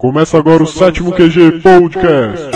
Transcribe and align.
Começa 0.00 0.38
agora 0.38 0.62
o 0.62 0.66
sétimo 0.66 1.12
QG 1.12 1.60
Podcast. 1.60 2.48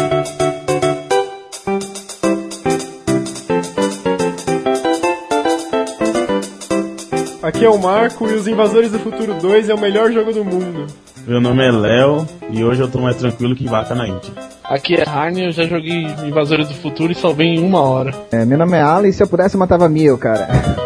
Aqui 7.42 7.66
é 7.66 7.68
o 7.68 7.78
Marco 7.78 8.26
e 8.30 8.32
os 8.32 8.48
Invasores 8.48 8.90
do 8.90 8.98
Futuro 8.98 9.34
2 9.34 9.68
é 9.68 9.74
o 9.74 9.78
melhor 9.78 10.10
jogo 10.10 10.32
do 10.32 10.42
mundo. 10.42 10.86
Meu 11.26 11.38
nome 11.38 11.68
é 11.68 11.70
Léo 11.70 12.26
e 12.48 12.64
hoje 12.64 12.80
eu 12.80 12.90
tô 12.90 12.98
mais 13.00 13.16
tranquilo 13.16 13.54
que 13.54 13.66
vaca 13.66 13.94
na 13.94 14.08
Índia. 14.08 14.32
Aqui 14.64 14.94
é 14.94 15.06
Harney, 15.06 15.44
eu 15.44 15.52
já 15.52 15.64
joguei 15.64 16.06
Invasores 16.26 16.68
do 16.68 16.74
Futuro 16.74 17.12
e 17.12 17.14
salvei 17.14 17.48
em 17.48 17.62
uma 17.62 17.82
hora. 17.82 18.14
É, 18.32 18.46
meu 18.46 18.56
nome 18.56 18.78
é 18.78 18.80
Alan 18.80 19.06
e 19.06 19.12
se 19.12 19.22
eu 19.22 19.28
pudesse 19.28 19.54
eu 19.54 19.60
matava 19.60 19.86
mil, 19.86 20.16
cara. 20.16 20.48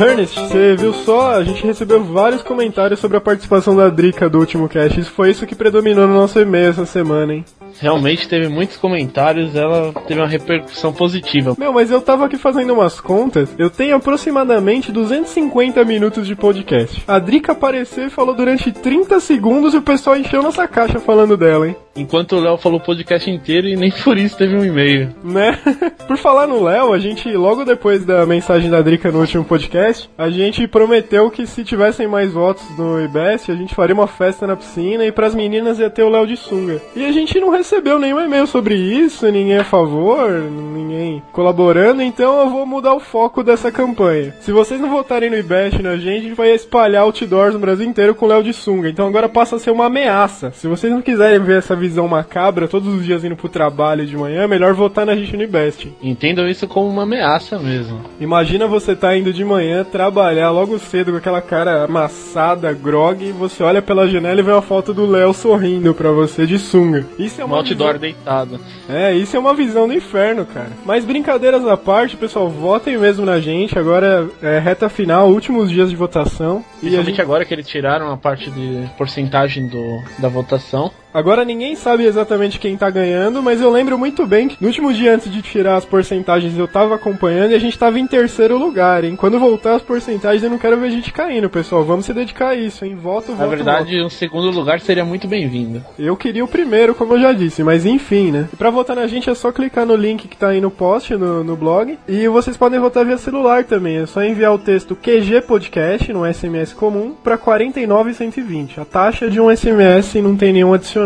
Ernest, 0.00 0.34
você 0.34 0.74
viu 0.76 0.94
só? 0.94 1.32
A 1.32 1.44
gente 1.44 1.62
recebeu 1.62 2.02
vários 2.02 2.42
comentários 2.42 2.98
sobre 3.00 3.18
a 3.18 3.20
participação 3.20 3.76
da 3.76 3.90
Drica 3.90 4.30
do 4.30 4.38
último 4.38 4.68
cast. 4.68 4.98
Isso 4.98 5.10
foi 5.10 5.30
isso 5.30 5.46
que 5.46 5.54
predominou 5.54 6.06
no 6.06 6.14
nosso 6.14 6.38
e-mail 6.40 6.70
essa 6.70 6.86
semana, 6.86 7.34
hein? 7.34 7.44
Realmente 7.78 8.28
teve 8.28 8.48
muitos 8.48 8.76
comentários, 8.76 9.54
ela 9.54 9.92
teve 10.06 10.20
uma 10.20 10.28
repercussão 10.28 10.92
positiva. 10.92 11.54
Meu, 11.58 11.72
mas 11.72 11.90
eu 11.90 12.00
tava 12.00 12.26
aqui 12.26 12.36
fazendo 12.36 12.72
umas 12.72 13.00
contas, 13.00 13.54
eu 13.58 13.70
tenho 13.70 13.96
aproximadamente 13.96 14.92
250 14.92 15.84
minutos 15.84 16.26
de 16.26 16.34
podcast. 16.34 17.02
A 17.06 17.18
Drica 17.18 17.52
apareceu 17.52 18.06
e 18.06 18.10
falou 18.10 18.34
durante 18.34 18.72
30 18.72 19.20
segundos 19.20 19.74
e 19.74 19.78
o 19.78 19.82
pessoal 19.82 20.16
encheu 20.16 20.42
nossa 20.42 20.66
caixa 20.66 20.98
falando 20.98 21.36
dela, 21.36 21.68
hein? 21.68 21.76
Enquanto 21.96 22.36
o 22.36 22.40
Léo 22.40 22.56
falou 22.56 22.78
o 22.78 22.82
podcast 22.82 23.28
inteiro 23.28 23.66
e 23.66 23.76
nem 23.76 23.90
por 24.04 24.16
isso 24.16 24.36
teve 24.36 24.56
um 24.56 24.64
e-mail. 24.64 25.14
Né? 25.22 25.58
por 26.06 26.16
falar 26.16 26.46
no 26.46 26.62
Léo, 26.62 26.92
a 26.92 26.98
gente, 26.98 27.30
logo 27.32 27.64
depois 27.64 28.04
da 28.04 28.24
mensagem 28.24 28.70
da 28.70 28.80
Drica 28.80 29.10
no 29.10 29.20
último 29.20 29.44
podcast, 29.44 30.08
a 30.16 30.30
gente 30.30 30.66
prometeu 30.68 31.30
que 31.30 31.46
se 31.46 31.64
tivessem 31.64 32.06
mais 32.06 32.32
votos 32.32 32.64
no 32.78 33.02
IBEST, 33.02 33.50
a 33.50 33.54
gente 33.54 33.74
faria 33.74 33.94
uma 33.94 34.06
festa 34.06 34.46
na 34.46 34.56
piscina 34.56 35.04
e 35.04 35.12
pras 35.12 35.34
meninas 35.34 35.78
ia 35.78 35.90
ter 35.90 36.02
o 36.02 36.08
Léo 36.08 36.26
de 36.26 36.36
sunga. 36.36 36.80
E 36.94 37.04
a 37.04 37.12
gente 37.12 37.38
não 37.40 37.50
recebeu 37.60 37.98
nenhum 37.98 38.20
e-mail 38.20 38.46
sobre 38.46 38.74
isso, 38.74 39.30
ninguém 39.30 39.58
a 39.58 39.64
favor, 39.64 40.30
ninguém 40.30 41.22
colaborando, 41.30 42.00
então 42.00 42.40
eu 42.40 42.48
vou 42.48 42.64
mudar 42.64 42.94
o 42.94 43.00
foco 43.00 43.42
dessa 43.42 43.70
campanha. 43.70 44.34
Se 44.40 44.50
vocês 44.50 44.80
não 44.80 44.88
votarem 44.88 45.28
no 45.28 45.36
IBEST 45.36 45.82
na 45.82 45.96
gente, 45.96 46.08
a 46.08 46.22
gente 46.22 46.34
vai 46.34 46.54
espalhar 46.54 47.02
outdoors 47.02 47.52
no 47.52 47.60
Brasil 47.60 47.86
inteiro 47.86 48.14
com 48.14 48.24
o 48.24 48.28
Léo 48.28 48.42
de 48.42 48.54
sunga. 48.54 48.88
Então 48.88 49.06
agora 49.06 49.28
passa 49.28 49.56
a 49.56 49.58
ser 49.58 49.70
uma 49.70 49.86
ameaça. 49.86 50.50
Se 50.52 50.66
vocês 50.66 50.90
não 50.90 51.02
quiserem 51.02 51.38
ver 51.38 51.58
essa 51.58 51.76
visão 51.76 52.08
macabra 52.08 52.66
todos 52.66 52.94
os 52.94 53.04
dias 53.04 53.24
indo 53.24 53.36
pro 53.36 53.48
trabalho 53.48 54.06
de 54.06 54.16
manhã, 54.16 54.44
é 54.44 54.48
melhor 54.48 54.72
votar 54.72 55.04
na 55.04 55.14
gente 55.14 55.36
no 55.36 55.42
IBEST. 55.42 55.92
Entendam 56.02 56.48
isso 56.48 56.66
como 56.66 56.88
uma 56.88 57.02
ameaça 57.02 57.58
mesmo. 57.58 58.00
Imagina 58.18 58.66
você 58.66 58.96
tá 58.96 59.14
indo 59.14 59.34
de 59.34 59.44
manhã 59.44 59.84
trabalhar 59.84 60.50
logo 60.50 60.78
cedo 60.78 61.12
com 61.12 61.18
aquela 61.18 61.42
cara 61.42 61.84
amassada, 61.84 62.72
grog, 62.72 63.22
e 63.22 63.32
você 63.32 63.62
olha 63.62 63.82
pela 63.82 64.08
janela 64.08 64.40
e 64.40 64.42
vê 64.42 64.50
uma 64.50 64.62
foto 64.62 64.94
do 64.94 65.04
Léo 65.04 65.34
sorrindo 65.34 65.92
pra 65.92 66.10
você 66.10 66.46
de 66.46 66.58
sunga. 66.58 67.06
Isso 67.18 67.40
é 67.40 67.44
Um 67.49 67.49
uma 67.50 67.58
outdoor 67.58 67.98
visão... 67.98 68.00
deitado. 68.00 68.60
É, 68.88 69.14
isso 69.14 69.36
é 69.36 69.40
uma 69.40 69.54
visão 69.54 69.86
do 69.86 69.94
inferno, 69.94 70.44
cara. 70.44 70.70
Mas 70.84 71.04
brincadeiras 71.04 71.66
à 71.66 71.76
parte, 71.76 72.16
pessoal, 72.16 72.48
votem 72.48 72.98
mesmo 72.98 73.24
na 73.24 73.40
gente. 73.40 73.78
Agora 73.78 74.28
é 74.42 74.58
reta 74.58 74.88
final, 74.88 75.30
últimos 75.30 75.70
dias 75.70 75.90
de 75.90 75.96
votação. 75.96 76.58
E 76.58 76.60
a 76.60 76.80
Principalmente 76.80 77.06
gente... 77.06 77.22
agora 77.22 77.44
que 77.44 77.54
eles 77.54 77.68
tiraram 77.68 78.10
a 78.10 78.16
parte 78.16 78.50
de 78.50 78.88
porcentagem 78.96 79.66
do, 79.66 80.02
da 80.18 80.28
votação. 80.28 80.90
Agora 81.12 81.44
ninguém 81.44 81.74
sabe 81.74 82.04
exatamente 82.04 82.58
quem 82.58 82.76
tá 82.76 82.88
ganhando, 82.88 83.42
mas 83.42 83.60
eu 83.60 83.70
lembro 83.70 83.98
muito 83.98 84.24
bem 84.26 84.48
que 84.48 84.56
no 84.60 84.68
último 84.68 84.92
dia 84.92 85.14
antes 85.14 85.30
de 85.30 85.42
tirar 85.42 85.76
as 85.76 85.84
porcentagens 85.84 86.56
eu 86.56 86.68
tava 86.68 86.94
acompanhando 86.94 87.50
e 87.50 87.54
a 87.54 87.58
gente 87.58 87.78
tava 87.78 87.98
em 87.98 88.06
terceiro 88.06 88.56
lugar, 88.56 89.02
hein? 89.02 89.16
Quando 89.16 89.38
voltar 89.40 89.74
as 89.74 89.82
porcentagens 89.82 90.42
eu 90.42 90.50
não 90.50 90.58
quero 90.58 90.78
ver 90.78 90.86
a 90.86 90.90
gente 90.90 91.12
caindo, 91.12 91.50
pessoal. 91.50 91.84
Vamos 91.84 92.06
se 92.06 92.14
dedicar 92.14 92.50
a 92.50 92.54
isso, 92.54 92.84
hein? 92.84 92.94
Voto, 92.94 93.32
voto, 93.32 93.40
Na 93.40 93.46
verdade, 93.46 94.00
um 94.00 94.08
segundo 94.08 94.50
lugar 94.50 94.80
seria 94.80 95.04
muito 95.04 95.26
bem-vindo. 95.26 95.80
voto. 95.80 95.94
Eu 95.98 96.16
queria 96.16 96.44
o 96.44 96.48
primeiro, 96.48 96.94
como 96.94 97.14
eu 97.14 97.20
já 97.20 97.32
disse, 97.32 97.64
mas 97.64 97.84
enfim, 97.84 98.30
né? 98.30 98.48
E 98.52 98.56
pra 98.56 98.70
votar 98.70 98.94
na 98.94 99.06
gente 99.08 99.28
é 99.28 99.34
só 99.34 99.50
clicar 99.50 99.84
no 99.84 99.96
link 99.96 100.28
que 100.28 100.36
tá 100.36 100.50
aí 100.50 100.60
no 100.60 100.70
post, 100.70 101.16
no, 101.16 101.42
no 101.42 101.56
blog. 101.56 101.98
E 102.06 102.28
vocês 102.28 102.56
podem 102.56 102.78
votar 102.78 103.04
via 103.04 103.18
celular 103.18 103.64
também. 103.64 103.96
É 103.96 104.06
só 104.06 104.22
enviar 104.22 104.54
o 104.54 104.58
texto 104.58 104.94
QG 104.94 105.40
Podcast, 105.42 106.12
no 106.12 106.24
SMS 106.32 106.72
comum, 106.72 107.14
pra 107.22 107.36
49,120. 107.36 108.80
A 108.80 108.84
taxa 108.84 109.28
de 109.28 109.40
um 109.40 109.54
SMS 109.54 110.14
não 110.16 110.36
tem 110.36 110.52
nenhum 110.52 110.72
adicional. 110.72 110.99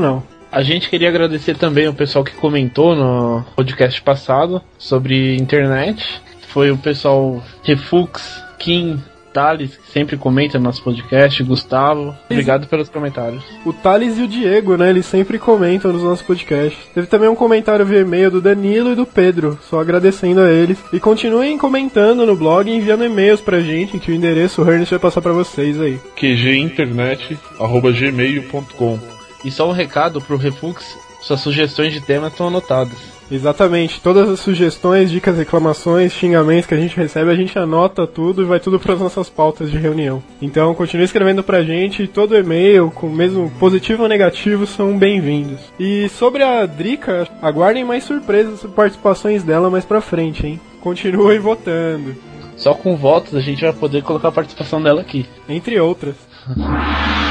A 0.51 0.63
gente 0.63 0.89
queria 0.89 1.09
agradecer 1.09 1.57
também 1.57 1.89
o 1.89 1.95
pessoal 1.95 2.25
que 2.25 2.35
comentou 2.35 2.95
no 2.95 3.45
podcast 3.57 4.01
passado 4.01 4.63
sobre 4.79 5.37
internet. 5.37 6.23
Foi 6.49 6.71
o 6.71 6.79
pessoal 6.79 7.43
Refux, 7.65 8.41
Kim, 8.57 9.03
Thales, 9.33 9.77
que 9.77 9.91
sempre 9.91 10.17
comenta 10.17 10.57
no 10.57 10.63
nosso 10.65 10.81
podcast, 10.85 11.43
Gustavo. 11.43 12.15
Obrigado 12.31 12.69
pelos 12.69 12.89
comentários. 12.89 13.43
O 13.67 13.73
Thales 13.73 14.17
e 14.17 14.23
o 14.23 14.29
Diego, 14.29 14.77
né? 14.77 14.91
Eles 14.91 15.07
sempre 15.07 15.41
comentam 15.41 15.93
nos 15.93 16.05
nossos 16.05 16.25
podcasts. 16.25 16.87
Teve 16.95 17.09
também 17.09 17.29
um 17.29 17.35
comentário 17.35 17.85
via 17.85 18.03
e-mail 18.03 18.31
do 18.31 18.41
Danilo 18.41 18.93
e 18.93 18.95
do 18.95 19.05
Pedro, 19.05 19.59
só 19.69 19.81
agradecendo 19.81 20.41
a 20.41 20.53
eles. 20.53 20.79
E 20.93 21.01
continuem 21.01 21.59
comentando 21.59 22.25
no 22.25 22.37
blog 22.37 22.71
e 22.71 22.77
enviando 22.77 23.05
e-mails 23.05 23.41
pra 23.41 23.59
gente, 23.59 23.99
que 23.99 24.13
o 24.13 24.15
endereço 24.15 24.63
o 24.63 24.71
Ernest 24.71 24.91
vai 24.91 25.01
passar 25.01 25.21
pra 25.21 25.33
vocês 25.33 25.81
aí. 25.81 25.99
qginternet.gmail.com 26.15 29.14
E 29.45 29.51
só 29.51 29.69
um 29.69 29.73
recado 29.73 30.21
pro 30.21 30.37
Refux: 30.37 30.97
suas 31.21 31.41
sugestões 31.41 31.93
de 31.93 32.01
temas 32.01 32.33
estão 32.33 32.49
anotadas. 32.49 33.15
Exatamente, 33.31 34.03
todas 34.03 34.29
as 34.29 34.39
sugestões, 34.41 35.11
dicas, 35.11 35.39
reclamações, 35.39 36.13
xingamentos 36.13 36.67
que 36.67 36.75
a 36.75 36.77
gente 36.77 36.95
recebe, 36.95 37.31
a 37.31 37.35
gente 37.35 37.59
anota 37.59 38.07
tudo 38.07 38.43
e 38.43 38.45
vai 38.45 38.61
tudo 38.61 38.79
para 38.79 38.93
as 38.93 39.01
nossas 39.01 39.31
pautas 39.31 39.71
de 39.71 39.79
reunião. 39.79 40.23
Então 40.43 40.75
continue 40.75 41.07
escrevendo 41.07 41.43
pra 41.43 41.63
gente, 41.63 42.07
todo 42.07 42.37
e-mail, 42.37 42.91
com 42.91 43.09
mesmo 43.09 43.51
positivo 43.59 44.03
ou 44.03 44.09
negativo, 44.09 44.67
são 44.67 44.99
bem-vindos. 44.99 45.59
E 45.81 46.07
sobre 46.11 46.43
a 46.43 46.67
Drica, 46.67 47.27
aguardem 47.41 47.83
mais 47.83 48.05
surpresas 48.05 48.61
sobre 48.61 48.77
participações 48.77 49.43
dela 49.43 49.71
mais 49.71 49.87
pra 49.87 50.03
frente, 50.03 50.47
hein? 50.47 50.61
Continuem 50.83 51.39
votando, 51.39 52.15
Só 52.59 52.75
com 52.75 52.95
votos 52.95 53.35
a 53.35 53.41
gente 53.41 53.63
vai 53.63 53.73
poder 53.73 54.03
colocar 54.03 54.29
a 54.29 54.33
participação 54.33 54.83
dela 54.83 55.01
aqui. 55.01 55.27
entre 55.49 55.81
outras. 55.81 56.15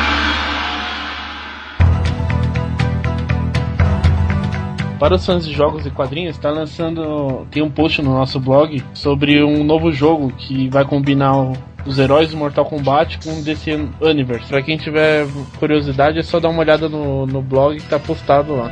Para 5.03 5.15
os 5.15 5.25
fãs 5.25 5.45
de 5.45 5.51
jogos 5.53 5.85
e 5.85 5.89
quadrinhos, 5.89 6.37
está 6.37 6.49
lançando. 6.49 7.45
Tem 7.51 7.61
um 7.61 7.69
post 7.69 8.01
no 8.01 8.13
nosso 8.13 8.39
blog 8.39 8.81
sobre 8.93 9.43
um 9.43 9.61
novo 9.61 9.91
jogo 9.91 10.31
que 10.31 10.69
vai 10.69 10.85
combinar 10.85 11.35
o- 11.41 11.57
os 11.85 11.99
heróis 11.99 12.29
do 12.29 12.37
Mortal 12.37 12.63
Kombat 12.63 13.19
com 13.21 13.37
o 13.37 13.43
DC 13.43 13.85
Universe. 13.99 14.47
Pra 14.47 14.61
quem 14.61 14.77
tiver 14.77 15.27
curiosidade, 15.59 16.19
é 16.19 16.23
só 16.23 16.39
dar 16.39 16.47
uma 16.47 16.61
olhada 16.61 16.87
no, 16.87 17.25
no 17.27 17.41
blog 17.41 17.81
que 17.81 17.89
tá 17.89 17.99
postado 17.99 18.55
lá. 18.55 18.71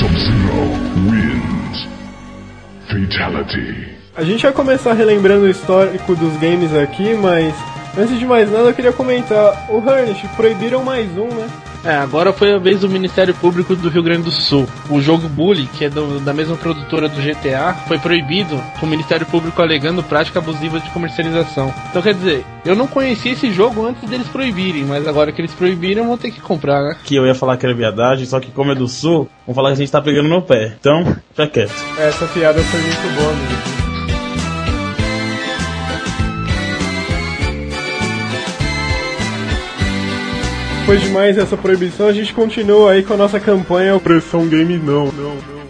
Sub-Zero 0.00 0.60
wins. 1.08 1.88
Fatality. 2.88 3.88
A 4.14 4.22
gente 4.22 4.42
vai 4.42 4.52
começar 4.52 4.92
relembrando 4.92 5.46
o 5.46 5.48
histórico 5.48 6.14
dos 6.14 6.36
games 6.36 6.74
aqui, 6.76 7.14
mas 7.14 7.54
antes 7.96 8.18
de 8.18 8.26
mais 8.26 8.52
nada 8.52 8.68
eu 8.68 8.74
queria 8.74 8.92
comentar, 8.92 9.66
o 9.70 9.78
Harnish 9.78 10.20
proibiram 10.36 10.84
mais 10.84 11.08
um, 11.16 11.24
né? 11.28 11.48
É, 11.88 11.96
agora 11.96 12.34
foi 12.34 12.52
a 12.52 12.58
vez 12.58 12.80
do 12.80 12.88
Ministério 12.90 13.32
Público 13.32 13.74
do 13.74 13.88
Rio 13.88 14.02
Grande 14.02 14.24
do 14.24 14.30
Sul. 14.30 14.68
O 14.90 15.00
jogo 15.00 15.26
Bully, 15.26 15.66
que 15.72 15.86
é 15.86 15.88
do- 15.88 16.20
da 16.20 16.34
mesma 16.34 16.54
produtora 16.54 17.08
do 17.08 17.18
GTA, 17.18 17.72
foi 17.88 17.98
proibido 17.98 18.62
com 18.78 18.84
o 18.84 18.88
Ministério 18.90 19.24
Público 19.24 19.62
alegando 19.62 20.02
prática 20.02 20.38
abusiva 20.38 20.78
de 20.80 20.90
comercialização. 20.90 21.72
Então 21.88 22.02
quer 22.02 22.12
dizer, 22.12 22.44
eu 22.62 22.76
não 22.76 22.86
conhecia 22.86 23.32
esse 23.32 23.50
jogo 23.50 23.86
antes 23.86 24.06
deles 24.06 24.28
proibirem, 24.28 24.84
mas 24.84 25.08
agora 25.08 25.32
que 25.32 25.40
eles 25.40 25.54
proibiram, 25.54 26.02
eu 26.02 26.08
vou 26.08 26.18
ter 26.18 26.30
que 26.30 26.42
comprar, 26.42 26.82
né? 26.82 26.96
Que 27.04 27.16
eu 27.16 27.26
ia 27.26 27.34
falar 27.34 27.56
que 27.56 27.64
era 27.64 27.74
viadagem, 27.74 28.26
só 28.26 28.38
que 28.38 28.50
como 28.50 28.70
é 28.70 28.74
do 28.74 28.86
sul, 28.86 29.26
vão 29.46 29.54
falar 29.54 29.70
que 29.70 29.72
a 29.74 29.76
gente 29.78 29.90
tá 29.90 30.02
pegando 30.02 30.28
no 30.28 30.42
pé. 30.42 30.74
Então, 30.78 31.04
fica 31.30 31.46
quieto. 31.46 31.72
Essa 31.98 32.26
piada 32.26 32.60
foi 32.60 32.80
muito 32.82 33.14
boa 33.18 33.32
mesmo. 33.32 33.77
Depois 40.88 41.02
de 41.02 41.10
mais 41.10 41.36
essa 41.36 41.54
proibição, 41.54 42.06
a 42.06 42.12
gente 42.14 42.32
continua 42.32 42.92
aí 42.92 43.02
com 43.02 43.12
a 43.12 43.16
nossa 43.18 43.38
campanha 43.38 43.94
Opressão 43.94 44.46
Game 44.48 44.78
não, 44.78 45.04
não, 45.12 45.34
não. 45.34 45.68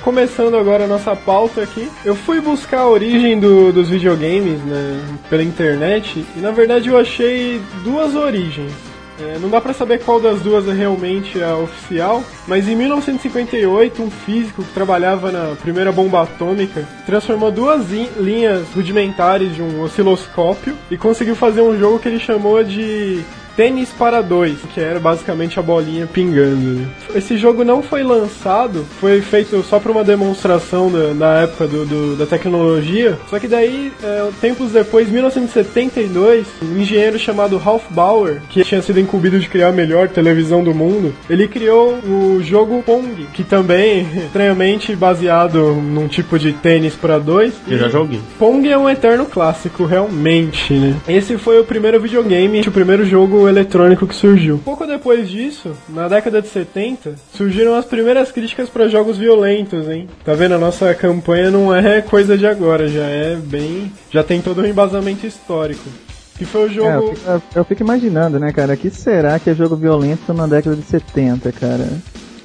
Começando 0.00 0.56
agora 0.56 0.84
a 0.84 0.86
nossa 0.86 1.14
pauta 1.14 1.60
aqui, 1.60 1.86
eu 2.02 2.16
fui 2.16 2.40
buscar 2.40 2.78
a 2.78 2.88
origem 2.88 3.38
do- 3.38 3.70
dos 3.74 3.90
videogames 3.90 4.58
né, 4.62 5.00
pela 5.28 5.42
internet 5.42 6.24
e 6.34 6.40
na 6.40 6.50
verdade 6.50 6.88
eu 6.88 6.96
achei 6.96 7.60
duas 7.84 8.14
origens. 8.14 8.72
É, 9.20 9.38
não 9.38 9.50
dá 9.50 9.60
pra 9.60 9.74
saber 9.74 10.00
qual 10.00 10.18
das 10.18 10.40
duas 10.40 10.66
é 10.66 10.72
realmente 10.72 11.42
a 11.42 11.56
oficial, 11.58 12.24
mas 12.48 12.66
em 12.66 12.74
1958 12.74 14.02
um 14.02 14.10
físico 14.10 14.62
que 14.64 14.72
trabalhava 14.72 15.30
na 15.30 15.54
primeira 15.60 15.92
bomba 15.92 16.22
atômica 16.22 16.88
transformou 17.04 17.50
duas 17.52 17.92
in- 17.92 18.08
linhas 18.18 18.62
rudimentares 18.74 19.54
de 19.54 19.60
um 19.60 19.82
osciloscópio 19.82 20.74
e 20.90 20.96
conseguiu 20.96 21.36
fazer 21.36 21.60
um 21.60 21.78
jogo 21.78 21.98
que 21.98 22.08
ele 22.08 22.18
chamou 22.18 22.64
de 22.64 23.20
Tênis 23.56 23.90
para 23.90 24.20
Dois, 24.22 24.56
que 24.72 24.80
era 24.80 24.98
basicamente 24.98 25.58
a 25.58 25.62
bolinha 25.62 26.06
pingando. 26.06 26.80
né? 26.80 26.86
Esse 27.14 27.36
jogo 27.36 27.62
não 27.64 27.82
foi 27.82 28.02
lançado, 28.02 28.84
foi 29.00 29.20
feito 29.20 29.62
só 29.62 29.78
para 29.78 29.92
uma 29.92 30.02
demonstração 30.04 30.90
da, 30.90 31.12
da 31.12 31.40
época 31.42 31.66
do, 31.66 31.84
do- 31.84 32.16
da 32.16 32.26
tecnologia. 32.26 33.16
Só 33.30 33.38
que 33.38 33.46
daí, 33.46 33.92
é, 34.02 34.28
tempos 34.40 34.72
depois, 34.72 35.08
1972, 35.08 36.46
um 36.62 36.78
engenheiro 36.80 37.18
chamado 37.18 37.56
Ralph 37.56 37.84
Bauer, 37.90 38.40
que 38.50 38.64
tinha 38.64 38.82
sido 38.82 38.98
incumbido 39.00 39.38
de 39.38 39.48
criar 39.48 39.68
a 39.68 39.72
melhor 39.72 40.08
televisão 40.08 40.62
do 40.64 40.74
mundo, 40.74 41.12
ele 41.30 41.46
criou 41.48 41.94
o 42.04 42.40
jogo 42.42 42.82
Pong, 42.84 43.26
que 43.32 43.44
também, 43.44 44.06
estranhamente, 44.26 44.94
baseado 44.96 45.74
num 45.74 46.08
tipo 46.08 46.38
de 46.38 46.52
tênis 46.52 46.94
para 46.94 47.18
dois. 47.18 47.52
Eu 47.68 47.78
já 47.78 47.88
joguei. 47.88 48.20
Pong 48.38 48.68
é 48.68 48.76
um 48.76 48.88
eterno 48.88 49.26
clássico, 49.26 49.84
realmente, 49.84 50.74
né? 50.74 50.94
Esse 51.08 51.36
foi 51.38 51.58
o 51.60 51.64
primeiro 51.64 52.00
videogame, 52.00 52.60
o 52.60 52.72
primeiro 52.72 53.04
jogo 53.04 53.43
eletrônico 53.48 54.06
que 54.06 54.14
surgiu. 54.14 54.60
Pouco 54.64 54.86
depois 54.86 55.28
disso, 55.28 55.72
na 55.88 56.08
década 56.08 56.40
de 56.42 56.48
70, 56.48 57.14
surgiram 57.32 57.74
as 57.74 57.84
primeiras 57.84 58.30
críticas 58.32 58.68
para 58.68 58.88
jogos 58.88 59.16
violentos, 59.18 59.88
hein? 59.88 60.08
Tá 60.24 60.34
vendo? 60.34 60.54
A 60.54 60.58
nossa 60.58 60.92
campanha 60.94 61.50
não 61.50 61.74
é 61.74 62.00
coisa 62.02 62.36
de 62.38 62.46
agora, 62.46 62.88
já 62.88 63.04
é 63.04 63.36
bem. 63.36 63.92
Já 64.10 64.22
tem 64.22 64.40
todo 64.40 64.60
um 64.62 64.66
embasamento 64.66 65.26
histórico. 65.26 65.88
Que 66.36 66.44
foi 66.44 66.62
o 66.62 66.64
É, 66.64 66.68
eu, 66.68 66.72
jogo. 66.74 67.14
fico, 67.14 67.42
eu 67.54 67.64
fico 67.64 67.82
imaginando, 67.82 68.40
né, 68.40 68.52
cara? 68.52 68.76
que 68.76 68.90
será 68.90 69.38
que 69.38 69.50
é 69.50 69.54
jogo 69.54 69.76
violento 69.76 70.34
na 70.34 70.46
década 70.48 70.74
de 70.74 70.82
70, 70.82 71.52
cara? 71.52 71.86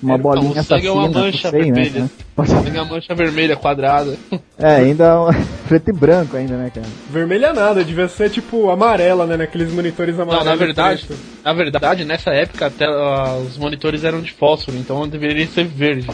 Uma 0.01 0.15
Então, 0.15 0.31
bolinha 0.31 0.61
o 0.61 0.63
sangue 0.63 0.87
é 0.87 0.89
assassina, 0.89 0.93
uma 0.93 1.07
mancha 1.09 1.51
não 1.51 1.59
sei, 1.59 1.71
né? 1.71 1.83
vermelha. 1.83 2.09
cara? 2.37 2.61
Tem 2.63 2.77
a 2.79 2.85
mancha 2.85 3.15
vermelha 3.15 3.55
quadrada. 3.57 4.15
É, 4.57 4.75
ainda 4.77 5.03
é 5.05 5.13
um- 5.15 5.27
preto 5.67 5.89
e 5.89 5.93
branco 5.93 6.37
ainda, 6.37 6.55
né, 6.55 6.71
cara? 6.73 6.87
Vermelha 7.09 7.51
nada, 7.53 7.83
devia 7.83 8.07
ser 8.07 8.29
tipo 8.29 8.69
amarela, 8.69 9.25
né? 9.25 9.35
Naqueles 9.37 9.73
monitores 9.73 10.15
Não, 10.15 10.23
amarelos. 10.23 10.45
na 10.45 10.53
e 10.53 10.57
verdade, 10.57 11.05
na 11.43 11.53
verdade, 11.53 12.05
nessa 12.05 12.31
época 12.31 12.67
até, 12.67 12.85
ah, 12.85 13.37
os 13.45 13.57
monitores 13.57 14.03
eram 14.03 14.21
de 14.21 14.31
fósforo, 14.31 14.77
então 14.77 15.07
deveria 15.07 15.45
ser 15.47 15.65
verde. 15.65 16.07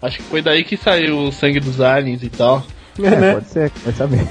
Acho 0.00 0.16
que 0.18 0.24
foi 0.24 0.40
daí 0.40 0.64
que 0.64 0.76
saiu 0.76 1.18
o 1.18 1.32
sangue 1.32 1.60
dos 1.60 1.80
aliens 1.80 2.22
e 2.22 2.28
tal. 2.30 2.64
É, 2.98 3.06
É, 3.06 3.10
né? 3.16 3.32
pode 3.34 3.48
ser, 3.50 3.70
vai 3.84 3.92
saber. 3.92 4.26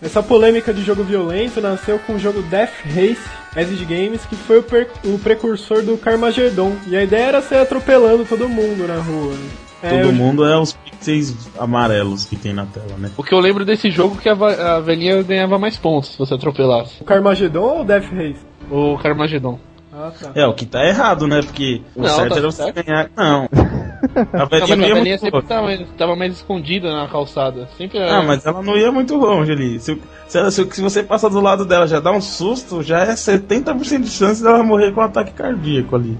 Essa 0.00 0.22
polêmica 0.22 0.72
de 0.72 0.82
jogo 0.84 1.02
violento 1.02 1.60
nasceu 1.60 1.98
com 1.98 2.14
o 2.14 2.18
jogo 2.18 2.40
Death 2.42 2.70
Race 2.84 3.18
Acid 3.56 3.80
Games, 3.86 4.24
que 4.24 4.34
foi 4.36 4.58
o, 4.58 4.64
o 5.14 5.18
precursor 5.18 5.82
do 5.82 5.96
Carmageddon. 5.98 6.72
E 6.86 6.96
a 6.96 7.02
ideia 7.02 7.24
era 7.26 7.42
ser 7.42 7.56
atropelando 7.56 8.24
todo 8.24 8.48
mundo 8.48 8.86
na 8.88 8.96
rua. 8.96 9.32
né? 9.34 9.48
É, 9.82 9.90
Todo 10.00 10.10
o- 10.10 10.12
mundo 10.12 10.44
é 10.44 10.56
os 10.56 10.72
pixels 10.74 11.34
amarelos 11.58 12.24
que 12.24 12.36
tem 12.36 12.52
na 12.52 12.64
tela, 12.66 12.96
né? 12.96 13.10
O 13.16 13.22
que 13.22 13.34
eu 13.34 13.40
lembro 13.40 13.64
desse 13.64 13.90
jogo 13.90 14.16
é 14.18 14.22
que 14.22 14.28
a, 14.28 14.76
a 14.76 14.80
velhinha 14.80 15.20
ganhava 15.22 15.58
mais 15.58 15.76
pontos 15.76 16.10
se 16.12 16.18
você 16.18 16.34
atropelasse. 16.34 17.02
O 17.02 17.04
Carmageddon 17.04 17.60
ou 17.60 17.80
o 17.80 17.84
Death 17.84 18.04
Race? 18.12 18.40
O 18.70 18.96
Carmageddon. 18.98 19.58
Ah, 19.92 20.10
tá. 20.18 20.30
É, 20.34 20.46
o 20.46 20.54
que 20.54 20.64
tá 20.64 20.86
errado, 20.86 21.26
né? 21.26 21.42
Porque 21.42 21.82
o 21.96 22.02
Não, 22.02 22.08
certo 22.08 22.28
tá 22.30 22.36
era 22.36 22.50
você 22.50 22.62
certo. 22.62 22.86
ganhar. 22.86 23.10
Não. 23.16 23.48
A 24.32 24.44
velhinha 24.44 24.76
mas 24.76 24.78
não 24.78 24.84
a 24.84 24.88
ia 24.88 24.94
velhinha 24.94 25.18
muito 25.18 25.20
sempre 25.20 25.42
tava, 25.42 25.62
mais- 25.62 25.88
tava 25.96 26.16
mais 26.16 26.32
escondida 26.32 26.92
na 26.92 27.06
calçada. 27.08 27.68
Sempre 27.78 27.98
era... 27.98 28.18
Ah, 28.18 28.22
mas 28.22 28.44
ela 28.44 28.62
não 28.62 28.76
ia 28.76 28.90
muito 28.90 29.16
longe 29.16 29.52
ali. 29.52 29.78
Se, 29.80 30.00
se, 30.28 30.38
ela- 30.38 30.50
se, 30.50 30.68
se 30.70 30.80
você 30.80 31.02
passar 31.02 31.28
do 31.28 31.40
lado 31.40 31.64
dela 31.64 31.86
já 31.86 32.00
dá 32.00 32.10
um 32.10 32.20
susto, 32.20 32.82
já 32.82 33.00
é 33.00 33.12
70% 33.14 34.00
de 34.00 34.10
chance 34.10 34.42
dela 34.42 34.62
morrer 34.62 34.92
com 34.92 35.00
um 35.00 35.04
ataque 35.04 35.32
cardíaco 35.32 35.94
ali. 35.96 36.18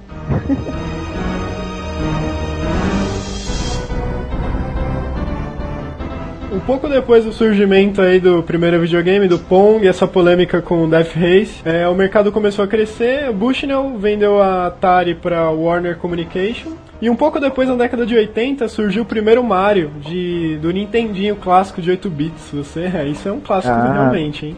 Um 6.52 6.60
pouco 6.60 6.86
depois 6.86 7.24
do 7.24 7.32
surgimento 7.32 8.02
aí 8.02 8.20
do 8.20 8.42
primeiro 8.42 8.78
videogame, 8.78 9.26
do 9.26 9.38
Pong, 9.38 9.86
essa 9.88 10.06
polêmica 10.06 10.60
com 10.60 10.84
o 10.84 10.88
Death 10.88 11.14
Race, 11.14 11.54
é, 11.64 11.88
o 11.88 11.94
mercado 11.94 12.30
começou 12.30 12.62
a 12.64 12.68
crescer, 12.68 13.30
o 13.30 13.32
Bushnell 13.32 13.96
vendeu 13.98 14.40
a 14.40 14.66
Atari 14.66 15.14
para 15.14 15.50
Warner 15.50 15.96
Communication, 15.96 16.72
e 17.02 17.10
um 17.10 17.16
pouco 17.16 17.40
depois, 17.40 17.68
na 17.68 17.74
década 17.74 18.06
de 18.06 18.14
80, 18.14 18.68
surgiu 18.68 19.02
o 19.02 19.04
primeiro 19.04 19.42
Mario, 19.42 19.90
de, 20.02 20.56
do 20.62 20.70
Nintendinho 20.70 21.34
clássico 21.34 21.82
de 21.82 21.90
8 21.90 22.08
bits. 22.08 22.50
Você, 22.52 22.82
é, 22.82 23.04
isso 23.08 23.28
é 23.28 23.32
um 23.32 23.40
clássico 23.40 23.74
Ah. 23.74 23.92
realmente, 23.92 24.46
hein? 24.46 24.56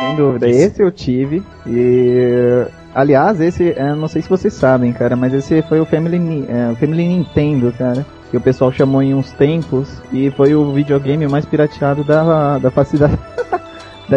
Sem 0.00 0.16
dúvida. 0.16 0.48
Esse 0.48 0.82
eu 0.82 0.90
tive. 0.90 1.40
E. 1.64 2.66
Aliás, 2.92 3.40
esse, 3.40 3.70
é, 3.70 3.94
não 3.94 4.08
sei 4.08 4.20
se 4.20 4.28
vocês 4.28 4.52
sabem, 4.52 4.92
cara, 4.92 5.14
mas 5.14 5.32
esse 5.32 5.62
foi 5.62 5.80
o 5.80 5.86
Family, 5.86 6.44
é, 6.48 6.72
o 6.72 6.76
Family 6.76 7.06
Nintendo, 7.06 7.72
cara. 7.78 8.04
Que 8.30 8.36
o 8.36 8.40
pessoal 8.40 8.72
chamou 8.72 9.00
em 9.02 9.14
uns 9.14 9.30
tempos. 9.30 9.88
E 10.12 10.32
foi 10.32 10.52
o 10.54 10.72
videogame 10.72 11.28
mais 11.28 11.46
pirateado 11.46 12.02
da, 12.02 12.58
da 12.58 12.70
facilidade. 12.72 13.16
da 13.50 13.51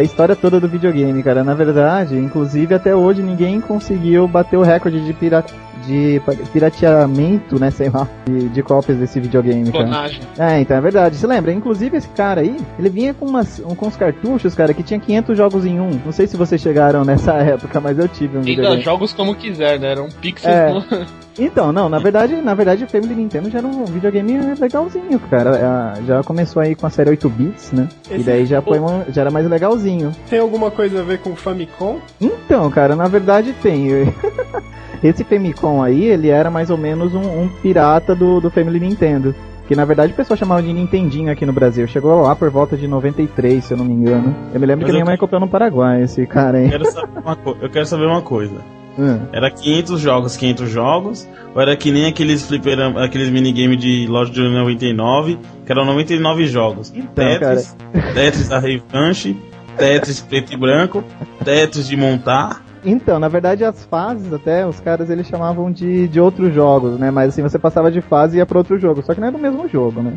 história 0.03 0.35
toda 0.35 0.59
do 0.59 0.67
videogame, 0.67 1.23
cara. 1.23 1.43
Na 1.43 1.53
verdade, 1.53 2.17
inclusive 2.17 2.73
até 2.73 2.95
hoje 2.95 3.21
ninguém 3.21 3.61
conseguiu 3.61 4.27
bater 4.27 4.57
o 4.57 4.63
recorde 4.63 5.03
de, 5.05 5.13
pira, 5.13 5.43
de 5.85 6.21
pirateamento, 6.53 7.59
né, 7.59 7.71
sei 7.71 7.89
lá, 7.89 8.07
de, 8.25 8.49
de 8.49 8.63
cópias 8.63 8.97
desse 8.97 9.19
videogame, 9.19 9.71
cara. 9.71 9.83
Clonagem. 9.85 10.19
É, 10.37 10.59
então 10.59 10.75
é 10.77 10.81
verdade. 10.81 11.15
Você 11.15 11.27
lembra? 11.27 11.51
Inclusive 11.51 11.97
esse 11.97 12.07
cara 12.09 12.41
aí, 12.41 12.57
ele 12.77 12.89
vinha 12.89 13.13
com, 13.13 13.25
umas, 13.25 13.59
um- 13.59 13.75
com 13.75 13.87
uns 13.87 13.95
cartuchos, 13.95 14.53
cara, 14.55 14.73
que 14.73 14.83
tinha 14.83 14.99
500 14.99 15.37
jogos 15.37 15.65
em 15.65 15.79
um. 15.79 15.99
Não 16.05 16.11
sei 16.11 16.27
se 16.27 16.35
vocês 16.37 16.59
chegaram 16.61 17.03
nessa 17.05 17.33
época, 17.39 17.79
mas 17.79 17.97
eu 17.99 18.07
tive 18.07 18.35
um 18.37 18.39
Ainda 18.39 18.49
videogame. 18.51 18.81
jogos 18.81 19.13
como 19.13 19.35
quiser, 19.35 19.79
né? 19.79 19.91
Eram 19.91 20.07
pixels 20.21 20.53
É. 20.53 20.71
no... 20.73 20.83
Então, 21.37 21.73
não, 21.73 21.89
na 21.89 21.99
verdade, 21.99 22.33
na 22.37 22.53
verdade 22.53 22.85
o 22.85 22.87
Family 22.87 23.13
Nintendo 23.13 23.49
já 23.49 23.57
era 23.57 23.67
um 23.67 23.83
videogame 23.83 24.55
legalzinho, 24.57 25.19
cara. 25.29 25.93
É, 25.99 26.03
Já 26.05 26.23
começou 26.23 26.61
aí 26.61 26.75
com 26.75 26.87
a 26.87 26.89
série 26.89 27.09
8 27.09 27.27
bits, 27.29 27.73
né? 27.73 27.89
E 28.09 28.13
Esse- 28.15 28.23
daí 28.23 28.45
já 28.45 28.61
foi 28.61 28.79
uma- 28.79 29.05
já 29.09 29.19
era 29.19 29.29
mais 29.29 29.45
legalzinho. 29.45 30.13
Tem 30.29 30.39
alguma 30.39 30.71
coisa 30.71 31.01
a 31.01 31.03
ver 31.03 31.19
com 31.19 31.31
o 31.31 31.35
Famicom? 31.35 31.99
Então, 32.21 32.71
cara, 32.71 32.95
na 32.95 33.09
verdade 33.09 33.53
tem. 33.61 33.85
Esse 35.03 35.23
Famicom 35.23 35.81
aí, 35.81 36.03
ele 36.05 36.29
era 36.29 36.49
mais 36.49 36.69
ou 36.69 36.77
menos 36.77 37.13
um, 37.13 37.21
um 37.43 37.47
pirata 37.61 38.15
do, 38.15 38.39
do 38.41 38.49
Family 38.49 38.79
Nintendo. 38.79 39.33
Que 39.67 39.75
na 39.75 39.83
verdade 39.83 40.13
o 40.13 40.15
pessoal 40.15 40.37
chamava 40.37 40.61
de 40.61 40.71
Nintendinho 40.71 41.31
aqui 41.31 41.43
no 41.43 41.51
Brasil. 41.51 41.87
Chegou 41.87 42.21
lá 42.21 42.35
por 42.35 42.51
volta 42.51 42.77
de 42.77 42.87
93, 42.87 43.63
se 43.65 43.73
eu 43.73 43.77
não 43.77 43.83
me 43.85 43.93
engano. 43.93 44.35
Eu 44.53 44.59
me 44.59 44.65
lembro 44.67 44.83
Mas 44.83 44.85
que 44.85 44.91
minha 44.91 45.01
eu- 45.01 45.05
mãe 45.07 45.17
comprou 45.17 45.39
no 45.41 45.47
Paraguai, 45.47 46.03
esse 46.03 46.23
cara 46.27 46.59
aí. 46.59 46.65
Eu 46.65 46.69
quero 46.71 46.91
saber 46.91 47.19
uma, 47.19 47.35
co- 47.35 47.57
eu 47.59 47.69
quero 47.71 47.85
saber 47.87 48.05
uma 48.05 48.21
coisa. 48.21 48.55
Hum. 48.97 49.19
Era 49.33 49.49
500 49.51 49.99
jogos, 49.99 50.37
500 50.37 50.69
jogos, 50.69 51.27
ou 51.53 51.61
era 51.61 51.75
que 51.75 51.91
nem 51.91 52.05
aqueles 52.05 52.45
fliperam, 52.47 52.97
aqueles 52.99 53.29
minigame 53.29 53.75
de 53.75 54.05
loja 54.07 54.31
de 54.31 54.39
99, 54.39 55.39
que 55.65 55.71
eram 55.71 55.83
99 55.83 56.45
jogos. 56.45 56.93
Então, 56.95 57.11
Tetris, 57.13 57.75
Tetris 58.13 58.47
da 58.47 58.59
Revanche, 58.59 59.35
Tetris 59.77 60.21
preto 60.21 60.53
e 60.53 60.57
branco, 60.57 61.03
Tetris 61.43 61.87
de 61.87 61.97
montar. 61.97 62.63
Então, 62.85 63.19
na 63.19 63.27
verdade, 63.27 63.63
as 63.65 63.83
fases 63.85 64.31
até, 64.31 64.65
os 64.65 64.79
caras 64.79 65.09
eles 65.09 65.25
chamavam 65.27 65.71
de, 65.71 66.07
de 66.07 66.19
outros 66.19 66.53
jogos, 66.53 66.99
né? 66.99 67.09
Mas 67.09 67.29
assim, 67.29 67.41
você 67.41 67.57
passava 67.57 67.91
de 67.91 67.99
fase 68.01 68.35
e 68.35 68.39
ia 68.39 68.45
pra 68.45 68.57
outro 68.59 68.77
jogo. 68.77 69.01
Só 69.01 69.13
que 69.13 69.19
não 69.19 69.27
era 69.27 69.35
o 69.35 69.39
mesmo 69.39 69.67
jogo, 69.67 70.01
né? 70.01 70.13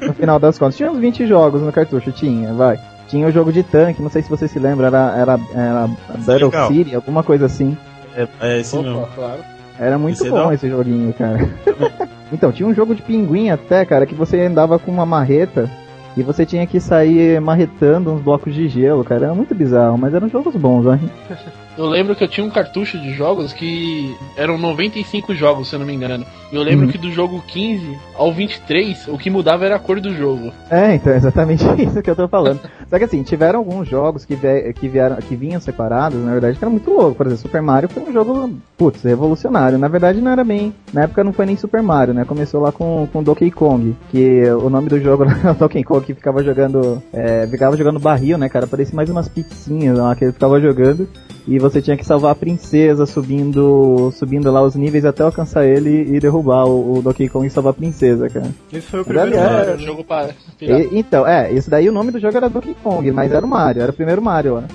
No 0.00 0.14
final 0.14 0.38
das 0.38 0.58
contas. 0.58 0.76
Tinha 0.76 0.90
uns 0.90 0.98
20 0.98 1.26
jogos 1.26 1.60
no 1.60 1.70
cartucho, 1.72 2.10
tinha, 2.12 2.52
vai. 2.54 2.78
Tinha 3.08 3.26
o 3.28 3.30
jogo 3.30 3.52
de 3.52 3.62
tanque, 3.62 4.02
não 4.02 4.10
sei 4.10 4.22
se 4.22 4.30
você 4.30 4.48
se 4.48 4.58
lembra, 4.58 4.86
era, 4.88 5.14
era, 5.16 5.40
era 5.54 5.88
Battle 6.26 6.46
legal. 6.50 6.68
City, 6.68 6.94
alguma 6.94 7.22
coisa 7.22 7.46
assim. 7.46 7.76
É, 8.16 8.26
é 8.40 8.60
esse 8.60 8.76
mesmo. 8.76 8.98
Opa, 9.02 9.08
claro. 9.14 9.40
Era 9.78 9.98
muito 9.98 10.14
Esse 10.14 10.26
é 10.26 10.30
bom 10.30 10.48
da- 10.48 10.54
esse 10.54 10.68
joguinho, 10.68 11.12
cara. 11.12 11.38
então, 12.32 12.50
tinha 12.50 12.66
um 12.68 12.72
jogo 12.74 12.94
de 12.94 13.02
pinguim 13.02 13.50
até, 13.50 13.84
cara, 13.84 14.06
que 14.06 14.14
você 14.14 14.40
andava 14.40 14.78
com 14.78 14.90
uma 14.90 15.04
marreta 15.04 15.70
e 16.16 16.22
você 16.22 16.46
tinha 16.46 16.66
que 16.66 16.80
sair 16.80 17.38
marretando 17.42 18.10
uns 18.10 18.22
blocos 18.22 18.54
de 18.54 18.66
gelo, 18.68 19.04
cara. 19.04 19.26
Era 19.26 19.34
muito 19.34 19.54
bizarro, 19.54 19.98
mas 19.98 20.14
eram 20.14 20.28
jogos 20.30 20.56
bons, 20.56 20.86
hein? 20.86 21.10
Eu 21.76 21.86
lembro 21.86 22.16
que 22.16 22.24
eu 22.24 22.28
tinha 22.28 22.46
um 22.46 22.50
cartucho 22.50 22.98
de 22.98 23.12
jogos 23.12 23.52
que 23.52 24.16
eram 24.36 24.56
95 24.56 25.34
jogos, 25.34 25.68
se 25.68 25.74
eu 25.74 25.78
não 25.78 25.86
me 25.86 25.92
engano. 25.94 26.24
E 26.50 26.56
eu 26.56 26.62
lembro 26.62 26.86
Uhum. 26.86 26.92
que 26.92 26.96
do 26.98 27.10
jogo 27.12 27.42
15 27.46 27.98
ao 28.16 28.32
23, 28.32 29.08
o 29.08 29.18
que 29.18 29.28
mudava 29.28 29.64
era 29.66 29.76
a 29.76 29.78
cor 29.78 30.00
do 30.00 30.14
jogo. 30.14 30.52
É, 30.70 30.94
então, 30.94 31.12
é 31.12 31.16
exatamente 31.16 31.64
isso 31.82 32.00
que 32.00 32.08
eu 32.10 32.16
tô 32.16 32.28
falando. 32.28 32.60
Só 32.88 32.98
que 32.98 33.04
assim, 33.04 33.22
tiveram 33.22 33.58
alguns 33.58 33.88
jogos 33.88 34.24
que, 34.24 34.34
vie- 34.34 34.72
que, 34.72 34.88
vieram, 34.88 35.16
que 35.16 35.34
vinham 35.36 35.60
separados, 35.60 36.18
na 36.24 36.32
verdade, 36.32 36.56
que 36.58 36.64
era 36.64 36.70
muito 36.70 36.90
louco. 36.90 37.14
Por 37.16 37.26
exemplo, 37.26 37.42
Super 37.42 37.60
Mario 37.60 37.88
foi 37.88 38.02
um 38.04 38.12
jogo, 38.12 38.50
putz, 38.78 39.02
revolucionário. 39.02 39.76
Na 39.76 39.88
verdade, 39.88 40.20
não 40.20 40.30
era 40.30 40.44
bem. 40.44 40.72
Na 40.94 41.02
época 41.02 41.24
não 41.24 41.32
foi 41.32 41.44
nem 41.46 41.56
Super 41.56 41.82
Mario, 41.82 42.14
né? 42.14 42.24
Começou 42.24 42.60
lá 42.62 42.70
com, 42.72 43.06
com 43.12 43.22
Donkey 43.22 43.50
Kong, 43.50 43.94
que 44.10 44.44
o 44.50 44.70
nome 44.70 44.88
do 44.88 45.00
jogo 45.00 45.24
era 45.28 45.52
Donkey 45.52 45.82
Kong 45.84 46.06
que 46.06 46.14
ficava 46.14 46.42
jogando. 46.42 47.02
É, 47.12 47.46
ficava 47.48 47.76
jogando 47.76 47.98
barril, 47.98 48.38
né, 48.38 48.48
cara? 48.48 48.66
Parecia 48.66 48.94
mais 48.94 49.10
umas 49.10 49.28
pizzinhas 49.28 49.98
lá 49.98 50.14
que 50.14 50.24
ele 50.24 50.32
ficava 50.32 50.58
jogando. 50.60 51.08
E 51.48 51.58
você 51.70 51.82
tinha 51.82 51.96
que 51.96 52.04
salvar 52.04 52.32
a 52.32 52.34
princesa 52.34 53.06
subindo 53.06 54.10
subindo 54.12 54.50
lá 54.50 54.62
os 54.62 54.74
níveis 54.74 55.04
até 55.04 55.22
alcançar 55.22 55.64
ele 55.66 56.14
e 56.14 56.20
derrubar 56.20 56.66
o, 56.66 56.98
o 56.98 57.02
Donkey 57.02 57.28
Kong 57.28 57.46
e 57.46 57.50
salvar 57.50 57.70
a 57.72 57.74
princesa, 57.74 58.28
cara. 58.28 58.48
Esse 58.72 58.86
foi 58.86 59.00
o 59.00 59.04
primeiro 59.04 59.36
Mario, 59.36 59.72
né? 59.72 59.78
jogo 59.78 60.04
para. 60.04 60.30
E- 60.60 60.88
então, 60.92 61.26
é, 61.26 61.52
isso 61.52 61.68
daí 61.70 61.88
o 61.88 61.92
nome 61.92 62.10
do 62.10 62.18
jogo 62.20 62.36
era 62.36 62.48
Donkey 62.48 62.74
Kong, 62.82 63.10
mas 63.10 63.32
era 63.32 63.44
o 63.44 63.48
Mario, 63.48 63.82
era 63.82 63.90
o 63.92 63.94
primeiro 63.94 64.22
Mario, 64.22 64.60
né? 64.60 64.68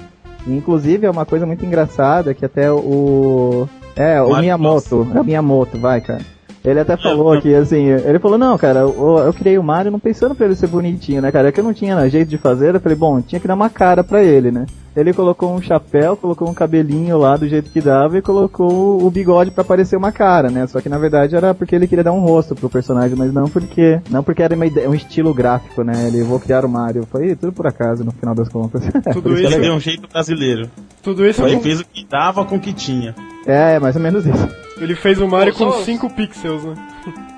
Inclusive 0.48 1.06
é 1.06 1.10
uma 1.12 1.26
coisa 1.26 1.46
muito 1.46 1.66
engraçada 1.66 2.34
que 2.34 2.46
até 2.46 2.72
o. 2.72 3.68
É, 3.96 4.22
o 4.22 4.30
Mario 4.30 4.42
Miyamoto, 4.42 5.08
é 5.16 5.20
o 5.22 5.24
Miyamoto, 5.24 5.78
vai, 5.80 6.02
cara. 6.02 6.22
Ele 6.64 6.80
até 6.80 6.96
falou 6.96 7.34
aqui, 7.34 7.54
assim, 7.56 7.86
ele 7.88 8.20
falou, 8.20 8.38
não, 8.38 8.56
cara, 8.56 8.82
eu, 8.82 9.18
eu 9.26 9.34
criei 9.34 9.58
o 9.58 9.64
Mario 9.64 9.92
não 9.92 10.00
pensando 10.00 10.36
pra 10.36 10.46
ele 10.46 10.56
ser 10.56 10.68
bonitinho, 10.68 11.20
né, 11.20 11.32
cara? 11.32 11.48
É 11.48 11.52
que 11.52 11.60
eu 11.60 11.64
não 11.64 11.74
tinha 11.74 11.96
né, 11.96 12.08
jeito 12.08 12.28
de 12.30 12.38
fazer, 12.38 12.76
eu 12.76 12.80
falei, 12.80 12.96
bom, 12.96 13.20
tinha 13.20 13.40
que 13.40 13.48
dar 13.48 13.56
uma 13.56 13.70
cara 13.70 14.04
pra 14.04 14.24
ele, 14.24 14.52
né? 14.52 14.68
Ele 14.96 15.14
colocou 15.14 15.54
um 15.54 15.62
chapéu, 15.62 16.18
colocou 16.18 16.50
um 16.50 16.54
cabelinho 16.54 17.18
lá 17.18 17.38
do 17.38 17.48
jeito 17.48 17.70
que 17.72 17.80
dava 17.80 18.18
e 18.18 18.22
colocou 18.22 19.02
o 19.06 19.10
bigode 19.10 19.50
pra 19.52 19.64
parecer 19.64 19.96
uma 19.96 20.12
cara, 20.12 20.50
né? 20.50 20.68
Só 20.68 20.82
que 20.82 20.90
na 20.90 20.98
verdade 20.98 21.36
era 21.36 21.54
porque 21.54 21.76
ele 21.76 21.88
queria 21.88 22.04
dar 22.04 22.12
um 22.12 22.20
rosto 22.20 22.54
pro 22.56 22.70
personagem, 22.70 23.16
mas 23.18 23.34
não 23.34 23.46
porque 23.48 24.02
não 24.10 24.22
porque 24.22 24.44
era 24.44 24.54
uma 24.56 24.66
ideia, 24.66 24.90
um 24.90 24.94
estilo 24.94 25.34
gráfico, 25.34 25.82
né? 25.84 26.08
Ele 26.08 26.24
vou 26.24 26.40
criar 26.40 26.66
o 26.66 26.70
Mario. 26.70 27.08
Foi 27.10 27.36
tudo 27.38 27.54
por 27.54 27.66
acaso 27.68 28.04
no 28.04 28.12
final 28.12 28.36
das 28.36 28.50
contas. 28.50 28.82
Tudo 29.14 29.34
isso 29.34 29.46
Ele 29.48 29.56
é 29.56 29.60
deu 29.60 29.74
um 29.74 29.80
jeito 29.80 30.08
brasileiro. 30.12 30.70
Tudo 31.02 31.26
isso 31.26 31.42
Ele 31.44 31.56
com- 31.56 31.62
fez 31.62 31.80
o 31.80 31.86
que 31.86 32.06
dava 32.06 32.44
com 32.44 32.56
o 32.56 32.60
que 32.60 32.74
tinha. 32.74 33.16
É, 33.48 33.76
é 33.76 33.80
mais 33.80 33.96
ou 33.96 34.02
menos 34.02 34.26
isso. 34.26 34.50
ele 34.80 34.96
fez 34.96 35.20
o 35.22 35.28
Mario 35.28 35.54
Só- 35.54 35.72
com 35.72 35.84
5 35.84 36.10
pixels, 36.14 36.64
né? 36.64 36.76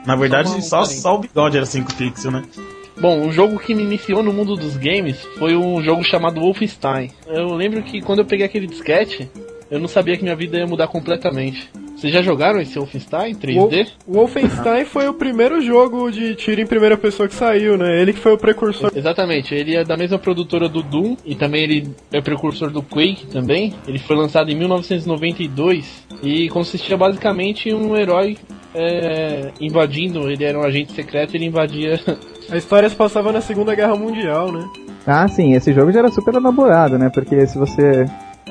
Na 0.05 0.15
verdade, 0.15 0.61
só, 0.65 0.83
só 0.85 1.15
o 1.15 1.19
bigode 1.19 1.55
era 1.55 1.65
5 1.65 1.93
pixels, 1.93 2.33
né? 2.33 2.41
Bom, 2.99 3.27
o 3.27 3.31
jogo 3.31 3.59
que 3.59 3.73
me 3.73 3.83
iniciou 3.83 4.21
no 4.23 4.31
mundo 4.31 4.55
dos 4.55 4.77
games 4.77 5.23
foi 5.37 5.55
um 5.55 5.81
jogo 5.81 6.03
chamado 6.03 6.39
Wolfenstein. 6.39 7.11
Eu 7.27 7.53
lembro 7.53 7.81
que 7.83 8.01
quando 8.01 8.19
eu 8.19 8.25
peguei 8.25 8.45
aquele 8.45 8.67
disquete, 8.67 9.29
eu 9.69 9.79
não 9.79 9.87
sabia 9.87 10.15
que 10.15 10.23
minha 10.23 10.35
vida 10.35 10.57
ia 10.57 10.67
mudar 10.67 10.87
completamente. 10.87 11.69
Vocês 11.95 12.11
já 12.11 12.21
jogaram 12.21 12.59
esse 12.59 12.77
Wolfenstein 12.77 13.33
3D? 13.33 13.87
O 14.05 14.13
Wolfenstein 14.15 14.83
foi 14.83 15.07
o 15.07 15.13
primeiro 15.13 15.61
jogo 15.61 16.11
de 16.11 16.35
tiro 16.35 16.59
em 16.59 16.67
primeira 16.67 16.97
pessoa 16.97 17.29
que 17.29 17.33
saiu, 17.33 17.77
né? 17.77 18.01
Ele 18.01 18.11
que 18.11 18.19
foi 18.19 18.33
o 18.33 18.37
precursor. 18.37 18.91
Exatamente, 18.93 19.55
ele 19.55 19.75
é 19.75 19.85
da 19.85 19.95
mesma 19.95 20.19
produtora 20.19 20.67
do 20.67 20.83
Doom 20.83 21.15
e 21.25 21.33
também 21.33 21.63
ele 21.63 21.95
é 22.11 22.19
precursor 22.19 22.69
do 22.71 22.83
Quake 22.83 23.27
também. 23.27 23.73
Ele 23.87 23.99
foi 23.99 24.17
lançado 24.17 24.51
em 24.51 24.55
1992 24.55 26.05
e 26.21 26.49
consistia 26.49 26.97
basicamente 26.97 27.69
em 27.69 27.73
um 27.73 27.95
herói 27.95 28.37
é, 28.75 29.51
invadindo, 29.61 30.29
ele 30.29 30.43
era 30.43 30.59
um 30.59 30.63
agente 30.63 30.91
secreto, 30.91 31.35
ele 31.35 31.45
invadia 31.45 31.99
A 32.49 32.57
história 32.57 32.89
se 32.89 32.95
passava 32.95 33.31
na 33.31 33.41
Segunda 33.41 33.75
Guerra 33.75 33.95
Mundial, 33.95 34.51
né? 34.51 34.67
Ah, 35.05 35.27
sim, 35.27 35.53
esse 35.53 35.73
jogo 35.73 35.91
já 35.91 35.99
era 35.99 36.11
super 36.11 36.33
elaborado, 36.33 36.97
né? 36.97 37.09
Porque 37.09 37.45
se 37.45 37.57
você 37.57 38.05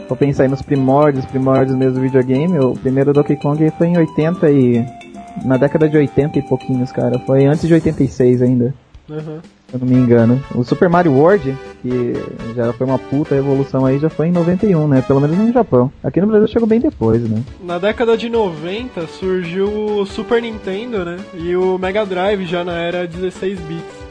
for 0.09 0.17
pensar 0.17 0.43
aí 0.45 0.49
nos 0.49 0.63
primórdios, 0.63 1.25
primórdios 1.27 1.77
mesmo 1.77 1.95
do 1.95 2.01
videogame, 2.01 2.59
o 2.59 2.75
primeiro 2.75 3.13
Donkey 3.13 3.37
Kong 3.37 3.71
foi 3.79 3.89
em 3.89 3.97
80 3.99 4.51
e... 4.51 5.03
Na 5.45 5.57
década 5.57 5.89
de 5.89 5.97
80 5.97 6.39
e 6.39 6.43
pouquinhos, 6.43 6.93
cara. 6.93 7.19
Foi 7.21 7.47
antes 7.47 7.67
de 7.67 7.73
86 7.73 8.43
ainda, 8.43 8.75
Uhum. 9.09 9.41
Se 9.79 9.83
eu 9.85 9.89
não 9.89 9.95
me 9.97 10.03
engano. 10.03 10.43
O 10.55 10.63
Super 10.65 10.89
Mario 10.89 11.13
World, 11.13 11.57
que 11.81 12.13
já 12.55 12.73
foi 12.73 12.87
uma 12.87 12.99
puta 12.99 13.35
evolução 13.35 13.87
aí, 13.87 13.99
já 13.99 14.11
foi 14.11 14.29
em 14.29 14.33
91, 14.33 14.87
né? 14.87 15.03
Pelo 15.07 15.21
menos 15.21 15.37
no 15.39 15.53
Japão. 15.53 15.91
Aqui 16.05 16.21
no 16.21 16.27
Brasil 16.27 16.47
chegou 16.49 16.69
bem 16.69 16.81
depois, 16.81 17.23
né? 17.29 17.43
Na 17.63 17.79
década 17.79 18.17
de 18.17 18.29
90 18.29 19.07
surgiu 19.07 19.69
o 19.69 20.07
Super 20.07 20.43
Nintendo, 20.43 21.05
né? 21.05 21.17
E 21.35 21.57
o 21.57 21.79
Mega 21.79 22.05
Drive 22.05 22.45
já 22.47 22.63
na 22.65 22.79
era 22.79 23.07
16 23.07 23.59
bits. 23.61 24.03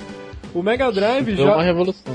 O 0.54 0.62
Mega 0.62 0.92
Drive 0.92 1.36
Foi 1.36 1.46
uma 1.46 1.56
já. 1.58 1.62
revolução. 1.62 2.14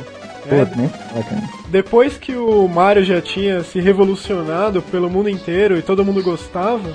É, 0.49 0.65
Pô, 0.65 0.77
né? 0.81 0.91
É, 1.17 1.23
cara. 1.23 1.43
depois 1.71 2.17
que 2.19 2.37
o 2.37 2.69
Mario 2.69 3.03
já 3.05 3.21
tinha 3.21 3.65
se 3.65 3.81
revolucionado 3.81 4.81
pelo 4.83 5.11
mundo 5.11 5.29
inteiro 5.29 5.77
e 5.77 5.83
todo 5.83 6.05
mundo 6.05 6.23
gostava, 6.23 6.89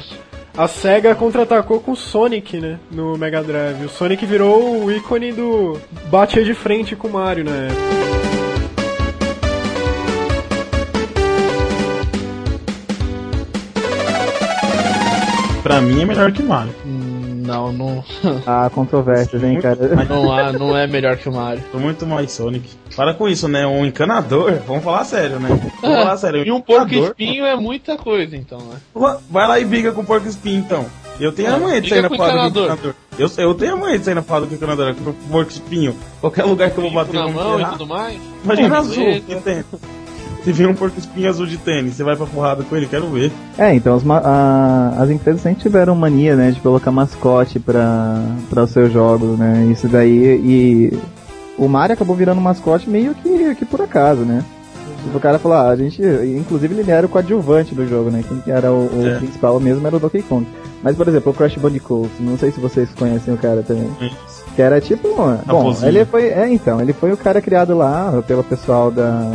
a 0.58 0.68
SEGA 0.68 1.16
contra-atacou 1.16 1.80
com 1.80 1.92
o 1.92 1.96
Sonic, 1.96 2.60
né? 2.60 2.78
No 2.92 3.18
Mega 3.18 3.42
Drive. 3.42 3.86
O 3.86 3.90
Sonic 3.90 4.26
virou 4.26 4.84
o 4.84 4.92
ícone 4.92 5.32
do 5.32 5.80
batia 6.10 6.44
de 6.44 6.54
frente 6.54 6.96
com 6.96 7.08
o 7.08 7.14
Mario 7.14 7.46
na 7.46 7.52
época. 7.52 7.82
Pra 15.64 15.80
mim 15.80 16.02
é 16.02 16.06
melhor 16.06 16.32
que 16.32 16.44
Mario. 16.44 16.74
Não, 17.52 17.74
não, 17.74 18.04
Há 18.46 18.70
controvérsias, 18.70 19.44
hein, 19.44 19.60
cara? 19.60 20.06
não, 20.08 20.32
há, 20.32 20.54
não 20.54 20.78
é 20.78 20.88
melhor 20.88 21.18
que 21.18 21.28
o 21.28 21.34
Mario. 21.34 21.64
Tô 21.72 21.80
muito 21.80 22.06
mais 22.06 22.32
Sonic. 22.32 22.70
Para 22.96 23.14
com 23.14 23.28
isso, 23.28 23.48
né? 23.48 23.68
Um 23.68 23.86
encanador. 23.86 24.60
Vamos 24.66 24.84
falar 24.84 25.04
sério, 25.04 25.40
né? 25.40 25.50
Vamos 25.82 25.98
falar 25.98 26.18
sério. 26.18 26.48
E 26.48 26.52
um 26.52 26.62
porco 26.62 26.94
espinho 26.94 27.46
é 27.46 27.56
muita 27.56 27.98
coisa, 27.98 28.38
então, 28.38 28.60
né? 28.60 28.78
Vai 29.30 29.48
lá 29.48 29.60
e 29.60 29.66
briga 29.66 29.92
com 29.92 30.02
o 30.02 30.06
porco 30.06 30.28
espinho, 30.28 30.60
então. 30.60 30.86
Eu 31.20 31.32
tenho 31.32 31.50
a 31.50 31.52
Não, 31.52 31.68
manha 31.68 31.82
de 31.82 31.90
sair 31.90 32.02
na 32.02 32.10
porrada 32.10 32.50
do 32.50 32.60
encanador. 32.60 32.96
Eu, 33.20 33.30
eu 33.38 33.54
tenho 33.54 33.74
a 33.74 33.78
manha 33.78 34.00
de 34.00 34.06
sair 34.06 34.16
na 34.16 34.22
porrada 34.24 34.46
do 34.48 34.56
encanador, 34.56 34.96
com 34.96 35.10
o 35.10 35.14
porco 35.14 35.52
espinho. 35.52 35.96
Qualquer 36.20 36.46
lugar 36.46 36.72
que 36.72 36.78
eu 36.78 36.82
vou 36.82 36.92
bater, 36.92 37.14
na 37.14 37.28
eu 37.28 37.32
vou 37.32 37.44
mão 37.44 37.62
e 37.62 37.66
tudo 37.66 37.86
mais. 37.86 38.20
Imagina 38.44 38.82
beleza. 38.82 39.22
que 39.22 39.36
tem. 39.42 39.64
Se 40.44 40.52
vir 40.52 40.68
um 40.68 40.74
porco 40.74 40.98
espinho 40.98 41.30
azul 41.30 41.46
de 41.46 41.58
tênis, 41.58 41.94
você 41.94 42.04
vai 42.04 42.16
pra 42.16 42.26
porrada 42.26 42.64
com 42.64 42.76
ele, 42.76 42.88
quero 42.88 43.08
ver. 43.10 43.32
É, 43.58 43.76
então 43.76 43.96
as, 43.96 44.04
a- 44.10 44.96
as 44.98 45.10
empresas 45.10 45.42
sempre 45.42 45.62
tiveram 45.62 45.96
mania, 45.96 46.36
né, 46.36 46.50
de 46.52 46.60
colocar 46.60 46.92
mascote 46.92 47.60
pra, 47.60 48.20
pra 48.50 48.64
os 48.64 48.72
seus 48.72 48.92
jogos, 48.92 49.38
né? 49.38 49.68
Isso 49.72 49.88
daí 49.88 50.12
e 50.44 51.00
o 51.58 51.68
Mario 51.68 51.94
acabou 51.94 52.16
virando 52.16 52.42
mascote 52.42 52.90
meio 52.90 53.14
que, 53.14 53.54
que 53.56 53.66
por 53.66 53.82
acaso, 53.82 54.22
né? 54.22 54.44
O 55.14 55.20
cara 55.20 55.38
falou, 55.40 55.58
ah, 55.58 55.70
a 55.70 55.76
gente, 55.76 56.02
inclusive 56.02 56.74
ele 56.80 56.90
era 56.92 57.06
o 57.06 57.10
coadjuvante 57.10 57.74
do 57.76 57.88
jogo, 57.88 58.10
né? 58.12 58.24
Quem 58.28 58.40
que 58.40 58.52
era 58.52 58.72
o, 58.72 58.86
o 58.88 59.08
É. 59.08 59.16
principal 59.18 59.60
mesmo 59.60 59.86
era 59.86 59.96
o 59.96 60.00
Donkey 60.00 60.22
Kong. 60.24 60.46
Mas, 60.84 60.96
por 60.96 61.08
exemplo, 61.08 61.32
o 61.32 61.36
Crash 61.36 61.56
Bandicoot, 61.58 62.10
não 62.20 62.38
sei 62.38 62.52
se 62.52 62.60
vocês 62.60 62.90
conhecem 62.98 63.32
o 63.34 63.38
cara 63.38 63.62
também. 63.62 63.90
Que 64.56 64.62
era 64.62 64.82
tipo. 64.82 65.08
Bom, 65.46 65.76
ele 65.84 66.04
foi. 66.06 66.28
É, 66.28 66.52
então, 66.52 66.82
ele 66.82 66.92
foi 66.94 67.12
o 67.12 67.18
cara 67.18 67.42
criado 67.42 67.76
lá 67.78 68.22
pelo 68.28 68.44
pessoal 68.44 68.92
da. 68.92 69.32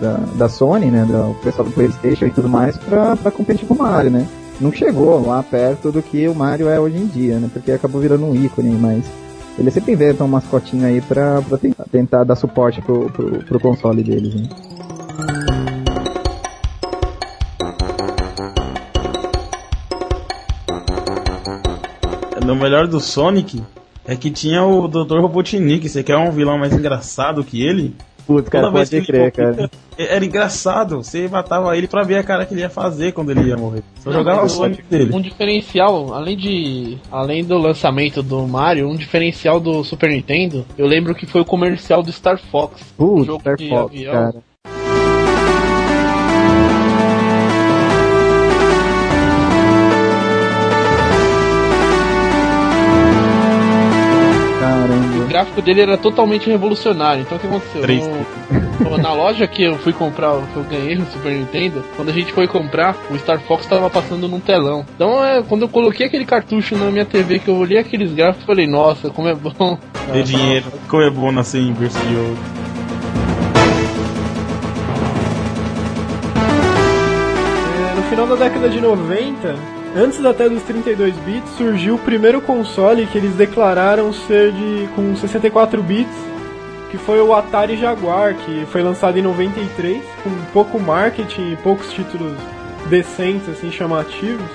da, 0.00 0.12
da 0.34 0.48
Sony, 0.48 0.86
né? 0.86 1.04
Do 1.04 1.34
pessoal 1.42 1.66
do 1.68 1.74
Playstation 1.74 2.26
e 2.26 2.30
tudo 2.30 2.48
mais, 2.48 2.76
pra, 2.76 3.16
pra 3.16 3.30
competir 3.30 3.66
com 3.66 3.74
o 3.74 3.78
Mario, 3.78 4.10
né? 4.10 4.26
Não 4.60 4.72
chegou 4.72 5.24
lá 5.24 5.40
perto 5.42 5.92
do 5.92 6.02
que 6.02 6.26
o 6.26 6.34
Mario 6.34 6.68
é 6.68 6.80
hoje 6.80 6.96
em 6.96 7.06
dia, 7.06 7.38
né? 7.38 7.48
Porque 7.52 7.70
acabou 7.70 8.00
virando 8.00 8.26
um 8.26 8.34
ícone, 8.34 8.70
mas. 8.70 9.04
Ele 9.56 9.72
sempre 9.72 9.92
inventa 9.92 10.22
um 10.22 10.28
mascotinho 10.28 10.86
aí 10.86 11.00
pra, 11.00 11.42
pra 11.42 11.58
tentar, 11.58 11.84
tentar 11.90 12.24
dar 12.24 12.36
suporte 12.36 12.80
pro, 12.80 13.10
pro, 13.10 13.44
pro 13.44 13.60
console 13.60 14.04
deles, 14.04 14.34
né? 14.34 14.48
No 22.46 22.54
melhor 22.54 22.86
do 22.86 23.00
Sonic 23.00 23.62
é 24.08 24.16
que 24.16 24.30
tinha 24.30 24.64
o 24.64 24.88
Dr. 24.88 25.20
Robotnik. 25.20 25.86
Você 25.86 26.02
quer 26.02 26.16
um 26.16 26.32
vilão 26.32 26.58
mais 26.58 26.72
engraçado 26.72 27.44
que 27.44 27.62
ele? 27.62 27.94
Putz, 28.26 28.48
cara, 28.48 28.66
Toda 28.66 28.78
pode 28.78 28.90
que 28.90 29.06
crer, 29.06 29.22
ele 29.22 29.30
cara. 29.30 29.70
Era 29.98 30.24
engraçado. 30.24 30.96
Você 30.96 31.28
matava 31.28 31.76
ele 31.76 31.86
pra 31.86 32.02
ver 32.04 32.16
a 32.16 32.22
cara 32.22 32.46
que 32.46 32.54
ele 32.54 32.62
ia 32.62 32.70
fazer 32.70 33.12
quando 33.12 33.30
ele 33.30 33.42
ia 33.42 33.56
morrer. 33.56 33.82
Só 34.00 34.10
jogava 34.10 34.44
o 34.44 34.48
Sonic 34.48 34.82
dele. 34.82 35.14
Um 35.14 35.20
diferencial, 35.20 36.14
além 36.14 36.36
de. 36.36 36.98
Além 37.10 37.44
do 37.44 37.58
lançamento 37.58 38.22
do 38.22 38.46
Mario, 38.46 38.88
um 38.88 38.96
diferencial 38.96 39.60
do 39.60 39.84
Super 39.84 40.10
Nintendo, 40.10 40.64
eu 40.78 40.86
lembro 40.86 41.14
que 41.14 41.26
foi 41.26 41.42
o 41.42 41.44
comercial 41.44 42.02
do 42.02 42.10
Star 42.10 42.38
Fox. 42.50 42.82
Putz, 42.96 43.26
jogo 43.26 43.40
Star 43.40 43.56
de 43.56 43.68
Fox, 43.68 43.94
avião. 43.94 44.12
cara. 44.12 44.42
Gráfico 55.28 55.62
dele 55.62 55.82
era 55.82 55.96
totalmente 55.96 56.48
revolucionário. 56.48 57.22
Então 57.22 57.36
o 57.36 57.40
que 57.40 57.46
aconteceu? 57.46 57.82
No- 58.80 58.96
na 58.98 59.12
loja 59.12 59.46
que 59.46 59.62
eu 59.64 59.76
fui 59.78 59.92
comprar, 59.92 60.36
que 60.52 60.56
eu 60.56 60.64
ganhei 60.64 60.96
no 60.96 61.06
Super 61.06 61.32
Nintendo, 61.32 61.84
quando 61.96 62.08
a 62.08 62.12
gente 62.12 62.32
foi 62.32 62.46
comprar, 62.48 62.96
o 63.10 63.18
Star 63.18 63.40
Fox 63.40 63.66
tava 63.66 63.88
passando 63.90 64.26
num 64.28 64.40
telão. 64.40 64.84
Então 64.94 65.24
é, 65.24 65.42
quando 65.42 65.62
eu 65.62 65.68
coloquei 65.68 66.06
aquele 66.06 66.24
cartucho 66.24 66.76
na 66.76 66.90
minha 66.90 67.04
TV, 67.04 67.38
que 67.38 67.48
eu 67.48 67.56
olhei 67.56 67.78
aqueles 67.78 68.12
gráficos, 68.12 68.42
eu 68.42 68.46
falei, 68.46 68.66
nossa, 68.66 69.10
como 69.10 69.28
é 69.28 69.34
bom. 69.34 69.78
Ter 70.12 70.22
dinheiro. 70.22 70.66
Como 70.88 71.02
é 71.02 71.10
bom 71.10 71.30
nascer 71.30 71.60
em 71.60 71.72
berço 71.72 71.98
de 72.06 72.16
ouro. 72.16 72.38
É, 77.90 77.94
no 77.96 78.02
final 78.04 78.26
da 78.26 78.34
década 78.36 78.68
de 78.68 78.80
90, 78.80 79.54
antes 79.98 80.24
até 80.24 80.48
dos 80.48 80.62
32 80.62 81.16
bits, 81.18 81.50
surgiu 81.56 81.96
o 81.96 81.98
primeiro 81.98 82.40
console 82.40 83.06
que 83.06 83.18
eles 83.18 83.34
declararam 83.34 84.12
ser 84.12 84.52
de 84.52 84.88
com 84.94 85.16
64 85.16 85.82
bits, 85.82 86.16
que 86.90 86.96
foi 86.96 87.20
o 87.20 87.34
Atari 87.34 87.76
Jaguar, 87.76 88.34
que 88.34 88.64
foi 88.66 88.82
lançado 88.82 89.18
em 89.18 89.22
93, 89.22 90.02
com 90.22 90.30
pouco 90.52 90.78
marketing 90.78 91.52
e 91.52 91.56
poucos 91.56 91.92
títulos 91.92 92.32
decentes, 92.88 93.48
assim, 93.48 93.70
chamativos. 93.70 94.46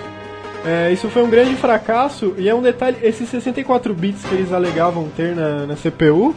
É, 0.65 0.91
isso 0.91 1.09
foi 1.09 1.21
um 1.21 1.29
grande 1.29 1.55
fracasso, 1.55 2.33
e 2.37 2.47
é 2.47 2.55
um 2.55 2.61
detalhe, 2.61 2.97
esses 3.03 3.27
64 3.27 3.93
bits 3.93 4.23
que 4.23 4.33
eles 4.33 4.53
alegavam 4.53 5.09
ter 5.15 5.35
na, 5.35 5.67
na 5.67 5.75
CPU, 5.75 6.33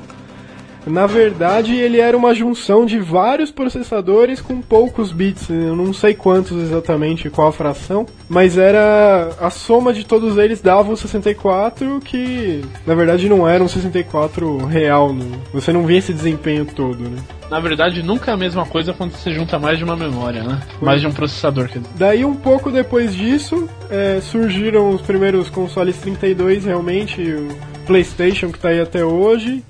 na 0.87 1.07
verdade 1.07 1.75
ele 1.75 1.99
era 1.99 2.17
uma 2.17 2.35
junção 2.35 2.87
de 2.87 2.99
vários 2.99 3.51
processadores 3.51 4.41
com 4.41 4.61
poucos 4.61 5.13
bits. 5.13 5.51
Eu 5.51 5.75
não 5.77 5.93
sei 5.93 6.15
quantos 6.15 6.57
exatamente, 6.63 7.29
qual 7.29 7.49
a 7.49 7.53
fração, 7.53 8.07
mas 8.29 8.57
era 8.57 9.31
a 9.41 9.51
soma 9.51 9.93
de 9.93 10.05
todos 10.05 10.39
eles 10.39 10.61
dava 10.61 10.91
um 10.91 10.97
64 10.97 12.01
que 12.01 12.65
na 12.87 12.95
verdade 12.95 13.29
não 13.29 13.49
era 13.49 13.63
um 13.63 13.69
64 13.69 14.65
real. 14.67 15.13
Né? 15.13 15.27
Você 15.53 15.73
não 15.73 15.85
via 15.85 15.99
esse 15.99 16.13
desempenho 16.13 16.65
todo, 16.65 17.09
né? 17.09 17.19
Na 17.51 17.61
verdade, 17.61 18.03
nunca 18.03 18.33
é 18.33 18.35
a 18.35 18.37
mesma 18.37 18.67
coisa 18.67 18.93
quando 18.93 19.13
você 19.13 19.33
junta 19.33 19.59
mais 19.59 19.79
de 19.79 19.85
uma 19.85 19.97
memória, 19.97 20.43
né? 20.43 20.61
Mais 20.83 21.01
de 21.01 21.07
um 21.07 21.13
processador, 21.13 21.69
quer 21.69 21.79
dizer. 21.79 21.93
Daí 21.97 22.25
um 22.25 22.35
pouco 22.35 22.73
depois 22.73 23.15
disso, 23.15 23.69
é, 23.89 24.21
surgiram 24.21 24.91
os 24.91 25.01
primeiros 25.01 25.49
consoles 25.49 25.97
32 25.99 26.65
realmente, 26.65 27.23
o 27.23 27.49
PlayStation 27.87 28.51
que 28.51 28.59
tá 28.59 28.71
aí 28.71 28.81
até 28.81 29.05
hoje. 29.05 29.63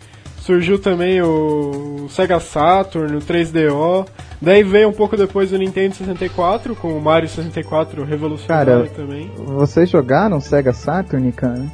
Surgiu 0.47 0.79
também 0.79 1.21
o 1.21 2.07
Sega 2.09 2.39
Saturn, 2.39 3.17
o 3.17 3.19
3DO. 3.19 4.07
Daí 4.41 4.63
veio 4.63 4.89
um 4.89 4.93
pouco 4.93 5.17
depois 5.17 5.51
o 5.53 5.57
Nintendo 5.57 5.97
64, 5.97 6.77
com 6.77 6.97
o 6.97 7.01
Mario 7.03 7.29
64 7.29 8.05
revolucionário 8.05 8.85
Cara, 8.85 8.89
também. 8.91 9.29
Vocês 9.45 9.91
jogaram 9.91 10.41
Sega 10.41 10.73
Saturn, 10.73 11.33
cara? 11.33 11.65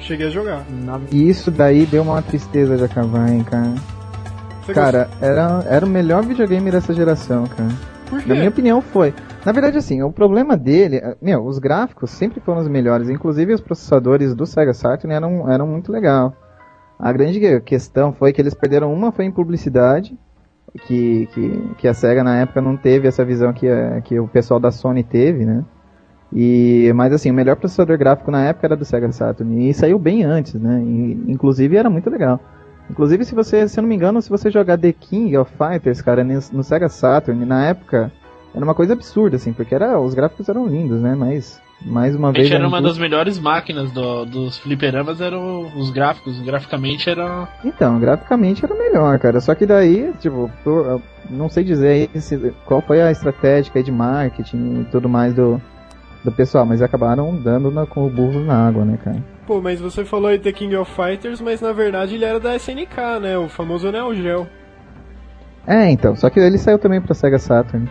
Cheguei 0.00 0.28
a 0.28 0.30
jogar. 0.30 0.64
E 1.12 1.28
isso 1.28 1.50
daí 1.50 1.84
deu 1.84 2.02
uma 2.02 2.22
tristeza 2.22 2.78
de 2.78 2.84
acabar, 2.84 3.28
hein, 3.28 3.44
cara. 3.44 3.74
Você 4.64 4.72
Cara, 4.72 5.10
era, 5.20 5.62
era 5.68 5.84
o 5.84 5.88
melhor 5.88 6.24
videogame 6.24 6.70
dessa 6.70 6.94
geração, 6.94 7.46
cara. 7.46 7.68
Por 8.08 8.22
quê? 8.22 8.28
Na 8.30 8.36
minha 8.36 8.48
opinião, 8.48 8.80
foi. 8.80 9.12
Na 9.44 9.52
verdade, 9.52 9.76
assim, 9.76 10.02
o 10.02 10.10
problema 10.10 10.56
dele, 10.56 10.96
eh, 10.96 11.14
meu, 11.20 11.44
os 11.44 11.58
gráficos 11.58 12.10
sempre 12.10 12.40
foram 12.40 12.62
os 12.62 12.68
melhores, 12.68 13.10
inclusive 13.10 13.52
os 13.52 13.60
processadores 13.60 14.34
do 14.34 14.46
Sega 14.46 14.72
Saturn 14.72 15.14
eram, 15.14 15.52
eram 15.52 15.66
muito 15.66 15.92
legal. 15.92 16.34
A 16.98 17.12
grande 17.12 17.40
que- 17.40 17.60
questão 17.60 18.12
foi 18.12 18.32
que 18.32 18.40
eles 18.40 18.54
perderam 18.54 18.92
uma 18.92 19.12
foi 19.12 19.24
em 19.24 19.30
publicidade, 19.30 20.16
que, 20.86 21.28
que, 21.32 21.74
que 21.78 21.88
a 21.88 21.94
Sega 21.94 22.24
na 22.24 22.38
época 22.40 22.60
não 22.60 22.76
teve 22.76 23.06
essa 23.08 23.24
visão 23.24 23.52
que, 23.52 23.68
a- 23.68 24.00
que 24.00 24.18
o 24.18 24.26
pessoal 24.28 24.58
da 24.60 24.70
Sony 24.70 25.02
teve, 25.02 25.44
né? 25.44 25.64
E, 26.32 26.92
mas 26.94 27.12
assim, 27.12 27.30
o 27.30 27.34
melhor 27.34 27.56
processador 27.56 27.96
gráfico 27.96 28.30
na 28.30 28.44
época 28.44 28.66
era 28.66 28.76
do 28.76 28.84
Sega 28.84 29.10
Saturn, 29.12 29.68
e 29.68 29.74
saiu 29.74 29.98
bem 29.98 30.24
antes, 30.24 30.54
né? 30.54 30.82
E, 30.82 31.24
inclusive 31.28 31.76
era 31.76 31.88
muito 31.88 32.10
legal. 32.10 32.40
Inclusive, 32.90 33.24
se 33.24 33.34
você, 33.34 33.66
se 33.68 33.78
eu 33.78 33.82
não 33.82 33.88
me 33.88 33.94
engano, 33.94 34.20
se 34.20 34.28
você 34.28 34.50
jogar 34.50 34.76
The 34.76 34.92
King 34.92 35.36
of 35.36 35.50
Fighters, 35.56 36.02
cara, 36.02 36.24
no 36.24 36.62
Sega 36.62 36.88
Saturn, 36.88 37.44
na 37.46 37.66
época, 37.66 38.12
era 38.54 38.64
uma 38.64 38.74
coisa 38.74 38.92
absurda, 38.92 39.36
assim, 39.36 39.52
porque 39.52 39.74
era, 39.74 39.98
os 39.98 40.12
gráficos 40.12 40.48
eram 40.48 40.66
lindos, 40.66 41.00
né? 41.00 41.14
Mas, 41.14 41.60
mais 41.84 42.16
uma 42.16 42.32
vez... 42.32 42.50
era 42.50 42.66
uma 42.66 42.80
das 42.80 42.96
melhores 42.98 43.38
máquinas 43.38 43.92
do- 43.92 44.24
dos 44.24 44.58
fliperamas, 44.58 45.20
eram 45.20 45.70
os 45.76 45.90
gráficos. 45.90 46.40
Graficamente 46.40 47.10
era. 47.10 47.46
Então, 47.64 47.98
graficamente 48.00 48.64
era 48.64 48.74
melhor, 48.74 49.18
cara. 49.18 49.40
Só 49.40 49.54
que 49.54 49.66
daí, 49.66 50.12
tipo, 50.18 50.50
por- 50.64 50.86
eu 50.86 51.02
não 51.30 51.48
sei 51.48 51.62
dizer 51.64 51.88
aí 52.14 52.20
se- 52.20 52.52
qual 52.64 52.80
foi 52.80 53.02
a 53.02 53.10
estratégia 53.10 53.82
de 53.82 53.92
marketing 53.92 54.80
e 54.80 54.84
tudo 54.90 55.08
mais 55.08 55.34
do, 55.34 55.60
do 56.24 56.32
pessoal, 56.32 56.64
mas 56.64 56.80
acabaram 56.80 57.36
dando 57.36 57.70
na- 57.70 57.86
com 57.86 58.06
o 58.06 58.10
burro 58.10 58.40
na 58.40 58.66
água, 58.66 58.84
né, 58.84 58.98
cara? 59.04 59.22
Pô, 59.46 59.60
mas 59.60 59.78
você 59.78 60.06
falou 60.06 60.28
aí 60.28 60.38
The 60.38 60.52
King 60.52 60.74
of 60.76 60.90
Fighters, 60.90 61.38
mas 61.40 61.60
na 61.60 61.70
verdade 61.72 62.14
ele 62.14 62.24
era 62.24 62.40
da 62.40 62.56
SNK, 62.56 63.20
né? 63.20 63.36
O 63.36 63.46
famoso 63.48 63.92
Neo 63.92 64.14
Geo. 64.14 64.46
É, 65.66 65.90
então, 65.90 66.16
só 66.16 66.28
que 66.30 66.40
ele 66.40 66.56
saiu 66.58 66.78
também 66.78 67.00
pra 67.00 67.14
Sega 67.14 67.38
Saturn. 67.38 67.88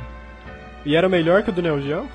E 0.86 0.96
era 0.96 1.08
melhor 1.08 1.44
que 1.44 1.50
o 1.50 1.54
do 1.54 1.62
Neo 1.62 1.80
Geo? 1.82 2.06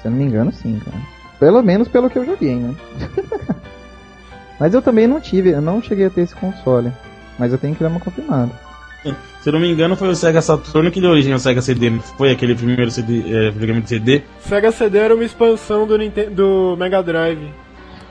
Se 0.00 0.06
eu 0.06 0.10
não 0.10 0.18
me 0.18 0.24
engano, 0.24 0.52
sim, 0.52 0.80
cara. 0.84 0.96
Pelo 1.38 1.62
menos 1.62 1.88
pelo 1.88 2.10
que 2.10 2.18
eu 2.18 2.26
joguei, 2.26 2.56
né? 2.56 2.74
Mas 4.58 4.74
eu 4.74 4.82
também 4.82 5.06
não 5.06 5.20
tive, 5.20 5.50
eu 5.50 5.60
não 5.60 5.80
cheguei 5.80 6.06
a 6.06 6.10
ter 6.10 6.22
esse 6.22 6.34
console. 6.34 6.92
Mas 7.38 7.52
eu 7.52 7.58
tenho 7.58 7.74
que 7.74 7.82
dar 7.82 7.90
uma 7.90 8.00
confirmada. 8.00 8.50
Se 9.40 9.48
eu 9.48 9.52
não 9.52 9.60
me 9.60 9.70
engano, 9.70 9.94
foi 9.96 10.08
o 10.08 10.16
Sega 10.16 10.42
Saturn 10.42 10.90
que 10.90 11.00
deu 11.00 11.10
origem 11.10 11.32
ao 11.32 11.38
Sega 11.38 11.62
CD. 11.62 11.90
não 11.90 12.00
Foi 12.00 12.32
aquele 12.32 12.54
primeiro 12.54 12.90
CD, 12.90 13.20
é, 13.20 13.50
videogame 13.50 13.80
de 13.80 13.88
CD, 13.88 14.22
Sega 14.40 14.72
CD 14.72 14.98
era 14.98 15.14
uma 15.14 15.24
expansão 15.24 15.86
do, 15.86 15.96
Nintendo, 15.96 16.30
do 16.32 16.76
Mega 16.76 17.00
Drive. 17.02 17.48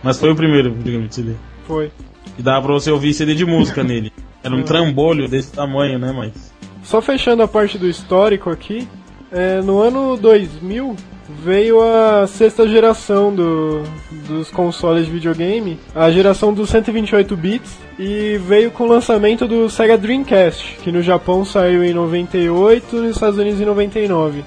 mas 0.02 0.18
foi 0.18 0.32
o 0.32 0.36
primeiro 0.36 0.74
videogame 0.74 1.10
de 1.10 1.16
CD. 1.16 1.34
Foi. 1.66 1.92
E 2.40 2.42
dava 2.42 2.66
pra 2.66 2.74
você 2.74 2.90
ouvir 2.90 3.14
CD 3.14 3.36
de 3.36 3.46
música 3.46 3.84
nele. 3.84 4.14
Era 4.42 4.56
um 4.56 4.64
trambolho 4.64 5.28
desse 5.28 5.52
tamanho, 5.52 6.00
né, 6.00 6.14
mas... 6.16 6.54
Só 6.84 7.02
fechando 7.02 7.44
a 7.44 7.48
parte 7.48 7.78
do 7.78 7.90
histórico 7.90 8.50
aqui, 8.50 8.88
é, 9.30 9.62
no 9.62 9.80
ano 9.80 10.16
2000 10.16 10.96
veio 11.30 11.82
a 11.82 12.26
sexta 12.28 12.68
geração 12.68 13.34
do, 13.34 13.84
dos 14.28 14.50
consoles 14.50 15.06
de 15.06 15.12
videogame, 15.12 15.80
a 15.94 16.10
geração 16.12 16.54
dos 16.54 16.70
128 16.70 17.36
bits, 17.36 17.78
e 18.00 18.38
veio 18.38 18.72
com 18.72 18.86
o 18.86 18.88
lançamento 18.88 19.48
do 19.48 19.70
Sega 19.70 19.98
Dreamcast, 19.98 20.78
que 20.84 20.92
no 20.92 21.02
Japão 21.02 21.44
saiu 21.44 21.84
em 21.84 21.94
98 21.94 22.96
e 22.96 23.00
nos 23.00 23.16
Estados 23.16 23.40
Unidos 23.40 23.60
em 23.60 23.66
99. 23.66 24.44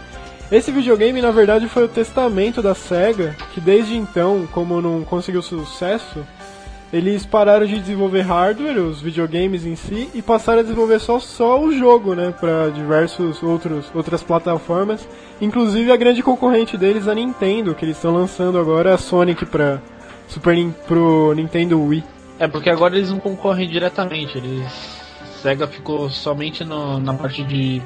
Esse 0.50 0.72
videogame, 0.72 1.22
na 1.22 1.30
verdade, 1.30 1.68
foi 1.68 1.84
o 1.84 1.88
testamento 1.88 2.60
da 2.60 2.74
SEGA, 2.74 3.36
que 3.54 3.60
desde 3.60 3.96
então, 3.96 4.48
como 4.52 4.80
não 4.80 5.02
conseguiu 5.04 5.42
sucesso, 5.42 6.26
eles 6.92 7.24
pararam 7.24 7.66
de 7.66 7.78
desenvolver 7.78 8.22
hardware, 8.22 8.78
os 8.78 9.00
videogames 9.00 9.64
em 9.64 9.76
si, 9.76 10.08
e 10.14 10.20
passaram 10.20 10.60
a 10.60 10.62
desenvolver 10.62 10.98
só, 10.98 11.18
só 11.20 11.60
o 11.62 11.72
jogo, 11.72 12.14
né, 12.14 12.32
para 12.38 12.70
diversos 12.70 13.42
outros 13.42 13.86
outras 13.94 14.22
plataformas, 14.22 15.06
inclusive 15.40 15.92
a 15.92 15.96
grande 15.96 16.22
concorrente 16.22 16.76
deles, 16.76 17.06
a 17.06 17.14
Nintendo, 17.14 17.74
que 17.74 17.84
eles 17.84 17.96
estão 17.96 18.12
lançando 18.14 18.58
agora 18.58 18.94
a 18.94 18.98
Sonic 18.98 19.46
para 19.46 19.80
Super 20.28 20.56
pro 20.86 21.32
Nintendo 21.34 21.80
Wii. 21.80 22.04
É, 22.38 22.48
porque 22.48 22.70
agora 22.70 22.96
eles 22.96 23.10
não 23.10 23.18
concorrem 23.18 23.68
diretamente. 23.68 24.38
Eles. 24.38 24.64
Sega 25.42 25.66
ficou 25.66 26.08
somente 26.10 26.64
no- 26.64 26.98
na 26.98 27.14
parte 27.14 27.42
de 27.44 27.82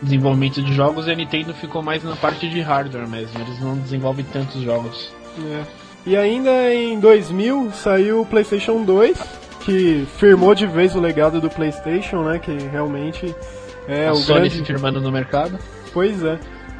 desenvolvimento 0.00 0.62
de 0.62 0.72
jogos 0.74 1.06
e 1.06 1.10
a 1.10 1.14
Nintendo 1.14 1.52
ficou 1.54 1.82
mais 1.82 2.02
na 2.02 2.16
parte 2.16 2.48
de 2.48 2.60
hardware 2.60 3.08
mesmo. 3.08 3.40
Eles 3.40 3.60
não 3.60 3.76
desenvolvem 3.76 4.24
tantos 4.24 4.60
jogos. 4.62 5.12
É. 5.38 5.81
E 6.04 6.16
ainda 6.16 6.74
em 6.74 6.98
2000 6.98 7.70
saiu 7.72 8.22
o 8.22 8.26
PlayStation 8.26 8.82
2, 8.82 9.18
que 9.60 10.06
firmou 10.16 10.54
de 10.54 10.66
vez 10.66 10.96
o 10.96 11.00
legado 11.00 11.40
do 11.40 11.48
PlayStation, 11.48 12.24
né, 12.24 12.38
que 12.38 12.50
realmente 12.50 13.34
é 13.86 14.08
a 14.08 14.12
o 14.12 14.16
Sony 14.16 14.40
grande 14.40 14.56
se 14.56 14.64
firmando 14.64 15.00
no 15.00 15.12
mercado. 15.12 15.58
Pois 15.92 16.24
é. 16.24 16.38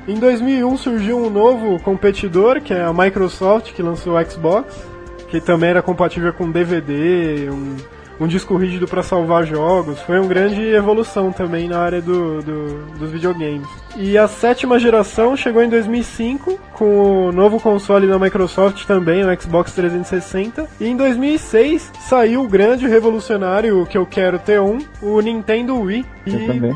Em 0.08 0.18
2001 0.18 0.76
surgiu 0.76 1.18
um 1.18 1.30
novo 1.30 1.78
competidor, 1.80 2.60
que 2.60 2.74
é 2.74 2.82
a 2.82 2.92
Microsoft, 2.92 3.72
que 3.72 3.82
lançou 3.82 4.16
o 4.16 4.24
Xbox, 4.24 4.84
que 5.28 5.40
também 5.40 5.70
era 5.70 5.82
compatível 5.82 6.32
com 6.32 6.50
DVD, 6.50 7.48
um, 7.48 7.76
um 8.20 8.26
disco 8.26 8.56
rígido 8.56 8.86
para 8.86 9.02
salvar 9.02 9.44
jogos. 9.44 10.00
Foi 10.02 10.18
uma 10.18 10.28
grande 10.28 10.60
evolução 10.62 11.32
também 11.32 11.68
na 11.68 11.78
área 11.80 12.00
do, 12.00 12.40
do- 12.42 12.84
dos 12.98 13.10
videogames. 13.10 13.66
E 13.96 14.16
a 14.16 14.26
sétima 14.28 14.78
geração 14.78 15.36
chegou 15.36 15.62
em 15.62 15.68
2005, 15.68 16.58
com 16.72 17.28
o 17.28 17.32
novo 17.32 17.58
console 17.60 18.06
da 18.06 18.18
Microsoft 18.18 18.84
também, 18.86 19.24
o 19.24 19.40
Xbox 19.40 19.72
360. 19.72 20.68
E 20.80 20.86
em 20.86 20.96
2006 20.96 21.92
saiu 22.00 22.42
o 22.42 22.48
grande 22.48 22.86
revolucionário 22.86 23.84
que 23.86 23.98
eu 23.98 24.06
quero 24.06 24.38
ter 24.38 24.60
um, 24.60 24.78
o 25.02 25.20
Nintendo 25.20 25.78
Wii. 25.80 26.04
Eu 26.26 26.38
E, 26.40 26.46
também. 26.46 26.74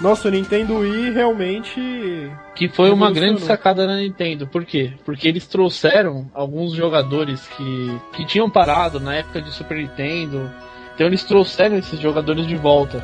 nossa, 0.00 0.28
o 0.28 0.30
Nintendo 0.30 0.78
Wii 0.78 1.12
realmente 1.12 2.30
Que 2.54 2.68
foi 2.68 2.90
uma 2.90 3.10
grande 3.10 3.40
sacada 3.42 3.86
da 3.86 3.96
Nintendo. 3.96 4.46
Por 4.46 4.64
quê? 4.64 4.92
Porque 5.04 5.28
eles 5.28 5.46
trouxeram 5.46 6.26
alguns 6.34 6.72
jogadores 6.74 7.46
que, 7.56 7.98
que 8.14 8.26
tinham 8.26 8.50
parado 8.50 8.98
na 9.00 9.14
época 9.14 9.40
de 9.40 9.50
Super 9.52 9.78
Nintendo. 9.78 10.50
Então 11.00 11.08
eles 11.08 11.24
trouxeram 11.24 11.78
esses 11.78 11.98
jogadores 11.98 12.46
de 12.46 12.56
volta. 12.56 13.02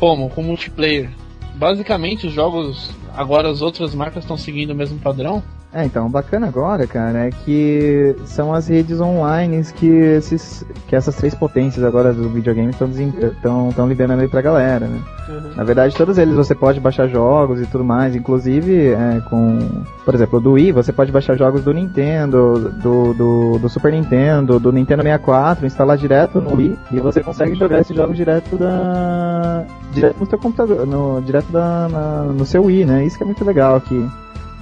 Como? 0.00 0.28
Com 0.28 0.42
multiplayer. 0.42 1.08
Basicamente 1.54 2.26
os 2.26 2.32
jogos. 2.32 2.90
Agora 3.14 3.48
as 3.48 3.62
outras 3.62 3.94
marcas 3.94 4.24
estão 4.24 4.36
seguindo 4.36 4.70
o 4.70 4.74
mesmo 4.74 4.98
padrão. 4.98 5.40
É, 5.72 5.84
então, 5.84 6.06
o 6.06 6.08
bacana 6.08 6.46
agora, 6.48 6.86
cara, 6.86 7.26
é 7.26 7.30
que 7.30 8.16
são 8.24 8.54
as 8.54 8.68
redes 8.68 9.00
online 9.02 9.62
que, 9.74 9.86
esses, 9.86 10.64
que 10.86 10.96
essas 10.96 11.14
três 11.16 11.34
potências 11.34 11.84
agora 11.84 12.10
do 12.12 12.26
videogame 12.30 12.70
estão 12.70 13.86
liberando 13.86 14.22
aí 14.22 14.28
pra 14.28 14.40
galera, 14.40 14.86
né? 14.86 14.98
Uhum. 15.28 15.50
Na 15.54 15.64
verdade, 15.64 15.94
todos 15.94 16.16
eles 16.16 16.34
você 16.34 16.54
pode 16.54 16.80
baixar 16.80 17.06
jogos 17.06 17.60
e 17.60 17.66
tudo 17.66 17.84
mais, 17.84 18.16
inclusive 18.16 18.92
é, 18.92 19.20
com, 19.28 19.58
por 20.06 20.14
exemplo, 20.14 20.40
do 20.40 20.52
Wii, 20.52 20.72
você 20.72 20.90
pode 20.90 21.12
baixar 21.12 21.36
jogos 21.36 21.62
do 21.62 21.74
Nintendo, 21.74 22.70
do, 22.82 23.12
do, 23.12 23.58
do 23.58 23.68
Super 23.68 23.92
Nintendo, 23.92 24.58
do 24.58 24.72
Nintendo 24.72 25.02
64, 25.02 25.66
instalar 25.66 25.98
direto 25.98 26.40
no 26.40 26.56
Wii 26.56 26.78
e 26.92 26.98
você 27.00 27.22
consegue 27.22 27.54
jogar 27.56 27.80
esses 27.80 27.94
jogos 27.94 28.16
direto 28.16 28.56
da 28.56 29.64
direto 29.92 30.16
no 30.18 30.26
seu 30.26 30.38
computador, 30.38 30.86
no, 30.86 31.20
direto 31.20 31.52
da, 31.52 31.88
na- 31.90 32.22
no 32.32 32.46
seu 32.46 32.64
Wii, 32.64 32.86
né? 32.86 33.04
Isso 33.04 33.18
que 33.18 33.22
é 33.22 33.26
muito 33.26 33.44
legal 33.44 33.78
que 33.82 34.08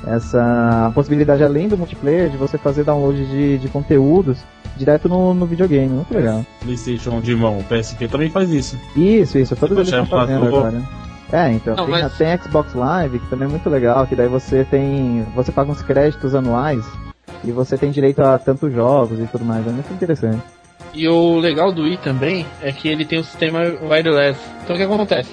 essa 0.06 0.90
possibilidade 0.94 1.42
além 1.42 1.68
do 1.68 1.76
multiplayer 1.76 2.28
de 2.30 2.36
você 2.36 2.58
fazer 2.58 2.84
download 2.84 3.24
de, 3.26 3.58
de 3.58 3.68
conteúdos 3.68 4.38
direto 4.76 5.08
no, 5.08 5.32
no 5.32 5.46
videogame, 5.46 5.88
muito 5.88 6.12
legal. 6.14 6.44
PlayStation 6.62 7.20
de 7.20 7.34
mão, 7.34 7.58
o 7.58 7.64
PSP 7.64 8.08
também 8.08 8.30
faz 8.30 8.50
isso. 8.50 8.78
Isso, 8.94 9.38
isso, 9.38 9.56
todos 9.56 9.76
eles 9.76 9.88
estão 9.88 10.06
fazendo 10.06 10.46
agora. 10.46 10.82
É, 11.32 11.50
então, 11.52 11.74
Não, 11.74 11.86
tem, 11.86 12.02
mas- 12.02 12.16
tem 12.16 12.38
Xbox 12.38 12.72
Live, 12.74 13.18
que 13.18 13.26
também 13.28 13.48
é 13.48 13.50
muito 13.50 13.68
legal, 13.68 14.06
que 14.06 14.14
daí 14.14 14.28
você 14.28 14.64
tem. 14.64 15.26
Você 15.34 15.50
paga 15.50 15.72
uns 15.72 15.82
créditos 15.82 16.34
anuais 16.34 16.84
e 17.42 17.50
você 17.50 17.76
tem 17.76 17.90
direito 17.90 18.20
a 18.20 18.38
tantos 18.38 18.72
jogos 18.72 19.18
e 19.18 19.26
tudo 19.26 19.44
mais, 19.44 19.66
é 19.66 19.70
muito 19.70 19.92
interessante. 19.92 20.42
E 20.94 21.08
o 21.08 21.36
legal 21.38 21.72
do 21.72 21.82
Wii 21.82 21.98
também 21.98 22.46
é 22.62 22.70
que 22.70 22.88
ele 22.88 23.04
tem 23.04 23.18
o 23.18 23.24
sistema 23.24 23.60
wireless. 23.82 24.38
Então 24.62 24.76
o 24.76 24.78
que 24.78 24.84
acontece? 24.84 25.30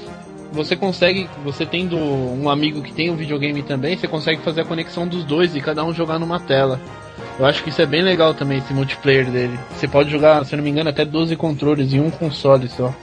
Você 0.53 0.75
consegue, 0.75 1.27
você 1.43 1.65
tendo 1.65 1.97
um 1.97 2.47
amigo 2.49 2.81
que 2.81 2.93
tem 2.93 3.09
um 3.09 3.15
videogame 3.15 3.63
também, 3.63 3.97
você 3.97 4.07
consegue 4.07 4.41
fazer 4.41 4.61
a 4.61 4.65
conexão 4.65 5.07
dos 5.07 5.23
dois 5.23 5.55
e 5.55 5.61
cada 5.61 5.83
um 5.83 5.91
jogar 5.93 6.19
numa 6.19 6.39
tela. 6.39 6.79
Eu 7.39 7.45
acho 7.45 7.63
que 7.63 7.69
isso 7.69 7.81
é 7.81 7.85
bem 7.87 8.03
legal 8.03 8.33
também, 8.35 8.59
esse 8.59 8.73
multiplayer 8.73 9.29
dele. 9.29 9.59
Você 9.75 9.87
pode 9.87 10.11
jogar, 10.11 10.45
se 10.45 10.55
não 10.55 10.63
me 10.63 10.69
engano, 10.69 10.89
até 10.89 11.03
12 11.03 11.35
controles 11.35 11.91
em 11.91 11.99
um 11.99 12.11
console 12.11 12.69
só. 12.69 12.93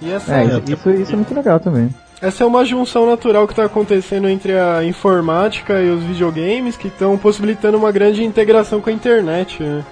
E 0.00 0.10
essa, 0.10 0.34
É, 0.34 0.44
isso, 0.46 0.62
isso, 0.66 0.90
isso 0.90 1.12
é 1.12 1.16
muito 1.16 1.34
legal 1.34 1.60
também. 1.60 1.90
essa 2.22 2.42
é 2.42 2.46
uma 2.46 2.64
junção 2.64 3.04
natural 3.06 3.46
que 3.46 3.52
está 3.52 3.66
acontecendo 3.66 4.26
entre 4.26 4.58
a 4.58 4.82
informática 4.82 5.80
e 5.82 5.90
os 5.90 6.02
videogames 6.02 6.76
que 6.76 6.88
estão 6.88 7.18
possibilitando 7.18 7.76
uma 7.76 7.92
grande 7.92 8.24
integração 8.24 8.80
com 8.80 8.88
a 8.88 8.92
internet. 8.92 9.62
Né? 9.62 9.84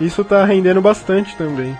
Isso 0.00 0.24
tá 0.24 0.44
rendendo 0.44 0.80
bastante 0.80 1.36
também. 1.36 1.76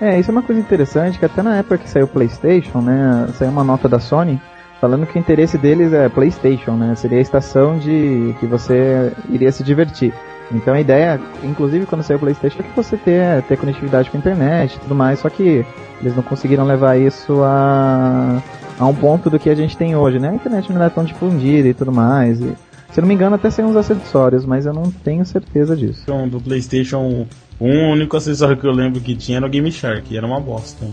É, 0.00 0.18
isso 0.18 0.30
é 0.30 0.32
uma 0.32 0.42
coisa 0.42 0.60
interessante, 0.60 1.18
que 1.18 1.24
até 1.24 1.42
na 1.42 1.56
época 1.56 1.78
que 1.78 1.88
saiu 1.88 2.06
o 2.06 2.08
PlayStation, 2.08 2.80
né, 2.80 3.28
saiu 3.34 3.50
uma 3.50 3.64
nota 3.64 3.88
da 3.88 4.00
Sony 4.00 4.40
falando 4.80 5.06
que 5.06 5.16
o 5.16 5.20
interesse 5.20 5.56
deles 5.56 5.92
é 5.92 6.08
PlayStation, 6.08 6.72
né, 6.72 6.94
seria 6.94 7.18
a 7.18 7.22
estação 7.22 7.78
de 7.78 8.34
que 8.40 8.46
você 8.46 9.12
iria 9.30 9.52
se 9.52 9.62
divertir. 9.62 10.12
Então 10.52 10.74
a 10.74 10.80
ideia, 10.80 11.18
inclusive 11.42 11.86
quando 11.86 12.02
saiu 12.02 12.18
o 12.18 12.20
PlayStation, 12.20 12.60
é 12.60 12.62
que 12.64 12.76
você 12.76 12.96
ter, 12.96 13.42
ter 13.44 13.56
conectividade 13.56 14.10
com 14.10 14.16
a 14.16 14.20
internet 14.20 14.74
e 14.74 14.80
tudo 14.80 14.94
mais, 14.94 15.20
só 15.20 15.30
que 15.30 15.64
eles 16.00 16.14
não 16.14 16.22
conseguiram 16.22 16.64
levar 16.64 16.98
isso 16.98 17.40
a, 17.42 18.42
a 18.78 18.86
um 18.86 18.94
ponto 18.94 19.30
do 19.30 19.38
que 19.38 19.48
a 19.48 19.54
gente 19.54 19.76
tem 19.76 19.96
hoje, 19.96 20.18
né, 20.18 20.30
a 20.30 20.34
internet 20.34 20.72
não 20.72 20.82
é 20.82 20.90
tão 20.90 21.04
difundida 21.04 21.68
e 21.68 21.74
tudo 21.74 21.92
mais, 21.92 22.40
e, 22.40 22.52
se 22.90 23.00
não 23.00 23.08
me 23.08 23.14
engano 23.14 23.34
até 23.34 23.50
saiu 23.50 23.68
uns 23.68 23.76
acessórios, 23.76 24.44
mas 24.44 24.66
eu 24.66 24.72
não 24.72 24.84
tenho 24.84 25.24
certeza 25.24 25.76
disso. 25.76 26.02
Então, 26.04 26.28
do 26.28 26.40
PlayStation, 26.40 27.26
o 27.58 27.66
único 27.66 28.16
acessório 28.16 28.56
que 28.56 28.66
eu 28.66 28.72
lembro 28.72 29.00
que 29.00 29.14
tinha 29.14 29.38
era 29.38 29.46
o 29.46 29.48
Game 29.48 29.70
Shark, 29.70 30.12
e 30.12 30.16
era 30.16 30.26
uma 30.26 30.40
bosta. 30.40 30.84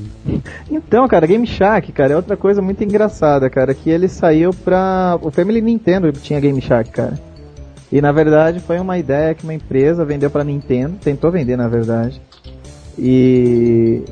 Então, 0.70 1.08
cara, 1.08 1.26
Game 1.26 1.46
Shark, 1.48 1.92
cara, 1.92 2.14
é 2.14 2.16
outra 2.16 2.38
coisa 2.38 2.62
muito 2.62 2.84
engraçada, 2.84 3.50
cara, 3.50 3.74
que 3.74 3.90
ele 3.90 4.08
saiu 4.08 4.52
pra. 4.54 5.18
O 5.22 5.32
Family 5.32 5.62
Nintendo 5.62 6.12
tinha 6.12 6.40
Game 6.40 6.62
Shark, 6.62 6.92
cara. 6.92 7.20
E 7.92 8.00
na 8.00 8.12
verdade 8.12 8.60
foi 8.62 8.80
uma 8.80 8.98
ideia 8.98 9.34
que 9.34 9.44
uma 9.44 9.54
empresa 9.54 10.06
vendeu 10.06 10.30
pra 10.30 10.44
Nintendo, 10.44 10.98
tentou 11.04 11.32
vender 11.32 11.58
na 11.58 11.68
verdade. 11.68 12.22
E. 12.98 14.04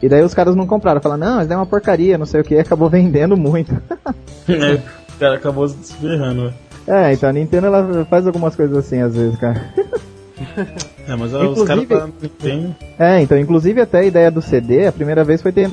E 0.00 0.08
daí 0.08 0.22
os 0.22 0.34
caras 0.34 0.54
não 0.54 0.66
compraram, 0.66 1.00
falaram, 1.00 1.20
não, 1.20 1.42
isso 1.42 1.52
é 1.52 1.56
uma 1.56 1.64
porcaria, 1.66 2.18
não 2.18 2.26
sei 2.26 2.40
o 2.40 2.44
que, 2.44 2.56
acabou 2.58 2.88
vendendo 2.88 3.36
muito. 3.36 3.74
É, 4.46 4.74
o 4.74 5.18
cara 5.18 5.36
acabou 5.36 5.66
se 5.66 5.94
ferrando, 5.94 6.42
velho. 6.42 6.54
é, 6.86 7.14
então 7.14 7.30
a 7.30 7.32
Nintendo 7.32 7.68
ela 7.68 8.04
faz 8.04 8.26
algumas 8.26 8.54
coisas 8.54 8.76
assim 8.76 9.00
às 9.00 9.16
vezes, 9.16 9.38
cara. 9.38 9.72
É, 11.06 11.14
mas 11.16 11.32
os 11.34 11.42
Inclusive- 11.60 11.86
caras 11.86 11.88
da 11.88 12.06
Nintendo. 12.22 12.76
É, 12.98 13.20
então, 13.20 13.38
inclusive 13.38 13.80
até 13.80 13.98
a 13.98 14.04
ideia 14.04 14.30
do 14.30 14.40
CD, 14.40 14.86
a 14.86 14.92
primeira 14.92 15.22
vez 15.22 15.42
foi 15.42 15.52
ter, 15.52 15.68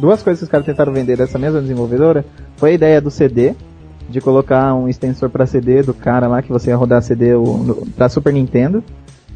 duas 0.00 0.22
coisas 0.22 0.38
que 0.40 0.44
os 0.44 0.50
caras 0.50 0.64
tentaram 0.64 0.92
vender 0.92 1.16
dessa 1.16 1.38
mesma 1.38 1.60
desenvolvedora, 1.60 2.24
foi 2.56 2.70
a 2.70 2.72
ideia 2.74 3.00
do 3.00 3.10
CD, 3.10 3.54
de 4.08 4.20
colocar 4.20 4.74
um 4.74 4.88
extensor 4.88 5.28
pra 5.28 5.46
CD 5.46 5.82
do 5.82 5.92
cara 5.92 6.26
lá 6.26 6.40
que 6.42 6.48
você 6.50 6.70
ia 6.70 6.76
rodar 6.76 7.02
CD 7.02 7.32
pra 7.96 8.08
Super 8.08 8.32
Nintendo, 8.32 8.82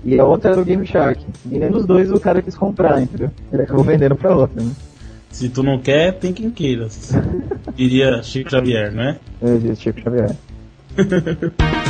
e 0.04 0.18
a 0.18 0.24
outra 0.24 0.52
era 0.52 0.60
o 0.60 0.64
Game 0.64 0.86
Shark. 0.86 1.22
E 1.50 1.58
nenhum 1.58 1.72
dos 1.72 1.84
dois 1.86 2.10
o 2.10 2.18
cara 2.18 2.40
quis 2.40 2.54
comprar, 2.54 3.00
entendeu? 3.02 3.30
Ele 3.52 3.62
acabou 3.62 3.84
vendendo 3.84 4.16
pra 4.16 4.34
outra, 4.34 4.62
né? 4.62 4.70
Se 5.30 5.48
tu 5.50 5.62
não 5.62 5.78
quer, 5.78 6.12
tem 6.14 6.32
quem 6.32 6.50
queira. 6.50 6.88
Diria 7.76 8.22
Chico 8.22 8.50
Xavier, 8.50 8.90
né? 8.90 9.16
Disse 9.60 9.82
Chico 9.82 10.00
Xavier. 10.00 10.34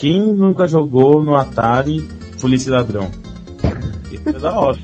Quem 0.00 0.18
nunca 0.32 0.66
jogou 0.66 1.22
no 1.22 1.36
Atari 1.36 2.08
Polícia 2.40 2.70
e 2.70 2.72
Ladrão? 2.72 3.10
Isso 4.10 4.28
é 4.30 4.32
da 4.32 4.58
hora. 4.58 4.78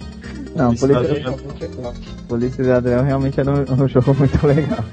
Não, 0.54 0.74
Polícia 0.74 0.84
e 0.84 1.06
Polícia, 1.06 1.30
Ladrão. 1.30 1.94
Polícia 2.28 2.62
e 2.62 2.66
Ladrão 2.66 3.02
realmente 3.02 3.40
era 3.40 3.50
um, 3.50 3.64
um 3.82 3.88
jogo 3.88 4.14
muito 4.14 4.46
legal. 4.46 4.84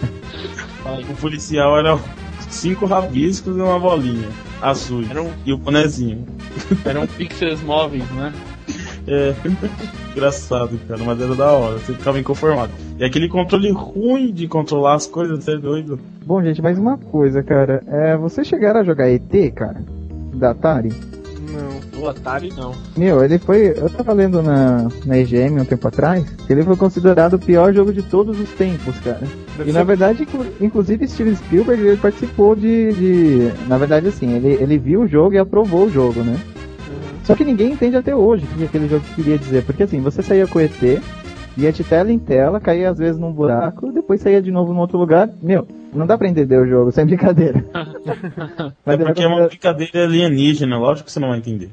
O 1.12 1.16
policial 1.18 1.78
era 1.78 2.00
cinco 2.50 2.86
rabiscos 2.86 3.58
e 3.58 3.60
uma 3.60 3.78
bolinha 3.78 4.30
azul. 4.62 5.04
Era 5.10 5.22
um- 5.24 5.32
E 5.46 5.52
o 5.52 5.58
bonezinho. 5.58 6.26
Eram 6.86 7.06
pixels 7.06 7.62
móveis, 7.62 8.10
né? 8.12 8.32
É, 9.06 9.34
engraçado, 10.14 10.80
cara, 10.88 11.04
mas 11.04 11.20
era 11.20 11.36
da 11.36 11.52
hora, 11.52 11.80
você 11.80 11.92
ficava 11.94 12.18
inconformado. 12.18 12.72
E 12.98 13.04
aquele 13.04 13.28
controle 13.28 13.70
ruim 13.72 14.32
de 14.32 14.48
controlar 14.48 14.94
as 14.96 15.06
coisas, 15.06 15.44
você 15.44 15.56
é 15.56 15.58
doido. 15.58 16.00
Bom, 16.26 16.42
gente, 16.42 16.62
mais 16.62 16.80
uma 16.80 16.98
coisa, 16.98 17.44
cara. 17.44 17.84
É, 17.88 18.16
vocês 18.16 18.48
chegaram 18.48 18.80
a 18.80 18.84
jogar 18.86 19.10
ET, 19.10 19.52
cara? 19.54 19.84
Da 20.34 20.52
Atari? 20.52 20.92
Não. 21.52 22.02
O 22.02 22.08
Atari 22.08 22.52
não. 22.58 22.74
Meu, 22.98 23.24
ele 23.24 23.38
foi. 23.38 23.68
Eu 23.78 23.90
tava 23.90 24.12
lendo 24.14 24.42
na, 24.42 24.88
na 25.06 25.18
EGM 25.18 25.62
um 25.62 25.66
tempo 25.66 25.88
atrás 25.88 26.24
que 26.48 26.52
ele 26.52 26.64
foi 26.64 26.76
considerado 26.76 27.34
o 27.36 27.40
pior 27.40 27.74
jogo 27.74 27.94
de 27.94 28.02
todos 28.02 28.40
os 28.40 28.50
tempos, 28.52 28.98
cara. 29.00 29.20
Deve 29.58 29.70
E 29.70 29.74
ser- 29.74 29.78
na 29.80 29.84
verdade, 29.84 30.24
inclu- 30.24 30.46
inclusive 30.60 31.08
Steven 31.08 31.36
Spielberg 31.36 31.82
ele 31.86 31.98
participou 31.98 32.56
de, 32.56 32.92
de- 32.94 33.52
Na 33.68 33.78
verdade, 33.78 34.08
assim, 34.08 34.32
ele, 34.34 34.58
ele 34.62 34.78
viu 34.80 35.02
o 35.02 35.08
jogo 35.08 35.36
e 35.36 35.38
aprovou 35.38 35.86
o 35.86 35.92
jogo, 35.92 36.22
né? 36.22 36.40
Só 37.24 37.36
que 37.36 37.46
ninguém 37.46 37.72
entende 37.72 37.96
até 37.96 38.14
hoje 38.16 38.44
o 38.44 38.58
que 38.58 38.64
aquele 38.66 38.88
jogo 38.90 39.04
queria 39.16 39.38
dizer. 39.38 39.64
Porque 39.64 39.84
assim, 39.84 40.02
você 40.02 40.22
saía 40.22 40.46
com 40.48 40.60
o 40.60 40.62
ET, 40.62 41.00
ia 41.58 41.72
de 41.72 41.84
tela 41.84 42.12
em 42.12 42.20
tela, 42.20 42.60
caía 42.60 42.90
às 42.90 42.98
vezes 42.98 43.20
num 43.20 43.32
buraco, 43.32 43.92
depois 43.92 44.22
saía 44.22 44.42
de 44.42 44.52
novo 44.52 44.74
num 44.74 44.80
outro 44.80 44.98
lugar. 44.98 45.30
Meu, 45.42 45.68
não 45.94 46.08
dá 46.08 46.18
pra 46.18 46.28
entender 46.28 46.58
o 46.58 46.68
jogo, 46.68 46.92
sem 46.94 47.06
brincadeira. 47.06 47.64
É 48.86 48.94
ele 48.94 49.06
porque 49.06 49.24
é 49.24 49.28
uma 49.28 49.48
brincadeira 49.48 50.04
alienígena, 50.04 50.78
lógico 50.78 51.06
que 51.06 51.12
você 51.12 51.20
não 51.20 51.30
vai 51.30 51.38
entender. 51.38 51.70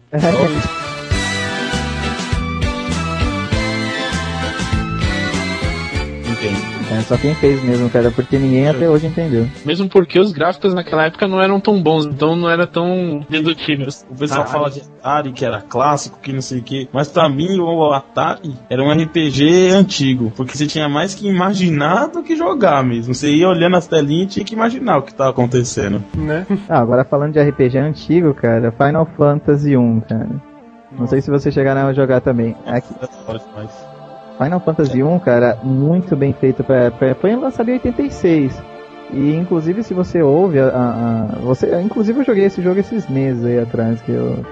Entende? 6.30 6.69
É 7.00 7.02
só 7.02 7.16
quem 7.16 7.34
fez 7.34 7.62
mesmo, 7.64 7.88
cara, 7.88 8.10
porque 8.10 8.38
ninguém 8.38 8.68
até 8.68 8.86
hoje 8.86 9.06
entendeu. 9.06 9.48
Mesmo 9.64 9.88
porque 9.88 10.20
os 10.20 10.32
gráficos 10.32 10.74
naquela 10.74 11.06
época 11.06 11.26
não 11.26 11.40
eram 11.40 11.58
tão 11.58 11.82
bons, 11.82 12.04
então 12.04 12.36
não 12.36 12.48
era 12.48 12.66
tão 12.66 13.24
dedutível. 13.28 13.88
O 14.10 14.14
pessoal 14.14 14.42
Ah, 14.42 14.46
fala 14.46 14.70
de 14.70 14.82
Atari, 14.82 15.32
que 15.32 15.42
era 15.42 15.62
clássico, 15.62 16.18
que 16.20 16.30
não 16.30 16.42
sei 16.42 16.58
o 16.58 16.62
que. 16.62 16.88
Mas 16.92 17.08
pra 17.08 17.26
mim, 17.26 17.58
o 17.58 17.90
Atari 17.90 18.54
era 18.68 18.82
um 18.82 18.92
RPG 18.92 19.70
antigo. 19.70 20.30
Porque 20.36 20.54
você 20.54 20.66
tinha 20.66 20.90
mais 20.90 21.14
que 21.14 21.26
imaginar 21.26 22.08
do 22.08 22.22
que 22.22 22.36
jogar 22.36 22.84
mesmo. 22.84 23.14
Você 23.14 23.30
ia 23.34 23.48
olhando 23.48 23.76
as 23.76 23.86
telinhas 23.86 24.26
e 24.26 24.34
tinha 24.34 24.44
que 24.44 24.54
imaginar 24.54 24.98
o 24.98 25.02
que 25.02 25.14
tava 25.14 25.30
acontecendo. 25.30 26.04
Né? 26.14 26.46
Ah, 26.68 26.80
agora 26.80 27.02
falando 27.02 27.32
de 27.32 27.40
RPG 27.40 27.78
antigo, 27.78 28.34
cara, 28.34 28.70
Final 28.72 29.08
Fantasy 29.16 29.74
1, 29.74 30.00
cara. 30.02 30.28
Não 30.98 31.06
sei 31.06 31.22
se 31.22 31.30
vocês 31.30 31.54
chegaram 31.54 31.86
a 31.86 31.92
jogar 31.94 32.20
também. 32.20 32.54
Aqui, 32.66 32.92
Mas 33.56 33.89
Final 34.42 34.60
Fantasy 34.60 35.02
1, 35.02 35.18
cara, 35.18 35.58
muito 35.62 36.16
bem 36.16 36.32
feito 36.32 36.64
pra 36.64 36.84
época. 36.84 37.14
Foi 37.20 37.36
lançado 37.36 37.68
em 37.68 37.74
86. 37.74 38.62
E 39.12 39.34
inclusive 39.34 39.82
se 39.82 39.92
você 39.92 40.22
ouve 40.22 40.58
a, 40.60 40.68
a- 40.68 41.22
a- 41.34 41.38
você, 41.40 41.80
inclusive 41.82 42.20
eu 42.20 42.24
joguei 42.24 42.44
esse 42.44 42.62
jogo 42.62 42.78
esses 42.80 43.08
meses 43.08 43.44
aí 43.44 43.58
atrás 43.58 44.00
que 44.02 44.12
eu 44.12 44.44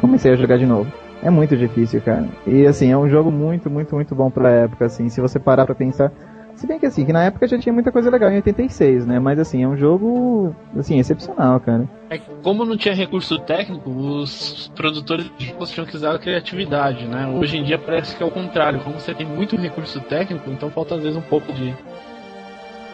comecei 0.00 0.32
a 0.32 0.36
jogar 0.36 0.58
de 0.58 0.66
novo. 0.66 0.90
É 1.22 1.30
muito 1.30 1.56
difícil, 1.56 2.00
cara. 2.00 2.24
E 2.46 2.66
assim, 2.66 2.90
é 2.90 2.96
um 2.98 3.08
jogo 3.08 3.30
muito, 3.30 3.70
muito, 3.70 3.94
muito 3.94 4.14
bom 4.14 4.30
pra 4.30 4.50
época, 4.50 4.86
assim, 4.86 5.08
se 5.08 5.20
você 5.20 5.38
parar 5.38 5.64
pra 5.66 5.74
pensar. 5.74 6.10
Se 6.56 6.66
bem 6.66 6.78
que 6.78 6.86
assim, 6.86 7.04
que 7.04 7.12
na 7.12 7.24
época 7.24 7.46
já 7.46 7.58
tinha 7.58 7.72
muita 7.72 7.92
coisa 7.92 8.10
legal 8.10 8.30
em 8.30 8.36
86, 8.36 9.04
né? 9.06 9.18
Mas 9.20 9.38
assim, 9.38 9.62
é 9.62 9.68
um 9.68 9.76
jogo, 9.76 10.56
assim, 10.78 10.98
excepcional, 10.98 11.60
cara. 11.60 11.86
É 12.08 12.16
que 12.16 12.30
como 12.42 12.64
não 12.64 12.76
tinha 12.78 12.94
recurso 12.94 13.38
técnico, 13.40 13.90
os 13.90 14.72
produtores 14.74 15.30
de 15.36 15.48
jogos 15.48 15.70
tinham 15.70 15.86
que 15.86 15.94
usar 15.94 16.14
a 16.14 16.18
criatividade, 16.18 17.04
né? 17.06 17.26
Hoje 17.28 17.58
em 17.58 17.64
dia 17.64 17.78
parece 17.78 18.16
que 18.16 18.22
é 18.22 18.26
o 18.26 18.30
contrário. 18.30 18.80
Como 18.80 18.98
você 18.98 19.12
tem 19.14 19.26
muito 19.26 19.54
recurso 19.54 20.00
técnico, 20.00 20.48
então 20.50 20.70
falta 20.70 20.94
às 20.94 21.02
vezes 21.02 21.16
um 21.16 21.20
pouco 21.22 21.52
de 21.52 21.74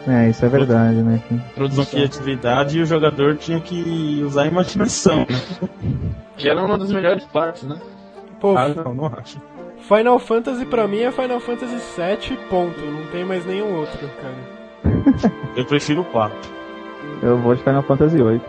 É, 0.05 0.29
isso 0.29 0.45
é 0.45 0.49
verdade, 0.49 0.97
né? 1.01 1.21
Produção. 1.55 1.85
criatividade 1.85 2.77
e 2.77 2.81
o 2.81 2.85
jogador 2.85 3.37
tinha 3.37 3.61
que 3.61 4.21
usar 4.25 4.43
a 4.43 4.47
imaginação. 4.47 5.19
né? 5.19 5.69
Que 6.35 6.49
era 6.49 6.61
uma 6.61 6.77
das 6.77 6.91
melhores 6.91 7.23
partes, 7.25 7.63
né? 7.63 7.77
Pô, 8.41 8.57
Ah, 8.57 8.67
não, 8.67 8.93
não 8.93 9.05
acho. 9.05 9.39
Final 9.87 10.17
Fantasy 10.19 10.65
pra 10.65 10.87
mim 10.87 10.99
é 10.99 11.11
Final 11.11 11.39
Fantasy 11.39 11.79
7, 11.79 12.37
ponto. 12.49 12.79
Não 12.79 13.05
tem 13.07 13.23
mais 13.25 13.45
nenhum 13.45 13.75
outro, 13.79 13.99
cara. 14.21 15.33
Eu 15.55 15.65
prefiro 15.65 16.01
o 16.01 16.05
4. 16.05 16.35
Eu 17.21 17.37
vou 17.37 17.53
de 17.55 17.63
Final 17.63 17.83
Fantasy 17.83 18.21
8. 18.21 18.43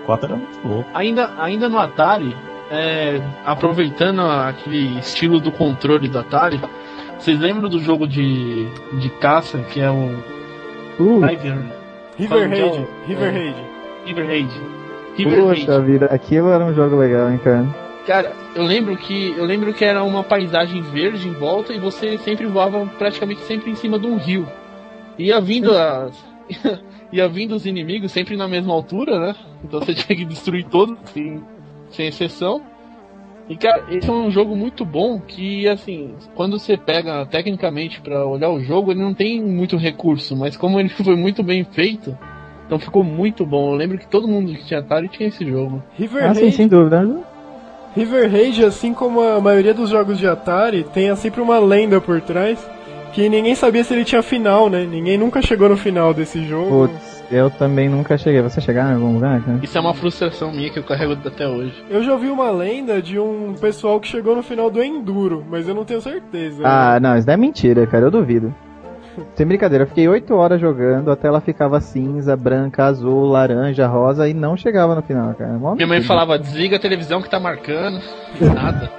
O 0.00 0.04
4 0.06 0.26
era 0.26 0.36
muito 0.36 0.66
louco. 0.68 0.88
Ainda, 0.94 1.30
ainda 1.38 1.68
no 1.68 1.78
Atari, 1.78 2.34
é, 2.70 3.20
aproveitando 3.44 4.20
aquele 4.22 4.98
estilo 4.98 5.38
do 5.40 5.52
controle 5.52 6.08
do 6.08 6.18
Atari, 6.18 6.60
vocês 7.18 7.38
lembram 7.38 7.68
do 7.68 7.78
jogo 7.78 8.06
de, 8.06 8.66
de 8.94 9.08
caça 9.20 9.58
que 9.58 9.80
é 9.80 9.90
o 9.90 10.10
Uh, 10.98 11.20
River 11.20 11.56
River 12.18 12.28
Fala, 12.28 12.46
Raid. 12.48 12.86
River 13.06 13.28
É. 13.28 13.30
Raid. 13.30 13.56
River 14.04 14.26
Raid? 14.26 14.50
River 15.16 15.44
Raid. 15.46 15.64
poxa 15.66 15.80
vida, 15.80 16.06
aquilo 16.06 16.50
era 16.50 16.62
um 16.64 16.74
jogo 16.74 16.96
legal, 16.96 17.30
hein, 17.30 17.40
cara. 17.42 17.64
Cara, 18.06 18.32
eu 18.54 18.64
lembro 18.64 18.96
que 18.96 19.32
eu 19.36 19.44
lembro 19.44 19.72
que 19.72 19.84
era 19.84 20.02
uma 20.02 20.24
paisagem 20.24 20.82
verde 20.82 21.28
em 21.28 21.32
volta 21.32 21.72
e 21.72 21.78
você 21.78 22.18
sempre 22.18 22.46
voava 22.46 22.84
praticamente 22.98 23.42
sempre 23.42 23.70
em 23.70 23.76
cima 23.76 23.98
de 23.98 24.06
um 24.06 24.16
rio. 24.16 24.46
Ia 25.18 25.40
vindo 25.40 25.76
as 25.76 26.12
ia 27.12 27.28
vindo 27.28 27.54
os 27.54 27.64
inimigos 27.64 28.10
sempre 28.10 28.36
na 28.36 28.48
mesma 28.48 28.72
altura, 28.72 29.20
né? 29.20 29.36
Então 29.62 29.80
você 29.80 29.94
tinha 29.94 30.16
que 30.16 30.24
destruir 30.24 30.64
todos 30.64 30.98
sem, 31.10 31.42
sem 31.90 32.08
exceção. 32.08 32.62
E 33.48 33.56
cara, 33.56 33.84
esse 33.90 34.08
é 34.08 34.12
um 34.12 34.30
jogo 34.30 34.56
muito 34.56 34.84
bom 34.84 35.20
que, 35.20 35.68
assim, 35.68 36.14
quando 36.34 36.58
você 36.58 36.76
pega 36.76 37.26
tecnicamente 37.26 38.00
pra 38.00 38.24
olhar 38.24 38.50
o 38.50 38.60
jogo, 38.60 38.92
ele 38.92 39.02
não 39.02 39.12
tem 39.12 39.42
muito 39.42 39.76
recurso, 39.76 40.36
mas 40.36 40.56
como 40.56 40.80
ele 40.80 40.88
foi 41.04 41.16
muito 41.16 41.42
bem 41.42 41.64
feito, 41.64 42.16
então 42.66 42.78
ficou 42.78 43.04
muito 43.04 43.44
bom. 43.44 43.72
Eu 43.72 43.76
lembro 43.76 43.98
que 43.98 44.06
todo 44.06 44.28
mundo 44.28 44.52
que 44.54 44.64
tinha 44.64 44.80
Atari 44.80 45.08
tinha 45.08 45.28
esse 45.28 45.44
jogo. 45.44 45.82
River 45.98 46.24
Ah, 46.24 46.34
sim, 46.34 46.42
Raid 46.42 46.56
sem 46.56 46.68
dúvida. 46.68 47.31
River 47.94 48.30
Raid, 48.30 48.64
assim 48.64 48.94
como 48.94 49.20
a 49.20 49.40
maioria 49.40 49.74
dos 49.74 49.90
jogos 49.90 50.18
de 50.18 50.26
Atari, 50.26 50.84
tem 50.84 51.14
sempre 51.16 51.40
uma 51.40 51.58
lenda 51.58 52.00
por 52.00 52.20
trás 52.20 52.58
que 53.12 53.28
ninguém 53.28 53.54
sabia 53.54 53.84
se 53.84 53.92
ele 53.92 54.04
tinha 54.04 54.22
final, 54.22 54.70
né? 54.70 54.84
Ninguém 54.84 55.18
nunca 55.18 55.42
chegou 55.42 55.68
no 55.68 55.76
final 55.76 56.14
desse 56.14 56.44
jogo. 56.46 56.88
Putz, 56.88 57.22
eu 57.30 57.50
também 57.50 57.88
nunca 57.88 58.16
cheguei. 58.16 58.40
Você 58.40 58.60
chegar 58.60 58.90
em 58.90 58.94
algum 58.94 59.14
lugar, 59.14 59.42
cara? 59.42 59.60
Isso 59.62 59.76
é 59.76 59.80
uma 59.80 59.92
frustração 59.92 60.50
minha 60.50 60.70
que 60.70 60.78
eu 60.78 60.82
carrego 60.82 61.12
até 61.12 61.46
hoje. 61.46 61.74
Eu 61.90 62.02
já 62.02 62.12
ouvi 62.12 62.28
uma 62.28 62.50
lenda 62.50 63.02
de 63.02 63.18
um 63.18 63.54
pessoal 63.60 64.00
que 64.00 64.08
chegou 64.08 64.34
no 64.34 64.42
final 64.42 64.70
do 64.70 64.82
Enduro, 64.82 65.44
mas 65.50 65.68
eu 65.68 65.74
não 65.74 65.84
tenho 65.84 66.00
certeza. 66.00 66.62
Ah, 66.64 66.98
não, 66.98 67.16
isso 67.16 67.26
daí 67.26 67.34
é 67.34 67.36
mentira, 67.36 67.86
cara. 67.86 68.06
Eu 68.06 68.10
duvido. 68.10 68.54
Sem 69.34 69.46
brincadeira, 69.46 69.84
eu 69.84 69.88
fiquei 69.88 70.08
8 70.08 70.34
horas 70.34 70.60
jogando, 70.60 71.10
até 71.10 71.28
ela 71.28 71.40
ficava 71.40 71.80
cinza, 71.80 72.36
branca, 72.36 72.84
azul, 72.84 73.26
laranja, 73.26 73.86
rosa 73.86 74.28
e 74.28 74.34
não 74.34 74.56
chegava 74.56 74.94
no 74.94 75.02
final, 75.02 75.34
cara. 75.34 75.52
Mó 75.52 75.74
Minha 75.74 75.86
mãe 75.86 75.98
mentira. 75.98 76.08
falava, 76.08 76.38
desliga 76.38 76.76
a 76.76 76.80
televisão 76.80 77.20
que 77.22 77.28
tá 77.30 77.38
marcando. 77.40 78.00
Nada. 78.40 78.90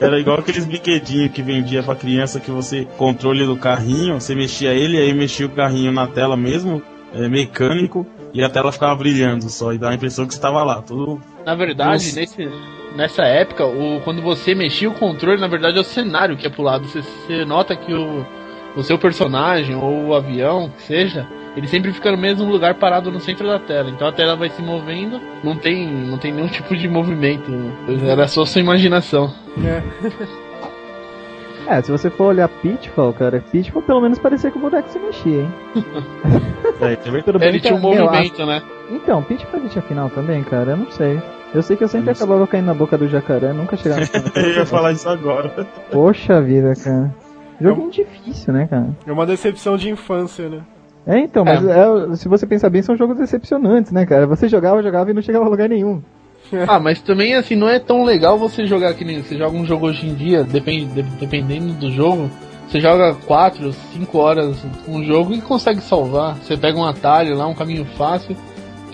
Era 0.00 0.18
igual 0.18 0.38
aqueles 0.38 0.64
brinquedinhos 0.64 1.32
que 1.32 1.42
vendia 1.42 1.82
pra 1.82 1.94
criança 1.94 2.40
que 2.40 2.50
você 2.50 2.86
controle 2.96 3.44
do 3.46 3.56
carrinho, 3.56 4.20
você 4.20 4.34
mexia 4.34 4.72
ele, 4.72 4.98
aí 4.98 5.12
mexia 5.12 5.46
o 5.46 5.50
carrinho 5.50 5.92
na 5.92 6.06
tela 6.06 6.36
mesmo, 6.36 6.82
é, 7.14 7.28
mecânico, 7.28 8.06
e 8.32 8.42
a 8.42 8.48
tela 8.48 8.72
ficava 8.72 8.94
brilhando 8.96 9.48
só, 9.48 9.72
e 9.72 9.78
dava 9.78 9.92
a 9.92 9.96
impressão 9.96 10.26
que 10.26 10.32
estava 10.32 10.62
lá, 10.64 10.82
tudo. 10.82 11.20
Na 11.44 11.54
verdade, 11.54 12.06
Nossa. 12.06 12.20
nesse, 12.20 12.48
nessa 12.94 13.24
época, 13.24 13.66
o, 13.66 14.00
quando 14.02 14.22
você 14.22 14.54
mexia 14.54 14.88
o 14.88 14.94
controle, 14.94 15.40
na 15.40 15.48
verdade 15.48 15.76
é 15.76 15.80
o 15.80 15.84
cenário 15.84 16.36
que 16.36 16.46
é 16.46 16.50
pro 16.50 16.62
lado. 16.62 16.86
Você, 16.86 17.02
você 17.02 17.44
nota 17.44 17.76
que 17.76 17.92
o, 17.92 18.24
o 18.76 18.82
seu 18.82 18.98
personagem 18.98 19.74
ou 19.74 20.06
o 20.06 20.14
avião, 20.14 20.70
que 20.70 20.82
seja, 20.82 21.26
ele 21.56 21.66
sempre 21.68 21.92
fica 21.92 22.10
no 22.10 22.18
mesmo 22.18 22.50
lugar 22.50 22.74
parado 22.74 23.10
no 23.10 23.20
centro 23.20 23.46
da 23.46 23.58
tela. 23.58 23.90
Então 23.90 24.08
a 24.08 24.12
tela 24.12 24.36
vai 24.36 24.48
se 24.48 24.62
movendo, 24.62 25.20
não 25.42 25.56
tem, 25.56 25.86
não 25.86 26.18
tem 26.18 26.32
nenhum 26.32 26.48
tipo 26.48 26.76
de 26.76 26.88
movimento. 26.88 27.50
Era 28.06 28.26
só 28.28 28.44
sua 28.44 28.60
imaginação. 28.60 29.32
É. 29.62 29.82
É, 31.66 31.80
se 31.80 31.90
você 31.90 32.10
for 32.10 32.24
olhar 32.24 32.46
Pitfall, 32.46 33.14
cara, 33.14 33.42
Pitfall 33.50 33.80
pelo 33.80 34.00
menos 34.00 34.18
parecia 34.18 34.50
que 34.50 34.58
o 34.58 34.60
boneco 34.60 34.86
se 34.90 34.98
mexia, 34.98 35.42
hein? 35.42 35.54
É, 36.80 36.96
também 36.96 37.22
Tudo 37.22 37.38
bem 37.38 37.48
Ele 37.48 37.60
que, 37.60 37.68
tinha 37.68 37.78
um 37.78 37.80
movimento, 37.80 38.44
né? 38.44 38.60
Então, 38.90 39.22
Pitfall 39.22 39.60
tinha 39.68 39.82
final 39.82 40.10
também, 40.10 40.42
cara? 40.42 40.72
Eu 40.72 40.76
não 40.76 40.90
sei. 40.90 41.22
Eu 41.54 41.62
sei 41.62 41.76
que 41.76 41.84
eu 41.84 41.88
sempre 41.88 42.10
Isso. 42.12 42.22
acabava 42.24 42.46
caindo 42.46 42.66
na 42.66 42.74
boca 42.74 42.98
do 42.98 43.08
jacaré, 43.08 43.52
nunca 43.52 43.76
chegava 43.76 44.00
no. 44.00 44.06
Eu 44.42 44.52
ia 44.54 44.66
falar 44.66 44.92
isso 44.92 45.08
agora. 45.08 45.66
Poxa 45.90 46.42
vida, 46.42 46.74
cara. 46.74 47.14
Jogo 47.60 47.88
difícil, 47.90 48.52
né, 48.52 48.66
cara? 48.68 48.88
É 49.06 49.12
uma 49.12 49.24
decepção 49.24 49.76
de 49.76 49.88
infância, 49.88 50.48
né? 50.48 50.60
É, 51.06 51.18
então, 51.18 51.44
mas 51.44 51.64
é, 51.64 52.16
se 52.16 52.28
você 52.28 52.46
pensar 52.46 52.70
bem, 52.70 52.82
são 52.82 52.96
jogos 52.96 53.16
decepcionantes, 53.18 53.92
né, 53.92 54.04
cara? 54.04 54.26
Você 54.26 54.48
jogava, 54.48 54.82
jogava 54.82 55.10
e 55.10 55.14
não 55.14 55.22
chegava 55.22 55.44
a 55.44 55.48
lugar 55.48 55.68
nenhum. 55.68 56.02
Ah, 56.68 56.78
mas 56.78 57.00
também 57.00 57.34
assim, 57.34 57.56
não 57.56 57.68
é 57.70 57.78
tão 57.78 58.04
legal 58.04 58.36
você 58.38 58.66
jogar 58.66 58.92
que 58.92 59.02
nem 59.04 59.22
você 59.22 59.36
joga 59.38 59.56
um 59.56 59.64
jogo 59.64 59.86
hoje 59.86 60.06
em 60.06 60.14
dia, 60.14 60.44
depende, 60.44 60.84
de- 60.86 61.02
dependendo 61.18 61.72
do 61.72 61.90
jogo, 61.90 62.28
você 62.68 62.80
joga 62.80 63.14
4, 63.26 63.72
5 63.72 64.18
horas 64.18 64.62
um 64.86 65.02
jogo 65.02 65.32
e 65.32 65.40
consegue 65.40 65.80
salvar. 65.80 66.34
Você 66.36 66.54
pega 66.54 66.76
um 66.78 66.84
atalho 66.84 67.34
lá, 67.34 67.46
um 67.46 67.54
caminho 67.54 67.86
fácil, 67.96 68.36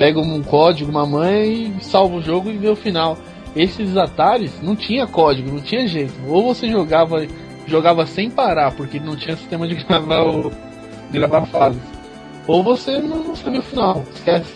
pega 0.00 0.18
um 0.18 0.42
código, 0.42 0.90
uma 0.90 1.04
mãe 1.04 1.76
e 1.78 1.84
salva 1.84 2.16
o 2.16 2.22
jogo 2.22 2.48
e 2.48 2.56
vê 2.56 2.68
o 2.70 2.74
final. 2.74 3.18
Esses 3.54 3.98
atalhos 3.98 4.50
não 4.62 4.74
tinha 4.74 5.06
código, 5.06 5.52
não 5.52 5.60
tinha 5.60 5.86
jeito. 5.86 6.14
Ou 6.26 6.42
você 6.42 6.70
jogava 6.70 7.26
jogava 7.66 8.06
sem 8.06 8.30
parar, 8.30 8.72
porque 8.72 8.98
não 8.98 9.14
tinha 9.14 9.36
sistema 9.36 9.68
de 9.68 9.74
gravar 9.84 10.22
o 10.22 10.50
gravar 11.12 11.44
fases. 11.44 11.82
Ou 12.46 12.62
você 12.62 12.98
não 12.98 13.36
sabia 13.36 13.60
o 13.60 13.62
final, 13.62 14.02
esquece. 14.14 14.54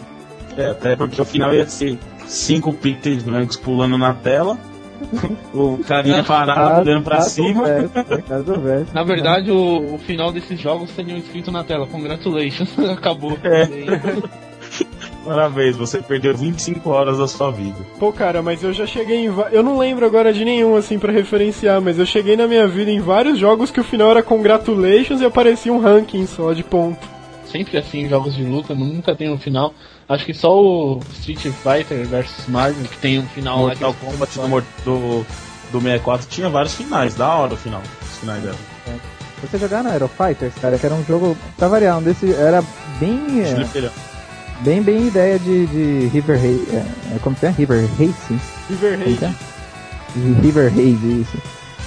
É, 0.57 0.70
até 0.70 0.96
porque 0.96 1.20
o 1.20 1.24
final 1.26 1.54
ia 1.54 1.66
ser 1.66 1.98
cinco 2.26 2.72
pixels 2.72 3.22
brancos 3.22 3.57
pulando 3.57 3.98
na 3.98 4.14
tela, 4.14 4.57
o 5.52 5.76
carinha 5.87 6.24
parado 6.24 6.80
olhando 6.80 7.04
pra 7.04 7.20
cima. 7.20 7.64
verso. 7.64 8.94
Na 8.94 9.02
verdade, 9.02 9.50
o, 9.50 9.94
o 9.94 9.98
final 9.98 10.33
desses 10.33 10.59
jogos 10.59 10.90
teriam 10.92 11.18
escrito 11.18 11.52
na 11.52 11.62
tela: 11.62 11.87
Congratulations, 11.87 12.78
acabou. 12.90 13.38
É. 13.44 14.43
Parabéns, 15.25 15.77
você 15.77 16.03
perdeu 16.03 16.37
25 16.37 16.91
horas 16.91 17.19
da 17.19 17.27
sua 17.27 17.51
vida. 17.51 17.77
Pô, 17.99 18.13
cara, 18.13 18.43
mas 18.43 18.63
eu 18.63 18.73
já 18.73 18.87
cheguei 18.87 19.27
em. 19.27 19.35
Eu 19.51 19.63
não 19.63 19.79
lembro 19.79 20.05
agora 20.05 20.33
de 20.33 20.45
nenhum, 20.45 20.77
assim, 20.77 20.99
pra 20.99 21.13
referenciar, 21.13 21.81
mas 21.81 21.99
eu 21.99 22.05
cheguei 22.05 22.37
na 22.37 22.47
minha 22.47 22.69
vida 22.69 22.91
em 22.91 23.01
vários 23.01 23.39
jogos 23.39 23.71
que 23.71 23.81
o 23.81 23.85
final 23.85 24.11
era 24.11 24.23
Congratulations 24.23 25.21
e 25.21 25.25
aparecia 25.25 25.73
um 25.73 25.81
ranking 25.81 26.27
só 26.27 26.53
de 26.53 26.63
ponto. 26.63 27.15
Sempre 27.47 27.79
assim 27.79 28.01
em 28.01 28.09
jogos 28.09 28.35
de 28.35 28.43
luta, 28.43 28.75
nunca 28.75 29.15
tem 29.15 29.31
um 29.31 29.39
final. 29.39 29.73
Acho 30.09 30.27
que 30.27 30.35
só 30.35 30.61
o 30.61 31.01
Street 31.13 31.41
Fighter 31.41 32.05
vs 32.07 32.49
Mario 32.49 32.75
que 32.75 32.99
tem 32.99 33.19
um 33.19 33.27
final 33.27 33.67
lá 33.67 33.75
Mortal 33.75 33.95
eles 34.03 34.35
Kombat 34.35 34.39
do, 34.85 34.85
do, 34.85 35.27
do 35.73 35.81
64 35.81 36.27
tinha 36.29 36.49
vários 36.49 36.75
finais, 36.75 37.15
da 37.15 37.33
hora 37.33 37.55
o 37.55 37.57
final. 37.57 37.81
Os 38.03 38.19
finais 38.19 38.43
dela. 38.43 38.57
Você 39.41 39.59
jogar 39.59 39.83
no 39.83 39.91
Aero 39.91 40.09
Fighters, 40.09 40.55
cara, 40.61 40.79
que 40.79 40.87
era 40.87 40.95
um 40.95 41.05
jogo, 41.05 41.37
pra 41.57 41.69
variar, 41.69 41.99
um 41.99 42.03
desse, 42.03 42.33
era 42.35 42.63
bem, 42.99 43.43
é. 43.43 43.55
Bem, 44.64 44.83
bem 44.83 45.07
ideia 45.09 45.38
de, 45.38 45.66
de 45.66 46.07
River 46.09 46.37
Race, 46.37 46.66
é, 46.72 47.14
é, 47.14 47.18
como 47.22 47.37
que 47.37 47.46
é? 47.46 47.50
River 47.50 47.87
Racing? 47.98 48.40
River 48.68 48.98
que 49.18 49.24
é? 49.24 49.35
River 50.42 50.72
Haze, 50.72 51.20
isso. 51.22 51.38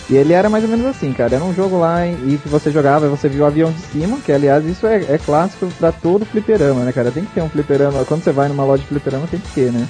E 0.10 0.16
ele 0.16 0.32
era 0.34 0.50
mais 0.50 0.64
ou 0.64 0.70
menos 0.70 0.86
assim, 0.86 1.12
cara. 1.12 1.36
Era 1.36 1.44
um 1.44 1.54
jogo 1.54 1.80
lá 1.80 2.06
em- 2.06 2.14
e 2.34 2.38
que 2.42 2.48
você 2.48 2.72
jogava 2.72 3.06
e 3.06 3.10
você 3.10 3.28
viu 3.28 3.44
o 3.44 3.48
avião 3.48 3.72
de 3.72 3.80
cima, 3.80 4.18
que 4.24 4.32
aliás 4.32 4.66
isso 4.66 4.86
é, 4.88 4.98
é 5.10 5.18
clássico 5.18 5.68
pra 5.78 5.92
todo 5.92 6.26
fliperama, 6.26 6.82
né, 6.86 6.92
cara? 6.94 7.12
Tem 7.12 7.26
que 7.26 7.32
ter 7.34 7.42
um 7.42 7.50
fliperama. 7.50 8.06
Quando 8.06 8.24
você 8.24 8.32
vai 8.32 8.48
numa 8.48 8.64
loja 8.64 8.82
de 8.84 8.88
fliperama, 8.90 9.28
tem 9.28 9.40
que 9.40 9.50
ter, 9.54 9.72
né? 9.72 9.86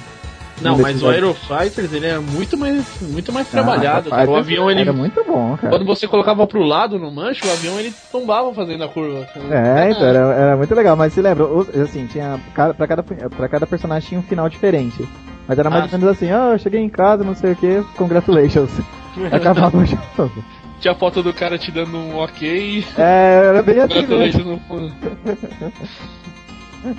Não, 0.60 0.76
Um 0.76 0.82
mas 0.82 1.02
o 1.02 1.08
Aero 1.08 1.34
Fighters 1.34 1.92
ele 1.92 2.06
é 2.06 2.18
muito 2.18 2.56
mais, 2.56 2.84
muito 3.00 3.32
mais 3.32 3.48
trabalhado. 3.48 4.08
Ah, 4.10 4.16
Fighters 4.18 4.28
o 4.28 4.36
avião 4.36 4.70
ele. 4.70 4.80
Era 4.80 4.92
muito 4.92 5.22
bom, 5.24 5.56
cara. 5.56 5.70
Quando 5.70 5.84
você 5.84 6.06
colocava 6.06 6.46
pro 6.46 6.62
lado 6.62 6.98
no 6.98 7.10
manche, 7.10 7.46
o 7.46 7.52
avião 7.52 7.78
ele 7.78 7.94
tombava 8.10 8.52
fazendo 8.52 8.84
a 8.84 8.88
curva. 8.88 9.26
É, 9.50 9.90
então, 9.90 10.02
era, 10.06 10.18
era 10.34 10.56
muito 10.56 10.74
legal, 10.74 10.96
mas 10.96 11.12
se 11.12 11.20
lembra, 11.20 11.46
assim, 11.82 12.06
tinha. 12.06 12.40
Pra 12.54 12.86
cada, 12.86 13.02
pra 13.02 13.48
cada 13.48 13.66
personagem 13.66 14.08
tinha 14.08 14.20
um 14.20 14.24
final 14.24 14.48
diferente. 14.48 15.06
Mas 15.46 15.58
era 15.58 15.70
mais 15.70 15.84
Ah, 15.84 15.86
ou 15.86 15.98
menos 15.98 16.14
assim, 16.16 16.30
ah, 16.30 16.50
eu 16.52 16.58
cheguei 16.58 16.80
em 16.80 16.90
casa, 16.90 17.24
não 17.24 17.34
sei 17.34 17.52
o 17.52 17.56
que, 17.56 17.82
congratulations. 17.96 18.70
Acabava 19.32 19.78
o 19.78 19.84
jogo. 19.86 20.44
Tinha 20.80 20.92
a 20.92 20.94
foto 20.96 21.22
do 21.22 21.32
cara 21.32 21.56
te 21.58 21.72
dando 21.72 21.96
um 21.96 22.16
ok 22.18 22.78
e. 22.80 22.84
É, 23.00 23.44
era 23.48 23.62
bem 23.62 23.78
assim. 23.80 23.94
Congratulations 23.94 24.46
no 24.46 24.58
fundo. 24.60 24.92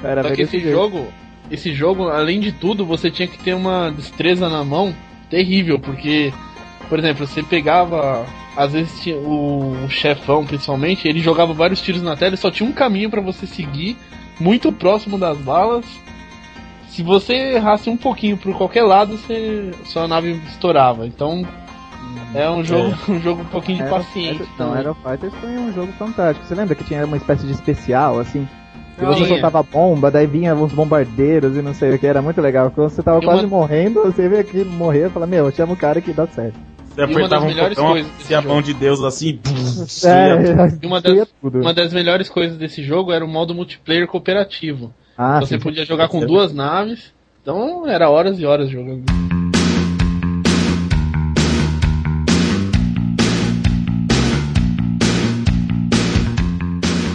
Era 0.04 0.22
Só 0.24 0.28
bem 0.30 0.36
que 0.36 0.42
esse 0.44 0.60
jeito. 0.60 0.72
jogo, 0.76 1.08
esse 1.52 1.74
jogo, 1.74 2.10
além 2.10 2.40
de 2.40 2.52
tudo, 2.52 2.86
você 2.86 3.10
tinha 3.10 3.28
que 3.28 3.38
ter 3.40 3.54
uma 3.54 3.90
destreza 3.90 4.50
na 4.50 4.64
mão 4.64 4.94
terrível, 5.30 5.80
porque, 5.80 6.34
por 6.88 7.00
exemplo, 7.00 7.26
você 7.26 7.44
pegava, 7.44 8.26
às 8.56 8.74
vezes 8.74 9.06
o, 9.08 9.86
o 9.86 9.90
chefão, 9.90 10.46
principalmente, 10.46 11.08
ele 11.08 11.20
jogava 11.20 11.54
vários 11.54 11.82
tiros 11.82 12.02
na 12.02 12.16
tela 12.16 12.36
e 12.36 12.38
só 12.38 12.52
tinha 12.52 12.68
um 12.68 12.74
caminho 12.74 13.10
pra 13.10 13.22
você 13.22 13.46
seguir, 13.46 13.98
muito 14.40 14.72
próximo 14.72 15.18
das 15.18 15.38
balas. 15.38 15.86
Se 16.88 17.04
você 17.04 17.34
errasse 17.34 17.90
um 17.90 17.98
pouquinho 17.98 18.38
por 18.38 18.56
qualquer 18.56 18.84
lado, 18.84 19.18
você, 19.18 19.72
sua 19.86 20.08
nave 20.08 20.42
estourava. 20.48 21.06
Então, 21.06 21.46
é 22.34 22.50
um 22.50 22.64
jogo, 22.64 22.96
um 23.08 23.20
jogo 23.20 23.42
um 23.42 23.46
pouquinho 23.46 23.84
de 23.84 23.90
paciência. 23.90 24.46
Também. 24.58 24.78
Aero 24.78 24.96
Fighters 24.96 25.34
foi 25.36 25.50
um 25.58 25.74
jogo 25.74 25.92
fantástico. 25.94 26.46
Você 26.46 26.56
lembra 26.56 26.76
que 26.76 26.84
tinha 26.84 27.06
uma 27.06 27.18
espécie 27.18 27.46
de 27.46 27.54
especial, 27.54 28.20
assim? 28.20 28.48
Ah, 29.02 29.06
você 29.08 29.16
Tinha. 29.18 29.28
soltava 29.30 29.64
bomba, 29.64 30.12
daí 30.12 30.28
vinha 30.28 30.54
uns 30.56 30.72
bombardeiros 30.74 31.56
e 31.56 31.62
não 31.62 31.74
sei 31.74 31.96
o 31.96 32.00
que, 32.00 32.06
era 32.08 32.22
muito 32.22 32.40
legal. 32.42 32.70
Quando 32.72 32.90
você 32.90 33.02
tava 33.04 33.20
E 33.20 33.26
quase 33.26 33.42
uma- 33.46 33.50
morrendo, 33.58 34.02
você 34.04 34.28
vê 34.30 34.40
aqui 34.40 34.64
morrer 34.64 35.08
e 35.08 35.10
fala, 35.10 35.26
meu, 35.28 35.52
chama 35.52 35.74
o 35.74 35.78
cara 35.78 36.02
que 36.02 36.12
dá 36.14 36.28
certo. 36.28 36.56
Você 36.94 37.02
E 37.02 37.04
uma 37.06 37.12
apertava 37.12 37.30
das 37.30 37.44
um 37.44 37.48
melhores 37.48 37.76
botão, 37.78 37.92
coisas 37.92 38.12
desse 38.12 38.24
se 38.28 38.36
a 38.36 38.42
mão 38.42 38.56
jogo. 38.56 38.64
de 38.64 38.74
Deus 38.74 39.04
assim, 39.04 39.40
É, 40.06 40.78
E 40.84 40.86
uma 40.88 41.00
das, 41.02 41.28
tudo. 41.42 41.60
uma 41.62 41.74
das 41.74 41.94
melhores 41.94 42.30
coisas 42.30 42.58
desse 42.58 42.84
jogo 42.84 43.12
era 43.12 43.24
o 43.24 43.28
modo 43.28 43.54
multiplayer 43.56 44.08
cooperativo. 44.08 44.94
Ah, 45.18 45.40
você 45.40 45.56
sim. 45.56 45.60
podia 45.60 45.86
jogar 45.86 46.08
com 46.10 46.20
Sim. 46.22 46.26
duas 46.28 46.54
naves, 46.54 47.14
então 47.42 47.88
era 47.88 48.10
horas 48.10 48.40
e 48.40 48.46
horas 48.46 48.70
jogando. 48.70 49.04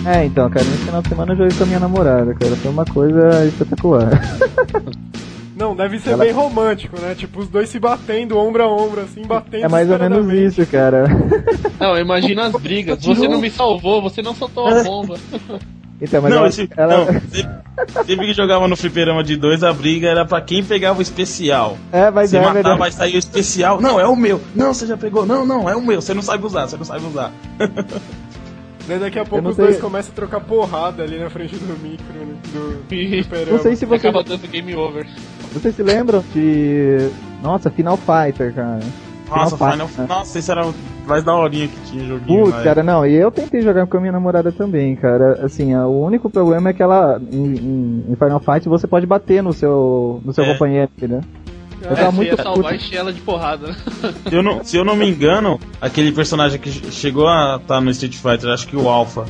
É, 0.07 0.25
então, 0.25 0.51
cara, 0.51 0.65
nesse 0.65 0.85
final 0.85 1.03
de 1.03 1.09
semana 1.09 1.33
eu 1.33 1.37
joguei 1.37 1.57
com 1.57 1.63
a 1.65 1.67
minha 1.67 1.81
namorada, 1.81 2.35
cara. 2.35 2.57
Foi 2.57 2.71
uma 2.71 2.85
coisa 2.85 3.45
espetacular. 3.47 4.11
Não, 5.57 5.75
deve 5.77 6.01
ser 6.01 6.11
Ela- 6.11 6.25
bem 6.25 6.33
romântico, 6.33 7.01
né? 7.01 7.15
Tipo, 7.15 7.39
os 7.41 7.49
dois 7.49 7.69
se 7.69 7.79
batendo, 7.79 8.37
ombro 8.37 8.63
a 8.65 8.67
ombro, 8.67 9.01
assim, 9.03 9.23
batendo. 9.25 9.65
É 9.65 9.69
mais 9.69 9.89
ou 9.89 9.99
menos 9.99 10.33
isso, 10.33 10.67
cara. 10.67 11.05
Não, 11.79 11.97
imagina 11.97 12.47
as 12.47 12.53
brigas. 12.55 12.99
Você 13.05 13.29
não 13.29 13.41
me 13.41 13.49
salvou, 13.51 14.03
você 14.03 14.21
não 14.21 14.35
soltou 14.35 14.67
a 14.67 14.83
bomba. 14.83 15.17
Então, 16.03 16.21
mas 16.21 16.33
não, 16.33 16.39
ela, 16.41 16.49
esse, 16.49 16.69
ela- 16.77 16.99
não, 16.99 17.07
sempre, 17.07 18.05
sempre 18.05 18.27
que 18.27 18.35
jogava 18.35 18.67
no 18.67 18.77
fliperama 18.77 19.23
de 19.23 19.37
dois, 19.37 19.63
a 19.63 19.73
briga 19.73 20.09
era 20.09 20.25
pra 20.27 20.41
quem 20.41 20.63
pegava 20.63 20.99
o 20.99 21.03
especial. 21.03 21.79
É, 21.93 22.11
mas 22.11 22.31
Você 22.31 22.37
é 22.37 22.41
matava, 22.41 22.55
verdade. 22.55 22.79
vai 22.81 22.91
sair 22.93 23.15
o 23.15 23.19
especial. 23.19 23.81
Não, 23.81 23.99
é 23.99 24.07
o 24.07 24.17
meu. 24.17 24.41
Não, 24.57 24.75
você 24.75 24.87
já 24.89 24.97
pegou. 24.97 25.25
Não, 25.25 25.47
não, 25.47 25.71
é 25.71 25.75
o 25.77 25.81
meu. 25.81 26.03
Você 26.03 26.13
não 26.13 26.21
sabe 26.21 26.45
usar, 26.45 26.67
você 26.67 26.77
não 26.77 26.85
sabe 26.85 27.07
usar. 27.07 27.31
Daí 28.87 28.99
daqui 28.99 29.19
a 29.19 29.25
pouco 29.25 29.49
os 29.49 29.57
dois 29.57 29.81
começam 29.81 30.13
a 30.13 30.15
trocar 30.15 30.41
porrada 30.41 31.03
ali 31.03 31.19
na 31.19 31.31
frente 31.31 31.57
do 31.57 31.79
micro, 31.83 32.05
né? 32.13 32.35
Do, 32.53 32.83
do. 32.83 33.51
Não 33.53 33.59
sei 33.59 33.77
se 33.77 33.87
você, 33.87 34.09
acaba 34.09 34.23
dando 34.23 34.47
game 34.49 34.75
over. 34.77 35.07
vocês 35.53 35.75
se 35.75 35.83
lembram 35.83 36.23
de. 36.35 37.09
Nossa, 37.43 37.71
Final 37.71 37.97
Fighter, 37.97 38.53
cara. 38.55 38.81
Nossa, 39.29 39.57
Final 39.57 39.89
Final, 39.89 40.07
né? 40.07 40.15
Nossa, 40.15 40.39
esse 40.39 40.51
era 40.51 40.67
o 40.67 40.75
mais 41.07 41.25
da 41.25 41.35
horinha 41.35 41.67
que 41.67 41.77
tinha 41.91 42.05
joguinho. 42.05 42.45
Putz, 42.45 42.57
na 42.57 42.63
cara, 42.63 42.83
não, 42.83 43.07
e 43.07 43.15
eu 43.15 43.31
tentei 43.31 43.63
jogar 43.63 43.87
com 43.87 43.97
a 43.97 44.01
minha 44.01 44.13
namorada 44.13 44.53
também, 44.53 44.95
cara. 44.97 45.41
Assim, 45.45 45.75
o 45.75 46.01
único 46.05 46.29
problema 46.29 46.69
é 46.71 46.73
que 46.75 46.83
ela, 46.83 47.21
em, 47.33 48.05
em- 48.11 48.17
Final 48.17 48.41
Fight, 48.41 48.69
você 48.69 48.87
pode 48.87 49.07
bater 49.07 49.43
no 49.43 49.53
seu, 49.55 50.21
no 50.25 50.33
seu 50.33 50.45
É. 50.45 50.53
companheiro, 50.53 50.91
entendeu? 50.97 51.21
Eu 51.85 51.93
É, 51.93 52.05
você 52.07 52.11
muito 52.13 52.37
ia 52.37 52.43
salvar 52.43 52.73
e 52.73 52.77
encher 52.77 52.97
ela 52.97 53.13
de 53.13 53.21
porrada, 53.21 53.69
né? 53.69 53.77
Se 54.29 54.35
eu 54.35 54.43
não, 54.43 54.65
se 54.65 54.77
eu 54.77 54.85
não 54.85 54.97
me 54.97 55.09
engano, 55.09 55.61
aquele 55.81 56.13
personagem 56.13 56.59
que 56.59 56.71
che- 56.71 56.91
chegou 56.91 57.27
a 57.29 57.59
estar 57.61 57.81
no 57.81 57.91
Street 57.91 58.15
Fighter, 58.17 58.51
acho 58.51 58.67
que 58.67 58.77
o 58.77 58.89
Alpha, 58.89 59.25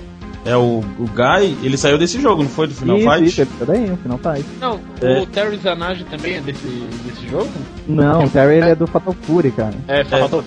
é 0.46 0.56
o, 0.56 0.80
o 0.98 1.06
Guy, 1.14 1.56
ele 1.62 1.76
saiu 1.76 1.96
desse 1.98 2.20
jogo, 2.20 2.42
não 2.42 2.50
foi? 2.50 2.66
Do 2.66 2.74
Final 2.74 2.98
isso, 2.98 3.10
Fight? 3.10 3.24
isso, 3.26 3.40
ele 3.42 3.50
tá 3.58 3.64
daí, 3.64 3.90
o 3.90 3.96
Final 3.96 4.18
Fight. 4.18 4.46
Não, 4.60 4.80
É. 5.00 5.20
o 5.20 5.26
Terry 5.26 5.56
Zanage 5.56 6.04
também 6.04 6.34
é 6.34 6.40
desse, 6.40 6.66
desse 7.06 7.26
jogo? 7.28 7.48
Não, 7.88 8.24
o 8.24 8.28
Terry 8.30 8.56
ele 8.58 8.70
é 8.70 8.74
do 8.74 8.86
Fatal 8.86 9.14
Fury, 9.22 9.50
cara. 9.52 9.74
É, 9.88 10.04
Fatal 10.04 10.44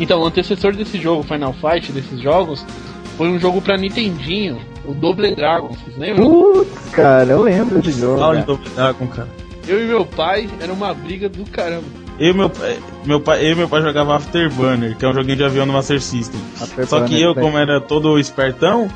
Então, 0.00 0.20
o 0.20 0.26
antecessor 0.26 0.74
desse 0.74 1.00
jogo, 1.00 1.22
Final 1.22 1.52
Fight, 1.54 1.92
desses 1.92 2.20
jogos, 2.20 2.66
foi 3.16 3.28
um 3.28 3.38
jogo 3.38 3.62
pra 3.62 3.76
Nintendinho, 3.76 4.58
o 4.84 4.92
Double 4.92 5.32
Dragon, 5.36 5.68
vocês 5.68 5.96
lembram? 5.96 6.28
Putz, 6.28 6.90
cara, 6.90 7.30
eu 7.30 7.42
lembro 7.42 7.80
desse 7.80 8.00
jogo. 8.00 8.18
Fala 8.18 8.36
de. 8.40 8.46
Double 8.46 8.68
Dragon, 8.74 9.06
cara. 9.06 9.28
Eu 9.66 9.82
e 9.82 9.86
meu 9.86 10.04
pai, 10.04 10.48
era 10.60 10.72
uma 10.72 10.92
briga 10.92 11.28
do 11.28 11.44
caramba. 11.50 11.84
Eu 12.18 12.30
e 12.30 12.34
meu, 12.34 12.50
pai- 12.50 12.78
meu 13.04 13.20
pai, 13.20 13.44
eu 13.46 13.52
e 13.52 13.54
meu 13.54 13.68
pai 13.68 13.82
jogava 13.82 14.14
Afterburner, 14.16 14.96
que 14.96 15.04
é 15.04 15.08
um 15.08 15.14
joguinho 15.14 15.36
de 15.36 15.44
avião 15.44 15.66
no 15.66 15.72
Master 15.72 16.00
System. 16.00 16.40
Afterburner, 16.60 16.86
Só 16.88 17.00
que 17.02 17.20
eu, 17.20 17.34
né? 17.34 17.40
como 17.42 17.58
era 17.58 17.80
todo 17.80 18.18
espertão, 18.18 18.88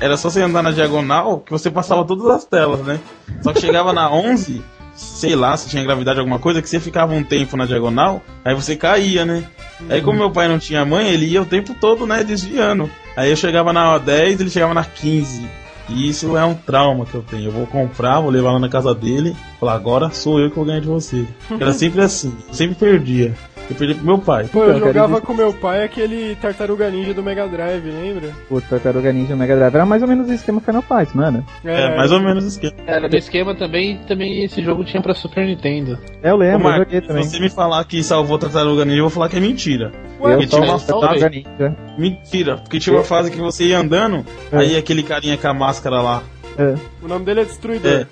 era 0.00 0.16
só 0.16 0.28
você 0.30 0.40
andar 0.42 0.62
na 0.62 0.70
diagonal 0.72 1.38
que 1.40 1.52
você 1.52 1.70
passava 1.70 2.04
todas 2.04 2.26
as 2.26 2.44
telas, 2.44 2.80
né? 2.80 2.98
Só 3.42 3.52
que 3.52 3.60
chegava 3.60 3.92
na 3.92 4.10
11, 4.10 4.60
sei 4.94 5.36
lá, 5.36 5.56
se 5.56 5.68
tinha 5.68 5.84
gravidade 5.84 6.18
alguma 6.18 6.38
coisa, 6.38 6.60
que 6.60 6.68
você 6.68 6.80
ficava 6.80 7.12
um 7.14 7.22
tempo 7.22 7.56
na 7.56 7.64
diagonal, 7.66 8.22
aí 8.44 8.54
você 8.54 8.74
caía, 8.74 9.24
né? 9.24 9.44
Aí 9.88 10.00
como 10.00 10.18
meu 10.18 10.30
pai 10.30 10.48
não 10.48 10.58
tinha 10.58 10.84
mãe, 10.84 11.08
ele 11.08 11.26
ia 11.26 11.42
o 11.42 11.46
tempo 11.46 11.74
todo, 11.80 12.06
né, 12.06 12.24
desviando. 12.24 12.90
Aí 13.16 13.30
eu 13.30 13.36
chegava 13.36 13.72
na 13.72 13.98
10, 13.98 14.40
ele 14.40 14.50
chegava 14.50 14.72
na 14.74 14.84
15. 14.84 15.46
E 15.88 16.08
isso 16.08 16.36
é 16.36 16.44
um 16.44 16.54
trauma 16.54 17.04
que 17.04 17.14
eu 17.14 17.22
tenho. 17.22 17.46
Eu 17.46 17.52
vou 17.52 17.66
comprar, 17.66 18.20
vou 18.20 18.30
levar 18.30 18.52
lá 18.52 18.58
na 18.58 18.68
casa 18.68 18.94
dele, 18.94 19.36
falar, 19.60 19.74
agora 19.74 20.10
sou 20.10 20.40
eu 20.40 20.50
que 20.50 20.56
vou 20.56 20.64
ganhar 20.64 20.80
de 20.80 20.86
você. 20.86 21.26
Era 21.50 21.72
sempre 21.74 22.00
assim, 22.00 22.34
eu 22.48 22.54
sempre 22.54 22.74
perdia. 22.74 23.34
Eu 23.70 23.76
perdi 23.76 23.94
pro 23.94 24.04
meu 24.04 24.18
pai. 24.18 24.46
Pô, 24.52 24.64
eu 24.64 24.76
Então, 24.76 24.88
jogava 24.88 25.12
existe- 25.14 25.26
com 25.26 25.34
meu 25.34 25.52
pai 25.54 25.84
aquele 25.84 26.36
Tartaruga 26.36 26.90
Ninja 26.90 27.14
do 27.14 27.22
Mega 27.22 27.48
Drive, 27.48 27.84
lembra? 27.90 28.28
Putz, 28.48 28.68
Tartaruga 28.68 29.12
Ninja 29.12 29.34
Mega 29.34 29.56
Drive 29.56 29.74
era 29.74 29.86
mais 29.86 30.02
ou 30.02 30.08
menos 30.08 30.28
o 30.28 30.32
esquema 30.32 30.60
Final 30.60 30.82
Fight, 30.82 31.16
mano. 31.16 31.44
É, 31.64 31.96
mais 31.96 32.12
ou 32.12 32.20
menos 32.20 32.44
o 32.44 32.48
esquema. 32.48 32.74
Era 32.86 33.08
do 33.08 33.16
esquema 33.16 33.54
também, 33.54 33.98
também 34.06 34.44
esse 34.44 34.62
jogo 34.62 34.84
tinha 34.84 35.02
pra 35.02 35.14
Super 35.14 35.46
Nintendo. 35.46 35.98
Eu 36.22 36.34
Ô, 36.34 36.36
lembro, 36.38 36.54
eu 36.56 36.62
Marcos, 36.62 36.84
joguei 36.84 37.00
se 37.00 37.06
também. 37.08 37.24
você 37.24 37.40
me 37.40 37.48
falar 37.48 37.82
que 37.84 38.02
salvou 38.02 38.38
Tartaruga 38.38 38.84
Ninja, 38.84 38.98
eu 38.98 39.04
vou 39.04 39.10
falar 39.10 39.28
que 39.30 39.36
é 39.36 39.40
mentira. 39.40 39.90
Ué, 40.20 40.34
eu 40.34 40.46
tinha 40.46 40.62
uma 40.62 40.78
Tartaruga 40.78 41.28
Ninja. 41.30 41.76
Mentira, 41.98 42.56
porque 42.58 42.78
tinha 42.78 42.94
uma 42.94 43.04
fase 43.04 43.30
que 43.30 43.38
você 43.38 43.64
ia 43.64 43.78
andando, 43.78 44.24
É. 44.52 44.58
aí 44.58 44.76
aquele 44.76 45.02
carinha 45.02 45.36
com 45.38 45.48
a 45.48 45.54
máscara 45.54 46.02
lá. 46.02 46.22
É, 46.58 46.74
o 47.02 47.08
nome 47.08 47.24
dele 47.24 47.40
é 47.40 47.44
Destruidor. 47.44 47.90
É. 47.90 48.06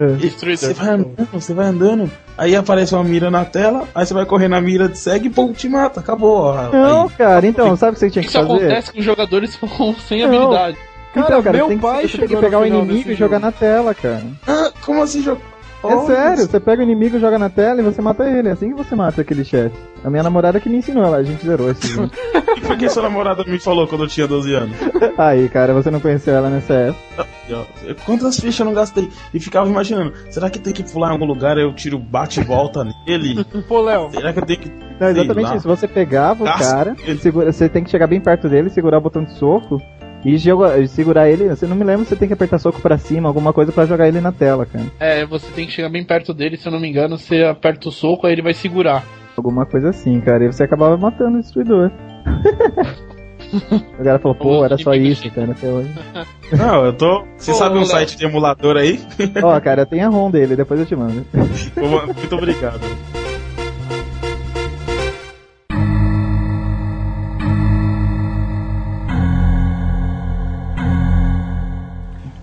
é. 0.00 0.56
Você 0.56 0.72
vai 0.74 0.88
andando, 0.88 1.28
você 1.32 1.54
vai 1.54 1.66
andando, 1.66 2.10
aí 2.38 2.56
aparece 2.56 2.94
uma 2.94 3.04
mira 3.04 3.30
na 3.30 3.44
tela, 3.44 3.86
aí 3.94 4.06
você 4.06 4.14
vai 4.14 4.24
correr 4.24 4.48
na 4.48 4.60
mira, 4.60 4.92
segue 4.94 5.26
e 5.26 5.30
pum, 5.30 5.52
te 5.52 5.68
mata, 5.68 6.00
acabou. 6.00 6.54
Não, 6.72 7.02
Aí. 7.04 7.10
cara, 7.10 7.46
então, 7.46 7.76
sabe 7.76 7.92
o 7.92 7.94
que 7.94 8.00
você 8.00 8.10
tinha 8.10 8.22
que 8.22 8.28
Isso 8.30 8.38
fazer? 8.38 8.50
acontece 8.52 8.92
com 8.92 9.02
jogadores 9.02 9.58
sem 10.08 10.20
Não. 10.20 10.28
habilidade. 10.28 10.78
Cara, 11.12 11.26
então, 11.26 11.42
cara, 11.42 11.56
meu 11.58 11.68
tem 11.68 11.76
que, 11.76 11.82
pai 11.82 12.08
você 12.08 12.18
tem 12.18 12.28
que 12.28 12.36
pegar 12.36 12.60
o 12.60 12.66
inimigo 12.66 13.10
e 13.10 13.14
jogar 13.14 13.36
jogo. 13.38 13.46
na 13.46 13.52
tela, 13.52 13.94
cara. 13.94 14.22
Ah, 14.46 14.70
como 14.84 15.02
assim, 15.02 15.22
jogo? 15.22 15.42
É 15.82 15.98
sério, 16.06 16.46
você 16.46 16.60
pega 16.60 16.80
o 16.80 16.84
inimigo, 16.84 17.18
joga 17.18 17.38
na 17.38 17.48
tela 17.48 17.80
e 17.80 17.84
você 17.84 18.02
mata 18.02 18.24
ele. 18.28 18.48
É 18.48 18.52
assim 18.52 18.70
que 18.70 18.76
você 18.76 18.94
mata 18.94 19.20
aquele 19.22 19.44
chefe. 19.44 19.74
A 20.04 20.10
minha 20.10 20.22
namorada 20.22 20.60
que 20.60 20.68
me 20.68 20.76
ensinou, 20.76 21.04
ela, 21.04 21.16
a 21.18 21.22
gente 21.22 21.44
zerou 21.44 21.70
esse 21.70 21.86
jogo. 21.88 22.10
E 22.56 22.60
por 22.66 22.76
que 22.76 22.88
sua 22.88 23.02
namorada 23.02 23.44
me 23.44 23.58
falou 23.58 23.86
quando 23.86 24.04
eu 24.04 24.08
tinha 24.08 24.26
12 24.26 24.54
anos? 24.54 24.76
Aí, 25.16 25.48
cara, 25.48 25.72
você 25.72 25.90
não 25.90 26.00
conheceu 26.00 26.34
ela 26.34 26.50
nessa 26.50 26.72
época. 26.74 27.26
Ó, 27.52 27.64
Quantas 28.04 28.36
fichas 28.36 28.60
eu 28.60 28.66
não 28.66 28.74
gastei? 28.74 29.08
E 29.34 29.40
ficava 29.40 29.68
imaginando, 29.68 30.12
será 30.30 30.48
que 30.50 30.58
tem 30.58 30.72
que 30.72 30.82
pular 30.82 31.08
em 31.08 31.12
algum 31.12 31.24
lugar, 31.26 31.56
eu 31.58 31.74
tiro 31.74 31.98
bate 31.98 32.40
e 32.40 32.44
volta 32.44 32.84
nele? 33.06 33.44
Pô, 33.68 33.80
Léo, 33.82 34.10
Será 34.10 34.32
que 34.32 34.38
eu 34.38 34.46
tenho 34.46 34.58
que. 34.60 34.72
Não, 35.00 35.08
exatamente 35.08 35.48
lá. 35.50 35.56
isso. 35.56 35.66
Você 35.68 35.88
pegava 35.88 36.42
o 36.42 36.46
Gasta 36.46 36.64
cara, 36.64 36.96
ele. 37.04 37.18
segura- 37.18 37.50
você 37.52 37.68
tem 37.68 37.82
que 37.82 37.90
chegar 37.90 38.06
bem 38.06 38.20
perto 38.20 38.48
dele, 38.48 38.68
segurar 38.70 38.98
o 38.98 39.00
botão 39.00 39.24
de 39.24 39.32
soco 39.38 39.80
e 40.24 40.36
joga- 40.36 40.78
e 40.78 40.86
segurar 40.88 41.28
ele. 41.28 41.48
Você 41.48 41.66
não 41.66 41.76
me 41.76 41.84
lembra, 41.84 42.04
você 42.04 42.16
tem 42.16 42.28
que 42.28 42.34
apertar 42.34 42.58
soco 42.58 42.80
pra 42.80 42.98
cima, 42.98 43.28
alguma 43.28 43.52
coisa 43.52 43.72
pra 43.72 43.86
jogar 43.86 44.08
ele 44.08 44.20
na 44.20 44.32
tela, 44.32 44.66
cara. 44.66 44.84
É, 44.98 45.24
você 45.24 45.46
tem 45.52 45.66
que 45.66 45.72
chegar 45.72 45.88
bem 45.88 46.04
perto 46.04 46.32
dele, 46.34 46.56
se 46.56 46.66
eu 46.66 46.72
não 46.72 46.80
me 46.80 46.88
engano, 46.88 47.16
você 47.18 47.44
aperta 47.44 47.88
o 47.88 47.92
soco, 47.92 48.26
aí 48.26 48.32
ele 48.34 48.42
vai 48.42 48.54
segurar. 48.54 49.04
Alguma 49.36 49.64
coisa 49.64 49.88
assim, 49.90 50.20
cara. 50.20 50.44
E 50.44 50.52
você 50.52 50.64
acabava 50.64 50.96
matando 50.96 51.38
o 51.38 51.40
destruidor. 51.40 51.90
o 54.00 54.04
cara 54.04 54.18
falou, 54.18 54.34
pô, 54.36 54.64
era 54.64 54.76
só 54.78 54.92
isso, 54.94 55.30
cara, 55.30 55.52
até 55.52 55.66
hoje. 55.68 55.90
Não, 56.56 56.84
eu 56.84 56.92
tô. 56.92 57.24
Você 57.36 57.52
Pô, 57.52 57.56
sabe 57.58 57.76
um 57.76 57.78
Léo. 57.78 57.86
site 57.86 58.16
de 58.16 58.24
emulador 58.24 58.76
aí? 58.76 59.00
Ó, 59.42 59.58
cara, 59.60 59.86
tem 59.86 60.02
a 60.02 60.08
ROM 60.08 60.30
dele, 60.30 60.56
depois 60.56 60.80
eu 60.80 60.86
te 60.86 60.96
mando. 60.96 61.24
Muito 61.32 62.34
obrigado. 62.36 62.80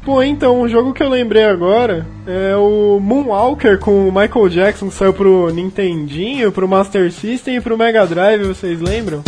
Pô, 0.08 0.24
então, 0.24 0.62
um 0.62 0.70
jogo 0.70 0.94
que 0.94 1.04
eu 1.04 1.10
lembrei 1.10 1.44
agora 1.44 2.08
é 2.26 2.56
o 2.56 2.98
Moonwalker 2.98 3.78
com 3.78 4.08
o 4.08 4.12
Michael 4.12 4.48
Jackson, 4.48 4.88
que 4.88 4.94
saiu 4.94 5.12
pro 5.14 5.50
Nintendinho, 5.50 6.50
pro 6.50 6.66
Master 6.66 7.12
System 7.12 7.58
e 7.58 7.62
pro 7.62 7.78
Mega 7.78 8.08
Drive, 8.08 8.42
vocês 8.46 8.80
lembram? 8.80 9.22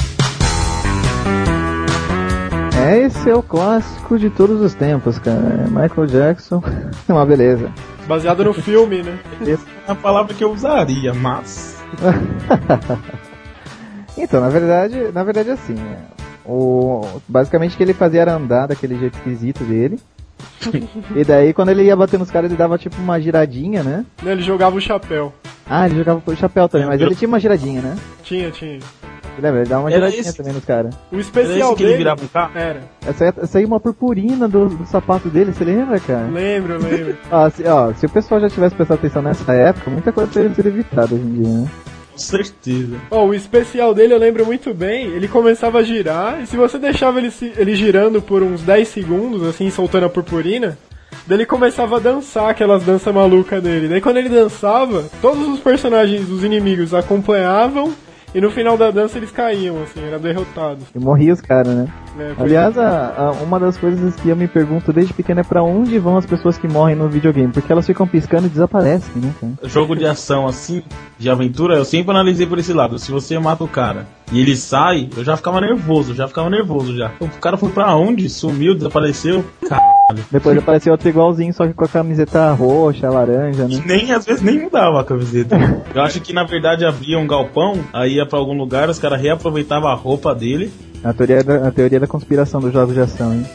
É, 2.81 2.97
esse 2.99 3.29
é 3.29 3.35
o 3.35 3.43
clássico 3.43 4.17
de 4.17 4.29
todos 4.29 4.61
os 4.61 4.73
tempos, 4.73 5.19
cara. 5.19 5.65
Michael 5.67 6.07
Jackson. 6.07 6.63
É 7.09 7.11
uma 7.11 7.25
beleza. 7.25 7.69
Baseado 8.07 8.45
no 8.45 8.53
filme, 8.53 9.03
né? 9.03 9.19
Esse- 9.45 9.65
É 9.85 9.91
a 9.91 9.95
palavra 9.95 10.33
que 10.33 10.43
eu 10.45 10.51
usaria, 10.53 11.13
mas. 11.13 11.77
Então, 14.21 14.41
na 14.41 14.49
verdade, 14.49 15.11
na 15.13 15.23
verdade 15.23 15.49
assim, 15.49 15.75
é, 15.75 15.97
o 16.45 17.05
basicamente 17.25 17.73
o 17.75 17.77
que 17.77 17.83
ele 17.83 17.93
fazia 17.93 18.19
era 18.21 18.33
andar 18.35 18.67
daquele 18.67 18.97
jeito 18.99 19.15
esquisito 19.17 19.63
dele. 19.63 19.97
e 21.15 21.23
daí 21.23 21.53
quando 21.53 21.69
ele 21.69 21.83
ia 21.83 21.95
bater 21.95 22.19
nos 22.19 22.31
caras, 22.31 22.49
ele 22.49 22.57
dava 22.57 22.77
tipo 22.77 22.99
uma 23.01 23.19
giradinha, 23.19 23.83
né? 23.83 24.05
Ele 24.25 24.41
jogava 24.41 24.75
o 24.75 24.81
chapéu. 24.81 25.33
Ah, 25.69 25.85
ele 25.85 25.97
jogava 25.97 26.21
com 26.21 26.31
o 26.31 26.35
chapéu 26.35 26.67
também, 26.67 26.87
mas 26.87 26.99
ele 26.99 27.15
tinha 27.15 27.27
uma 27.27 27.39
giradinha, 27.39 27.81
né? 27.81 27.95
Tinha, 28.23 28.49
tinha. 28.51 28.79
Lembra? 29.41 29.61
Ele 29.61 29.69
dava 29.69 29.83
uma 29.83 29.89
Era 29.89 29.99
giradinha 30.09 30.21
esse? 30.21 30.37
também 30.37 30.53
nos 30.53 30.65
caras. 30.65 30.95
O 31.11 31.17
especial 31.17 31.69
esse 31.69 31.75
que 31.75 31.83
ele 31.83 31.91
dele... 31.91 31.97
virava 31.97 32.23
um 32.23 32.27
carro? 32.27 32.57
Era. 32.57 32.81
Essa, 33.05 33.25
essa 33.25 33.57
aí 33.57 33.63
é 33.63 33.67
uma 33.67 33.79
purpurina 33.79 34.47
do, 34.47 34.67
do 34.67 34.85
sapato 34.85 35.29
dele, 35.29 35.53
você 35.53 35.63
lembra, 35.63 35.99
cara? 35.99 36.27
Lembro, 36.27 36.77
lembro. 36.77 37.17
Ó 37.31 37.49
se, 37.49 37.63
ó, 37.67 37.93
se 37.93 38.05
o 38.05 38.09
pessoal 38.09 38.41
já 38.41 38.49
tivesse 38.49 38.75
prestado 38.75 38.97
atenção 38.97 39.21
nessa 39.21 39.53
época, 39.53 39.89
muita 39.89 40.11
coisa 40.11 40.31
teria 40.31 40.53
sido 40.53 40.67
evitada 40.67 41.15
hoje 41.15 41.23
em 41.23 41.41
dia, 41.41 41.49
né? 41.49 41.69
Certeza. 42.19 42.97
Ó, 43.09 43.25
o 43.25 43.33
especial 43.33 43.93
dele 43.93 44.13
eu 44.13 44.19
lembro 44.19 44.45
muito 44.45 44.73
bem. 44.73 45.07
Ele 45.07 45.27
começava 45.27 45.79
a 45.79 45.83
girar, 45.83 46.41
e 46.41 46.47
se 46.47 46.57
você 46.57 46.77
deixava 46.77 47.19
ele, 47.19 47.31
ele 47.57 47.75
girando 47.75 48.21
por 48.21 48.43
uns 48.43 48.61
10 48.61 48.87
segundos, 48.87 49.43
assim, 49.43 49.69
soltando 49.69 50.05
a 50.05 50.09
purpurina, 50.09 50.77
daí 51.25 51.37
ele 51.37 51.45
começava 51.45 51.97
a 51.97 51.99
dançar 51.99 52.49
aquelas 52.49 52.83
danças 52.83 53.13
malucas 53.13 53.61
dele. 53.61 53.87
Daí 53.87 54.01
quando 54.01 54.17
ele 54.17 54.29
dançava, 54.29 55.05
todos 55.21 55.47
os 55.47 55.59
personagens, 55.59 56.29
os 56.29 56.43
inimigos, 56.43 56.93
acompanhavam, 56.93 57.93
e 58.33 58.39
no 58.41 58.51
final 58.51 58.77
da 58.77 58.91
dança 58.91 59.17
eles 59.17 59.31
caíam, 59.31 59.81
assim, 59.83 60.03
eram 60.05 60.19
derrotados. 60.19 60.83
E 60.95 60.99
morria 60.99 61.33
os 61.33 61.41
caras, 61.41 61.73
né? 61.75 61.87
Foi- 62.35 62.45
Aliás, 62.45 62.77
a- 62.77 63.13
a- 63.17 63.31
uma 63.43 63.59
das 63.59 63.77
coisas 63.77 64.15
que 64.15 64.29
eu 64.29 64.35
me 64.35 64.47
pergunto 64.47 64.91
desde 64.91 65.13
pequeno 65.13 65.39
é 65.39 65.43
pra 65.43 65.63
onde 65.63 65.97
vão 65.99 66.17
as 66.17 66.25
pessoas 66.25 66.57
que 66.57 66.67
morrem 66.67 66.95
no 66.95 67.07
videogame, 67.09 67.51
porque 67.53 67.71
elas 67.71 67.85
ficam 67.85 68.05
piscando 68.07 68.47
e 68.47 68.49
desaparecem, 68.49 69.21
né? 69.21 69.33
Jogo 69.63 69.95
de 69.95 70.05
ação 70.05 70.47
assim, 70.47 70.83
de 71.17 71.29
aventura, 71.29 71.75
eu 71.75 71.85
sempre 71.85 72.11
analisei 72.11 72.45
por 72.45 72.59
esse 72.59 72.73
lado. 72.73 72.99
Se 72.99 73.11
você 73.11 73.37
mata 73.39 73.63
o 73.63 73.67
cara 73.67 74.05
e 74.31 74.39
ele 74.41 74.55
sai, 74.55 75.09
eu 75.15 75.23
já 75.23 75.37
ficava 75.37 75.61
nervoso, 75.61 76.13
já 76.13 76.27
ficava 76.27 76.49
nervoso 76.49 76.95
já. 76.97 77.11
O 77.19 77.27
cara 77.39 77.57
foi 77.57 77.69
pra 77.69 77.95
onde? 77.95 78.29
Sumiu, 78.29 78.75
desapareceu? 78.75 79.43
Caralho. 79.67 79.98
Depois 80.31 80.57
apareceu 80.57 80.91
outro 80.91 81.07
igualzinho, 81.07 81.53
só 81.53 81.67
que 81.67 81.73
com 81.73 81.85
a 81.85 81.87
camiseta 81.87 82.51
roxa, 82.51 83.09
laranja, 83.09 83.67
E 83.69 83.75
né? 83.75 83.83
nem, 83.85 84.11
às 84.11 84.25
vezes 84.25 84.41
nem 84.41 84.59
mudava 84.59 85.01
a 85.01 85.03
camiseta. 85.03 85.55
Eu 85.93 86.01
acho 86.01 86.19
que 86.21 86.33
na 86.33 86.43
verdade 86.43 86.83
abria 86.85 87.19
um 87.19 87.27
galpão, 87.27 87.79
aí 87.93 88.15
ia 88.15 88.25
pra 88.25 88.39
algum 88.39 88.57
lugar, 88.57 88.89
os 88.89 88.97
caras 88.97 89.21
reaproveitavam 89.21 89.87
a 89.89 89.93
roupa 89.95 90.33
dele. 90.33 90.71
A 91.03 91.13
teoria, 91.13 91.43
da, 91.43 91.67
a 91.67 91.71
teoria 91.71 91.99
da 91.99 92.07
conspiração 92.07 92.59
dos 92.59 92.73
jogos 92.73 92.93
de 92.95 93.01
ação, 93.01 93.33
hein? 93.33 93.45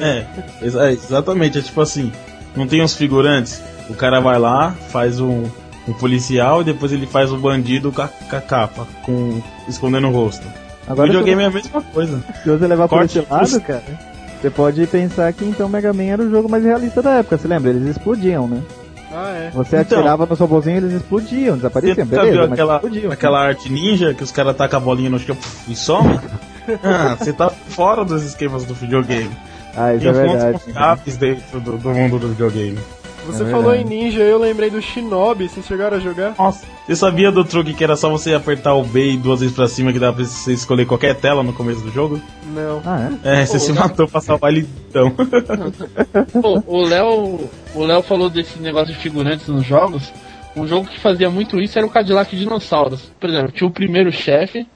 É, 0.00 0.24
exa- 0.62 0.88
é, 0.88 0.92
exatamente. 0.92 1.58
É 1.58 1.62
tipo 1.62 1.80
assim, 1.80 2.10
não 2.56 2.66
tem 2.66 2.82
uns 2.82 2.94
figurantes? 2.96 3.62
O 3.88 3.94
cara 3.94 4.20
vai 4.20 4.38
lá, 4.38 4.72
faz 4.90 5.20
um, 5.20 5.44
um 5.86 5.92
policial 5.92 6.62
e 6.62 6.64
depois 6.64 6.92
ele 6.92 7.06
faz 7.06 7.30
o 7.32 7.36
bandido 7.36 7.92
com 7.92 8.02
a, 8.02 8.08
com 8.08 8.36
a 8.36 8.40
capa, 8.40 8.86
com, 9.04 9.40
escondendo 9.68 10.08
o 10.08 10.12
rosto. 10.12 10.46
Agora, 10.88 11.06
videogame 11.08 11.42
é 11.42 11.46
a 11.46 11.50
mesma 11.50 11.80
coisa. 11.80 12.22
se 12.42 12.48
você 12.50 12.66
levar 12.66 12.88
por 12.88 12.98
Corte 12.98 13.18
esse 13.20 13.30
lado, 13.32 13.60
cara, 13.60 13.82
você 14.42 14.50
pode 14.50 14.86
pensar 14.88 15.32
que 15.32 15.44
então 15.44 15.68
Mega 15.68 15.92
Man 15.92 16.02
era 16.04 16.22
o 16.22 16.30
jogo 16.30 16.48
mais 16.48 16.64
realista 16.64 17.00
da 17.00 17.12
época. 17.18 17.38
Você 17.38 17.46
lembra? 17.48 17.70
Eles 17.70 17.86
explodiam, 17.96 18.46
né? 18.48 18.60
Ah, 19.14 19.28
é. 19.36 19.50
Você 19.50 19.76
Então. 19.76 19.98
atirava 19.98 20.26
no 20.26 20.34
robôzinho 20.34 20.78
eles 20.78 20.92
explodiam, 20.94 21.56
desapareciam, 21.56 22.06
beleza, 22.06 22.30
viu 22.32 22.44
aquela, 22.44 22.74
explodiam. 22.76 23.12
aquela 23.12 23.40
arte 23.40 23.70
ninja 23.70 24.14
que 24.14 24.22
os 24.24 24.32
caras 24.32 24.56
tacam 24.56 24.78
a 24.78 24.82
bolinha 24.82 25.10
no 25.10 25.18
chão 25.18 25.36
e 25.68 25.76
some? 25.76 26.18
Ah, 26.84 27.16
você 27.18 27.32
tá 27.32 27.50
fora 27.50 28.04
dos 28.04 28.22
esquemas 28.22 28.64
do 28.64 28.72
videogame. 28.72 29.30
Ah, 29.76 29.92
isso 29.94 30.02
Tem 30.02 30.10
é 30.10 30.12
verdade. 30.12 30.52
confiáveis 30.52 31.16
dentro 31.16 31.60
do, 31.60 31.76
do 31.76 31.88
mundo 31.90 32.20
do 32.20 32.28
videogame. 32.28 32.78
Você 33.26 33.44
É 33.44 33.46
falou 33.50 33.74
em 33.74 33.84
ninja, 33.84 34.20
eu 34.20 34.38
lembrei 34.38 34.70
do 34.70 34.80
Shinobi, 34.82 35.48
vocês 35.48 35.66
chegaram 35.66 35.96
a 35.96 36.00
jogar? 36.00 36.34
Nossa, 36.38 36.66
você 36.86 36.96
sabia 36.96 37.30
do 37.30 37.44
truque 37.44 37.72
que 37.72 37.84
era 37.84 37.96
só 37.96 38.10
você 38.10 38.34
apertar 38.34 38.74
o 38.74 38.82
B 38.84 39.16
duas 39.16 39.40
vezes 39.40 39.54
pra 39.54 39.68
cima 39.68 39.92
que 39.92 39.98
dava 39.98 40.16
pra 40.16 40.24
você 40.24 40.52
escolher 40.52 40.86
qualquer 40.86 41.14
tela 41.14 41.42
no 41.42 41.52
começo 41.52 41.80
do 41.80 41.90
jogo? 41.90 42.20
Não. 42.54 42.82
Ah, 42.84 43.10
é? 43.24 43.42
É, 43.42 43.46
você 43.46 43.58
se 43.58 43.72
matou 43.72 44.08
pra 44.08 44.20
salvar 44.20 44.52
ele 44.52 44.68
então. 44.88 45.10
Pô, 46.42 46.62
o 46.66 46.82
Léo, 46.84 47.48
o 47.74 47.84
Léo 47.84 48.02
falou 48.02 48.28
desse 48.28 48.58
negócio 48.58 48.92
de 48.92 49.00
figurantes 49.00 49.46
nos 49.48 49.64
jogos. 49.64 50.12
Um 50.54 50.66
jogo 50.66 50.86
que 50.86 51.00
fazia 51.00 51.30
muito 51.30 51.58
isso 51.60 51.78
era 51.78 51.86
o 51.86 51.90
Cadillac 51.90 52.36
Dinossauros. 52.36 53.10
Por 53.18 53.30
exemplo, 53.30 53.52
tinha 53.52 53.66
o 53.68 53.72
primeiro 53.72 54.12
chefe. 54.12 54.66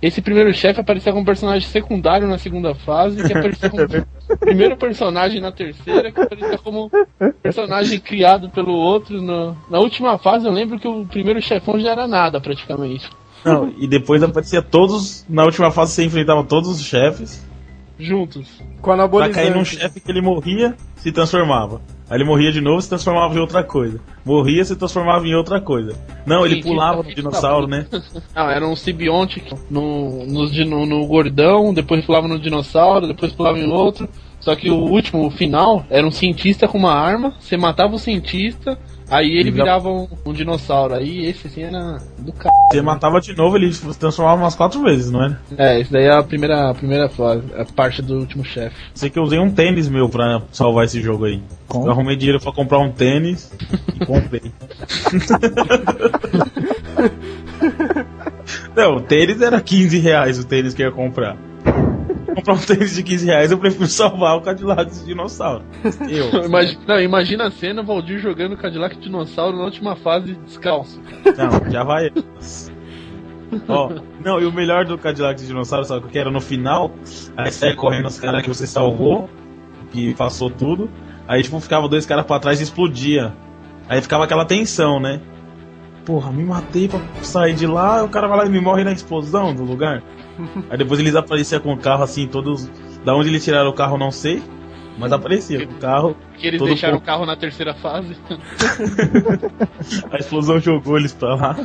Esse 0.00 0.22
primeiro 0.22 0.54
chefe 0.54 0.80
aparecia 0.80 1.12
como 1.12 1.24
personagem 1.24 1.68
secundário 1.68 2.28
na 2.28 2.38
segunda 2.38 2.74
fase, 2.74 3.16
que 3.26 3.32
aparecia 3.32 3.68
como 3.68 3.82
primeiro 4.38 4.76
personagem 4.76 5.40
na 5.40 5.50
terceira, 5.50 6.12
que 6.12 6.20
aparecia 6.20 6.58
como 6.58 6.90
personagem 7.42 7.98
criado 7.98 8.48
pelo 8.50 8.72
outro. 8.72 9.20
No... 9.20 9.56
Na 9.68 9.80
última 9.80 10.16
fase 10.16 10.46
eu 10.46 10.52
lembro 10.52 10.78
que 10.78 10.86
o 10.86 11.04
primeiro 11.04 11.42
chefão 11.42 11.80
já 11.80 11.90
era 11.90 12.06
nada 12.06 12.40
praticamente. 12.40 13.10
Não, 13.44 13.72
e 13.78 13.88
depois 13.88 14.22
aparecia 14.22 14.62
todos. 14.62 15.24
Na 15.28 15.44
última 15.44 15.70
fase 15.70 15.92
você 15.92 16.04
enfrentava 16.04 16.44
todos 16.44 16.68
os 16.68 16.82
chefes. 16.82 17.44
Juntos. 17.98 18.48
Com 18.80 18.94
Pra 18.94 19.28
cair 19.30 19.50
num 19.50 19.58
anabolizante. 19.58 19.80
chefe 19.80 20.00
que 20.00 20.10
ele 20.10 20.20
morria, 20.20 20.76
se 20.96 21.10
transformava. 21.10 21.80
Aí 22.10 22.16
ele 22.16 22.24
morria 22.24 22.50
de 22.50 22.60
novo, 22.60 22.80
se 22.80 22.88
transformava 22.88 23.34
em 23.34 23.38
outra 23.38 23.62
coisa. 23.62 24.00
Morria, 24.24 24.64
se 24.64 24.74
transformava 24.74 25.26
em 25.26 25.34
outra 25.34 25.60
coisa. 25.60 25.94
Não, 26.24 26.46
ele 26.46 26.62
pulava 26.62 27.02
no 27.02 27.14
dinossauro, 27.14 27.66
né? 27.66 27.86
Não, 28.34 28.50
era 28.50 28.66
um 28.66 28.74
simbionte 28.74 29.42
no, 29.70 30.24
nos 30.24 30.50
dino- 30.50 30.86
no, 30.86 31.06
gordão, 31.06 31.74
depois 31.74 32.04
pulava 32.04 32.26
no 32.26 32.38
dinossauro, 32.38 33.06
depois 33.06 33.32
pulava 33.32 33.58
em 33.58 33.70
outro. 33.70 34.08
Só 34.48 34.56
que 34.56 34.70
o 34.70 34.76
último, 34.76 35.26
o 35.26 35.30
final, 35.30 35.84
era 35.90 36.06
um 36.06 36.10
cientista 36.10 36.66
com 36.66 36.78
uma 36.78 36.94
arma, 36.94 37.34
você 37.38 37.54
matava 37.54 37.94
o 37.94 37.98
cientista, 37.98 38.78
aí 39.10 39.36
ele 39.36 39.50
virava 39.50 39.90
um, 39.90 40.08
um 40.24 40.32
dinossauro. 40.32 40.94
Aí 40.94 41.26
esse 41.26 41.48
assim 41.48 41.64
era 41.64 41.98
do 42.16 42.32
c. 42.32 42.48
Você 42.72 42.80
matava 42.80 43.20
de 43.20 43.36
novo, 43.36 43.58
ele 43.58 43.70
se 43.70 43.98
transformava 43.98 44.40
umas 44.40 44.54
quatro 44.54 44.82
vezes, 44.82 45.10
não 45.10 45.22
era? 45.22 45.38
É, 45.58 45.78
isso 45.78 45.92
daí 45.92 46.04
é 46.04 46.12
a 46.12 46.22
primeira, 46.22 46.70
a 46.70 46.74
primeira 46.74 47.10
fase, 47.10 47.42
a 47.58 47.64
parte 47.66 48.00
do 48.00 48.20
último 48.20 48.42
chefe. 48.42 48.74
Sei 48.94 49.10
que 49.10 49.18
eu 49.18 49.22
usei 49.22 49.38
um 49.38 49.50
tênis 49.50 49.86
meu 49.86 50.08
pra 50.08 50.40
salvar 50.50 50.86
esse 50.86 51.02
jogo 51.02 51.26
aí. 51.26 51.42
Com? 51.66 51.84
Eu 51.84 51.90
arrumei 51.90 52.16
dinheiro 52.16 52.40
pra 52.40 52.50
comprar 52.50 52.78
um 52.78 52.90
tênis 52.90 53.52
e 54.00 54.00
comprei. 54.06 54.50
Não, 58.74 58.96
o 58.96 59.00
tênis 59.02 59.42
era 59.42 59.60
15 59.60 59.98
reais 59.98 60.38
o 60.38 60.46
tênis 60.46 60.72
que 60.72 60.82
eu 60.82 60.86
ia 60.86 60.92
comprar. 60.92 61.36
Comprar 62.38 62.54
um 62.54 62.58
tênis 62.58 62.94
de 62.94 63.02
15 63.02 63.26
reais, 63.26 63.50
eu 63.50 63.58
prefiro 63.58 63.88
salvar 63.88 64.36
o 64.36 64.40
Cadillac 64.40 64.84
desse 64.84 65.04
dinossauro. 65.04 65.64
Eu. 66.08 66.28
Imagina, 66.46 66.80
não, 66.86 67.00
imagina 67.00 67.46
a 67.48 67.50
cena, 67.50 67.82
Valdir 67.82 68.20
jogando 68.20 68.56
Cadillac 68.56 68.96
Dinossauro 68.96 69.56
na 69.56 69.64
última 69.64 69.96
fase 69.96 70.34
descalço. 70.46 71.02
Não, 71.36 71.68
já 71.68 71.82
vai. 71.82 72.12
Ó, 73.68 73.90
não, 74.24 74.40
e 74.40 74.46
o 74.46 74.52
melhor 74.52 74.84
do 74.84 74.96
Cadillac 74.96 75.40
de 75.40 75.48
dinossauro, 75.48 75.84
sabe 75.84 76.06
o 76.06 76.08
que 76.08 76.16
era 76.16 76.30
no 76.30 76.40
final? 76.40 76.92
Aí 77.36 77.50
sai 77.50 77.74
correndo 77.74 78.06
os 78.06 78.20
caras 78.20 78.42
que 78.42 78.48
você 78.48 78.68
salvou, 78.68 79.28
que 79.90 80.14
passou 80.14 80.48
tudo. 80.48 80.88
Aí, 81.26 81.42
tipo, 81.42 81.58
ficava 81.58 81.88
dois 81.88 82.06
caras 82.06 82.24
pra 82.24 82.38
trás 82.38 82.60
e 82.60 82.62
explodia. 82.62 83.34
Aí 83.88 84.00
ficava 84.00 84.22
aquela 84.22 84.44
tensão, 84.44 85.00
né? 85.00 85.20
Porra, 86.04 86.30
me 86.30 86.44
matei 86.44 86.86
pra 86.86 87.00
sair 87.20 87.54
de 87.54 87.66
lá, 87.66 88.04
o 88.04 88.08
cara 88.08 88.28
vai 88.28 88.38
lá 88.38 88.46
e 88.46 88.48
me 88.48 88.60
morre 88.60 88.84
na 88.84 88.92
explosão 88.92 89.52
do 89.52 89.64
lugar. 89.64 90.04
Aí 90.70 90.78
depois 90.78 91.00
eles 91.00 91.14
apareciam 91.14 91.60
com 91.60 91.72
o 91.72 91.78
carro 91.78 92.02
assim, 92.02 92.26
todos. 92.26 92.68
Da 93.04 93.14
onde 93.14 93.28
eles 93.28 93.44
tiraram 93.44 93.70
o 93.70 93.72
carro, 93.72 93.94
eu 93.94 93.98
não 93.98 94.10
sei. 94.10 94.42
Mas 94.98 95.12
aparecia 95.12 95.62
o 95.62 95.74
carro. 95.74 96.16
Que 96.36 96.48
eles 96.48 96.60
deixaram 96.60 96.94
pouco. 96.94 97.04
o 97.04 97.06
carro 97.06 97.26
na 97.26 97.36
terceira 97.36 97.72
fase. 97.74 98.16
A 100.10 100.16
explosão 100.18 100.58
jogou 100.58 100.98
eles 100.98 101.12
pra 101.12 101.34
lá. 101.36 101.56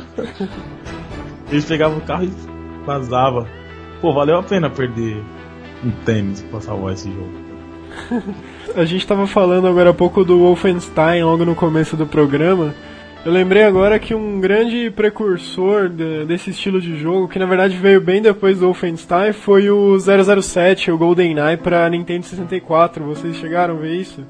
Eles 1.50 1.64
pegavam 1.64 1.98
o 1.98 2.02
carro 2.02 2.24
e 2.24 2.32
vazavam. 2.86 3.46
Pô, 4.00 4.12
valeu 4.12 4.38
a 4.38 4.42
pena 4.42 4.70
perder 4.70 5.22
um 5.84 5.90
tênis 6.04 6.42
pra 6.42 6.60
salvar 6.60 6.94
esse 6.94 7.10
jogo. 7.12 7.32
A 8.76 8.84
gente 8.84 9.06
tava 9.06 9.26
falando 9.26 9.66
agora 9.66 9.90
há 9.90 9.94
pouco 9.94 10.24
do 10.24 10.38
Wolfenstein 10.38 11.24
logo 11.24 11.44
no 11.44 11.54
começo 11.54 11.96
do 11.96 12.06
programa. 12.06 12.74
Eu 13.24 13.32
lembrei 13.32 13.62
agora 13.62 13.98
que 13.98 14.14
um 14.14 14.38
grande 14.38 14.90
precursor 14.90 15.88
de- 15.88 16.26
desse 16.26 16.50
estilo 16.50 16.78
de 16.78 16.96
jogo, 16.98 17.26
que 17.26 17.38
na 17.38 17.46
verdade 17.46 17.74
veio 17.76 18.00
bem 18.00 18.20
depois 18.20 18.58
do 18.58 18.66
Wolfenstein, 18.66 19.32
foi 19.32 19.70
o 19.70 19.98
007, 19.98 20.90
o 20.90 20.98
GoldenEye 20.98 21.56
pra 21.56 21.88
Nintendo 21.88 22.26
64. 22.26 23.02
Vocês 23.04 23.36
chegaram 23.36 23.74
a 23.76 23.80
ver 23.80 23.94
isso? 23.96 24.22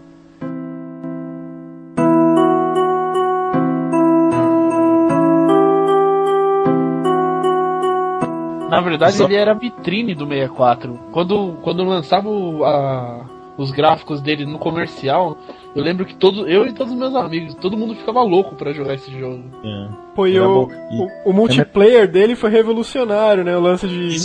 Na 8.70 8.80
verdade, 8.80 9.12
Só- 9.16 9.24
ele 9.26 9.36
era 9.36 9.52
a 9.52 9.54
vitrine 9.54 10.14
do 10.14 10.26
64. 10.26 10.98
Quando, 11.12 11.52
quando 11.62 11.84
lançava 11.84 12.28
o- 12.28 12.64
a- 12.64 13.24
os 13.56 13.70
gráficos 13.70 14.20
dele 14.20 14.44
no 14.44 14.58
comercial, 14.58 15.38
eu 15.74 15.82
lembro 15.82 16.04
que 16.04 16.14
todo, 16.14 16.48
eu 16.48 16.66
e 16.66 16.72
todos 16.72 16.92
os 16.92 16.98
meus 16.98 17.14
amigos, 17.14 17.54
todo 17.54 17.76
mundo 17.76 17.94
ficava 17.94 18.22
louco 18.22 18.54
pra 18.56 18.72
jogar 18.72 18.94
esse 18.94 19.10
jogo. 19.16 19.42
É. 19.64 19.88
Pô, 20.14 20.26
e 20.26 20.38
o, 20.38 20.64
o, 20.64 21.30
o 21.30 21.32
multiplayer 21.32 22.08
dele 22.10 22.36
foi 22.36 22.50
revolucionário, 22.50 23.42
né? 23.44 23.56
O 23.56 23.60
lance 23.60 23.86
de, 23.88 24.16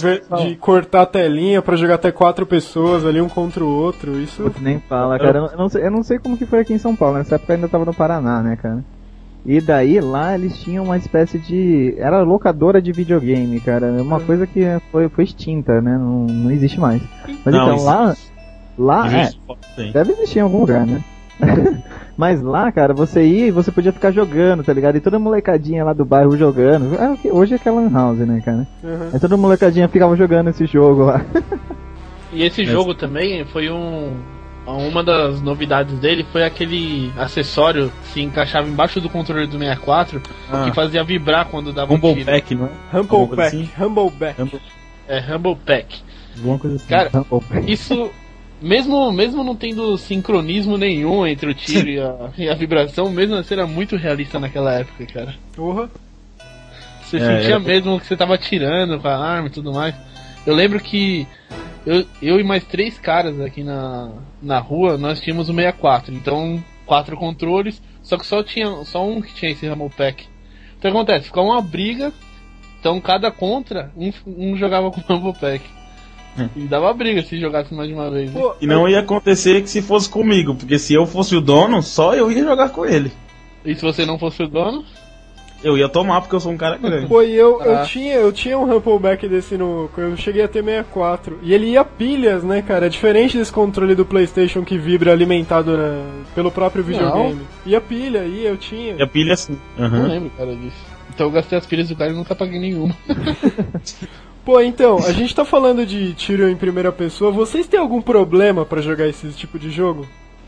de 0.43 0.55
cortar 0.57 1.01
a 1.01 1.05
telinha 1.05 1.61
pra 1.61 1.75
jogar 1.75 1.95
até 1.95 2.11
quatro 2.11 2.45
pessoas 2.45 3.05
ali, 3.05 3.19
um 3.19 3.29
contra 3.29 3.63
o 3.63 3.67
outro. 3.67 4.19
Isso. 4.19 4.43
Putz, 4.43 4.61
nem 4.61 4.79
fala, 4.79 5.17
cara. 5.17 5.49
Eu 5.51 5.57
não, 5.57 5.69
sei, 5.69 5.85
eu 5.85 5.91
não 5.91 6.03
sei 6.03 6.19
como 6.19 6.37
que 6.37 6.45
foi 6.45 6.59
aqui 6.59 6.73
em 6.73 6.77
São 6.77 6.95
Paulo. 6.95 7.17
Nessa 7.17 7.35
época 7.35 7.53
eu 7.53 7.55
ainda 7.55 7.67
tava 7.69 7.85
no 7.85 7.93
Paraná, 7.93 8.41
né, 8.41 8.55
cara? 8.55 8.83
E 9.45 9.61
daí 9.61 9.99
lá 10.01 10.35
eles 10.35 10.59
tinham 10.59 10.83
uma 10.83 10.97
espécie 10.97 11.39
de. 11.39 11.95
Era 11.97 12.21
locadora 12.21 12.81
de 12.81 12.91
videogame, 12.91 13.59
cara. 13.61 13.87
Uma 14.01 14.19
coisa 14.19 14.45
que 14.45 14.59
foi, 14.91 15.07
foi 15.09 15.23
extinta, 15.23 15.81
né? 15.81 15.97
Não, 15.97 16.25
não 16.25 16.51
existe 16.51 16.79
mais. 16.79 17.01
Mas 17.45 17.55
Não, 17.55 17.63
então 17.63 17.75
isso- 17.75 17.85
lá. 17.85 18.15
Lá. 18.79 19.07
É, 19.11 19.91
deve 19.91 20.13
existir 20.13 20.39
em 20.39 20.43
algum 20.43 20.61
lugar, 20.61 20.85
né? 20.85 21.03
Mas 22.17 22.41
lá, 22.41 22.69
cara, 22.71 22.93
você 22.93 23.23
ia 23.25 23.47
e 23.47 23.51
você 23.51 23.71
podia 23.71 23.93
ficar 23.93 24.11
jogando, 24.11 24.63
tá 24.63 24.73
ligado? 24.73 24.97
E 24.97 24.99
toda 24.99 25.17
molecadinha 25.19 25.85
lá 25.85 25.93
do 25.93 26.03
bairro 26.03 26.35
jogando. 26.37 26.95
É 26.95 27.31
Hoje 27.31 27.55
é 27.55 27.57
que 27.57 27.67
é 27.67 27.71
Lan 27.71 27.89
House, 27.91 28.19
né, 28.19 28.41
cara? 28.43 28.67
Uhum. 28.83 29.09
Aí 29.13 29.19
toda 29.19 29.37
molecadinha 29.37 29.87
ficava 29.87 30.15
jogando 30.17 30.49
esse 30.49 30.65
jogo 30.65 31.03
lá. 31.05 31.21
E 32.31 32.43
esse 32.43 32.63
jogo 32.63 32.93
também 32.93 33.43
foi 33.45 33.71
um. 33.71 34.13
Uma 34.67 35.03
das 35.03 35.41
novidades 35.41 35.97
dele 35.97 36.23
foi 36.31 36.43
aquele 36.43 37.11
acessório 37.17 37.91
que 38.03 38.09
se 38.09 38.21
encaixava 38.21 38.67
embaixo 38.67 39.01
do 39.01 39.09
controle 39.09 39.47
do 39.47 39.57
64 39.57 40.21
Ah. 40.51 40.65
que 40.65 40.75
fazia 40.75 41.03
vibrar 41.03 41.47
quando 41.47 41.73
dava 41.73 41.91
um 41.91 41.95
Rumble 41.95 42.13
tiro. 42.13 42.25
Pack, 42.27 42.53
não 42.53 42.65
é? 42.67 42.97
Humble 42.99 43.35
Back, 43.35 43.41
assim? 43.57 43.69
Humble 43.83 44.11
Back. 44.11 44.39
Rumble- 44.41 44.61
É, 45.07 45.19
Rumble 45.19 45.55
Pack. 45.65 46.03
Alguma 46.37 46.59
coisa 46.59 46.75
assim. 46.75 46.87
Cara, 46.87 47.09
isso. 47.65 48.11
Mesmo, 48.61 49.11
mesmo 49.11 49.43
não 49.43 49.55
tendo 49.55 49.97
sincronismo 49.97 50.77
nenhum 50.77 51.25
entre 51.25 51.49
o 51.49 51.53
tiro 51.53 51.89
e 51.89 51.99
a, 51.99 52.29
e 52.37 52.49
a 52.49 52.53
vibração, 52.55 53.09
mesmo 53.09 53.35
assim 53.35 53.53
era 53.53 53.65
muito 53.65 53.95
realista 53.95 54.39
naquela 54.39 54.73
época, 54.73 55.05
cara. 55.05 55.35
Porra. 55.55 55.89
Você 57.03 57.17
É, 57.17 57.19
sentia 57.19 57.55
era- 57.55 57.59
mesmo 57.59 57.99
que 57.99 58.05
você 58.05 58.17
tava 58.17 58.35
atirando 58.35 58.99
com 58.99 59.07
a 59.07 59.17
arma 59.17 59.47
e 59.47 59.51
tudo 59.51 59.73
mais. 59.73 59.95
Eu 60.45 60.53
lembro 60.55 60.79
que 60.79 61.25
eu, 61.85 62.05
eu 62.21 62.39
e 62.39 62.43
mais 62.43 62.63
três 62.65 62.97
caras 62.99 63.39
aqui 63.39 63.63
na, 63.63 64.11
na 64.41 64.59
rua, 64.59 64.97
nós 64.97 65.19
tínhamos 65.21 65.49
o 65.49 65.53
64. 65.53 66.13
Então, 66.13 66.63
quatro 66.85 67.15
controles, 67.15 67.81
só 68.03 68.17
que 68.17 68.25
só 68.25 68.43
tinha 68.43 68.67
só 68.83 69.07
um 69.07 69.21
que 69.21 69.33
tinha 69.33 69.51
esse 69.51 69.67
Rumble 69.67 69.89
Pack. 69.89 70.25
Então 70.77 70.91
acontece, 70.91 71.25
ficou 71.25 71.45
uma 71.45 71.61
briga, 71.61 72.11
então 72.79 72.99
cada 73.01 73.31
contra, 73.31 73.91
um, 73.97 74.11
um 74.27 74.55
jogava 74.57 74.91
com 74.91 74.99
o 74.99 75.03
Rumble 75.17 75.33
Pack. 75.39 75.61
E 76.55 76.61
dava 76.61 76.93
briga 76.93 77.21
se 77.23 77.39
jogasse 77.39 77.73
mais 77.73 77.87
de 77.89 77.93
uma 77.95 78.09
vez. 78.09 78.31
né? 78.33 78.39
Pô, 78.39 78.53
E 78.61 78.67
não 78.67 78.87
ia 78.87 78.99
acontecer 78.99 79.61
que 79.61 79.69
se 79.69 79.81
fosse 79.81 80.09
comigo, 80.09 80.55
porque 80.55 80.77
se 80.79 80.93
eu 80.93 81.05
fosse 81.05 81.35
o 81.35 81.41
dono, 81.41 81.81
só 81.83 82.13
eu 82.15 82.31
ia 82.31 82.43
jogar 82.43 82.69
com 82.69 82.85
ele. 82.85 83.11
E 83.65 83.75
se 83.75 83.81
você 83.81 84.05
não 84.05 84.17
fosse 84.17 84.41
o 84.43 84.47
dono? 84.47 84.83
Eu 85.61 85.77
ia 85.77 85.89
tomar 85.89 86.21
porque 86.21 86.33
eu 86.33 86.39
sou 86.39 86.53
um 86.53 86.57
cara 86.57 86.77
grande. 86.77 87.07
Pô, 87.07 87.21
e 87.21 87.35
eu, 87.35 87.61
eu, 87.61 87.79
Ah. 87.79 87.83
tinha, 87.83 88.13
eu 88.15 88.31
tinha 88.31 88.57
um 88.57 88.63
Rumpleback 88.65 89.27
desse 89.27 89.57
no. 89.57 89.89
Eu 89.97 90.15
cheguei 90.15 90.41
a 90.41 90.47
ter 90.47 90.63
64. 90.63 91.37
E 91.43 91.53
ele 91.53 91.65
ia 91.71 91.83
pilhas, 91.83 92.45
né, 92.45 92.61
cara? 92.61 92.85
É 92.85 92.89
diferente 92.89 93.37
desse 93.37 93.51
controle 93.51 93.93
do 93.93 94.05
PlayStation 94.05 94.63
que 94.63 94.77
vibra 94.77 95.11
alimentado 95.11 95.75
na- 95.77 96.01
pelo 96.33 96.49
próprio 96.49 96.81
videogame. 96.81 97.41
Ia 97.65 97.81
pilha, 97.81 98.19
ia, 98.23 98.47
eu 98.47 98.55
tinha. 98.55 98.93
E 98.95 99.01
a 99.03 99.07
pilha 99.07 99.33
assim. 99.33 99.57
Não 99.77 99.85
Aham. 99.87 100.07
lembro, 100.07 100.29
cara, 100.37 100.55
disso. 100.55 100.77
Então 101.13 101.27
eu 101.27 101.31
gastei 101.33 101.57
as 101.57 101.65
pilhas 101.65 101.89
do 101.89 101.95
cara 101.97 102.11
e 102.11 102.15
nunca 102.15 102.33
paguei 102.33 102.57
nenhuma. 102.61 102.95
Pô, 104.45 104.59
então, 104.61 104.97
a 104.97 105.11
gente 105.11 105.35
tá 105.35 105.45
falando 105.45 105.85
de 105.85 106.13
tiro 106.13 106.49
em 106.49 106.55
primeira 106.55 106.91
pessoa. 106.91 107.31
Vocês 107.31 107.67
têm 107.67 107.79
algum 107.79 108.01
problema 108.01 108.65
pra 108.65 108.81
jogar 108.81 109.07
esse 109.07 109.27
tipo 109.29 109.59
de 109.59 109.69
jogo? 109.69 110.07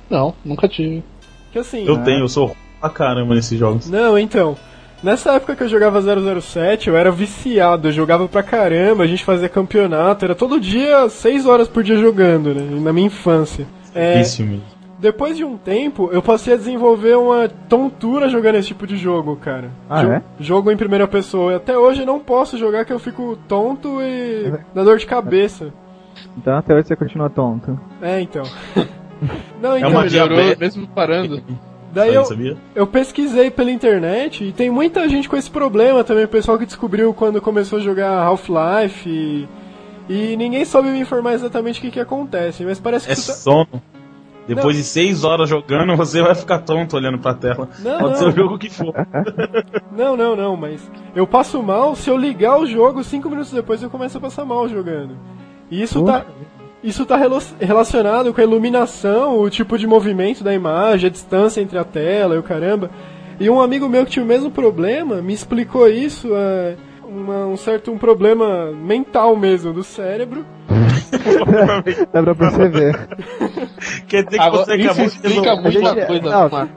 Não, 0.10 0.34
nunca 0.44 0.68
tive. 0.68 1.04
Que 1.52 1.60
assim. 1.60 1.86
Eu 1.86 2.04
tenho, 2.04 2.22
eu 2.22 2.30
sou 2.30 2.56
pra 2.80 2.90
caramba 2.90 3.36
nesses 3.36 3.58
jogos. 3.58 3.90
Não, 3.90 4.18
então. 4.18 4.58
Nessa 5.04 5.32
época 5.34 5.56
que 5.56 5.64
eu 5.64 5.68
jogava 5.68 6.00
007, 6.00 6.88
eu 6.88 6.96
era 6.96 7.12
viciado, 7.12 7.88
eu 7.88 7.92
jogava 7.92 8.28
pra 8.28 8.44
caramba, 8.44 9.04
a 9.04 9.08
gente 9.08 9.26
fazia 9.26 9.50
campeonato, 9.50 10.24
era 10.24 10.36
todo 10.36 10.60
dia, 10.60 11.10
6 11.10 11.48
horas 11.48 11.68
por 11.68 11.84
dia 11.84 11.98
jogando, 11.98 12.54
né? 12.54 12.62
Na 12.80 12.94
minha 12.94 13.08
infância. 13.08 13.66
É, 13.96 14.20
Vício 14.20 14.46
mesmo. 14.46 14.64
Depois 15.02 15.36
de 15.36 15.44
um 15.44 15.58
tempo, 15.58 16.10
eu 16.14 16.22
passei 16.22 16.54
a 16.54 16.58
desenvolver 16.58 17.16
uma 17.18 17.50
tontura 17.68 18.30
jogando 18.30 18.56
esse 18.56 18.68
tipo 18.70 18.86
de 18.86 18.96
jogo, 18.96 19.36
cara. 19.36 19.72
Ah, 19.90 20.02
Jo- 20.04 20.12
é? 20.12 20.22
Jogo 20.40 20.72
em 20.72 20.78
primeira 20.78 21.08
pessoa. 21.08 21.52
E 21.54 21.56
até 21.56 21.78
hoje 21.78 22.02
eu 22.02 22.06
não 22.06 22.20
posso 22.20 22.58
jogar 22.58 22.86
que 22.86 22.94
eu 22.94 23.00
fico 23.00 23.38
tonto 23.48 24.00
e 24.02 24.54
dá 24.74 24.84
dor 24.84 24.98
de 25.00 25.06
cabeça. 25.08 25.74
Então 26.38 26.56
até 26.56 26.74
hoje 26.76 26.88
você 26.88 26.96
continua 26.96 27.30
tonto. 27.30 27.78
É, 28.02 28.22
então. 28.22 28.44
Não, 29.62 29.78
então, 29.78 29.92
uma 29.92 30.02
Melhorou 30.04 30.36
diabetes. 30.38 30.58
mesmo 30.60 30.88
parando. 30.88 31.44
daí 31.94 32.14
eu? 32.16 32.24
Eu 32.74 32.88
pesquisei 32.88 33.52
pela 33.52 33.70
internet 33.70 34.44
e 34.44 34.52
tem 34.52 34.70
muita 34.72 35.08
gente 35.08 35.30
com 35.30 35.38
esse 35.38 35.50
problema 35.52 36.04
também, 36.04 36.26
o 36.26 36.28
pessoal 36.28 36.58
que 36.58 36.66
descobriu 36.66 37.14
quando 37.14 37.40
começou 37.40 37.78
a 37.78 37.82
jogar 37.84 38.18
Half-Life 38.20 39.08
e, 39.08 39.48
e 40.10 40.36
ninguém 40.38 40.66
soube 40.66 40.90
me 40.90 41.00
informar 41.00 41.34
exatamente 41.34 41.78
o 41.80 41.82
que, 41.84 41.92
que 41.92 42.00
acontece, 42.00 42.64
mas 42.66 42.80
parece 42.80 43.06
que 43.06 43.12
É 43.12 43.16
tu 43.16 43.22
tá... 43.28 43.34
Depois 44.48 44.76
de 44.76 44.84
seis 44.84 45.24
horas 45.24 45.48
jogando, 45.50 45.96
você 45.98 46.22
vai 46.22 46.36
ficar 46.36 46.60
tonto 46.60 46.96
olhando 46.98 47.20
pra 47.20 47.34
tela. 47.34 47.70
Não, 47.80 47.98
Pode 48.00 48.12
não. 48.12 48.16
ser 48.18 48.28
o 48.28 48.32
jogo 48.32 48.58
que 48.58 48.70
for. 48.70 48.94
Não, 49.96 50.16
não, 50.16 50.36
não, 50.38 50.56
mas 50.56 50.90
eu 51.16 51.28
passo 51.28 51.62
mal 51.62 51.96
se 51.96 52.10
eu 52.10 52.18
ligar 52.18 52.58
o 52.58 52.66
jogo, 52.66 53.04
cinco 53.04 53.30
minutos 53.30 53.52
depois 53.52 53.84
eu 53.84 53.90
começo 53.90 54.18
a 54.18 54.22
passar 54.22 54.46
mal 54.46 54.68
jogando. 54.70 55.18
E 55.70 55.82
isso 55.82 56.04
tá... 56.04 56.26
Isso 56.84 57.06
tá 57.06 57.16
relacionado 57.60 58.34
com 58.34 58.42
a 58.42 58.44
iluminação, 58.44 59.40
o 59.40 59.48
tipo 59.52 59.78
de 59.78 59.86
movimento 59.86 60.44
da 60.44 60.52
imagem, 60.52 61.08
a 61.08 61.12
distância 61.12 61.62
entre 61.62 61.78
a 61.78 61.84
tela 61.84 62.34
e 62.34 62.40
o 62.40 62.44
caramba. 62.44 62.90
E 63.40 63.48
um 63.52 63.62
amigo 63.62 63.88
meu 63.88 64.04
que 64.04 64.10
tinha 64.12 64.26
o 64.26 64.28
mesmo 64.28 64.50
problema 64.50 65.22
me 65.22 65.32
explicou 65.32 65.88
isso, 65.88 66.30
é, 66.34 66.76
uma- 67.08 67.46
um 67.46 67.56
certo 67.56 67.92
um 67.92 68.00
problema 68.00 68.72
mental 68.72 69.36
mesmo 69.36 69.72
do 69.72 69.84
cérebro. 69.84 70.44
Dá 72.14 72.24
pra 72.24 72.36
perceber. 72.36 73.08
Quer 74.08 74.24
dizer 74.26 74.38
que 74.38 74.44
Agora, 74.44 74.66
você 74.66 74.76
isso 74.76 74.86
acabou 74.90 75.06
de 75.06 75.12
explica 75.12 75.40
resolver. 75.56 75.62
muito 75.62 75.72
gente- 75.72 76.00
a 76.02 76.06
coisa, 76.06 76.30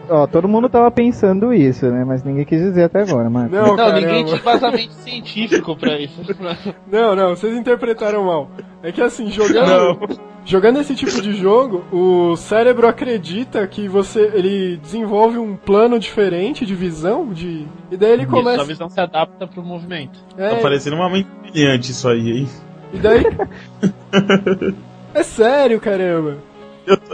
não, 0.09 0.17
ó, 0.23 0.27
todo 0.27 0.49
mundo 0.49 0.69
tava 0.69 0.91
pensando 0.91 1.53
isso, 1.53 1.87
né? 1.91 2.05
Mas 2.05 2.23
ninguém 2.25 2.45
quis 2.45 2.61
dizer 2.61 2.85
até 2.85 3.03
agora, 3.03 3.29
Marco. 3.31 3.55
Não, 3.55 3.77
Não, 3.77 3.93
ninguém 3.93 4.25
tinha 4.25 4.41
vazamento 4.41 4.93
científico 4.95 5.77
pra 5.77 5.99
isso. 6.01 6.21
Não, 6.91 7.15
não, 7.17 7.31
vocês 7.31 7.57
interpretaram 7.57 8.25
mal. 8.25 8.51
É 8.83 8.93
que 8.93 9.01
assim, 9.01 9.31
jogando, 9.31 9.99
jogando 10.45 10.81
esse 10.81 10.95
tipo 10.95 11.21
de 11.21 11.33
jogo, 11.35 11.85
o 11.93 12.37
cérebro 12.37 12.87
acredita 12.87 13.67
que 13.67 13.89
você 13.89 14.31
ele 14.35 14.77
desenvolve 14.77 15.39
um 15.39 15.57
plano 15.57 15.99
diferente 15.99 16.65
de 16.67 16.75
visão, 16.75 17.29
de 17.33 17.67
e 17.91 17.97
daí 17.97 18.13
ele 18.13 18.23
Isso, 18.25 18.33
a 18.33 18.37
começa, 18.37 18.65
visão 18.65 18.89
se 18.89 19.01
adapta 19.01 19.47
pro 19.47 19.63
movimento. 19.63 20.19
é, 20.37 20.51
Tá 20.51 20.57
parecendo 20.57 20.97
uma 20.97 21.09
mente 21.11 21.29
brilhante 21.43 21.91
isso 21.91 22.09
aí, 22.09 22.31
hein? 22.39 22.49
E 22.95 22.99
daí 22.99 23.25
É 25.15 25.23
sério, 25.23 25.81
caramba. 25.81 26.37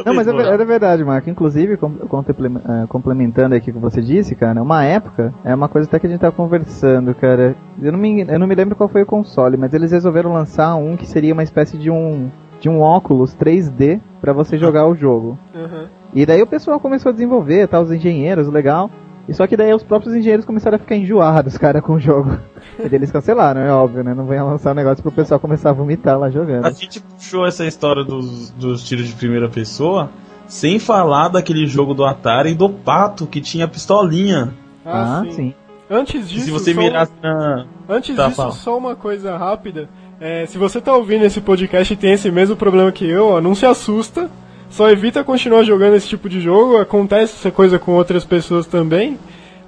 Não, 0.04 0.14
mas 0.14 0.26
é, 0.26 0.32
ver- 0.32 0.60
é 0.60 0.64
verdade, 0.64 1.04
Marco. 1.04 1.30
Inclusive, 1.30 1.74
eh, 1.74 2.86
complementando 2.88 3.54
aqui 3.54 3.70
o 3.70 3.74
que 3.74 3.78
você 3.78 4.00
disse, 4.02 4.34
cara, 4.34 4.60
uma 4.62 4.82
época, 4.84 5.32
é 5.44 5.54
uma 5.54 5.68
coisa 5.68 5.86
até 5.86 5.98
que 5.98 6.06
a 6.06 6.10
gente 6.10 6.20
tava 6.20 6.34
conversando, 6.34 7.14
cara. 7.14 7.54
Eu 7.80 7.92
não, 7.92 7.98
me, 7.98 8.22
eu 8.22 8.38
não 8.38 8.46
me 8.46 8.54
lembro 8.54 8.74
qual 8.74 8.88
foi 8.88 9.02
o 9.02 9.06
console, 9.06 9.56
mas 9.56 9.72
eles 9.72 9.92
resolveram 9.92 10.32
lançar 10.32 10.74
um 10.74 10.96
que 10.96 11.06
seria 11.06 11.32
uma 11.32 11.42
espécie 11.44 11.78
de 11.78 11.90
um 11.90 12.30
de 12.58 12.68
um 12.68 12.80
óculos 12.82 13.34
3D 13.36 14.00
pra 14.20 14.32
você 14.34 14.58
jogar 14.58 14.86
o 14.86 14.94
jogo. 14.94 15.38
Aham. 15.54 15.86
E 16.12 16.26
daí 16.26 16.42
o 16.42 16.46
pessoal 16.46 16.78
começou 16.80 17.08
a 17.10 17.12
desenvolver, 17.12 17.68
tá, 17.68 17.80
os 17.80 17.90
engenheiros, 17.92 18.48
legal. 18.48 18.90
E 19.30 19.34
só 19.34 19.46
que 19.46 19.56
daí 19.56 19.72
os 19.72 19.82
próprios 19.84 20.14
engenheiros 20.14 20.44
começaram 20.44 20.74
a 20.76 20.78
ficar 20.78 20.96
enjoados, 20.96 21.56
cara, 21.56 21.80
com 21.80 21.94
o 21.94 22.00
jogo. 22.00 22.36
E 22.80 22.94
eles 22.94 23.10
cancelaram, 23.12 23.60
é 23.60 23.72
óbvio, 23.72 24.02
né? 24.02 24.12
Não 24.12 24.26
vem 24.26 24.42
lançar 24.42 24.72
um 24.72 24.74
negócio 24.74 25.02
pro 25.02 25.12
pessoal 25.12 25.38
começar 25.38 25.70
a 25.70 25.72
vomitar 25.72 26.18
lá 26.18 26.28
jogando. 26.30 26.66
A 26.66 26.70
gente 26.72 27.00
puxou 27.00 27.46
essa 27.46 27.64
história 27.64 28.02
dos, 28.04 28.50
dos 28.50 28.82
tiros 28.86 29.06
de 29.06 29.14
primeira 29.14 29.48
pessoa 29.48 30.10
sem 30.48 30.80
falar 30.80 31.28
daquele 31.28 31.64
jogo 31.66 31.94
do 31.94 32.04
Atari 32.04 32.54
do 32.54 32.68
pato 32.68 33.24
que 33.26 33.40
tinha 33.40 33.68
pistolinha. 33.68 34.52
Ah, 34.84 35.20
Ah, 35.20 35.24
sim. 35.26 35.30
sim. 35.32 35.54
Antes 35.88 36.28
E 36.28 36.34
disso, 36.34 36.44
se 36.46 36.50
você 36.50 36.74
só- 36.74 36.80
mirasse 36.80 37.12
na. 37.22 37.66
Antes 37.88 38.16
Tá, 38.16 38.24
disso, 38.26 38.36
fala. 38.36 38.50
só 38.52 38.76
uma 38.76 38.96
coisa 38.96 39.36
rápida. 39.36 39.88
É, 40.20 40.44
se 40.46 40.58
você 40.58 40.80
tá 40.80 40.94
ouvindo 40.94 41.24
esse 41.24 41.40
podcast 41.40 41.92
e 41.92 41.96
tem 41.96 42.12
esse 42.12 42.30
mesmo 42.30 42.56
problema 42.56 42.90
que 42.92 43.08
eu, 43.08 43.28
ó, 43.28 43.40
não 43.40 43.54
se 43.54 43.64
assusta. 43.64 44.28
Só 44.70 44.88
evita 44.88 45.24
continuar 45.24 45.64
jogando 45.64 45.96
esse 45.96 46.08
tipo 46.08 46.28
de 46.28 46.40
jogo. 46.40 46.78
Acontece 46.78 47.34
essa 47.34 47.50
coisa 47.50 47.78
com 47.78 47.92
outras 47.92 48.24
pessoas 48.24 48.66
também. 48.66 49.18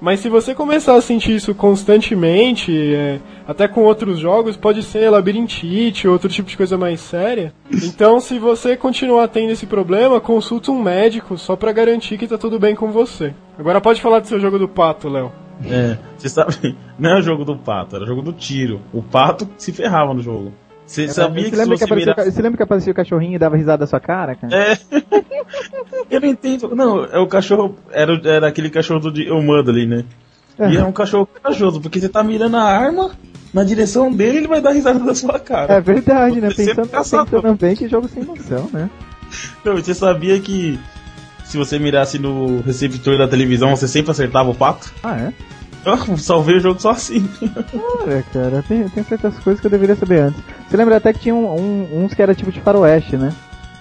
Mas 0.03 0.19
se 0.19 0.27
você 0.27 0.53
começar 0.53 0.95
a 0.95 1.01
sentir 1.01 1.33
isso 1.33 1.55
constantemente, 1.55 2.73
é, 2.93 3.19
até 3.47 3.69
com 3.69 3.83
outros 3.83 4.19
jogos, 4.19 4.57
pode 4.57 4.83
ser 4.83 5.09
labirintite, 5.09 6.09
outro 6.09 6.27
tipo 6.27 6.49
de 6.49 6.57
coisa 6.57 6.77
mais 6.77 6.99
séria. 6.99 7.53
Então, 7.71 8.19
se 8.19 8.37
você 8.37 8.75
continuar 8.75 9.29
tendo 9.29 9.51
esse 9.51 9.65
problema, 9.65 10.19
consulta 10.19 10.71
um 10.71 10.81
médico 10.81 11.37
só 11.37 11.55
pra 11.55 11.71
garantir 11.71 12.17
que 12.17 12.27
tá 12.27 12.37
tudo 12.37 12.59
bem 12.59 12.75
com 12.75 12.91
você. 12.91 13.33
Agora 13.57 13.79
pode 13.79 14.01
falar 14.01 14.19
do 14.19 14.27
seu 14.27 14.41
jogo 14.41 14.59
do 14.59 14.67
pato, 14.67 15.07
Léo. 15.07 15.31
É, 15.65 15.97
você 16.17 16.27
sabe, 16.27 16.75
não 16.99 17.11
era 17.11 17.19
o 17.19 17.23
jogo 17.23 17.45
do 17.45 17.57
pato, 17.57 17.95
era 17.95 18.03
o 18.03 18.07
jogo 18.07 18.21
do 18.21 18.33
tiro. 18.33 18.81
O 18.91 19.01
pato 19.01 19.47
se 19.57 19.71
ferrava 19.71 20.13
no 20.13 20.21
jogo. 20.21 20.51
Você 20.93 21.07
sabia 21.09 21.43
você, 21.43 21.49
que 21.49 21.55
se 21.55 21.61
lembra 21.61 21.77
que 21.77 21.79
você 21.79 21.85
aparecia, 21.85 22.31
você 22.31 22.41
lembra 22.41 22.57
que 22.57 22.63
aparecia 22.63 22.91
o 22.91 22.95
cachorrinho 22.95 23.35
e 23.35 23.39
dava 23.39 23.57
risada 23.57 23.77
da 23.79 23.87
sua 23.87 23.99
cara, 23.99 24.35
cara? 24.35 24.55
É. 24.55 24.77
Eu 26.09 26.21
não 26.21 26.27
entendo. 26.27 26.75
Não, 26.75 27.05
é 27.05 27.17
o 27.19 27.27
cachorro. 27.27 27.75
Era, 27.91 28.19
era 28.25 28.47
aquele 28.47 28.69
cachorro 28.69 28.99
do 28.99 29.11
Di- 29.11 29.29
o 29.31 29.41
Mudley, 29.41 29.85
né? 29.85 30.03
E 30.59 30.77
é 30.77 30.83
um 30.83 30.91
cachorro 30.91 31.25
corajoso, 31.25 31.81
porque 31.81 31.99
você 31.99 32.07
tá 32.07 32.23
mirando 32.23 32.57
a 32.57 32.63
arma 32.63 33.11
na 33.51 33.63
direção 33.63 34.11
dele 34.11 34.37
ele 34.39 34.47
vai 34.47 34.61
dar 34.61 34.71
risada 34.71 34.99
da 34.99 35.15
sua 35.15 35.39
cara. 35.39 35.73
É 35.73 35.81
verdade, 35.81 36.39
né? 36.39 36.49
Você 36.49 36.75
Pensando, 36.75 36.89
pensando 37.29 37.55
bem 37.55 37.75
que 37.75 37.87
jogo 37.87 38.07
sem 38.07 38.23
noção, 38.23 38.69
né? 38.71 38.89
Não, 39.65 39.75
você 39.75 39.95
sabia 39.95 40.39
que 40.39 40.79
se 41.43 41.57
você 41.57 41.79
mirasse 41.79 42.19
no 42.19 42.61
receptor 42.61 43.17
da 43.17 43.27
televisão 43.27 43.75
você 43.75 43.87
sempre 43.87 44.11
acertava 44.11 44.49
o 44.51 44.55
pato? 44.55 44.93
Ah, 45.03 45.17
é? 45.17 45.33
Eu 45.85 46.17
salvei 46.17 46.57
o 46.57 46.59
jogo 46.59 46.79
só 46.79 46.91
assim. 46.91 47.27
Cara, 47.39 48.23
cara, 48.33 48.63
tem, 48.67 48.87
tem 48.89 49.03
certas 49.03 49.37
coisas 49.39 49.59
que 49.59 49.67
eu 49.67 49.71
deveria 49.71 49.95
saber 49.95 50.19
antes. 50.19 50.41
Você 50.69 50.77
lembra 50.77 50.97
até 50.97 51.11
que 51.13 51.19
tinha 51.19 51.35
um- 51.35 51.53
um- 51.55 52.03
uns 52.05 52.13
que 52.13 52.21
era 52.21 52.33
tipo 52.35 52.51
de 52.51 52.61
faroeste, 52.61 53.17
né? 53.17 53.33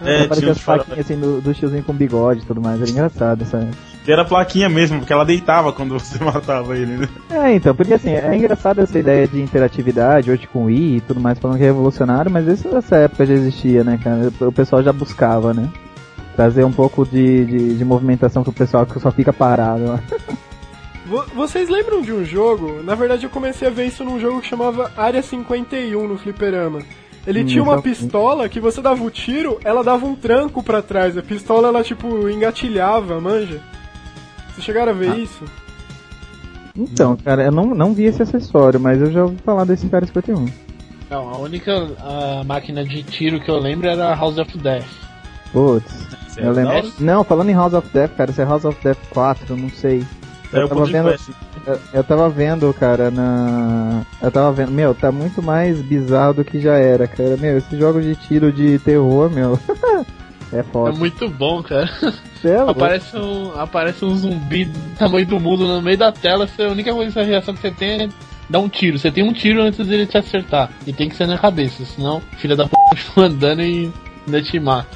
É, 0.05 0.26
tinha 0.26 0.50
as 0.50 0.59
plaquinhas 0.59 0.98
assim 0.98 1.16
do, 1.16 1.40
do 1.40 1.55
tiozinho 1.55 1.84
com 1.84 1.92
bigode 1.92 2.40
e 2.40 2.44
tudo 2.44 2.61
mais, 2.61 2.80
era 2.80 2.90
engraçado 2.90 3.42
essa. 3.42 3.68
Era 4.05 4.22
a 4.22 4.24
plaquinha 4.24 4.68
mesmo, 4.68 4.98
porque 4.98 5.12
ela 5.12 5.24
deitava 5.24 5.72
quando 5.72 5.92
você 5.96 6.18
matava 6.24 6.76
ele, 6.76 6.96
né? 6.96 7.09
É, 7.30 7.55
então, 7.55 7.72
porque 7.72 7.94
assim, 7.94 8.11
é 8.11 8.34
engraçado 8.36 8.80
essa 8.80 8.98
ideia 8.98 9.28
de 9.28 9.40
interatividade, 9.40 10.28
hoje 10.28 10.48
com 10.53 10.62
o 10.62 10.64
Wii 10.64 10.96
e 10.96 11.00
tudo 11.03 11.20
mais, 11.20 11.38
falando 11.38 11.57
que 11.59 11.62
é 11.62 11.66
revolucionário, 11.66 12.28
mas 12.32 12.48
isso 12.48 12.68
nessa 12.68 12.96
época 12.96 13.24
já 13.24 13.34
existia, 13.34 13.84
né, 13.84 13.96
cara? 14.03 14.32
O 14.40 14.50
pessoal 14.50 14.82
já 14.82 14.92
buscava, 14.92 15.55
né? 15.55 15.68
Trazer 16.34 16.64
um 16.64 16.72
pouco 16.72 17.07
de, 17.07 17.44
de, 17.44 17.74
de 17.76 17.84
movimentação 17.84 18.42
pro 18.42 18.53
pessoal 18.53 18.84
que 18.84 18.98
só 18.98 19.12
fica 19.12 19.32
parado 19.32 19.84
lá. 19.84 20.00
Vo- 21.07 21.24
Vocês 21.34 21.68
lembram 21.68 22.00
de 22.03 22.12
um 22.12 22.24
jogo? 22.24 22.82
Na 22.82 22.94
verdade, 22.94 23.24
eu 23.24 23.30
comecei 23.30 23.66
a 23.68 23.70
ver 23.70 23.86
isso 23.86 24.05
num 24.05 24.20
jogo 24.20 24.40
que 24.40 24.48
chamava 24.48 24.92
Área 24.96 25.22
51 25.22 26.07
no 26.07 26.16
Fliperama. 26.18 26.80
Ele 27.26 27.42
Hum, 27.42 27.46
tinha 27.46 27.62
uma 27.62 27.76
já- 27.76 27.82
pistola 27.82 28.48
que 28.48 28.61
você 28.61 28.80
dava 28.80 29.03
o 29.03 29.11
tiro, 29.11 29.59
ela 29.64 29.82
dava 29.84 30.05
um 30.07 30.14
tranco 30.14 30.62
pra 30.62 30.82
trás. 30.82 31.16
A 31.16 31.22
pistola, 31.22 31.68
ela 31.68 31.82
tipo 31.84 32.28
engatilhava, 32.28 33.20
manja. 33.20 33.61
Vocês 34.50 34.64
chegaram 34.64 34.90
a 34.92 34.94
ver 34.94 35.16
isso? 35.18 35.44
Então, 36.76 37.16
cara, 37.16 37.44
eu 37.44 37.53
não, 37.53 37.66
não 37.74 37.92
vi 37.92 38.05
esse 38.05 38.22
acessório, 38.22 38.80
mas 38.80 39.00
eu 39.00 39.11
já 39.12 39.22
ouvi 39.24 39.36
falar 39.44 39.64
desse 39.64 39.86
cara 39.88 40.07
51. 40.07 40.46
Não, 41.11 41.28
a 41.28 41.36
única 41.38 41.72
a 42.00 42.42
máquina 42.44 42.82
de 42.84 43.03
tiro 43.03 43.38
que 43.40 43.50
eu 43.50 43.59
lembro 43.59 43.86
era 43.86 44.09
a 44.09 44.14
House 44.14 44.38
of 44.38 44.57
Death. 44.59 44.86
Putz, 45.53 45.92
é 46.38 46.46
eu 46.46 46.53
lembro. 46.53 46.90
Não, 46.98 47.22
falando 47.22 47.50
em 47.50 47.55
House 47.55 47.74
of 47.74 47.86
Death, 47.92 48.12
cara, 48.16 48.30
isso 48.30 48.40
é 48.40 48.44
House 48.44 48.64
of 48.64 48.78
Death 48.82 48.98
4, 49.11 49.44
eu 49.50 49.57
não 49.57 49.68
sei. 49.68 50.03
É 50.53 50.61
Eu 50.61 50.66
o 50.66 50.68
tava 50.68 50.84
vendo-. 50.84 51.14
Eu, 51.66 51.80
eu 51.94 52.05
tava 52.05 52.28
vendo, 52.28 52.74
cara, 52.74 53.11
na. 53.11 54.03
Eu 54.20 54.30
tava 54.30 54.53
vendo. 54.53 54.72
Meu, 54.72 54.94
tá 54.94 55.11
muito 55.11 55.42
mais 55.42 55.80
bizarro 55.80 56.34
do 56.34 56.44
que 56.44 56.61
já 56.61 56.74
era, 56.74 57.07
cara. 57.07 57.36
Meu, 57.36 57.57
esses 57.59 57.78
jogos 57.78 58.05
de 58.05 58.14
tiro 58.16 58.53
de 58.53 58.78
terror, 58.80 59.30
meu. 59.30 59.59
É 59.94 60.03
É 60.53 60.62
foda. 60.62 60.92
muito 60.92 61.28
bom, 61.30 61.62
cara. 61.62 61.88
É 62.44 62.57
louco. 62.57 62.72
Aparece 62.72 63.16
um, 63.16 63.59
aparece 63.59 64.05
um 64.05 64.14
zumbi 64.14 64.66
do 64.66 64.96
tamanho 64.98 65.24
do 65.24 65.40
mundo 65.40 65.66
no 65.66 65.80
meio 65.80 65.96
da 65.96 66.12
tela, 66.12 66.46
a 66.46 66.62
única 66.68 66.92
coisa, 66.92 67.20
a 67.20 67.24
reação 67.24 67.55
que 67.55 67.61
você 67.61 67.70
tem 67.70 68.03
é 68.03 68.09
dar 68.50 68.59
um 68.59 68.68
tiro. 68.68 68.98
Você 68.98 69.11
tem 69.11 69.24
um 69.24 69.32
tiro 69.32 69.62
antes 69.62 69.86
dele 69.86 70.07
te 70.07 70.18
acertar. 70.18 70.68
E 70.86 70.92
tem 70.92 71.09
que 71.09 71.16
ser 71.16 71.26
na 71.26 71.38
cabeça, 71.38 71.84
senão 71.84 72.20
filha 72.36 72.55
da 72.55 72.66
p 72.66 72.76
continua 72.90 73.26
andando 73.32 73.62
e 73.62 73.90
ainda 74.26 74.42
te 74.42 74.61
mata. 74.61 74.94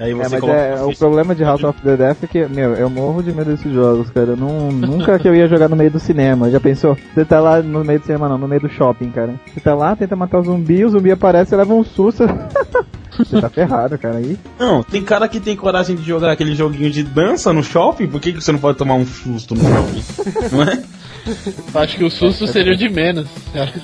Aí 0.00 0.12
É, 0.12 0.14
você 0.14 0.28
mas 0.30 0.40
coloca 0.40 0.58
é, 0.58 0.82
o 0.82 0.96
problema 0.96 1.34
de 1.34 1.42
House 1.44 1.64
of 1.64 1.80
the 1.82 1.96
Death 1.96 2.22
é 2.22 2.26
que, 2.26 2.46
meu, 2.46 2.74
eu 2.74 2.88
morro 2.88 3.22
de 3.22 3.32
medo 3.32 3.50
desses 3.50 3.72
jogos, 3.72 4.08
cara. 4.10 4.28
Eu 4.28 4.36
não, 4.36 4.70
nunca 4.70 5.18
que 5.18 5.26
eu 5.28 5.34
ia 5.34 5.48
jogar 5.48 5.68
no 5.68 5.76
meio 5.76 5.90
do 5.90 5.98
cinema. 5.98 6.50
Já 6.50 6.60
pensou? 6.60 6.96
Você 7.14 7.24
tá 7.24 7.40
lá 7.40 7.60
no 7.62 7.84
meio 7.84 7.98
do 7.98 8.06
cinema, 8.06 8.28
não, 8.28 8.38
no 8.38 8.48
meio 8.48 8.60
do 8.60 8.68
shopping, 8.68 9.10
cara. 9.10 9.34
Você 9.52 9.60
tá 9.60 9.74
lá, 9.74 9.96
tenta 9.96 10.14
matar 10.14 10.38
o 10.38 10.44
zumbi, 10.44 10.84
o 10.84 10.90
zumbi 10.90 11.10
aparece, 11.10 11.50
você 11.50 11.56
leva 11.56 11.74
um 11.74 11.82
susto. 11.84 12.24
você 13.18 13.40
tá 13.40 13.48
ferrado, 13.50 13.98
cara. 13.98 14.16
Aí. 14.18 14.38
Não, 14.58 14.82
tem 14.82 15.02
cara 15.02 15.28
que 15.28 15.40
tem 15.40 15.56
coragem 15.56 15.96
de 15.96 16.02
jogar 16.02 16.30
aquele 16.30 16.54
joguinho 16.54 16.90
de 16.90 17.02
dança 17.02 17.52
no 17.52 17.62
shopping, 17.62 18.06
por 18.06 18.20
que, 18.20 18.32
que 18.32 18.40
você 18.40 18.52
não 18.52 18.58
pode 18.58 18.78
tomar 18.78 18.94
um 18.94 19.06
susto 19.06 19.54
no 19.54 19.62
shopping? 19.62 20.04
não 20.52 20.62
é? 20.62 20.82
Acho 21.74 21.96
que 21.98 22.04
o 22.04 22.10
susto 22.10 22.46
seria 22.46 22.72
o 22.72 22.76
de 22.76 22.88
menos. 22.88 23.26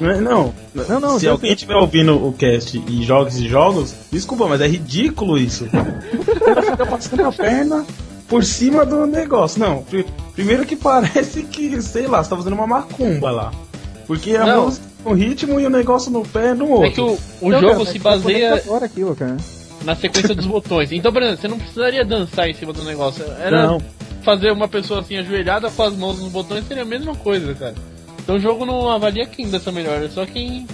Não, 0.01 0.11
é? 0.11 0.21
não. 0.21 0.55
Não, 0.75 1.01
não, 1.01 1.19
Se 1.19 1.29
alguém 1.29 1.53
estiver 1.53 1.75
ouvindo 1.77 2.15
o 2.27 2.33
cast 2.33 2.83
e 2.89 3.03
joga 3.03 3.29
esses 3.29 3.43
jogos, 3.45 3.95
desculpa, 4.11 4.47
mas 4.47 4.61
é 4.61 4.67
ridículo 4.67 5.37
isso. 5.39 5.65
O 5.67 6.41
cara 6.41 6.63
fica 6.63 6.87
passando 6.87 7.25
a 7.27 7.33
perna 7.33 7.85
por 8.29 8.43
cima 8.45 8.87
do 8.87 9.07
negócio. 9.07 9.61
Não, 9.61 9.83
pri- 9.83 10.07
primeiro 10.35 10.65
que 10.65 10.75
parece 10.77 11.43
que, 11.43 11.83
sei 11.83 12.07
lá, 12.07 12.23
você 12.25 12.31
tá 12.31 12.37
fazendo 12.37 12.55
uma 12.55 12.67
macumba 12.67 13.31
lá. 13.31 13.53
Porque 14.07 14.37
a 14.37 14.47
Não. 14.47 14.65
música 14.67 14.87
no 15.05 15.13
ritmo 15.13 15.61
e 15.61 15.67
o 15.67 15.71
negócio 15.71 16.11
no 16.11 16.23
pé 16.27 16.55
no 16.55 16.69
outro. 16.69 16.87
É 16.87 16.91
que 16.91 17.01
o, 17.01 17.19
o 17.41 17.51
Não, 17.51 17.61
jogo 17.61 17.73
cara, 17.81 17.87
se 17.93 17.99
baseia 17.99 18.55
Agora 18.57 18.87
aquilo, 18.87 19.15
cara. 19.15 19.37
na 19.85 19.95
sequência 19.95 20.35
dos 20.35 20.47
botões. 20.47 20.91
Então, 20.93 21.13
por 21.13 21.23
exemplo, 21.23 21.41
você 21.41 21.49
não 21.49 21.59
precisaria 21.59 22.05
dançar 22.05 22.49
em 22.49 22.55
cima 22.55 22.73
do 22.73 22.83
negócio. 22.85 23.25
Era 23.41 23.67
Não. 23.67 23.81
fazer 24.23 24.51
uma 24.53 24.67
pessoa 24.69 25.01
assim 25.01 25.17
ajoelhada 25.19 25.71
com 25.71 25.83
as 25.83 25.95
mãos 25.95 26.19
nos 26.21 26.33
botões 26.33 26.67
seria 26.67 26.83
a 26.83 26.87
mesma 26.87 27.15
coisa, 27.15 27.55
cara. 27.55 27.75
Então 28.23 28.37
o 28.37 28.41
jogo 28.41 28.65
não 28.65 28.89
avalia 28.91 29.27
quem 29.27 29.49
dança 29.51 29.71
melhor, 29.71 30.03
é 30.03 30.09
só 30.09 30.25
quem 30.25 30.67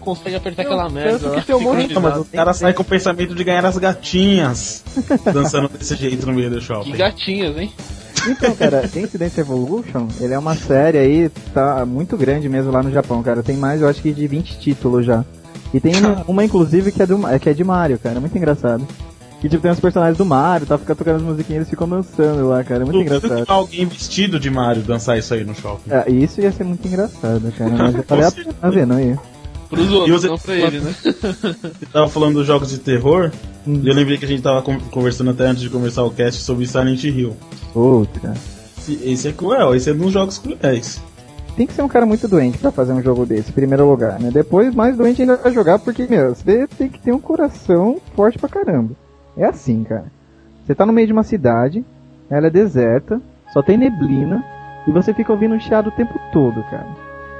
consegue 0.00 0.34
apertar 0.36 0.64
Não, 0.64 0.72
aquela 0.72 0.88
merda. 0.88 1.18
tanto 1.18 1.40
que 1.40 1.46
tem 1.46 1.54
um 1.54 1.60
monte 1.60 1.94
mas 2.00 2.16
o 2.18 2.24
cara 2.24 2.52
sai 2.54 2.72
com 2.72 2.82
o 2.82 2.84
pensamento 2.84 3.34
de 3.34 3.44
ganhar 3.44 3.64
as 3.64 3.76
gatinhas 3.78 4.82
dançando 5.32 5.68
desse 5.68 5.94
jeito 5.94 6.26
no 6.26 6.32
meio 6.32 6.50
do 6.50 6.60
shopping. 6.60 6.90
Que 6.90 6.96
gatinhas, 6.96 7.56
hein? 7.56 7.72
Então, 8.28 8.54
cara, 8.54 8.82
Dance 9.18 9.40
Evolution, 9.40 10.08
ele 10.20 10.34
é 10.34 10.38
uma 10.38 10.54
série 10.54 10.98
aí, 10.98 11.28
tá 11.52 11.84
muito 11.86 12.16
grande 12.16 12.48
mesmo 12.48 12.70
lá 12.70 12.82
no 12.82 12.90
Japão, 12.90 13.22
cara. 13.22 13.42
Tem 13.42 13.56
mais, 13.56 13.80
eu 13.80 13.88
acho 13.88 14.02
que 14.02 14.12
de 14.12 14.26
20 14.26 14.58
títulos 14.58 15.06
já. 15.06 15.24
E 15.72 15.80
tem 15.80 15.94
uma, 15.96 16.24
uma, 16.26 16.44
inclusive, 16.44 16.92
que 16.92 17.02
é, 17.02 17.06
do, 17.06 17.26
é, 17.26 17.38
que 17.38 17.48
é 17.48 17.52
de 17.52 17.64
Mario, 17.64 17.98
cara. 17.98 18.16
É 18.16 18.20
muito 18.20 18.36
engraçado. 18.36 18.86
Que, 19.40 19.48
tipo, 19.48 19.62
tem 19.62 19.70
os 19.70 19.78
personagens 19.78 20.18
do 20.18 20.24
Mario, 20.24 20.66
tá? 20.66 20.76
Fica 20.76 20.96
tocando 20.96 21.16
as 21.16 21.22
musiquinhas 21.22 21.50
e 21.50 21.60
eles 21.60 21.70
ficam 21.70 21.88
dançando 21.88 22.48
lá, 22.48 22.64
cara. 22.64 22.82
É 22.82 22.84
muito 22.84 22.98
Duvido 22.98 23.20
que 23.20 23.26
engraçado. 23.26 23.50
alguém 23.50 23.86
vestido 23.86 24.40
de 24.40 24.50
Mario 24.50 24.82
dançar 24.82 25.16
isso 25.16 25.32
aí 25.32 25.44
no 25.44 25.54
shopping. 25.54 25.90
É, 25.90 26.10
isso 26.10 26.40
ia 26.40 26.50
ser 26.50 26.64
muito 26.64 26.86
engraçado, 26.88 27.52
cara. 27.56 27.70
Mas 27.70 27.94
eu 27.94 28.02
falei 28.08 28.24
a 28.24 28.32
pena 28.32 28.70
ver, 28.70 28.86
não 28.86 28.98
ia. 28.98 29.18
Pros 29.68 29.86
E 29.90 29.94
outros, 29.94 30.22
você- 30.22 30.28
não 30.28 30.38
pra 30.38 30.54
ele, 30.56 30.80
né? 30.80 30.94
Você 31.04 31.86
tava 31.92 32.08
falando 32.08 32.34
dos 32.34 32.46
jogos 32.46 32.70
de 32.70 32.78
terror, 32.78 33.30
Hum. 33.66 33.80
e 33.84 33.88
eu 33.88 33.94
lembrei 33.94 34.16
que 34.16 34.24
a 34.24 34.28
gente 34.28 34.42
tava 34.42 34.62
con- 34.62 34.80
conversando 34.90 35.30
até 35.30 35.44
antes 35.44 35.62
de 35.62 35.68
começar 35.68 36.02
o 36.04 36.10
cast 36.10 36.40
sobre 36.42 36.66
Silent 36.66 37.04
Hill. 37.04 37.36
Puta. 37.72 38.34
Esse, 38.78 38.98
esse 39.04 39.28
é 39.28 39.32
cruel, 39.32 39.74
esse 39.74 39.90
é 39.90 39.94
dos 39.94 40.10
jogos 40.12 40.38
cruéis. 40.38 41.00
Tem 41.56 41.66
que 41.66 41.72
ser 41.74 41.82
um 41.82 41.88
cara 41.88 42.06
muito 42.06 42.26
doente 42.28 42.56
pra 42.56 42.70
fazer 42.70 42.92
um 42.92 43.02
jogo 43.02 43.26
desse, 43.26 43.50
em 43.50 43.52
primeiro 43.52 43.88
lugar, 43.88 44.18
né? 44.20 44.30
Depois, 44.32 44.74
mais 44.74 44.96
doente 44.96 45.20
ainda 45.22 45.36
vai 45.36 45.52
jogar, 45.52 45.78
porque, 45.80 46.06
meu, 46.08 46.34
você 46.34 46.66
tem 46.78 46.88
que 46.88 47.00
ter 47.00 47.12
um 47.12 47.18
coração 47.20 47.98
forte 48.14 48.38
pra 48.38 48.48
caramba. 48.48 48.94
É 49.36 49.44
assim, 49.44 49.82
cara. 49.84 50.04
Você 50.64 50.74
tá 50.74 50.86
no 50.86 50.92
meio 50.92 51.06
de 51.08 51.12
uma 51.12 51.24
cidade, 51.24 51.84
ela 52.30 52.46
é 52.46 52.50
deserta, 52.50 53.20
só 53.52 53.60
tem 53.62 53.76
neblina, 53.76 54.42
e 54.86 54.92
você 54.92 55.12
fica 55.12 55.32
ouvindo 55.32 55.54
um 55.54 55.60
chiado 55.60 55.88
o 55.88 55.92
tempo 55.92 56.18
todo, 56.32 56.62
cara. 56.70 56.86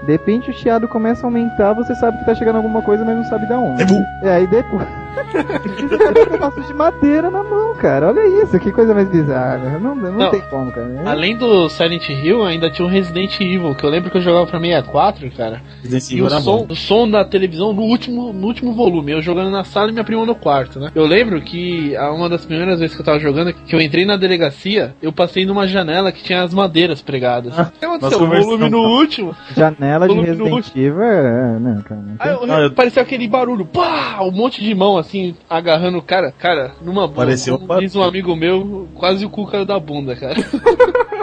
De 0.05 0.12
repente 0.12 0.51
o 0.51 0.55
chiado 0.55 0.86
começa 0.88 1.26
a 1.26 1.28
aumentar, 1.28 1.72
você 1.74 1.94
sabe 1.94 2.18
que 2.18 2.24
tá 2.24 2.34
chegando 2.34 2.57
alguma 2.57 2.80
coisa, 2.82 3.05
mas 3.05 3.16
não 3.16 3.24
sabe 3.24 3.46
da 3.46 3.59
onde. 3.59 3.82
É 3.82 3.86
bom. 3.86 4.03
É, 4.22 4.30
aí 4.30 4.46
depois. 4.46 4.86
Você 5.32 5.96
um 5.96 6.30
pedaço 6.30 6.61
de 6.62 6.72
madeira 6.74 7.30
na 7.30 7.42
mão, 7.42 7.74
cara. 7.74 8.09
Olha 8.09 8.42
isso, 8.42 8.59
que 8.61 8.70
coisa 8.70 8.94
mais 8.94 9.09
bizarra. 9.09 9.78
Não, 9.80 9.94
não, 9.94 10.12
Não. 10.12 10.30
tem 10.30 10.40
como, 10.42 10.70
cara. 10.70 10.88
É- 11.05 11.09
Além 11.09 11.36
do 11.36 11.68
Silent 11.68 12.09
Hill, 12.09 12.44
ainda 12.44 12.70
tinha 12.70 12.86
o 12.86 12.90
Resident 12.90 13.38
Evil, 13.40 13.74
que 13.74 13.84
eu 13.84 13.90
lembro 13.90 14.11
que 14.11 14.16
eu 14.16 14.22
jogava 14.22 14.46
pra 14.46 14.61
64, 14.61 15.30
cara. 15.32 15.61
Resident 15.82 16.11
E 16.11 16.14
Evil 16.14 16.24
o 16.24 16.28
era 16.28 16.40
som, 16.40 16.59
bom. 16.59 16.66
o 16.72 16.76
som 16.76 17.11
da 17.11 17.24
televisão 17.24 17.72
no 17.72 17.82
último, 17.82 18.32
no 18.32 18.46
último 18.46 18.72
volume, 18.72 19.12
eu 19.12 19.20
jogando 19.20 19.51
na 19.51 19.64
sala 19.64 19.88
e 19.90 19.92
minha 19.92 20.05
prima 20.05 20.24
no 20.24 20.34
quarto, 20.36 20.78
né? 20.78 20.90
Eu 20.94 21.05
lembro 21.07 21.40
que 21.42 21.96
a- 21.96 22.12
uma 22.12 22.28
das 22.28 22.46
primeiras 22.46 22.78
vezes 22.78 22.94
que 22.94 23.03
eu 23.03 23.07
tava 23.07 23.18
jogando, 23.18 23.53
que 23.53 23.74
eu 23.74 23.80
entrei 23.80 24.05
na 24.07 24.16
delegacia, 24.16 24.94
eu 25.03 25.12
passei 25.12 25.44
numa 25.44 25.66
janela 25.66 26.12
que 26.12 26.22
tinha 26.22 26.42
as 26.42 26.55
madeiras 26.55 27.03
pregadas. 27.03 27.59
Ah, 27.59 27.62
o 27.74 27.78
que 27.78 27.84
aconteceu? 27.84 28.22
O 28.22 28.26
volume 28.28 28.70
no 28.70 28.78
último. 28.78 29.34
Janela 29.57 29.88
de 29.93 30.14
Volume 30.14 30.28
no 30.36 30.45
Resident 30.45 30.76
Evil 30.76 31.03
é. 31.03 31.59
Né, 31.59 31.82
cara. 31.89 32.01
tem- 32.22 32.32
eu, 32.32 32.47
Não, 32.47 32.61
eu- 32.62 32.70
parecia 32.72 33.03
aquele 33.03 33.26
barulho, 33.28 33.64
pá! 33.64 34.18
Um 34.22 34.30
monte 34.32 34.62
de 34.62 34.74
mão 34.74 34.99
assim, 34.99 35.34
agarrando 35.49 35.99
o 35.99 36.03
cara. 36.03 36.32
Cara, 36.39 36.72
numa 36.82 37.07
boa. 37.07 37.24
Pareceu 37.26 37.59
como 37.59 37.80
diz 37.80 37.95
um 37.97 38.03
amigo 38.03 38.34
meu, 38.36 38.89
quase 38.95 39.24
o 39.24 39.30
cu 39.30 39.47
caiu 39.47 39.64
da 39.64 39.78
bunda, 39.78 40.14
cara. 40.16 40.36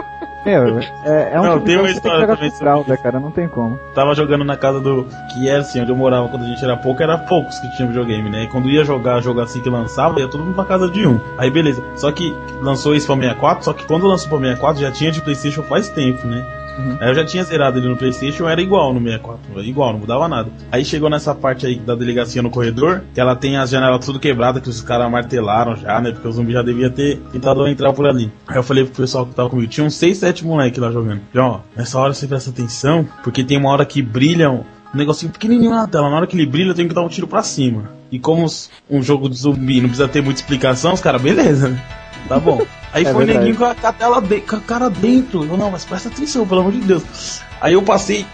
Meu, 0.46 0.78
é, 1.04 1.32
é 1.34 1.40
um 1.40 1.42
Não, 1.42 1.52
tipo 1.54 1.58
de 1.58 1.64
tem 1.66 1.76
uma 1.76 1.84
tem 1.88 1.92
história 1.96 2.26
também 2.28 2.50
fralda, 2.52 2.96
cara, 2.96 3.18
não 3.18 3.32
tem 3.32 3.48
como. 3.48 3.76
Tava 3.96 4.14
jogando 4.14 4.44
na 4.44 4.56
casa 4.56 4.78
do. 4.80 5.04
Que 5.34 5.48
era 5.48 5.58
assim, 5.58 5.80
onde 5.80 5.90
eu 5.90 5.96
morava 5.96 6.28
quando 6.28 6.44
a 6.44 6.46
gente 6.46 6.62
era 6.64 6.76
pouco, 6.76 7.02
era 7.02 7.18
poucos 7.18 7.58
que 7.58 7.68
tinham 7.76 7.88
videogame, 7.88 8.30
né? 8.30 8.44
E 8.44 8.46
quando 8.46 8.68
ia 8.68 8.84
jogar 8.84 9.20
jogo 9.20 9.40
assim 9.40 9.60
que 9.60 9.68
lançava, 9.68 10.20
ia 10.20 10.28
todo 10.28 10.44
mundo 10.44 10.54
pra 10.54 10.64
casa 10.64 10.88
de 10.88 11.04
um. 11.04 11.18
Aí 11.36 11.50
beleza. 11.50 11.82
Só 11.96 12.12
que 12.12 12.32
lançou 12.62 12.94
isso 12.94 13.08
pra 13.08 13.16
64, 13.16 13.64
só 13.64 13.72
que 13.72 13.84
quando 13.86 14.06
lançou 14.06 14.28
pra 14.28 14.38
64 14.38 14.80
já 14.80 14.92
tinha 14.92 15.10
de 15.10 15.20
Playstation 15.20 15.64
faz 15.64 15.88
tempo, 15.88 16.24
né? 16.28 16.46
Uhum. 16.78 16.96
Aí 17.00 17.08
eu 17.08 17.14
já 17.14 17.24
tinha 17.24 17.42
zerado 17.44 17.78
ele 17.78 17.88
no 17.88 17.96
Playstation, 17.96 18.48
era 18.48 18.60
igual 18.60 18.92
no 18.92 19.00
64, 19.00 19.62
igual, 19.62 19.92
não 19.92 20.00
mudava 20.00 20.28
nada. 20.28 20.50
Aí 20.70 20.84
chegou 20.84 21.08
nessa 21.08 21.34
parte 21.34 21.66
aí 21.66 21.76
da 21.78 21.94
delegacia 21.94 22.42
no 22.42 22.50
corredor, 22.50 23.02
que 23.14 23.20
ela 23.20 23.34
tem 23.34 23.56
as 23.56 23.70
janelas 23.70 24.04
tudo 24.04 24.20
quebradas, 24.20 24.62
que 24.62 24.68
os 24.68 24.80
caras 24.82 25.10
martelaram 25.10 25.76
já, 25.76 26.00
né? 26.00 26.12
Porque 26.12 26.28
o 26.28 26.32
zumbi 26.32 26.52
já 26.52 26.62
devia 26.62 26.90
ter 26.90 27.18
tentado 27.32 27.66
entrar 27.66 27.92
por 27.92 28.06
ali. 28.06 28.30
Aí 28.46 28.56
eu 28.56 28.62
falei 28.62 28.84
pro 28.84 28.94
pessoal 28.94 29.26
que 29.26 29.34
tava 29.34 29.48
comigo, 29.48 29.68
tinha 29.68 29.86
uns 29.86 29.94
6, 29.94 30.18
7 30.18 30.44
moleque 30.44 30.80
lá 30.80 30.90
jogando. 30.90 31.20
E, 31.32 31.38
ó, 31.38 31.60
nessa 31.76 31.98
hora 31.98 32.12
você 32.12 32.26
presta 32.26 32.50
atenção, 32.50 33.06
porque 33.22 33.42
tem 33.42 33.58
uma 33.58 33.70
hora 33.70 33.84
que 33.84 34.02
brilham 34.02 34.64
um 34.94 34.96
negocinho 34.96 35.32
pequenininho 35.32 35.70
na 35.70 35.86
tela. 35.86 36.10
Na 36.10 36.16
hora 36.16 36.26
que 36.26 36.36
ele 36.36 36.46
brilha, 36.46 36.70
eu 36.70 36.74
tenho 36.74 36.88
que 36.88 36.94
dar 36.94 37.02
um 37.02 37.08
tiro 37.08 37.26
pra 37.26 37.42
cima. 37.42 37.90
E 38.10 38.18
como 38.18 38.46
um 38.88 39.02
jogo 39.02 39.28
de 39.28 39.36
zumbi 39.36 39.80
não 39.80 39.88
precisa 39.88 40.08
ter 40.08 40.22
muita 40.22 40.40
explicação, 40.40 40.92
os 40.92 41.00
caras, 41.00 41.20
beleza, 41.20 41.68
né? 41.68 41.82
Tá 42.28 42.38
bom. 42.38 42.66
Aí 42.92 43.04
É 43.04 43.12
foi 43.12 43.24
verdade. 43.24 43.38
neguinho 43.46 43.56
com 43.56 43.64
a, 43.64 43.92
tela 43.92 44.20
de, 44.20 44.40
com 44.40 44.56
a 44.56 44.60
cara 44.60 44.90
dentro. 44.90 45.44
Eu, 45.44 45.56
não, 45.56 45.70
mas 45.70 45.84
presta 45.84 46.08
atenção, 46.08 46.46
pelo 46.46 46.60
amor 46.60 46.72
de 46.72 46.80
Deus. 46.80 47.42
Aí 47.60 47.74
eu 47.74 47.82
passei. 47.82 48.26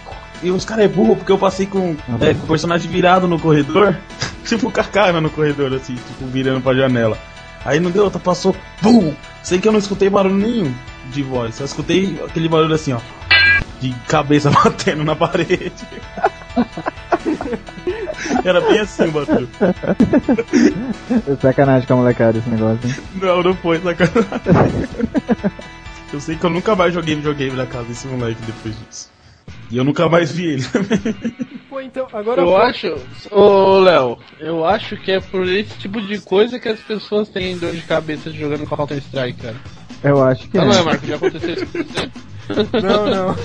E 0.43 0.51
os 0.51 0.65
caras 0.65 0.85
é 0.87 0.89
burro, 0.89 1.15
porque 1.17 1.31
eu 1.31 1.39
passei 1.39 1.67
com, 1.67 1.97
é, 2.21 2.35
com 2.35 2.45
o 2.45 2.49
personagem 2.49 2.91
virado 2.91 3.29
no 3.29 3.39
corredor. 3.39 3.97
tipo 4.45 4.71
com 4.71 4.81
a 4.81 4.85
cara 4.85 5.21
no 5.21 5.31
corredor, 5.31 5.73
assim, 5.75 5.95
tipo, 5.95 6.27
virando 6.27 6.61
pra 6.61 6.75
janela. 6.75 7.17
Aí 7.65 7.79
não 7.79 7.91
deu 7.91 8.05
outra, 8.05 8.19
passou. 8.19 8.55
Bum! 8.81 9.15
Sei 9.43 9.61
que 9.61 9.69
eu 9.69 9.73
não 9.73 9.79
escutei 9.79 10.11
barulho 10.11 10.35
nenhum 10.35 10.75
de 11.11 11.23
voz. 11.23 11.55
Só 11.55 11.65
escutei 11.65 12.21
aquele 12.25 12.49
barulho 12.49 12.75
assim, 12.75 12.93
ó. 12.93 12.99
De 13.81 13.93
cabeça 14.09 14.51
batendo 14.65 15.05
na 15.05 15.15
parede. 15.15 15.61
Era 18.45 18.61
bem 18.61 18.79
assim. 18.81 19.05
É 21.31 21.37
sacanagem 21.41 21.87
com 21.87 21.95
a 21.95 21.97
molecada 21.97 22.39
esse 22.39 22.49
negócio, 22.49 22.89
hein? 22.89 22.95
Não, 23.21 23.43
não 23.43 23.55
foi 23.57 23.79
sacanagem. 23.81 24.89
Eu 26.13 26.21
sei 26.21 26.37
que 26.37 26.45
eu 26.45 26.51
nunca 26.51 26.77
mais 26.77 26.93
joguei 26.93 27.15
videogame 27.15 27.57
na 27.57 27.65
casa 27.65 27.85
desse 27.85 28.07
moleque 28.07 28.43
depois 28.43 28.75
disso. 28.79 29.11
E 29.71 29.79
eu 29.79 29.83
nunca 29.85 30.11
mais 30.11 30.31
vi 30.31 30.45
ele. 30.45 30.65
Pô, 31.71 31.81
então, 31.81 32.07
agora 32.13 32.43
Eu 32.43 32.55
acho, 32.55 32.95
ô 33.31 33.79
Léo, 33.79 34.19
eu 34.39 34.63
acho 34.63 34.95
que 34.99 35.11
é 35.11 35.21
por 35.21 35.49
esse 35.49 35.75
tipo 35.79 36.03
de 36.03 36.21
coisa 36.21 36.59
que 36.59 36.69
as 36.69 36.79
pessoas 36.81 37.31
têm 37.31 37.57
dor 37.57 37.73
de 37.73 37.81
cabeça 37.81 38.31
jogando 38.31 38.67
Counter 38.67 38.99
Strike, 38.99 39.41
cara. 39.41 39.57
Eu 40.05 40.23
acho 40.23 40.47
que 40.51 40.59
Ah, 40.59 40.63
é. 40.63 40.67
não 40.67 40.75
é, 40.75 40.83
Marco? 40.83 41.07
Já 41.07 41.17
aconteceu 41.17 41.55
isso 41.55 41.67
com 41.67 41.79
você? 41.79 42.11
Não, 42.83 43.07
não. 43.07 43.37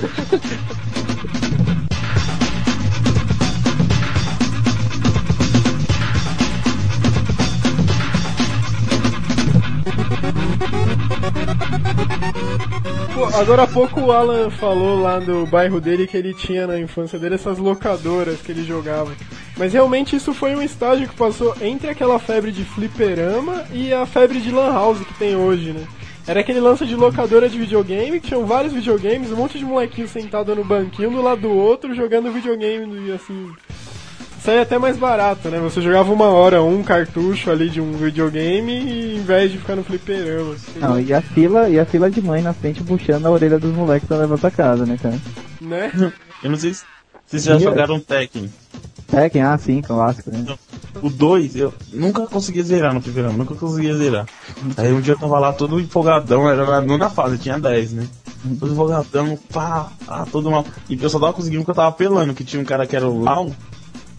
Agora 13.40 13.64
há 13.64 13.68
pouco 13.68 14.02
o 14.02 14.12
Alan 14.12 14.50
falou 14.50 15.00
lá 15.00 15.20
do 15.20 15.46
bairro 15.46 15.80
dele 15.80 16.08
que 16.08 16.18
ele 16.18 16.34
tinha 16.34 16.68
na 16.68 16.80
infância 16.80 17.18
dele 17.20 17.36
essas 17.36 17.58
locadoras 17.58 18.42
que 18.42 18.52
ele 18.52 18.64
jogava. 18.64 19.12
Mas 19.58 19.74
realmente 19.74 20.16
isso 20.16 20.34
foi 20.34 20.56
um 20.56 20.62
estágio 20.62 21.08
que 21.08 21.16
passou 21.16 21.56
entre 21.62 21.90
aquela 21.90 22.20
febre 22.20 22.52
de 22.52 22.64
fliperama 22.64 23.66
e 23.72 23.94
a 23.94 24.06
febre 24.06 24.40
de 24.40 24.52
lan 24.52 24.72
house 24.72 25.00
que 25.00 25.14
tem 25.16 25.36
hoje, 25.36 25.72
né? 25.72 25.86
Era 26.28 26.42
aquele 26.42 26.60
lance 26.60 26.86
de 26.86 26.96
locadora 26.96 27.48
de 27.48 27.58
videogame, 27.58 28.20
que 28.20 28.28
tinham 28.28 28.46
vários 28.46 28.74
videogames, 28.74 29.32
um 29.32 29.38
monte 29.38 29.58
de 29.58 29.64
molequinho 29.64 30.10
sentado 30.10 30.54
no 30.54 30.64
banquinho 30.64 31.10
do 31.10 31.22
lado 31.22 31.42
do 31.42 31.52
outro, 31.52 31.96
jogando 31.96 32.34
videogame, 32.34 33.08
e 33.08 33.14
assim... 33.14 33.50
saía 34.48 34.62
até 34.62 34.78
mais 34.78 34.96
barato, 34.96 35.50
né? 35.50 35.60
Você 35.60 35.82
jogava 35.82 36.10
uma 36.14 36.28
hora 36.28 36.64
um 36.64 36.82
cartucho 36.82 37.52
ali 37.52 37.70
de 37.70 37.82
um 37.82 37.92
videogame 37.92 38.72
e 38.72 39.18
em 39.18 39.22
vez 39.22 39.52
de 39.52 39.58
ficar 39.58 39.76
no 39.76 39.84
fliperama. 39.84 40.54
assim, 40.54 40.80
Não, 40.80 40.98
e 40.98 41.14
a 41.14 41.22
fila, 41.22 41.68
e 41.68 41.78
a 41.78 41.86
fila 41.86 42.10
de 42.10 42.22
mãe 42.22 42.42
na 42.42 42.54
frente 42.54 42.82
puxando 42.82 43.26
a 43.26 43.30
orelha 43.30 43.60
dos 43.60 43.76
moleques 43.76 44.08
pra 44.08 44.16
levar 44.16 44.38
pra 44.38 44.50
casa, 44.50 44.86
né, 44.86 44.98
cara? 45.02 45.20
Né? 45.60 45.92
Eu 46.42 46.50
não 46.50 46.58
sei 46.58 46.74
se 46.74 46.86
vocês 47.26 47.44
já 47.44 47.58
jogaram 47.58 48.00
Tekken. 48.00 48.50
Tekken, 49.08 49.42
ah, 49.42 49.58
sim, 49.58 49.82
clássico, 49.82 50.32
né? 50.32 50.46
O 51.02 51.10
2, 51.10 51.56
eu 51.58 51.74
nunca 51.94 52.26
conseguia 52.26 52.64
zerar 52.64 52.94
no 52.94 53.02
fliperama, 53.02 53.38
nunca 53.38 53.54
conseguia 53.56 53.96
zerar. 53.96 54.28
Aí 54.78 54.94
um 54.94 55.02
dia 55.02 55.14
eu 55.14 55.20
tava 55.20 55.40
lá 55.40 55.52
todo 55.52 55.80
empolgadão, 55.80 56.50
era 56.50 56.66
na 56.66 56.82
nona 56.82 57.10
fase, 57.10 57.38
tinha 57.38 57.60
10, 57.60 57.94
né? 57.94 58.08
Todo 58.60 58.74
empolgadão, 58.74 59.38
pá, 59.52 59.92
pá, 60.06 60.26
todo 60.32 60.50
mal. 60.50 60.66
E 60.90 60.98
eu 61.02 61.10
só 61.10 61.20
tava 61.20 61.34
conseguindo 61.34 61.62
porque 61.62 61.72
eu 61.72 61.76
tava 61.76 61.90
apelando, 61.90 62.34
que 62.34 62.44
tinha 62.44 62.62
um 62.62 62.66
cara 62.66 62.88
que 62.88 62.96
era 62.96 63.08
o 63.08 63.24
Lau, 63.24 63.52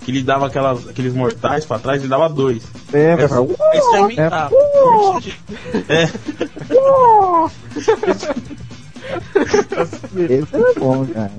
que 0.08 0.12
ele 0.12 0.22
dava 0.22 0.46
aquelas, 0.46 0.88
aqueles 0.88 1.12
mortais 1.12 1.66
pra 1.66 1.78
trás, 1.78 2.00
ele 2.00 2.08
dava 2.08 2.30
dois. 2.30 2.62
É, 2.94 3.12
Aí 3.12 3.12
eu 3.12 3.18
pra- 3.18 3.28
falei, 3.28 3.56
"Aí 3.72 3.78
você 3.80 3.96
aumentava." 3.98 4.50
É, 5.88 6.04
esse 10.32 10.54
era 10.56 10.74
bom, 10.78 11.06
cara. 11.06 11.30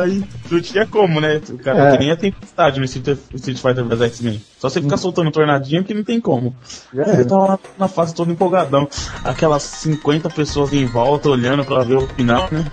aí 0.00 0.24
não 0.50 0.60
tinha 0.60 0.84
como, 0.86 1.20
né? 1.20 1.40
O 1.48 1.58
cara 1.58 1.88
É. 1.88 1.92
que 1.92 1.98
nem 1.98 2.10
a 2.10 2.16
tempestade 2.16 2.78
no 2.80 2.84
Street 2.86 3.18
Street 3.34 3.58
Fighter 3.58 3.84
vs 3.84 4.00
X-Men. 4.02 4.42
Só 4.58 4.68
você 4.68 4.80
ficar 4.82 4.96
soltando 4.96 5.30
tornadinho 5.30 5.84
que 5.84 5.94
não 5.94 6.02
tem 6.02 6.20
como. 6.20 6.54
É, 6.92 7.20
eu 7.20 7.26
tava 7.26 7.46
lá 7.46 7.58
na 7.78 7.86
fase 7.88 8.14
todo 8.14 8.30
empolgadão. 8.32 8.88
Aquelas 9.24 9.62
50 9.62 10.28
pessoas 10.30 10.72
em 10.72 10.86
volta 10.86 11.28
olhando 11.28 11.64
pra 11.64 11.84
ver 11.84 11.96
o 11.98 12.06
final, 12.08 12.48
né? 12.50 12.64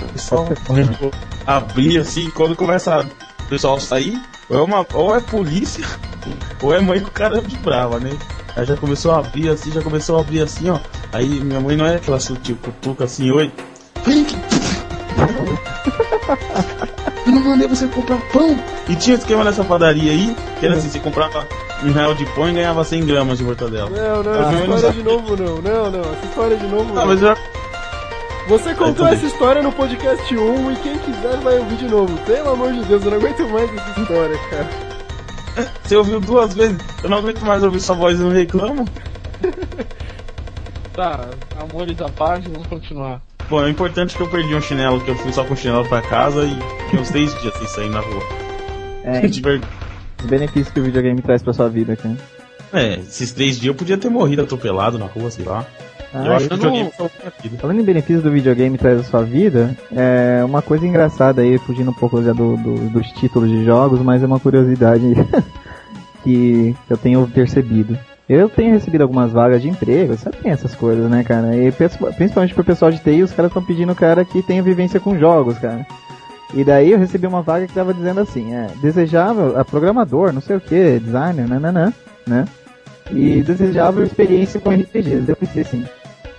O 0.00 0.12
pessoal 0.12 0.48
abrir 1.46 1.98
assim, 1.98 2.30
quando 2.30 2.56
começa 2.56 3.06
o 3.40 3.48
pessoal 3.48 3.78
sair, 3.78 4.18
ou 4.52 4.58
é, 4.58 4.62
uma, 4.62 4.86
ou 4.94 5.16
é 5.16 5.20
polícia, 5.20 5.84
ou 6.62 6.74
é 6.74 6.80
mãe 6.80 7.00
com 7.00 7.10
cara 7.10 7.40
de 7.40 7.56
brava, 7.56 7.98
né? 7.98 8.10
Aí 8.54 8.66
já 8.66 8.76
começou 8.76 9.12
a 9.12 9.18
abrir 9.18 9.48
assim, 9.48 9.72
já 9.72 9.80
começou 9.80 10.18
a 10.18 10.20
abrir 10.20 10.42
assim, 10.42 10.68
ó. 10.68 10.78
Aí 11.12 11.26
minha 11.40 11.58
mãe 11.60 11.74
não 11.76 11.86
é 11.86 11.96
aquela 11.96 12.20
sutil 12.20 12.56
cutuca 12.62 13.04
assim, 13.04 13.30
oi. 13.30 13.50
Eu 17.26 17.32
não 17.32 17.40
mandei 17.44 17.68
você 17.68 17.86
comprar 17.86 18.18
pão! 18.32 18.58
E 18.88 18.96
tinha 18.96 19.16
esquema 19.16 19.44
nessa 19.44 19.62
padaria 19.64 20.10
aí, 20.10 20.36
que 20.58 20.66
era 20.66 20.74
assim, 20.74 20.88
você 20.88 20.98
comprava 20.98 21.46
um 21.84 21.92
real 21.92 22.14
de 22.14 22.24
pão 22.26 22.48
e 22.48 22.52
ganhava 22.52 22.84
100 22.84 23.06
gramas 23.06 23.38
de 23.38 23.44
mortadela. 23.44 23.88
Não, 23.90 24.22
não, 24.22 24.32
essa 24.34 24.50
não 24.50 24.60
história 24.60 24.80
sabe. 24.80 24.96
de 24.98 25.02
novo 25.02 25.36
não. 25.36 25.62
Não, 25.62 25.90
não, 25.90 26.00
essa 26.00 26.26
história 26.26 26.56
de 26.56 26.66
novo 26.66 26.90
Ah, 26.92 26.94
não. 27.00 27.06
mas 27.06 27.20
já. 27.20 27.36
Você 28.48 28.74
contou 28.74 29.06
essa 29.06 29.24
história 29.24 29.62
no 29.62 29.72
podcast 29.72 30.36
1 30.36 30.72
e 30.72 30.76
quem 30.76 30.98
quiser 30.98 31.36
vai 31.38 31.58
ouvir 31.58 31.76
de 31.76 31.88
novo. 31.88 32.16
Pelo 32.26 32.50
amor 32.50 32.72
de 32.72 32.84
Deus, 32.84 33.04
eu 33.04 33.10
não 33.10 33.18
aguento 33.18 33.48
mais 33.48 33.70
essa 33.76 34.00
história, 34.00 34.38
cara. 34.50 34.68
Você 35.84 35.96
ouviu 35.96 36.20
duas 36.20 36.54
vezes, 36.54 36.78
eu 37.04 37.10
não 37.10 37.18
aguento 37.18 37.40
mais 37.42 37.62
ouvir 37.62 37.78
sua 37.80 37.94
voz 37.94 38.18
e 38.18 38.22
não 38.22 38.30
reclamo. 38.30 38.86
Tá, 40.94 41.28
amores 41.60 42.00
à 42.00 42.08
parte, 42.08 42.48
vamos 42.48 42.66
continuar. 42.66 43.20
Bom, 43.48 43.64
é 43.64 43.68
importante 43.70 44.16
que 44.16 44.22
eu 44.22 44.28
perdi 44.28 44.54
um 44.54 44.60
chinelo, 44.60 45.00
que 45.02 45.10
eu 45.10 45.14
fui 45.16 45.32
só 45.32 45.44
com 45.44 45.54
chinelo 45.54 45.86
pra 45.86 46.00
casa 46.00 46.44
e 46.44 46.84
fiquei 46.84 47.00
uns 47.00 47.08
três 47.10 47.40
dias 47.40 47.54
sem 47.54 47.66
sair 47.66 47.90
na 47.90 48.00
rua. 48.00 48.22
É, 49.04 49.20
De 49.28 49.40
verdade. 49.40 49.70
os 50.20 50.26
benefícios 50.26 50.70
que 50.70 50.80
o 50.80 50.82
videogame 50.84 51.20
traz 51.20 51.42
pra 51.42 51.52
sua 51.52 51.68
vida, 51.68 51.96
cara. 51.96 52.16
É, 52.72 52.94
esses 53.00 53.32
três 53.32 53.56
dias 53.56 53.66
eu 53.66 53.74
podia 53.74 53.98
ter 53.98 54.08
morrido 54.08 54.42
atropelado 54.42 54.98
na 54.98 55.06
rua, 55.06 55.30
sei 55.30 55.44
lá. 55.44 55.66
Ah, 56.14 56.26
eu 56.26 56.32
acho 56.34 56.48
que 56.48 56.54
o 56.54 56.56
videogame 56.58 56.90
não-. 56.98 57.58
Falando 57.58 57.80
em 57.80 57.84
benefícios 57.84 58.22
do 58.22 58.30
videogame 58.30 58.76
traz 58.78 59.00
a 59.00 59.02
sua 59.04 59.22
vida, 59.22 59.74
é 59.94 60.42
uma 60.44 60.60
coisa 60.60 60.86
engraçada 60.86 61.40
aí, 61.42 61.56
fugindo 61.58 61.90
um 61.90 61.94
pouco 61.94 62.22
já 62.22 62.32
do, 62.32 62.56
do- 62.56 62.90
dos 62.90 63.08
títulos 63.12 63.48
de 63.48 63.64
jogos, 63.64 64.00
mas 64.00 64.22
é 64.22 64.26
uma 64.26 64.38
curiosidade 64.40 65.04
que 66.22 66.74
eu 66.88 66.96
tenho 66.96 67.26
percebido. 67.28 67.98
Eu 68.28 68.48
tenho 68.48 68.72
recebido 68.72 69.02
algumas 69.02 69.32
vagas 69.32 69.60
de 69.60 69.68
emprego, 69.68 70.16
sabe 70.16 70.36
tem 70.38 70.52
essas 70.52 70.74
coisas, 70.74 71.10
né, 71.10 71.24
cara? 71.24 71.56
E 71.56 71.70
princip- 71.72 72.14
principalmente 72.14 72.54
pro 72.54 72.64
pessoal 72.64 72.90
de 72.90 72.98
TI, 73.00 73.22
os 73.22 73.32
caras 73.32 73.50
estão 73.50 73.62
pedindo 73.62 73.94
cara 73.94 74.24
que 74.24 74.42
tenha 74.42 74.62
vivência 74.62 75.00
com 75.00 75.18
jogos, 75.18 75.58
cara. 75.58 75.84
E 76.54 76.62
daí 76.62 76.92
eu 76.92 76.98
recebi 76.98 77.26
uma 77.26 77.42
vaga 77.42 77.66
que 77.66 77.72
tava 77.74 77.92
dizendo 77.94 78.20
assim, 78.20 78.54
é, 78.54 78.68
desejável, 78.80 79.58
a 79.58 79.64
programador, 79.64 80.32
não 80.32 80.40
sei 80.40 80.56
o 80.56 80.60
que, 80.60 81.00
designer, 81.00 81.48
nananã, 81.48 81.92
né? 82.26 82.46
E 83.10 83.42
desejável 83.42 84.04
experiência 84.04 84.60
com 84.60 84.70
RPGs. 84.70 85.28
Eu 85.28 85.36
pensei 85.36 85.62
assim, 85.62 85.84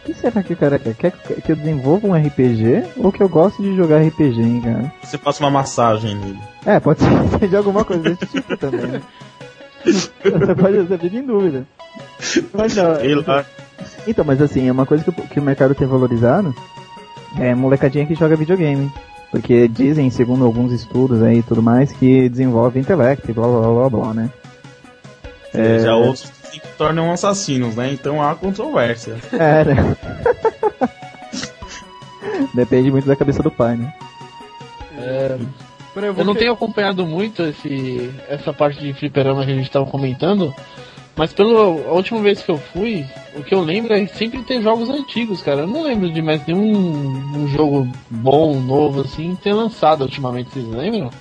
o 0.04 0.06
que 0.06 0.14
será 0.14 0.44
que 0.44 0.54
o 0.54 0.58
cara 0.58 0.78
quer? 0.78 0.94
Quer 0.96 1.12
que 1.12 1.52
eu 1.52 1.56
desenvolva 1.56 2.08
um 2.08 2.14
RPG 2.14 2.84
ou 2.98 3.12
que 3.12 3.22
eu 3.24 3.30
gosto 3.30 3.62
de 3.62 3.76
jogar 3.76 4.02
RPG, 4.02 4.42
hein, 4.42 4.62
cara? 4.64 4.92
Você 5.04 5.18
passa 5.18 5.44
uma 5.44 5.50
massagem 5.52 6.16
nele. 6.16 6.40
É, 6.66 6.80
pode 6.80 7.00
ser 7.00 7.10
seja 7.40 7.58
alguma 7.58 7.84
coisa 7.86 8.04
desse 8.04 8.26
tipo 8.26 8.58
também. 8.58 8.82
né? 8.88 9.02
Você 9.86 10.10
pode 10.56 10.78
você 10.78 10.98
fica 10.98 11.18
em 11.18 11.26
dúvida. 11.26 11.66
Mas 12.54 12.76
não, 12.76 12.96
Sei 12.96 13.16
lá. 13.16 13.46
então, 14.08 14.24
mas 14.26 14.42
assim, 14.42 14.68
é 14.68 14.72
uma 14.72 14.86
coisa 14.86 15.04
que, 15.04 15.10
o- 15.10 15.28
que 15.28 15.40
o 15.40 15.44
mercado 15.44 15.76
tem 15.76 15.88
valorizado 15.88 16.54
é 17.40 17.54
molecadinha 17.54 18.06
que 18.06 18.16
joga 18.16 18.36
videogame. 18.36 18.92
Porque 19.32 19.68
dizem, 19.68 20.10
segundo 20.12 20.46
alguns 20.46 20.72
estudos 20.72 21.22
aí 21.24 21.40
e 21.40 21.44
tudo 21.44 21.62
mais, 21.62 21.92
que 21.92 22.30
desenvolve 22.30 22.80
intelecto 22.80 23.30
e 23.30 23.34
blá 23.34 23.48
blá 23.48 23.62
blá 23.62 23.90
blá, 23.90 24.14
né? 24.14 24.30
É. 25.54 25.80
Já 25.80 25.96
outros 25.96 26.32
se 26.60 26.78
tornam 26.78 27.12
assassinos, 27.12 27.76
né? 27.76 27.92
Então 27.92 28.22
há 28.22 28.36
controvérsia. 28.36 29.18
É, 29.34 29.64
né? 29.64 29.98
Depende 32.54 32.92
muito 32.92 33.08
da 33.08 33.16
cabeça 33.16 33.42
do 33.42 33.52
pai, 33.52 33.76
né? 33.76 33.94
Peraí, 35.94 36.10
eu, 36.10 36.16
Eu 36.18 36.26
não 36.26 36.36
tenho 36.36 36.54
acompanhado 36.54 37.06
muito 37.06 37.44
esse, 37.44 38.12
essa 38.28 38.52
parte 38.52 38.80
de 38.80 38.94
fliperama 38.94 39.46
que 39.46 39.52
a 39.52 39.56
gente 39.56 39.70
tava 39.70 39.86
comentando, 39.86 40.54
mas 41.16 41.32
pela 41.32 41.68
última 41.68 42.20
vez 42.22 42.42
que 42.42 42.50
eu 42.50 42.58
fui, 42.58 43.06
o 43.36 43.44
que 43.44 43.54
eu 43.54 43.62
lembro 43.62 43.94
é 43.94 44.06
sempre 44.08 44.42
ter 44.42 44.62
jogos 44.62 44.90
antigos, 44.90 45.42
cara. 45.42 45.62
Eu 45.62 45.68
não 45.68 45.84
lembro 45.84 46.12
de 46.12 46.22
mais 46.22 46.46
nenhum 46.48 46.72
um 47.36 47.48
jogo 47.48 47.88
bom, 48.10 48.60
novo, 48.60 49.02
assim, 49.02 49.36
ter 49.36 49.54
lançado 49.54 50.02
ultimamente, 50.02 50.50
vocês 50.52 50.68
lembram? 50.68 51.12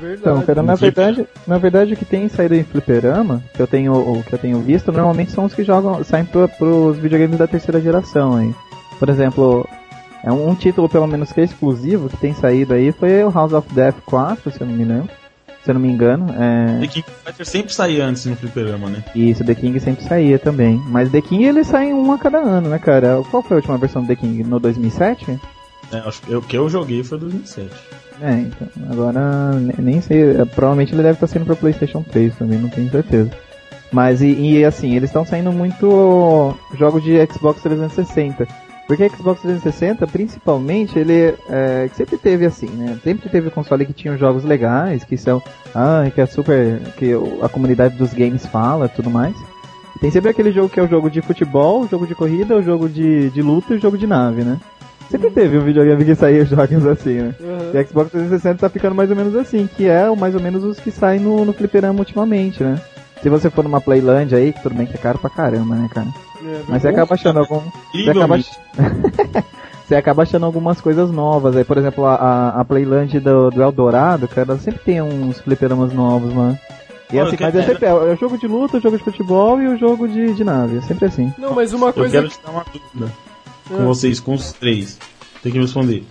Verdade. 0.00 0.20
Então, 0.20 0.42
cara, 0.42 0.62
na 0.62 0.74
verdade, 0.74 1.26
na 1.46 1.58
verdade 1.58 1.92
o 1.92 1.96
que 1.96 2.04
tem 2.04 2.28
saído 2.28 2.54
em 2.54 2.64
fliperama, 2.64 3.42
que 3.54 3.60
eu 3.60 3.66
tenho, 3.66 3.92
o 3.92 4.22
que 4.22 4.32
eu 4.32 4.38
tenho 4.38 4.60
visto, 4.60 4.92
normalmente 4.92 5.32
são 5.32 5.44
os 5.44 5.54
que 5.54 5.64
jogam, 5.64 6.02
saem 6.04 6.24
pro, 6.24 6.48
pros 6.48 6.96
videogames 6.98 7.38
da 7.38 7.46
terceira 7.46 7.80
geração 7.80 8.36
aí. 8.36 8.54
Por 8.98 9.08
exemplo, 9.08 9.68
é 10.24 10.32
um, 10.32 10.50
um 10.50 10.54
título 10.54 10.88
pelo 10.88 11.06
menos 11.06 11.32
que 11.32 11.40
é 11.40 11.44
exclusivo 11.44 12.08
que 12.08 12.16
tem 12.16 12.34
saído 12.34 12.74
aí 12.74 12.92
foi 12.92 13.22
o 13.24 13.30
House 13.30 13.52
of 13.52 13.72
Death 13.74 13.96
4, 14.04 14.50
se 14.50 14.60
eu 14.60 14.66
não 14.66 14.74
me 14.74 14.84
lembro. 14.84 15.10
Se 15.64 15.70
eu 15.70 15.74
não 15.74 15.80
me 15.82 15.88
engano, 15.90 16.34
é... 16.38 16.78
The 16.80 16.86
King 16.86 17.04
of 17.06 17.18
Fighter 17.24 17.46
sempre 17.46 17.74
sai 17.74 18.00
antes 18.00 18.24
no 18.24 18.36
fliperama, 18.36 18.88
né? 18.88 19.04
Isso, 19.14 19.44
The 19.44 19.54
King 19.54 19.78
sempre 19.80 20.04
saía 20.04 20.38
também. 20.38 20.80
Mas 20.86 21.10
The 21.10 21.20
King 21.20 21.44
ele 21.44 21.64
sai 21.64 21.92
um 21.92 22.10
a 22.12 22.18
cada 22.18 22.38
ano, 22.38 22.70
né, 22.70 22.78
cara? 22.78 23.20
Qual 23.30 23.42
foi 23.42 23.56
a 23.56 23.58
última 23.58 23.76
versão 23.76 24.00
do 24.02 24.08
The 24.08 24.16
King? 24.16 24.44
No 24.44 24.58
2007? 24.58 25.38
É, 25.92 25.98
acho 25.98 26.22
que 26.22 26.34
o 26.34 26.40
que 26.40 26.56
eu 26.56 26.70
joguei 26.70 27.02
foi 27.02 27.18
2007. 27.18 27.70
É, 28.20 28.32
então, 28.32 28.68
agora 28.90 29.52
ne- 29.52 29.74
nem 29.78 30.00
sei, 30.00 30.40
é, 30.40 30.44
provavelmente 30.44 30.92
ele 30.92 31.02
deve 31.02 31.14
estar 31.14 31.26
saindo 31.26 31.46
pra 31.46 31.54
Playstation 31.56 32.02
3 32.02 32.34
também, 32.36 32.58
não 32.58 32.68
tenho 32.68 32.90
certeza. 32.90 33.30
Mas 33.92 34.20
e, 34.20 34.26
e, 34.32 34.64
assim, 34.64 34.94
eles 34.94 35.08
estão 35.08 35.24
saindo 35.24 35.50
muito 35.52 36.54
jogos 36.76 37.02
de 37.02 37.14
Xbox 37.26 37.62
360. 37.62 38.46
Porque 38.86 39.08
Xbox 39.08 39.42
360, 39.42 40.06
principalmente, 40.06 40.98
ele 40.98 41.34
é, 41.50 41.88
sempre 41.94 42.16
teve 42.16 42.46
assim, 42.46 42.68
né? 42.68 42.98
Sempre 43.04 43.28
teve 43.28 43.50
console 43.50 43.84
que 43.84 43.92
tinha 43.92 44.16
jogos 44.16 44.44
legais, 44.44 45.04
que 45.04 45.16
são, 45.18 45.42
ah, 45.74 46.04
que 46.14 46.20
é 46.20 46.26
super, 46.26 46.80
que 46.96 47.12
a 47.42 47.48
comunidade 47.50 47.96
dos 47.96 48.14
games 48.14 48.46
fala 48.46 48.88
tudo 48.88 49.10
mais. 49.10 49.36
Tem 50.00 50.10
sempre 50.10 50.30
aquele 50.30 50.52
jogo 50.52 50.68
que 50.70 50.80
é 50.80 50.82
o 50.82 50.88
jogo 50.88 51.10
de 51.10 51.20
futebol, 51.20 51.82
o 51.82 51.88
jogo 51.88 52.06
de 52.06 52.14
corrida, 52.14 52.56
o 52.56 52.62
jogo 52.62 52.88
de, 52.88 53.28
de 53.30 53.42
luta 53.42 53.74
e 53.74 53.76
o 53.76 53.80
jogo 53.80 53.98
de 53.98 54.06
nave, 54.06 54.42
né? 54.42 54.58
Sempre 55.10 55.30
teve 55.30 55.58
um 55.58 55.64
videogame 55.64 56.04
que 56.04 56.14
saía 56.14 56.44
jogos 56.44 56.86
assim, 56.86 57.14
né? 57.14 57.34
Aham. 57.40 57.57
E 57.74 57.78
a 57.78 57.84
Xbox 57.84 58.10
360 58.10 58.58
tá 58.58 58.68
ficando 58.68 58.94
mais 58.94 59.10
ou 59.10 59.16
menos 59.16 59.34
assim, 59.36 59.68
que 59.76 59.86
é 59.86 60.08
o 60.10 60.16
mais 60.16 60.34
ou 60.34 60.40
menos 60.40 60.64
os 60.64 60.78
que 60.78 60.90
saem 60.90 61.20
no, 61.20 61.44
no 61.44 61.52
fliperama 61.52 61.98
ultimamente, 62.00 62.62
né? 62.62 62.80
Se 63.22 63.28
você 63.28 63.50
for 63.50 63.64
numa 63.64 63.80
Playland 63.80 64.34
aí, 64.34 64.52
que 64.52 64.62
tudo 64.62 64.74
bem 64.76 64.86
que 64.86 64.94
é 64.94 64.98
caro 64.98 65.18
pra 65.18 65.28
caramba, 65.30 65.74
né, 65.74 65.88
cara? 65.92 66.06
É, 66.44 66.60
Mas 66.68 66.82
você 66.82 66.88
acaba 66.88 67.14
achando 67.14 67.40
algum. 67.40 67.60
Você 67.92 68.10
acaba, 68.10 68.38
você 69.88 69.94
acaba 69.96 70.22
achando 70.22 70.46
algumas 70.46 70.80
coisas 70.80 71.10
novas 71.10 71.56
aí. 71.56 71.64
Por 71.64 71.78
exemplo, 71.78 72.04
a, 72.06 72.50
a, 72.50 72.64
Playland 72.64 73.18
do, 73.20 73.50
do 73.50 73.62
Eldorado, 73.62 74.28
cara, 74.28 74.52
ela 74.52 74.58
sempre 74.60 74.80
tem 74.84 75.02
uns 75.02 75.40
fliperamas 75.40 75.92
novos, 75.92 76.32
mano. 76.32 76.56
E 77.12 77.18
Olha, 77.18 77.26
assim, 77.26 77.36
mas 77.40 77.56
é 77.56 77.62
sempre 77.62 77.86
é, 77.86 77.88
é 77.88 77.92
o 77.94 78.16
jogo 78.16 78.36
de 78.38 78.46
luta, 78.46 78.76
o 78.76 78.80
jogo 78.80 78.98
de 78.98 79.02
futebol 79.02 79.60
e 79.62 79.66
o 79.66 79.78
jogo 79.78 80.06
de, 80.06 80.34
de 80.34 80.44
nave. 80.44 80.76
É 80.76 80.80
sempre 80.82 81.06
assim. 81.06 81.32
Não, 81.38 81.54
mas 81.54 81.72
uma 81.72 81.88
Eu 81.88 81.92
coisa. 81.94 82.18
quero 82.18 82.28
te 82.28 82.38
dar 82.44 82.50
uma 82.52 82.64
dúvida 82.64 83.12
com 83.66 83.74
Ah. 83.74 83.84
vocês, 83.86 84.20
com 84.20 84.34
os 84.34 84.52
três. 84.52 84.98
Tem 85.42 85.50
que 85.50 85.58
me 85.58 85.64
responder. 85.64 86.04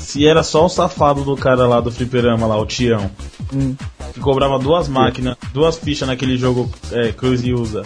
Se 0.00 0.26
era 0.26 0.42
só 0.42 0.64
o 0.66 0.68
safado 0.68 1.22
do 1.24 1.36
cara 1.36 1.66
lá 1.66 1.80
do 1.80 1.90
fliperama, 1.92 2.46
lá, 2.46 2.56
o 2.58 2.66
Tião, 2.66 3.10
Hum. 3.52 3.74
que 4.12 4.20
cobrava 4.20 4.58
duas 4.58 4.88
máquinas, 4.88 5.36
duas 5.52 5.76
fichas 5.78 6.08
naquele 6.08 6.36
jogo 6.36 6.70
é, 6.90 7.12
Cruise 7.12 7.52
usa 7.52 7.82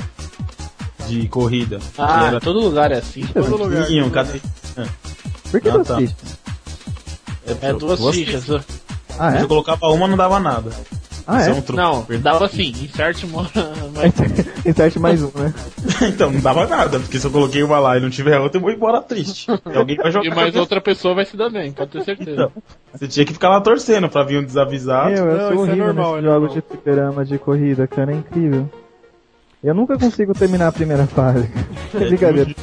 de 1.08 1.28
corrida. 1.28 1.78
Ah, 1.98 2.26
era 2.28 2.40
todo 2.40 2.60
lugar 2.60 2.90
é 2.92 2.98
assim. 2.98 3.26
Todo 3.26 3.56
lugar. 3.56 3.86
cada... 4.10 4.32
Por 5.50 5.60
que 5.60 5.68
Ah, 5.68 5.72
duas 5.72 5.86
tá. 5.88 5.96
fichas? 5.96 6.38
É 7.62 7.72
duas 7.74 8.00
fichas. 8.14 8.44
Ah, 9.18 9.30
Se 9.32 9.36
é? 9.38 9.42
eu 9.42 9.48
colocava 9.48 9.86
uma, 9.88 10.08
não 10.08 10.16
dava 10.16 10.40
nada. 10.40 10.70
Ah, 11.26 11.40
Isso 11.40 11.50
é? 11.50 11.52
um 11.54 11.62
truque. 11.62 11.82
Não, 11.82 12.06
dava 12.20 12.44
assim, 12.44 12.68
insert 12.68 13.24
mas- 13.24 14.12
Insert 14.66 14.96
mais 14.98 15.22
um, 15.22 15.30
né? 15.34 15.54
então, 16.08 16.30
não 16.30 16.40
dava 16.40 16.66
nada, 16.66 17.00
porque 17.00 17.18
se 17.18 17.26
eu 17.26 17.30
coloquei 17.30 17.62
uma 17.62 17.78
lá 17.78 17.96
e 17.96 18.00
não 18.00 18.10
tiver 18.10 18.38
outra, 18.38 18.58
eu 18.58 18.62
vou 18.62 18.70
embora 18.70 19.00
triste. 19.00 19.46
E 19.50 19.76
alguém 19.76 19.96
vai 19.96 20.10
jogar. 20.10 20.26
E 20.26 20.34
mais 20.34 20.54
outra 20.56 20.80
pessoa 20.80 21.14
vai 21.14 21.24
se 21.24 21.36
dar 21.36 21.48
bem, 21.50 21.72
pode 21.72 21.90
ter 21.92 22.02
certeza. 22.04 22.32
Então, 22.32 22.52
você 22.92 23.08
tinha 23.08 23.24
que 23.24 23.32
ficar 23.32 23.48
lá 23.48 23.60
torcendo 23.60 24.08
pra 24.08 24.22
vir 24.22 24.38
um 24.38 24.44
desavisado. 24.44 25.10
Meu, 25.10 25.24
eu 25.24 25.36
Não, 25.36 25.38
sou 25.38 25.52
isso 25.52 25.54
é 25.54 25.56
horrível 25.68 25.86
normal, 25.86 26.12
nesses 26.12 26.24
é 26.24 26.28
jogos 26.30 26.40
normal. 26.48 26.54
de 26.56 26.68
fliperama 26.68 27.24
de 27.24 27.38
corrida, 27.38 27.86
cara, 27.86 28.12
é 28.12 28.16
incrível. 28.16 28.70
Eu 29.62 29.74
nunca 29.74 29.98
consigo 29.98 30.34
terminar 30.34 30.68
a 30.68 30.72
primeira 30.72 31.06
fase. 31.06 31.48
É 31.94 31.98
brincadeira. 31.98 32.54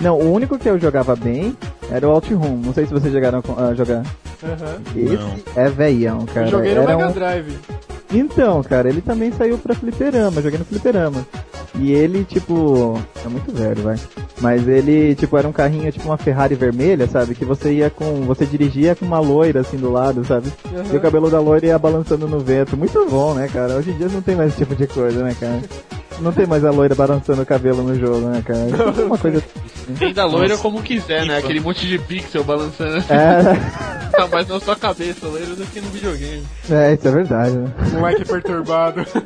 Não, 0.00 0.18
o 0.18 0.32
único 0.32 0.58
que 0.58 0.68
eu 0.68 0.78
jogava 0.78 1.16
bem 1.16 1.56
era 1.90 2.06
o 2.06 2.10
Outrun. 2.12 2.60
Não 2.64 2.72
sei 2.74 2.86
se 2.86 2.92
vocês 2.92 3.12
chegaram 3.12 3.42
a 3.56 3.74
jogar. 3.74 4.02
Aham. 4.44 4.78
Esse 4.94 5.14
Não. 5.16 5.36
é 5.56 5.68
veião, 5.70 6.26
cara. 6.26 6.46
Eu 6.46 6.50
joguei 6.50 6.74
no 6.74 6.82
Era 6.82 6.96
Mega 6.96 7.08
um- 7.08 7.12
Drive. 7.12 7.58
Então, 8.12 8.62
cara, 8.62 8.88
ele 8.88 9.00
também 9.00 9.32
saiu 9.32 9.58
pra 9.58 9.74
fliperama, 9.74 10.40
joguei 10.40 10.58
no 10.58 10.64
fliperama. 10.64 11.26
E 11.78 11.90
ele, 11.92 12.24
tipo, 12.24 12.98
é 13.24 13.28
muito 13.28 13.52
velho, 13.52 13.82
vai. 13.82 13.96
Mas 14.40 14.66
ele, 14.68 15.14
tipo, 15.14 15.36
era 15.36 15.46
um 15.48 15.52
carrinho, 15.52 15.90
tipo 15.90 16.06
uma 16.06 16.16
Ferrari 16.16 16.54
vermelha, 16.54 17.06
sabe? 17.08 17.34
Que 17.34 17.44
você 17.44 17.72
ia 17.72 17.90
com, 17.90 18.22
você 18.22 18.46
dirigia 18.46 18.94
com 18.94 19.04
uma 19.04 19.18
loira 19.18 19.60
assim 19.60 19.76
do 19.76 19.90
lado, 19.90 20.24
sabe? 20.24 20.52
Aham. 20.72 20.84
E 20.92 20.96
o 20.96 21.00
cabelo 21.00 21.28
da 21.30 21.40
loira 21.40 21.66
ia 21.66 21.78
balançando 21.78 22.28
no 22.28 22.38
vento. 22.38 22.76
Muito 22.76 23.04
bom, 23.10 23.34
né, 23.34 23.48
cara? 23.52 23.74
Hoje 23.74 23.90
em 23.90 23.96
dia 23.96 24.08
não 24.08 24.22
tem 24.22 24.36
mais 24.36 24.50
esse 24.50 24.58
tipo 24.58 24.74
de 24.76 24.86
coisa, 24.86 25.22
né, 25.24 25.34
cara? 25.38 25.60
Não 26.20 26.32
tem 26.32 26.46
mais 26.46 26.64
a 26.64 26.70
loira 26.70 26.94
balançando 26.94 27.42
o 27.42 27.46
cabelo 27.46 27.82
no 27.82 27.94
jogo, 27.98 28.26
né, 28.28 28.42
cara? 28.42 28.66
Isso 28.66 29.00
é 29.02 29.04
uma 29.04 29.18
coisa. 29.18 29.42
Tem 29.98 30.12
da 30.12 30.24
loira 30.24 30.56
como 30.56 30.82
quiser, 30.82 31.26
né? 31.26 31.36
Aquele 31.38 31.60
monte 31.60 31.86
de 31.86 31.98
pixel 31.98 32.42
balançando 32.42 32.96
É, 33.12 34.10
tá 34.10 34.26
mais 34.26 34.48
na 34.48 34.58
sua 34.58 34.74
cabeça, 34.76 35.26
loira 35.26 35.54
do 35.54 35.66
que 35.66 35.80
no 35.80 35.88
videogame. 35.90 36.46
é, 36.70 36.94
isso 36.94 37.06
é 37.06 37.10
verdade, 37.10 37.56
né? 37.56 37.70
Moleque 37.92 38.24
perturbado. 38.24 39.04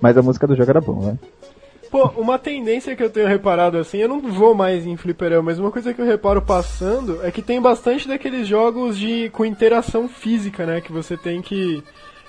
Mas 0.00 0.16
a 0.16 0.22
música 0.22 0.46
do 0.46 0.54
jogo 0.56 0.70
era 0.70 0.80
bom, 0.80 1.00
né? 1.06 1.18
Pô, 1.90 2.08
uma 2.16 2.38
tendência 2.38 2.94
que 2.96 3.02
eu 3.02 3.08
tenho 3.08 3.26
reparado 3.28 3.78
assim, 3.78 3.98
eu 3.98 4.08
não 4.08 4.20
vou 4.20 4.54
mais 4.54 4.84
em 4.84 4.96
fliperama, 4.96 5.42
mas 5.44 5.58
uma 5.58 5.70
coisa 5.70 5.94
que 5.94 6.00
eu 6.00 6.04
reparo 6.04 6.42
passando 6.42 7.20
é 7.22 7.30
que 7.30 7.40
tem 7.40 7.60
bastante 7.60 8.08
daqueles 8.08 8.46
jogos 8.46 8.98
de 8.98 9.30
com 9.30 9.44
interação 9.44 10.08
física, 10.08 10.66
né? 10.66 10.80
Que 10.80 10.92
você 10.92 11.16
tem 11.16 11.40
que 11.40 11.82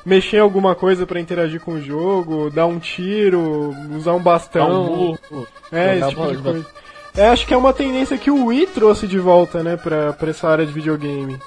mexer 0.08 0.38
em 0.38 0.40
alguma 0.40 0.74
coisa 0.74 1.06
pra 1.06 1.20
interagir 1.20 1.60
com 1.60 1.74
o 1.74 1.82
jogo, 1.82 2.50
dar 2.50 2.66
um 2.66 2.80
tiro, 2.80 3.76
usar 3.94 4.14
um 4.14 4.22
bastão. 4.22 4.84
um 4.84 4.86
burro. 4.86 5.48
É, 5.70 5.98
esse 5.98 6.10
tipo 6.10 6.28
de 6.28 6.38
coisa. 6.38 6.66
É, 7.18 7.28
acho 7.28 7.46
que 7.46 7.54
é 7.54 7.58
uma 7.58 7.74
tendência 7.74 8.18
que 8.18 8.32
o 8.32 8.46
Wii 8.46 8.68
trouxe 8.68 9.06
de 9.06 9.20
volta, 9.20 9.62
né, 9.62 9.76
pra, 9.76 10.14
pra 10.14 10.30
essa 10.30 10.48
área 10.48 10.66
de 10.66 10.72
videogame. 10.72 11.38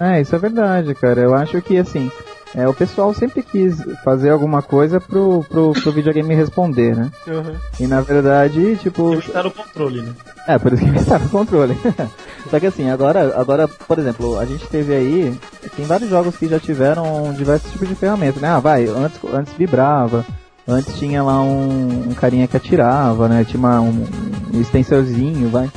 É, 0.00 0.20
isso 0.20 0.34
é 0.34 0.38
verdade, 0.38 0.94
cara. 0.94 1.20
Eu 1.20 1.34
acho 1.34 1.62
que, 1.62 1.76
assim, 1.78 2.10
é, 2.54 2.68
o 2.68 2.74
pessoal 2.74 3.12
sempre 3.14 3.42
quis 3.42 3.76
fazer 4.04 4.30
alguma 4.30 4.60
coisa 4.62 5.00
pro, 5.00 5.44
pro, 5.48 5.72
pro 5.72 5.92
videogame 5.92 6.34
responder, 6.34 6.96
né? 6.96 7.10
Aham. 7.28 7.54
E 7.78 7.86
na 7.86 8.00
verdade, 8.00 8.76
tipo. 8.76 9.10
Limitar 9.14 9.46
o 9.46 9.50
controle, 9.50 10.02
né? 10.02 10.12
É, 10.48 10.58
por 10.58 10.72
isso 10.72 10.84
que 10.84 10.98
estava 10.98 11.24
o 11.26 11.28
controle. 11.28 11.76
Só 12.50 12.58
que 12.58 12.66
assim, 12.66 12.90
agora, 12.90 13.38
agora, 13.38 13.68
por 13.68 13.98
exemplo, 13.98 14.38
a 14.38 14.44
gente 14.44 14.66
teve 14.68 14.94
aí. 14.94 15.38
Tem 15.76 15.84
vários 15.84 16.10
jogos 16.10 16.36
que 16.36 16.48
já 16.48 16.58
tiveram 16.58 17.32
diversos 17.34 17.70
tipos 17.70 17.88
de 17.88 17.94
ferramentas, 17.94 18.40
né? 18.42 18.48
Ah, 18.48 18.58
vai, 18.58 18.86
antes, 18.86 19.18
antes 19.32 19.52
vibrava. 19.54 20.24
Antes 20.66 20.98
tinha 20.98 21.22
lá 21.22 21.40
um, 21.42 22.10
um 22.10 22.14
carinha 22.14 22.46
que 22.46 22.56
atirava, 22.56 23.28
né? 23.28 23.44
Tinha 23.44 23.58
uma- 23.58 23.80
um, 23.80 24.06
um 24.54 24.60
extensorzinho, 24.60 25.48
vai. 25.50 25.70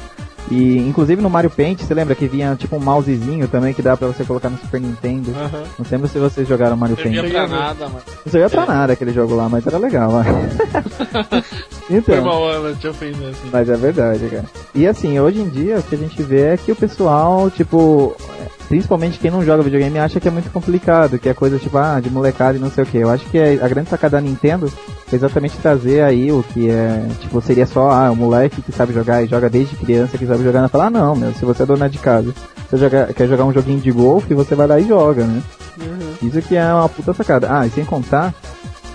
E 0.52 0.78
inclusive 0.78 1.22
no 1.22 1.30
Mario 1.30 1.50
Paint, 1.50 1.82
você 1.82 1.94
lembra 1.94 2.16
que 2.16 2.28
vinha 2.28 2.56
tipo 2.56 2.76
um 2.76 2.80
mousezinho 2.80 3.48
também 3.48 3.74
que 3.74 3.82
dá 3.82 3.96
pra 3.96 4.08
você 4.08 4.24
colocar 4.24 4.50
no 4.50 4.58
Super 4.58 4.82
Nintendo? 4.82 5.32
Aham. 5.32 5.64
Não 5.80 5.86
lembro 5.90 6.08
se 6.08 6.20
vocês 6.20 6.48
jogaram 6.48 6.76
Mario 6.76 6.96
Paint. 6.96 7.14
Servia 7.16 7.24
Cheguei 7.24 7.40
a 7.40 7.48
pra 7.48 7.58
nada, 7.58 7.86
mano. 7.90 8.02
Não 8.26 8.32
servia 8.32 8.50
pra 8.50 8.66
nada 8.66 8.94
aquele 8.94 9.14
jogo 9.14 9.36
lá, 9.36 9.48
mas 9.50 9.66
era 9.66 9.78
legal, 9.78 10.12
vai. 11.90 12.02
Foi 12.02 12.16
então. 12.16 12.26
mal, 12.26 12.48
Ana, 12.48 12.74
te 12.76 12.88
ofender 12.88 13.30
assim. 13.30 13.50
Mas 13.52 13.70
é 13.70 13.76
verdade, 13.76 14.28
cara. 14.28 14.46
E 14.74 14.88
assim, 14.88 15.20
hoje 15.20 15.40
em 15.40 15.50
dia 15.50 15.78
o 15.80 15.84
que 15.84 15.96
a 15.96 15.98
gente 15.98 16.22
vê 16.24 16.42
é 16.42 16.58
que 16.58 16.72
o 16.72 16.76
pessoal, 16.76 17.50
tipo, 17.50 18.16
é, 18.40 18.48
principalmente 18.68 19.20
quem 19.20 19.30
não 19.30 19.44
joga 19.44 19.64
videogame, 19.64 20.00
acha 20.00 20.20
que 20.20 20.28
é 20.28 20.32
muito 20.32 20.50
complicado, 20.52 21.20
que 21.20 21.30
é 21.30 21.34
coisa 21.34 21.60
tipo, 21.60 21.78
ah, 21.78 22.00
de 22.00 22.10
molecada 22.10 22.58
e 22.58 22.62
não 22.62 22.72
sei 22.72 22.84
o 22.84 22.88
que. 22.88 22.98
Eu 22.98 23.10
acho 23.10 23.26
que 23.26 23.38
é- 23.38 23.60
a 23.62 23.68
grande 23.68 23.90
sacada 23.90 24.18
da 24.18 24.22
Nintendo 24.22 24.72
foi 25.08 25.18
exatamente 25.18 25.58
trazer 25.58 26.02
aí 26.02 26.32
o 26.32 26.44
que 26.44 26.70
é, 26.70 27.06
tipo, 27.20 27.40
seria 27.42 27.66
só, 27.66 27.90
ah, 27.92 28.12
o 28.12 28.16
moleque 28.16 28.62
que 28.62 28.72
sabe 28.72 28.94
jogar 28.94 29.24
e 29.24 29.28
joga 29.28 29.50
desde 29.50 29.76
criança, 29.76 30.18
que 30.18 30.26
sabe 30.26 30.44
jogar, 30.44 30.62
não 30.62 30.70
falar, 30.70 30.88
ah, 30.88 30.90
não, 30.90 31.16
meu, 31.16 31.34
se 31.34 31.46
você 31.46 31.64
é 31.64 31.66
dona 31.66 31.90
de 31.90 31.98
casa, 32.00 32.34
você 32.70 32.78
joga, 32.78 33.12
quer 33.14 33.28
jogar 33.28 33.46
um 33.46 33.54
joguinho 33.54 33.80
de 33.80 33.92
golfe, 33.92 34.34
você 34.34 34.56
vai 34.56 34.66
lá 34.68 34.80
e 34.80 34.88
joga, 34.88 35.24
né? 35.26 35.42
Uhum. 35.80 36.28
Isso 36.28 36.42
que 36.42 36.56
é 36.56 36.66
uma 36.74 36.90
puta 36.90 37.14
sacada. 37.14 37.48
Ah, 37.52 37.68
e 37.68 37.70
sem 37.70 37.84
contar, 37.86 38.34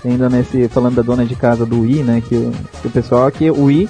ainda 0.07 0.29
nesse, 0.29 0.67
falando 0.69 0.95
da 0.95 1.01
dona 1.01 1.25
de 1.25 1.35
casa 1.35 1.65
do 1.65 1.81
Wii, 1.81 2.03
né, 2.03 2.21
que, 2.27 2.35
o- 2.35 2.51
que 2.81 2.87
o 2.87 2.91
pessoal 2.91 3.27
aqui, 3.27 3.49
o 3.49 3.65
Wii, 3.65 3.89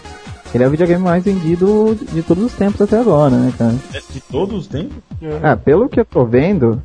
ele 0.54 0.64
é 0.64 0.68
o 0.68 0.72
videogame 0.72 1.04
mais 1.04 1.24
vendido 1.24 1.96
de 2.12 2.24
todos 2.24 2.44
os 2.46 2.54
tempos 2.54 2.82
até 2.82 3.00
agora, 3.00 3.36
né, 3.36 3.54
cara? 3.58 3.76
É 3.94 4.02
De 4.12 4.20
todos 4.22 4.58
os 4.62 4.68
tempos? 4.68 4.98
Uhum. 5.22 5.40
Ah, 5.44 5.56
pelo 5.56 5.88
que 5.88 6.00
eu 6.00 6.06
tô 6.06 6.26
vendo, 6.26 6.82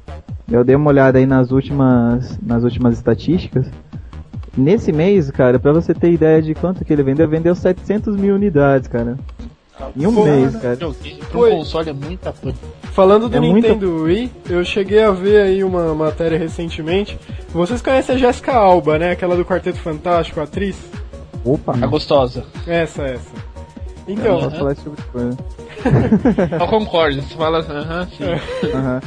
eu 0.50 0.62
dei 0.62 0.76
uma 0.76 0.90
olhada 0.90 1.18
aí 1.18 1.24
nas 1.26 1.50
últimas, 1.50 2.38
nas 2.42 2.62
últimas 2.62 2.94
estatísticas. 2.94 3.66
Nesse 4.56 4.92
mês, 4.92 5.30
cara, 5.30 5.58
pra 5.58 5.72
você 5.72 5.92
ter 5.94 6.12
ideia 6.12 6.40
de 6.40 6.54
quanto 6.54 6.84
que 6.84 6.92
ele 6.92 7.02
vendeu, 7.02 7.26
vendeu 7.28 7.54
700 7.54 8.16
mil 8.16 8.34
unidades, 8.34 8.86
cara. 8.86 9.16
Em 9.96 10.06
um 10.06 10.24
mês, 10.24 10.54
cara. 10.56 10.76
Pro 10.76 10.94
Foi. 11.32 11.50
console 11.50 11.90
é 11.90 11.92
muita 11.92 12.32
coisa. 12.32 12.56
Falando 12.92 13.28
do 13.28 13.36
É 13.36 13.40
muita- 13.40 13.68
Nintendo 13.68 14.02
Wii, 14.04 14.32
eu 14.48 14.64
cheguei 14.64 15.02
a 15.02 15.10
ver 15.10 15.42
aí 15.42 15.64
uma 15.64 15.92
matéria 15.94 16.38
recentemente. 16.38 17.18
Vocês 17.48 17.82
conhecem 17.82 18.14
a 18.14 18.18
Jessica 18.18 18.52
Alba, 18.54 18.98
né? 18.98 19.10
Aquela 19.10 19.36
do 19.36 19.44
Quarteto 19.44 19.78
Fantástico, 19.78 20.38
a 20.40 20.44
atriz? 20.44 20.76
Opa, 21.44 21.74
A 21.80 21.86
gostosa. 21.86 22.44
Essa, 22.66 23.02
essa. 23.02 23.53
Não 24.06 24.14
Então, 24.14 24.40
posso 24.40 24.56
falar 24.56 24.72
esse 24.72 24.82
tipo 24.82 24.96
de 24.96 25.02
coisa. 25.08 25.36
Eu 26.60 26.66
concordo, 26.68 27.22
você 27.22 27.34
fala, 27.34 27.58
aham, 27.58 28.06
sim. 28.16 28.24
Aham. 28.74 29.00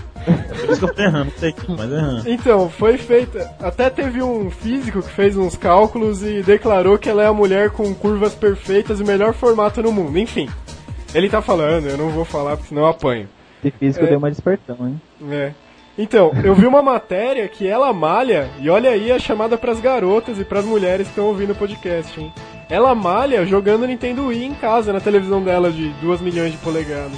Por 0.60 0.70
isso 0.70 0.80
que 0.80 0.86
eu 0.86 0.94
tô 0.94 1.02
errando, 1.02 1.26
não 1.26 1.32
sei 1.40 1.50
aqui, 1.52 1.66
mas 1.72 1.90
errando. 1.92 2.30
então, 2.30 2.70
foi 2.70 2.98
feita. 2.98 3.50
Até 3.62 3.90
teve 3.90 4.22
um 4.22 4.50
físico 4.52 5.02
que 5.02 5.10
fez 5.10 5.38
uns 5.38 5.56
cálculos 5.56 6.22
e 6.22 6.42
declarou 6.44 6.98
que 6.98 7.08
ela 7.10 7.24
é 7.24 7.28
a 7.28 7.34
mulher 7.34 7.70
com 7.70 7.94
curvas 7.96 8.36
perfeitas 8.36 9.00
e 9.00 9.04
o 9.04 9.08
melhor 9.08 9.34
formato 9.34 9.82
no 9.82 9.90
mundo. 9.92 10.18
Enfim, 10.20 10.50
ele 11.16 11.30
tá 11.30 11.42
falando, 11.42 11.88
eu 11.88 11.98
não 11.98 12.10
vou 12.10 12.26
falar 12.26 12.58
porque 12.58 12.70
senão 12.70 12.82
eu 12.82 12.88
apanho. 12.90 13.30
Esse 13.64 13.72
físico 13.78 14.04
É. 14.06 14.10
deu 14.10 14.18
uma 14.18 14.30
despertão, 14.30 14.76
hein? 14.82 15.02
É. 15.32 15.52
Então, 15.98 16.32
eu 16.44 16.54
vi 16.54 16.68
uma 16.68 16.82
matéria 16.82 17.48
que 17.48 17.66
ela 17.66 17.92
malha, 17.94 18.50
e 18.60 18.70
olha 18.70 18.90
aí 18.92 19.12
a 19.12 19.18
chamada 19.18 19.58
pras 19.58 19.80
garotas 19.80 20.38
e 20.40 20.44
pras 20.44 20.66
mulheres 20.66 21.08
que 21.08 21.12
estão 21.14 21.26
ouvindo 21.26 21.54
o 21.54 21.56
podcast, 21.56 22.20
hein? 22.20 22.32
Ela 22.70 22.94
malha 22.94 23.46
jogando 23.46 23.88
Nintendo 23.88 24.28
Wii 24.28 24.46
em 24.46 24.54
casa, 24.54 24.92
na 24.92 25.00
televisão 25.00 25.42
dela 25.42 25.72
de 25.72 25.90
2 26.02 26.22
milhões 26.22 26.52
de 26.52 26.58
polegadas. 26.58 27.18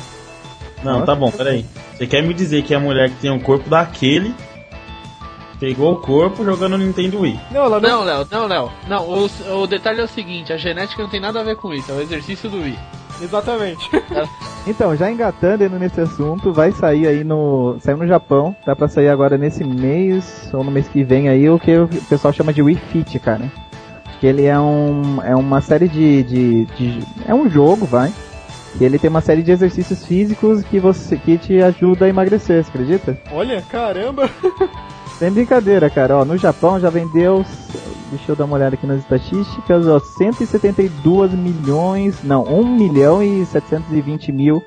Não, 0.84 1.04
tá 1.04 1.16
bom, 1.16 1.32
peraí. 1.32 1.66
Você 1.97 2.08
quer 2.08 2.22
me 2.22 2.34
dizer 2.34 2.64
que 2.64 2.74
a 2.74 2.80
mulher 2.80 3.10
que 3.10 3.16
tem 3.16 3.32
um 3.32 3.39
corpo 3.39 3.70
daquele 3.70 4.34
pegou 5.60 5.93
o 5.93 5.97
corpo 5.97 6.45
jogando 6.45 6.78
Nintendo 6.78 7.22
Wii? 7.22 7.39
Não, 7.52 7.66
ela 7.66 7.80
não. 7.80 7.89
Não, 7.89 8.04
Léo, 8.04 8.28
não, 8.32 8.47
Léo. 8.47 8.72
Não, 8.88 9.06
o, 9.06 9.62
o 9.62 9.68
detalhe 9.68 10.00
é 10.00 10.04
o 10.04 10.08
seguinte, 10.08 10.54
a 10.54 10.58
genética 10.58 11.02
não 11.02 11.10
tem 11.10 11.20
nada 11.20 11.41
a 11.41 11.43
ver 11.43 11.58
com 11.58 11.74
isso, 11.74 11.91
é 11.91 11.95
o 11.95 12.02
exercício 12.02 12.50
do 12.50 12.62
Wii. 12.62 12.80
Exatamente. 13.22 13.89
Então, 14.68 14.95
já 14.95 15.10
engatando 15.10 15.64
indo 15.64 15.80
nesse 15.80 16.00
assunto, 16.02 16.52
vai 16.52 16.72
sair 16.72 17.08
aí 17.08 17.24
no. 17.24 17.78
Saiu 17.80 17.97
no 17.97 18.06
Japão, 18.06 18.56
tá 18.64 18.76
pra 18.76 18.88
sair 18.88 19.08
agora 19.08 19.38
nesse 19.38 19.64
mês, 19.64 20.50
ou 20.54 20.64
no 20.64 20.70
mês 20.70 20.88
que 20.88 21.02
vem 21.02 21.28
aí, 21.28 21.50
o 21.50 21.58
que 21.58 21.76
o 21.76 21.88
pessoal 22.08 22.32
chama 22.32 22.54
de 22.54 22.62
Wii 22.62 22.76
Fit, 22.91 23.18
cara. 23.20 23.50
Que 24.20 24.28
ele 24.28 24.46
é 24.46 24.60
um. 24.60 25.22
É 25.24 25.36
uma 25.36 25.62
série 25.62 25.88
de. 25.88 26.24
de, 26.24 26.66
de- 26.66 27.00
é 27.28 27.34
um 27.34 27.50
jogo, 27.50 27.86
vai. 27.86 28.12
E 28.80 28.84
ele 28.84 29.00
tem 29.00 29.10
uma 29.10 29.22
série 29.22 29.42
de 29.42 29.52
exercícios 29.52 30.06
físicos 30.06 30.64
que 30.64 30.80
você 30.80 31.18
que 31.18 31.38
te 31.38 31.62
ajuda 31.62 32.06
a 32.06 32.10
emagrecer, 32.10 32.64
você 32.64 32.70
acredita? 32.70 33.18
Olha, 33.32 33.62
caramba. 33.70 34.30
Sem 35.18 35.32
brincadeira, 35.32 35.90
cara. 35.90 36.18
Ó, 36.18 36.26
no 36.26 36.38
Japão 36.38 36.80
já 36.80 36.90
vendeu. 36.90 37.44
Deixa 38.10 38.32
eu 38.32 38.36
dar 38.36 38.46
uma 38.46 38.56
olhada 38.56 38.76
aqui 38.76 38.88
nas 38.88 39.00
estatísticas, 39.00 39.88
ó. 39.88 40.00
172 40.00 41.34
milhões. 41.34 42.24
Não, 42.24 42.44
1 42.44 42.76
milhão 42.76 43.22
e 43.24 43.46
720 43.46 44.32
mil 44.32 44.64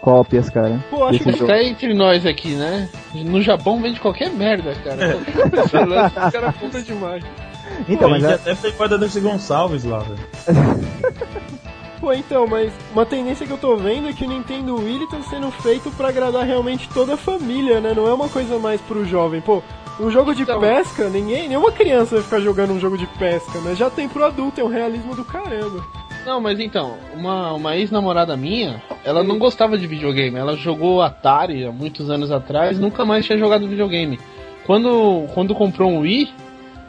cópias, 0.00 0.48
cara. 0.50 0.78
Pô, 0.90 1.04
acho 1.04 1.18
que 1.18 1.26
Mas 1.26 1.36
jogo. 1.38 1.50
tá 1.50 1.62
entre 1.62 1.92
nós 1.94 2.24
aqui, 2.24 2.54
né? 2.54 2.88
No 3.14 3.42
Japão 3.42 3.80
vende 3.80 3.98
qualquer 4.00 4.30
merda, 4.30 4.74
cara. 4.84 5.18
Qualquer 5.34 5.50
pessoa 5.50 6.10
cara 6.30 6.52
compra 6.52 6.82
demais. 6.82 7.24
Então, 7.88 8.08
Pô, 8.08 8.08
mas 8.08 8.24
a 8.24 8.30
gente 8.30 8.40
até 8.40 8.54
tem 8.54 8.72
guarda 8.72 8.98
Dercy 8.98 9.20
Gonçalves 9.20 9.84
lá, 9.84 9.98
velho. 9.98 10.18
Pô, 12.00 12.12
então, 12.12 12.46
mas 12.46 12.72
uma 12.92 13.06
tendência 13.06 13.46
que 13.46 13.52
eu 13.52 13.58
tô 13.58 13.76
vendo 13.76 14.08
é 14.08 14.12
que 14.12 14.24
o 14.24 14.28
Nintendo 14.28 14.76
Wii 14.76 14.96
ele 14.96 15.06
tá 15.06 15.20
sendo 15.22 15.50
feito 15.50 15.90
pra 15.92 16.08
agradar 16.08 16.44
realmente 16.44 16.88
toda 16.90 17.14
a 17.14 17.16
família, 17.16 17.80
né? 17.80 17.92
Não 17.94 18.06
é 18.06 18.12
uma 18.12 18.28
coisa 18.28 18.58
mais 18.58 18.80
pro 18.82 19.04
jovem. 19.04 19.40
Pô, 19.40 19.62
um 19.98 20.10
jogo 20.10 20.34
de 20.34 20.42
Então. 20.42 20.60
pesca, 20.60 21.08
ninguém, 21.08 21.48
nenhuma 21.48 21.72
criança 21.72 22.16
vai 22.16 22.24
ficar 22.24 22.40
jogando 22.40 22.72
um 22.72 22.80
jogo 22.80 22.98
de 22.98 23.06
pesca, 23.06 23.58
mas 23.62 23.78
já 23.78 23.88
tem 23.88 24.08
pro 24.08 24.24
adulto, 24.24 24.60
é 24.60 24.64
um 24.64 24.68
realismo 24.68 25.14
do 25.14 25.24
caramba. 25.24 25.82
Não, 26.24 26.40
mas 26.40 26.58
então, 26.58 26.96
uma, 27.14 27.52
uma 27.52 27.76
ex-namorada 27.76 28.36
minha, 28.36 28.82
ela 29.04 29.22
não 29.22 29.38
gostava 29.38 29.78
de 29.78 29.86
videogame. 29.86 30.36
Ela 30.36 30.56
jogou 30.56 31.00
Atari 31.00 31.64
há 31.64 31.70
muitos 31.72 32.10
anos 32.10 32.30
atrás, 32.30 32.78
nunca 32.78 33.04
mais 33.04 33.24
tinha 33.24 33.38
jogado 33.38 33.68
videogame. 33.68 34.18
Quando, 34.66 35.26
quando 35.32 35.54
comprou 35.54 35.90
um 35.90 36.00
Wii, 36.00 36.28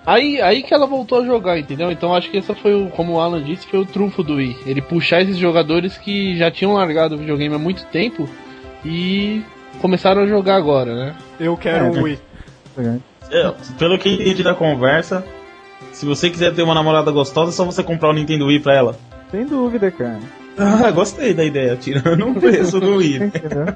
aí, 0.07 0.41
aí 0.41 0.63
que 0.63 0.73
ela 0.73 0.87
voltou 0.87 1.21
a 1.21 1.25
jogar, 1.25 1.59
entendeu? 1.59 1.91
Então 1.91 2.15
acho 2.15 2.31
que 2.31 2.37
essa 2.37 2.55
foi 2.55 2.73
o, 2.73 2.89
como 2.89 3.13
o 3.13 3.19
Alan 3.19 3.43
disse, 3.43 3.67
foi 3.67 3.79
o 3.79 3.85
trunfo 3.85 4.23
do 4.23 4.35
Wii. 4.35 4.57
Ele 4.65 4.81
puxar 4.81 5.21
esses 5.21 5.37
jogadores 5.37 5.97
que 5.97 6.35
já 6.37 6.49
tinham 6.49 6.73
largado 6.73 7.15
o 7.15 7.17
videogame 7.17 7.53
há 7.53 7.59
muito 7.59 7.85
tempo 7.87 8.27
e 8.83 9.43
começaram 9.81 10.23
a 10.23 10.27
jogar 10.27 10.55
agora, 10.55 10.95
né? 10.95 11.15
Eu 11.39 11.55
quero 11.57 11.85
É, 11.85 11.89
um 11.89 12.03
Wii. 12.03 12.19
É, 13.29 13.53
pelo 13.77 13.99
que 13.99 14.09
eu 14.09 14.13
entendi 14.13 14.41
da 14.41 14.55
conversa, 14.55 15.23
se 15.91 16.05
você 16.05 16.29
quiser 16.29 16.53
ter 16.53 16.63
uma 16.63 16.73
namorada 16.73 17.11
gostosa, 17.11 17.51
é 17.51 17.53
só 17.53 17.65
você 17.65 17.83
comprar 17.83 18.09
o 18.09 18.13
Nintendo 18.13 18.45
Wii 18.47 18.61
pra 18.61 18.75
ela. 18.75 18.97
Sem 19.29 19.45
dúvida, 19.45 19.91
cara. 19.91 20.19
Ah, 20.57 20.89
gostei 20.91 21.33
da 21.33 21.43
ideia, 21.43 21.75
tirando 21.75 22.29
o 22.29 22.33
preço 22.33 22.79
do 22.79 22.95
Wii. 22.95 23.17
Entendeu? 23.25 23.75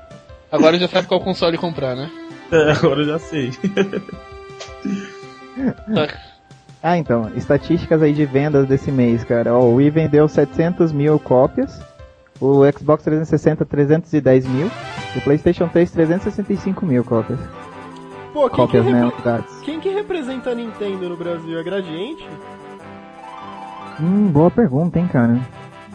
Agora 0.52 0.78
já 0.78 0.88
sabe 0.88 1.08
qual 1.08 1.20
console 1.20 1.58
comprar, 1.58 1.96
né? 1.96 2.10
É, 2.52 2.72
agora 2.72 3.02
eu 3.02 3.06
já 3.06 3.20
sei. 3.20 3.52
Ah, 6.84 6.98
então, 6.98 7.30
estatísticas 7.36 8.02
aí 8.02 8.12
de 8.12 8.26
vendas 8.26 8.68
desse 8.68 8.92
mês, 8.92 9.24
cara. 9.24 9.54
Ó, 9.54 9.66
o 9.66 9.76
Wii 9.76 9.92
vendeu 9.92 10.28
700 10.28 10.92
mil 10.92 11.20
cópias, 11.20 11.80
o 12.40 12.62
Xbox 12.72 13.04
360 13.04 13.64
310 13.66 14.48
mil, 14.48 14.72
o 15.16 15.22
PlayStation 15.22 15.68
3 15.68 15.92
365 15.92 16.84
mil 16.84 17.04
cópias. 17.04 17.38
Pô, 18.34 18.50
quem 18.50 18.50
que, 18.50 18.56
Cópias, 18.80 18.86
né, 18.86 19.04
repre- 19.06 19.22
grátis. 19.22 19.60
quem 19.62 19.80
que 19.80 19.90
representa 19.90 20.50
a 20.50 20.56
Nintendo 20.56 21.08
no 21.08 21.16
Brasil? 21.16 21.60
É 21.60 21.64
Gradiente? 21.64 22.28
Hum, 24.00 24.28
boa 24.32 24.50
pergunta, 24.50 24.98
hein, 24.98 25.08
cara. 25.08 25.38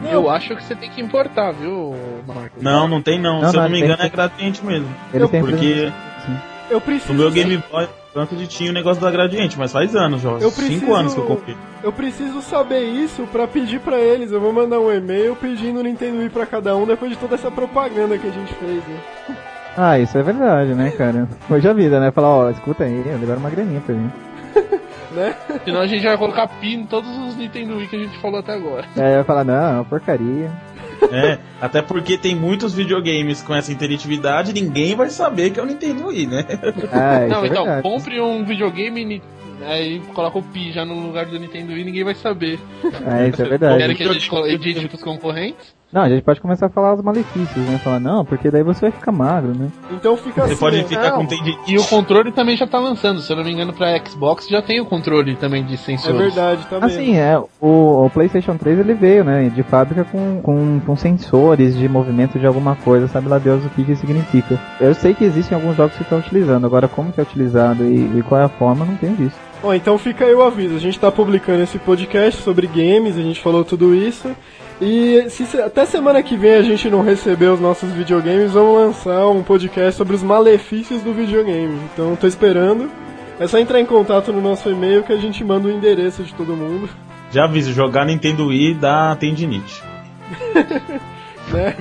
Eu 0.08 0.28
acho 0.30 0.54
que 0.54 0.62
você 0.62 0.76
tem 0.76 0.90
que 0.90 1.00
importar, 1.00 1.52
viu, 1.52 1.94
Marcos? 2.26 2.62
Não, 2.62 2.86
não 2.86 3.00
tem 3.02 3.18
não. 3.20 3.40
Não, 3.40 3.50
Se 3.50 3.56
eu 3.56 3.62
não, 3.62 3.68
não 3.68 3.70
me 3.70 3.80
tem- 3.80 3.84
engano 3.88 4.02
é 4.02 4.08
gradiente 4.08 4.64
mesmo. 4.64 4.88
Eles 5.12 5.30
têm 5.30 5.40
Porque 5.40 5.90
Eu 6.70 6.80
preciso. 6.80 7.12
no 7.12 7.18
meu 7.20 7.30
Game 7.30 7.62
Boy 7.70 7.88
tanto 8.12 8.34
de 8.34 8.46
tinha 8.46 8.70
o 8.70 8.72
negócio 8.72 9.00
da 9.02 9.10
gradiente, 9.10 9.58
mas 9.58 9.70
faz 9.72 9.94
anos 9.94 10.22
já. 10.22 10.30
Eu 10.30 10.50
preciso- 10.50 10.80
Cinco 10.80 10.94
anos 10.94 11.12
que 11.14 11.20
eu 11.20 11.26
comprei. 11.26 11.56
Eu 11.82 11.92
preciso 11.92 12.40
saber 12.40 12.80
isso 12.82 13.24
pra 13.30 13.46
pedir 13.46 13.78
pra 13.80 13.98
eles. 13.98 14.32
Eu 14.32 14.40
vou 14.40 14.52
mandar 14.54 14.80
um 14.80 14.90
e-mail 14.90 15.36
pedindo 15.36 15.80
o 15.80 15.82
Nintendo 15.82 16.18
Wii 16.20 16.30
pra 16.30 16.46
cada 16.46 16.74
um 16.74 16.86
depois 16.86 17.10
de 17.10 17.18
toda 17.18 17.34
essa 17.34 17.50
propaganda 17.50 18.16
que 18.16 18.26
a 18.26 18.30
gente 18.30 18.54
fez, 18.54 18.82
né? 18.86 19.36
Ah, 19.76 19.98
isso 19.98 20.16
é 20.16 20.22
verdade, 20.22 20.72
né, 20.74 20.90
cara? 20.92 21.28
Hoje 21.50 21.68
a 21.68 21.74
vida, 21.74 22.00
né? 22.00 22.10
Falar, 22.10 22.28
ó, 22.30 22.50
escuta 22.50 22.84
aí, 22.84 23.02
libera 23.02 23.38
uma 23.38 23.50
graninha 23.50 23.82
pra 23.82 23.94
mim. 23.94 24.10
né? 25.12 25.34
Senão 25.62 25.80
a 25.82 25.86
gente 25.86 26.02
vai 26.06 26.16
colocar 26.16 26.48
pi 26.48 26.74
em 26.74 26.86
todos 26.86 27.10
os 27.28 27.36
Nintendo 27.36 27.76
Wii 27.76 27.86
que 27.88 27.96
a 27.96 27.98
gente 27.98 28.18
falou 28.18 28.40
até 28.40 28.54
agora. 28.54 28.86
Aí 28.96 29.14
vai 29.16 29.24
falar, 29.24 29.44
não, 29.44 29.84
porcaria. 29.84 30.50
É, 31.12 31.38
até 31.60 31.82
porque 31.82 32.16
tem 32.16 32.34
muitos 32.34 32.74
videogames 32.74 33.42
com 33.42 33.54
essa 33.54 33.70
interatividade, 33.72 34.52
ninguém 34.52 34.94
vai 34.96 35.10
saber 35.10 35.50
que 35.50 35.60
é 35.60 35.62
o 35.62 35.66
Nintendo 35.66 36.06
Wii, 36.08 36.26
né? 36.26 36.44
Ah, 36.92 37.18
Não, 37.28 37.44
é 37.44 37.46
então, 37.48 37.64
verdade. 37.64 37.82
compre 37.82 38.20
um 38.20 38.44
videogame 38.44 39.04
ni- 39.04 39.22
aí 39.66 40.00
coloca 40.14 40.38
o 40.38 40.42
pi 40.42 40.72
já 40.72 40.84
no 40.84 40.94
lugar 41.06 41.26
do 41.26 41.38
Nintendo 41.38 41.72
Wii 41.72 41.84
ninguém 41.84 42.04
vai 42.04 42.14
saber. 42.14 42.58
É, 42.84 43.28
isso 43.28 43.42
é 43.42 43.44
Querem 43.44 43.48
verdade. 43.58 43.94
que 43.94 44.02
a 44.02 44.12
gente 44.12 44.34
edite 44.52 44.88
pros 44.88 45.02
concorrentes? 45.02 45.75
Não, 45.92 46.02
a 46.02 46.08
gente 46.08 46.22
pode 46.22 46.40
começar 46.40 46.66
a 46.66 46.68
falar 46.68 46.94
os 46.94 47.00
malefícios, 47.02 47.64
né? 47.64 47.78
Falar, 47.78 48.00
não, 48.00 48.24
porque 48.24 48.50
daí 48.50 48.62
você 48.62 48.80
vai 48.82 48.90
ficar 48.90 49.12
magro, 49.12 49.56
né? 49.56 49.68
Então 49.92 50.16
fica 50.16 50.42
Você 50.42 50.52
assim. 50.52 50.60
pode 50.60 50.76
né? 50.78 50.84
ficar 50.84 51.10
Não. 51.10 51.18
com 51.18 51.26
tendinite. 51.26 51.72
E 51.72 51.78
o 51.78 51.84
controle 51.84 52.32
também 52.32 52.56
já 52.56 52.66
tá 52.66 52.78
lançando, 52.78 53.20
se 53.20 53.32
eu 53.32 53.36
não 53.36 53.44
me 53.44 53.52
engano, 53.52 53.72
pra 53.72 53.96
Xbox 54.04 54.48
já 54.48 54.60
tem 54.60 54.80
o 54.80 54.84
controle 54.84 55.36
também 55.36 55.64
de 55.64 55.74
É 55.74 55.76
sensores. 55.76 56.18
verdade, 56.18 56.66
tá 56.66 56.80
mesmo. 56.80 56.86
Assim, 57.00 57.16
é, 57.16 57.38
o, 57.60 58.04
o 58.06 58.10
PlayStation 58.10 58.56
3 58.56 58.80
ele 58.80 58.94
veio, 58.94 59.24
né, 59.24 59.48
de 59.48 59.62
fábrica 59.62 60.04
com, 60.04 60.40
com, 60.42 60.80
com 60.84 60.96
sensores 60.96 61.76
de 61.76 61.88
movimento 61.88 62.38
de 62.38 62.46
alguma 62.46 62.74
coisa, 62.74 63.06
sabe 63.08 63.28
lá 63.28 63.38
Deus 63.38 63.64
o 63.64 63.68
que 63.70 63.84
que 63.84 63.94
significa. 63.96 64.58
Eu 64.80 64.92
sei 64.94 65.14
que 65.14 65.24
existem 65.24 65.56
alguns 65.56 65.76
jogos 65.76 65.96
que 65.96 66.02
estão 66.02 66.18
utilizando, 66.18 66.66
agora 66.66 66.88
como 66.88 67.12
que 67.12 67.20
é 67.20 67.22
utilizado 67.22 67.84
e, 67.84 68.18
e 68.18 68.22
qual 68.28 68.40
é 68.40 68.44
a 68.44 68.48
forma, 68.48 68.84
não 68.84 68.96
tenho 68.96 69.14
visto. 69.14 69.38
Bom, 69.62 69.72
então 69.72 69.96
fica 69.96 70.24
aí 70.26 70.34
o 70.34 70.42
aviso. 70.42 70.74
A 70.76 70.78
gente 70.78 71.00
tá 71.00 71.10
publicando 71.10 71.62
esse 71.62 71.78
podcast 71.78 72.42
sobre 72.42 72.66
games, 72.66 73.16
a 73.16 73.22
gente 73.22 73.40
falou 73.40 73.64
tudo 73.64 73.94
isso. 73.94 74.28
E 74.80 75.30
se 75.30 75.58
até 75.58 75.86
semana 75.86 76.22
que 76.22 76.36
vem 76.36 76.54
a 76.54 76.62
gente 76.62 76.90
não 76.90 77.02
receber 77.02 77.46
os 77.46 77.60
nossos 77.60 77.90
videogames, 77.92 78.52
vamos 78.52 78.74
lançar 78.74 79.26
um 79.28 79.42
podcast 79.42 79.96
sobre 79.96 80.14
os 80.14 80.22
malefícios 80.22 81.02
do 81.02 81.14
videogame. 81.14 81.78
Então 81.92 82.14
tô 82.14 82.26
esperando. 82.26 82.90
É 83.40 83.46
só 83.46 83.58
entrar 83.58 83.80
em 83.80 83.86
contato 83.86 84.32
no 84.32 84.40
nosso 84.40 84.68
e-mail 84.70 85.02
que 85.02 85.12
a 85.12 85.16
gente 85.16 85.42
manda 85.44 85.68
o 85.68 85.70
endereço 85.70 86.22
de 86.22 86.34
todo 86.34 86.56
mundo. 86.56 86.88
Já 87.30 87.44
aviso, 87.44 87.72
jogar 87.72 88.04
Nintendo 88.04 88.46
Wii 88.48 88.74
dá 88.74 89.16
tendinite. 89.16 89.82
Né? 91.46 91.76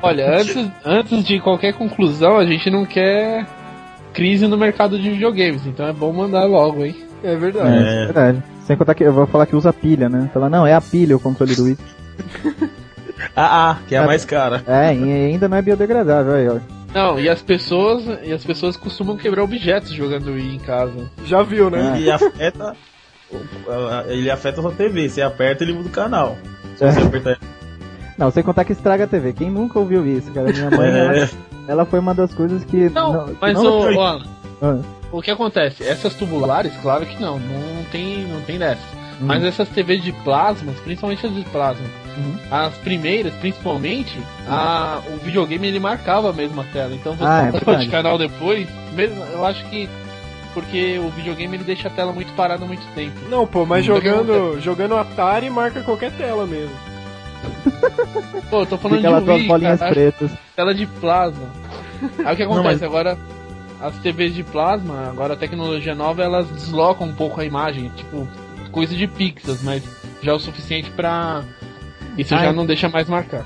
Olha, 0.00 0.38
antes, 0.38 0.70
antes 0.84 1.24
de 1.24 1.40
qualquer 1.40 1.74
conclusão, 1.74 2.38
a 2.38 2.46
gente 2.46 2.70
não 2.70 2.86
quer 2.86 3.44
crise 4.12 4.46
no 4.46 4.56
mercado 4.56 4.96
de 5.00 5.10
videogames, 5.10 5.66
então 5.66 5.88
é 5.88 5.92
bom 5.92 6.12
mandar 6.12 6.44
logo, 6.44 6.84
hein? 6.84 6.94
É 7.22 7.36
verdade. 7.36 7.76
É, 7.76 8.04
verdade. 8.06 8.42
Sem 8.66 8.76
contar 8.76 8.94
que 8.94 9.04
eu 9.04 9.12
vou 9.12 9.26
falar 9.26 9.46
que 9.46 9.56
usa 9.56 9.72
pilha, 9.72 10.08
né? 10.08 10.30
Falar, 10.32 10.48
não, 10.50 10.66
é 10.66 10.74
a 10.74 10.80
pilha 10.80 11.16
o 11.16 11.20
controle 11.20 11.54
do 11.54 11.64
Wii. 11.64 11.78
Ah, 13.36 13.70
ah, 13.70 13.78
que 13.86 13.94
é 13.94 13.98
a 13.98 14.04
mais 14.06 14.24
cara. 14.24 14.62
É, 14.66 14.92
e 14.94 15.02
ainda 15.30 15.48
não 15.48 15.56
é 15.56 15.62
biodegradável, 15.62 16.34
aí, 16.34 16.48
ó. 16.48 16.56
Não, 16.92 17.18
e 17.20 17.28
as 17.28 17.40
pessoas, 17.40 18.02
e 18.24 18.32
as 18.32 18.44
pessoas 18.44 18.76
costumam 18.76 19.16
quebrar 19.16 19.44
objetos 19.44 19.92
jogando 19.92 20.32
Wii 20.32 20.56
em 20.56 20.58
casa. 20.58 21.08
Já 21.24 21.42
viu, 21.42 21.70
né? 21.70 21.94
Ele 21.96 22.10
afeta. 22.10 22.76
Ele 24.08 24.30
afeta 24.30 24.58
a 24.58 24.62
sua 24.62 24.72
TV. 24.72 25.08
Você 25.08 25.22
aperta, 25.22 25.62
ele 25.62 25.72
muda 25.72 25.88
o 25.88 25.92
canal. 25.92 26.36
Se 26.76 26.84
É. 26.84 26.90
você 26.90 27.00
apertar. 27.00 27.38
Não, 28.18 28.30
sem 28.30 28.42
contar 28.42 28.64
que 28.64 28.72
estraga 28.72 29.04
a 29.04 29.06
TV. 29.06 29.32
Quem 29.32 29.50
nunca 29.50 29.78
ouviu 29.78 30.04
isso, 30.06 30.30
cara? 30.32 30.52
Minha 30.52 30.70
mãe, 30.70 30.90
É, 30.92 31.16
ela, 31.18 31.28
ela 31.68 31.84
foi 31.86 32.00
uma 32.00 32.12
das 32.14 32.34
coisas 32.34 32.62
que... 32.64 32.90
Não, 32.90 33.26
que 33.28 33.36
mas 33.40 33.54
não- 33.54 33.64
ô, 33.64 33.94
ô, 33.94 34.00
Alan, 34.00 34.22
Ah, 34.60 34.78
o 35.12 35.22
que 35.22 35.30
acontece? 35.30 35.84
Essas 35.84 36.14
tubulares, 36.14 36.72
claro 36.82 37.04
que 37.06 37.20
não, 37.20 37.38
não 37.38 37.84
tem, 37.92 38.24
não 38.26 38.40
tem 38.42 38.58
dessa. 38.58 38.80
Hum. 39.20 39.26
Mas 39.26 39.44
essas 39.44 39.68
TVs 39.68 40.02
de 40.02 40.12
plasmas, 40.12 40.78
principalmente 40.80 41.26
as 41.26 41.34
de 41.34 41.42
plasma, 41.44 41.84
Uhum. 42.16 42.36
as 42.50 42.74
primeiras, 42.78 43.32
principalmente, 43.34 44.18
a, 44.46 45.00
o 45.14 45.16
videogame 45.24 45.66
ele 45.66 45.80
marcava 45.80 46.30
mesmo 46.32 46.60
a 46.60 46.64
tela. 46.64 46.94
Então 46.94 47.14
você 47.14 47.24
Ah, 47.24 47.50
é 47.54 47.76
de 47.84 47.88
canal 47.88 48.18
depois, 48.18 48.68
mesmo, 48.92 49.22
eu 49.32 49.46
acho 49.46 49.64
que 49.66 49.88
porque 50.52 50.98
o 50.98 51.08
videogame 51.08 51.56
ele 51.56 51.64
deixa 51.64 51.88
a 51.88 51.90
tela 51.90 52.12
muito 52.12 52.30
parada 52.34 52.66
muito 52.66 52.82
tempo. 52.94 53.14
Não, 53.30 53.46
pô, 53.46 53.64
mas 53.64 53.84
jogando, 53.86 54.60
jogando 54.60 54.94
Atari 54.98 55.48
marca 55.48 55.80
qualquer 55.82 56.10
tela 56.12 56.44
mesmo. 56.46 56.74
Pô, 58.50 58.60
eu 58.60 58.66
tô 58.66 58.76
falando 58.76 58.98
Fica 59.00 59.20
de 59.22 59.30
Wii, 59.30 59.46
bolinhas 59.48 59.78
cara, 59.78 59.92
pretas. 59.92 60.30
tela 60.54 60.74
de 60.74 60.86
plasma. 60.86 61.48
Aí 62.24 62.34
o 62.34 62.36
que 62.36 62.44
Não, 62.44 62.52
acontece? 62.52 62.74
mas- 62.74 62.82
Agora, 62.82 63.16
as 63.82 63.98
TVs 63.98 64.34
de 64.34 64.44
plasma, 64.44 65.08
agora 65.08 65.34
a 65.34 65.36
tecnologia 65.36 65.94
nova, 65.94 66.22
elas 66.22 66.48
deslocam 66.48 67.08
um 67.08 67.12
pouco 67.12 67.40
a 67.40 67.44
imagem, 67.44 67.90
tipo, 67.96 68.28
coisa 68.70 68.94
de 68.94 69.08
pixels, 69.08 69.62
mas 69.62 69.82
já 70.22 70.30
é 70.30 70.34
o 70.34 70.38
suficiente 70.38 70.90
pra. 70.92 71.42
Isso 72.16 72.30
já 72.30 72.52
não 72.52 72.64
deixa 72.64 72.88
mais 72.88 73.08
marcar. 73.08 73.44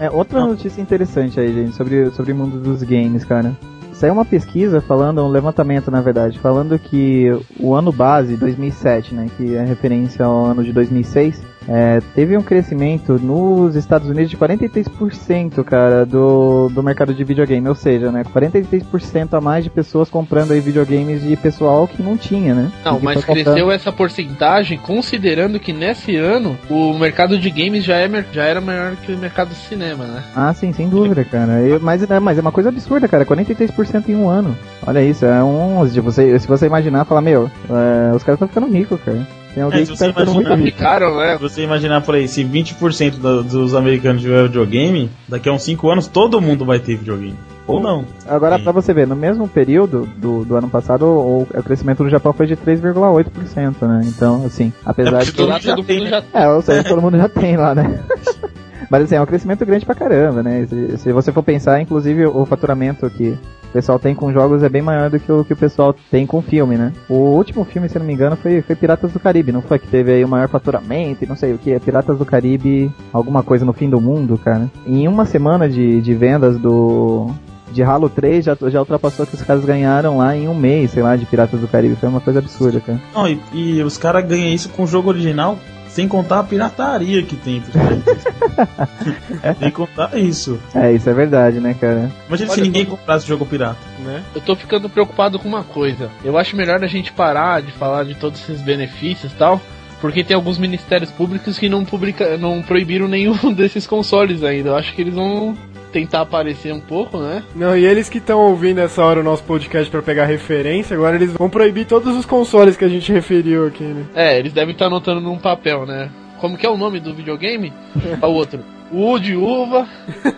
É, 0.00 0.10
outra 0.10 0.44
notícia 0.44 0.80
interessante 0.80 1.38
aí, 1.38 1.52
gente, 1.52 1.74
sobre, 1.74 2.10
sobre 2.10 2.32
o 2.32 2.36
mundo 2.36 2.58
dos 2.58 2.82
games, 2.82 3.24
cara. 3.24 3.56
Saiu 3.92 4.12
uma 4.12 4.26
pesquisa 4.26 4.80
falando, 4.80 5.22
um 5.22 5.28
levantamento 5.28 5.90
na 5.90 6.02
verdade, 6.02 6.38
falando 6.38 6.78
que 6.78 7.30
o 7.58 7.74
ano 7.74 7.90
base, 7.90 8.36
2007, 8.36 9.14
né, 9.14 9.30
que 9.36 9.56
é 9.56 9.64
referência 9.64 10.24
ao 10.24 10.44
ano 10.44 10.62
de 10.62 10.70
2006, 10.70 11.42
é, 11.68 12.00
teve 12.14 12.36
um 12.36 12.42
crescimento 12.42 13.18
nos 13.18 13.74
Estados 13.76 14.08
Unidos 14.08 14.30
de 14.30 14.36
43%, 14.36 15.64
cara, 15.64 16.04
do, 16.06 16.68
do 16.68 16.82
mercado 16.82 17.12
de 17.14 17.24
videogame. 17.24 17.68
Ou 17.68 17.74
seja, 17.74 18.10
né, 18.12 18.22
43% 18.24 19.34
a 19.34 19.40
mais 19.40 19.64
de 19.64 19.70
pessoas 19.70 20.08
comprando 20.08 20.52
aí 20.52 20.60
videogames 20.60 21.22
de 21.22 21.36
pessoal 21.36 21.86
que 21.88 22.02
não 22.02 22.16
tinha, 22.16 22.54
né? 22.54 22.70
Não, 22.84 23.00
mas 23.00 23.24
cresceu 23.24 23.70
essa 23.70 23.92
porcentagem 23.92 24.78
considerando 24.78 25.58
que 25.58 25.72
nesse 25.72 26.16
ano 26.16 26.56
o 26.70 26.94
mercado 26.94 27.38
de 27.38 27.50
games 27.50 27.84
já, 27.84 27.96
é, 27.96 28.24
já 28.32 28.44
era 28.44 28.60
maior 28.60 28.96
que 28.96 29.12
o 29.12 29.18
mercado 29.18 29.48
de 29.48 29.56
cinema, 29.56 30.04
né? 30.04 30.22
Ah, 30.34 30.52
sim, 30.54 30.72
sem 30.72 30.88
dúvida, 30.88 31.24
cara. 31.24 31.60
Eu- 31.60 31.80
mas, 31.80 32.08
é, 32.08 32.20
mas 32.20 32.38
é 32.38 32.40
uma 32.40 32.52
coisa 32.52 32.68
absurda, 32.68 33.08
cara. 33.08 33.24
43% 33.24 34.08
em 34.08 34.14
um 34.16 34.28
ano. 34.28 34.56
Olha 34.86 35.02
isso, 35.02 35.24
é 35.24 35.42
um. 35.42 35.86
Se 35.88 36.00
você, 36.00 36.38
se 36.38 36.46
você 36.46 36.66
imaginar, 36.66 37.04
falar, 37.04 37.20
meu, 37.20 37.50
é, 37.68 38.14
os 38.14 38.22
caras 38.22 38.36
estão 38.40 38.48
ficando 38.48 38.66
ricos, 38.68 39.00
cara. 39.04 39.26
Tem 39.56 39.62
alguém 39.62 39.78
É, 39.78 39.82
que 39.84 39.86
se 39.88 39.96
você 39.96 40.04
tá 40.08 40.10
ficando 40.12 40.34
muito 40.34 40.46
imaginar- 40.48 40.98
rico. 41.00 41.16
Né? 41.16 41.36
Se 41.36 41.42
você 41.42 41.62
imaginar 41.62 42.00
por 42.02 42.14
aí, 42.14 42.28
se 42.28 42.44
20% 42.44 43.16
do- 43.18 43.42
dos 43.42 43.74
americanos 43.74 44.20
tiver 44.20 44.42
videogame, 44.42 45.10
daqui 45.26 45.48
a 45.48 45.52
uns 45.52 45.62
5 45.62 45.90
anos 45.90 46.06
todo 46.06 46.38
mundo 46.42 46.66
vai 46.66 46.78
ter 46.78 46.94
videogame. 46.96 47.34
Ou 47.66 47.80
não. 47.80 48.04
Agora, 48.28 48.58
pra 48.58 48.70
você 48.70 48.92
ver, 48.92 49.06
no 49.06 49.16
mesmo 49.16 49.48
período 49.48 50.06
do, 50.18 50.44
do 50.44 50.56
ano 50.56 50.68
passado, 50.68 51.06
o, 51.06 51.42
o 51.42 51.62
crescimento 51.62 52.04
do 52.04 52.10
Japão 52.10 52.34
foi 52.34 52.46
de 52.46 52.54
3,8%, 52.54 53.86
né? 53.88 54.02
Então, 54.04 54.44
assim, 54.44 54.70
apesar 54.84 55.22
É 55.22 55.24
de. 55.24 55.32
todo 55.32 55.48
já 55.58 55.74
todo 55.74 55.84
tem, 55.86 56.00
mundo 56.00 56.10
né? 56.10 56.22
já 56.32 56.40
É, 56.42 56.48
ou 56.50 56.60
seja, 56.60 56.84
todo 56.84 57.00
mundo 57.00 57.16
já 57.16 57.28
tem 57.28 57.56
lá, 57.56 57.74
né? 57.74 57.98
Mas 58.90 59.02
assim, 59.04 59.16
é 59.16 59.20
um 59.22 59.26
crescimento 59.26 59.64
grande 59.66 59.84
pra 59.84 59.94
caramba, 59.96 60.42
né? 60.44 60.64
Se, 60.68 60.98
se 60.98 61.12
você 61.12 61.32
for 61.32 61.42
pensar, 61.42 61.80
inclusive, 61.80 62.24
o 62.26 62.44
faturamento 62.46 63.10
que, 63.10 63.36
o 63.68 63.72
pessoal 63.72 63.98
tem 63.98 64.14
com 64.14 64.32
jogos 64.32 64.62
é 64.62 64.68
bem 64.68 64.82
maior 64.82 65.10
do 65.10 65.18
que 65.18 65.30
o 65.30 65.44
que 65.44 65.52
o 65.52 65.56
pessoal 65.56 65.94
tem 66.10 66.26
com 66.26 66.42
filme, 66.42 66.76
né? 66.76 66.92
O 67.08 67.14
último 67.14 67.64
filme, 67.64 67.88
se 67.88 67.98
não 67.98 68.06
me 68.06 68.12
engano, 68.12 68.36
foi, 68.36 68.62
foi 68.62 68.74
Piratas 68.74 69.12
do 69.12 69.20
Caribe, 69.20 69.52
não 69.52 69.62
foi? 69.62 69.78
Que 69.78 69.86
teve 69.86 70.12
aí 70.12 70.24
o 70.24 70.28
maior 70.28 70.48
faturamento 70.48 71.24
e 71.24 71.26
não 71.26 71.36
sei 71.36 71.52
o 71.52 71.58
que. 71.58 71.72
É 71.72 71.78
Piratas 71.78 72.18
do 72.18 72.24
Caribe, 72.24 72.90
alguma 73.12 73.42
coisa 73.42 73.64
no 73.64 73.72
fim 73.72 73.88
do 73.88 74.00
mundo, 74.00 74.38
cara. 74.38 74.70
Em 74.86 75.06
uma 75.08 75.24
semana 75.24 75.68
de, 75.68 76.00
de 76.00 76.14
vendas 76.14 76.58
do, 76.58 77.30
de 77.72 77.82
Halo 77.82 78.08
3 78.08 78.44
já, 78.44 78.56
já 78.68 78.80
ultrapassou 78.80 79.24
o 79.24 79.28
que 79.28 79.34
os 79.34 79.42
caras 79.42 79.64
ganharam 79.64 80.18
lá 80.18 80.34
em 80.34 80.48
um 80.48 80.54
mês, 80.54 80.92
sei 80.92 81.02
lá, 81.02 81.14
de 81.16 81.26
Piratas 81.26 81.60
do 81.60 81.68
Caribe. 81.68 81.96
Foi 81.96 82.08
uma 82.08 82.20
coisa 82.20 82.38
absurda, 82.38 82.80
cara. 82.80 83.00
Não, 83.14 83.28
e, 83.28 83.40
e 83.52 83.82
os 83.82 83.98
caras 83.98 84.26
ganham 84.26 84.48
isso 84.48 84.68
com 84.70 84.84
o 84.84 84.86
jogo 84.86 85.10
original, 85.10 85.58
sem 85.96 86.06
contar 86.06 86.40
a 86.40 86.44
pirataria 86.44 87.22
que 87.22 87.34
tem. 87.36 87.62
sem 89.58 89.70
contar 89.70 90.14
isso. 90.18 90.60
É, 90.74 90.92
isso 90.92 91.08
é 91.08 91.14
verdade, 91.14 91.58
né, 91.58 91.72
cara? 91.72 92.12
Imagina 92.28 92.50
se 92.50 92.60
Olha, 92.60 92.64
ninguém 92.64 92.84
comprasse 92.84 93.26
jogo 93.26 93.46
pirata. 93.46 93.78
Né? 94.00 94.22
Eu 94.34 94.42
tô 94.42 94.54
ficando 94.54 94.90
preocupado 94.90 95.38
com 95.38 95.48
uma 95.48 95.64
coisa. 95.64 96.10
Eu 96.22 96.36
acho 96.36 96.54
melhor 96.54 96.84
a 96.84 96.86
gente 96.86 97.12
parar 97.12 97.62
de 97.62 97.72
falar 97.72 98.04
de 98.04 98.14
todos 98.14 98.42
esses 98.42 98.60
benefícios 98.60 99.32
e 99.32 99.36
tal. 99.36 99.58
Porque 99.98 100.22
tem 100.22 100.36
alguns 100.36 100.58
ministérios 100.58 101.10
públicos 101.10 101.58
que 101.58 101.70
não, 101.70 101.82
publica, 101.82 102.36
não 102.36 102.62
proibiram 102.62 103.08
nenhum 103.08 103.34
desses 103.50 103.86
consoles 103.86 104.44
ainda. 104.44 104.68
Eu 104.68 104.76
acho 104.76 104.94
que 104.94 105.00
eles 105.00 105.14
vão 105.14 105.56
tentar 105.96 106.20
aparecer 106.20 106.74
um 106.74 106.80
pouco, 106.80 107.16
né? 107.16 107.42
Não, 107.54 107.74
e 107.74 107.86
eles 107.86 108.10
que 108.10 108.18
estão 108.18 108.38
ouvindo 108.38 108.82
essa 108.82 109.02
hora 109.02 109.20
o 109.20 109.24
nosso 109.24 109.42
podcast 109.44 109.90
pra 109.90 110.02
pegar 110.02 110.26
referência, 110.26 110.94
agora 110.94 111.16
eles 111.16 111.32
vão 111.32 111.48
proibir 111.48 111.86
todos 111.86 112.14
os 112.14 112.26
consoles 112.26 112.76
que 112.76 112.84
a 112.84 112.88
gente 112.88 113.10
referiu 113.10 113.66
aqui, 113.66 113.82
né? 113.82 114.04
É, 114.14 114.38
eles 114.38 114.52
devem 114.52 114.74
estar 114.74 114.86
anotando 114.86 115.22
num 115.22 115.38
papel, 115.38 115.86
né? 115.86 116.10
Como 116.38 116.58
que 116.58 116.66
é 116.66 116.68
o 116.68 116.76
nome 116.76 117.00
do 117.00 117.14
videogame? 117.14 117.72
É 118.20 118.26
o 118.26 118.30
outro. 118.30 118.62
U 118.92 119.18
de 119.18 119.34
uva, 119.34 119.88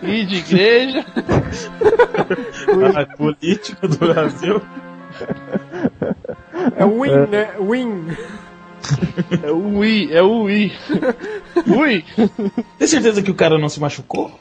I 0.01 0.23
de 0.23 0.37
igreja. 0.37 1.05
Ah, 2.95 3.05
político 3.17 3.87
do 3.87 3.97
Brasil. 3.97 4.61
É 6.77 6.85
o 6.85 7.01
Win, 7.01 7.29
né? 7.29 7.49
Win. 7.59 8.15
É 9.43 9.51
o 9.51 9.79
Wii, 9.79 10.13
é 10.13 10.21
o 10.21 10.43
Wii. 10.43 10.71
Wii! 11.67 12.05
Tem 12.77 12.87
certeza 12.87 13.21
que 13.21 13.31
o 13.31 13.35
cara 13.35 13.57
não 13.57 13.69
se 13.69 13.79
machucou? 13.79 14.31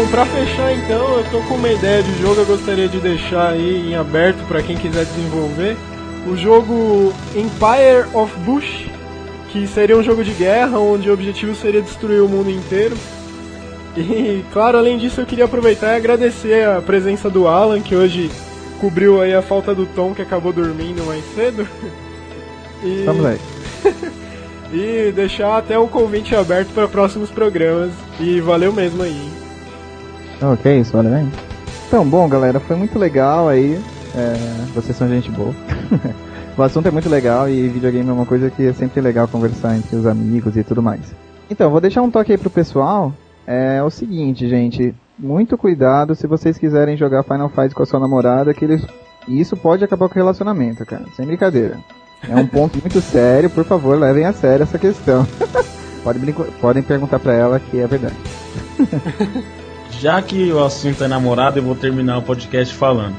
Bom, 0.00 0.06
pra 0.06 0.24
fechar 0.24 0.72
então, 0.72 1.18
eu 1.18 1.24
tô 1.30 1.40
com 1.42 1.56
uma 1.56 1.70
ideia 1.70 2.02
de 2.02 2.18
jogo, 2.22 2.40
eu 2.40 2.46
gostaria 2.46 2.88
de 2.88 2.98
deixar 3.00 3.50
aí 3.50 3.90
em 3.90 3.94
aberto 3.94 4.42
pra 4.48 4.62
quem 4.62 4.74
quiser 4.74 5.04
desenvolver. 5.04 5.76
O 6.26 6.34
jogo 6.34 7.12
Empire 7.36 8.08
of 8.14 8.34
Bush, 8.38 8.86
que 9.50 9.66
seria 9.66 9.98
um 9.98 10.02
jogo 10.02 10.24
de 10.24 10.32
guerra 10.32 10.78
onde 10.78 11.10
o 11.10 11.12
objetivo 11.12 11.54
seria 11.54 11.82
destruir 11.82 12.22
o 12.22 12.28
mundo 12.30 12.50
inteiro. 12.50 12.96
E 13.94 14.42
claro, 14.54 14.78
além 14.78 14.96
disso, 14.96 15.20
eu 15.20 15.26
queria 15.26 15.44
aproveitar 15.44 15.92
e 15.92 15.96
agradecer 15.96 16.66
a 16.66 16.80
presença 16.80 17.28
do 17.28 17.46
Alan, 17.46 17.82
que 17.82 17.94
hoje 17.94 18.30
cobriu 18.80 19.20
aí 19.20 19.34
a 19.34 19.42
falta 19.42 19.74
do 19.74 19.84
Tom 19.84 20.14
que 20.14 20.22
acabou 20.22 20.50
dormindo 20.50 21.04
mais 21.04 21.24
cedo. 21.34 21.68
E, 22.82 23.04
Vamos 23.04 23.26
aí. 23.26 23.38
e 24.72 25.12
deixar 25.12 25.58
até 25.58 25.78
o 25.78 25.86
convite 25.86 26.34
aberto 26.34 26.70
para 26.72 26.88
próximos 26.88 27.28
programas. 27.28 27.90
E 28.18 28.40
valeu 28.40 28.72
mesmo 28.72 29.02
aí. 29.02 29.39
Ok, 30.42 30.80
isso, 30.80 30.96
olha 30.96 31.10
bem. 31.10 31.30
Então, 31.86 32.08
bom, 32.08 32.26
galera, 32.28 32.58
foi 32.58 32.76
muito 32.76 32.98
legal 32.98 33.48
aí. 33.48 33.78
É, 34.14 34.34
vocês 34.74 34.96
são 34.96 35.08
gente 35.08 35.30
boa. 35.30 35.54
o 36.56 36.62
assunto 36.62 36.86
é 36.88 36.90
muito 36.90 37.08
legal 37.08 37.48
e 37.48 37.68
videogame 37.68 38.08
é 38.08 38.12
uma 38.12 38.24
coisa 38.24 38.50
que 38.50 38.66
é 38.66 38.72
sempre 38.72 39.00
legal 39.00 39.28
conversar 39.28 39.76
entre 39.76 39.96
os 39.96 40.06
amigos 40.06 40.56
e 40.56 40.64
tudo 40.64 40.82
mais. 40.82 41.00
Então, 41.50 41.70
vou 41.70 41.80
deixar 41.80 42.00
um 42.00 42.10
toque 42.10 42.32
aí 42.32 42.38
pro 42.38 42.48
pessoal. 42.48 43.12
É 43.46 43.82
o 43.82 43.90
seguinte, 43.90 44.48
gente. 44.48 44.94
Muito 45.18 45.58
cuidado 45.58 46.14
se 46.14 46.26
vocês 46.26 46.56
quiserem 46.56 46.96
jogar 46.96 47.22
Final 47.22 47.50
Fight 47.50 47.74
com 47.74 47.82
a 47.82 47.86
sua 47.86 48.00
namorada, 48.00 48.54
que 48.54 48.64
eles. 48.64 48.82
Isso 49.28 49.56
pode 49.56 49.84
acabar 49.84 50.08
com 50.08 50.14
o 50.14 50.18
relacionamento, 50.22 50.86
cara. 50.86 51.04
Sem 51.14 51.26
brincadeira. 51.26 51.76
É 52.28 52.34
um 52.34 52.46
ponto 52.46 52.78
muito 52.80 53.00
sério, 53.02 53.50
por 53.50 53.64
favor, 53.64 53.98
levem 53.98 54.24
a 54.24 54.32
sério 54.32 54.62
essa 54.62 54.78
questão. 54.78 55.26
podem, 56.02 56.32
podem 56.60 56.82
perguntar 56.82 57.18
pra 57.18 57.34
ela 57.34 57.60
que 57.60 57.78
é 57.78 57.86
verdade. 57.86 58.16
Já 59.98 60.20
que 60.22 60.50
o 60.52 60.62
assunto 60.64 61.02
é 61.04 61.08
namorado, 61.08 61.58
eu 61.58 61.62
vou 61.62 61.74
terminar 61.74 62.18
o 62.18 62.22
podcast 62.22 62.74
falando. 62.74 63.14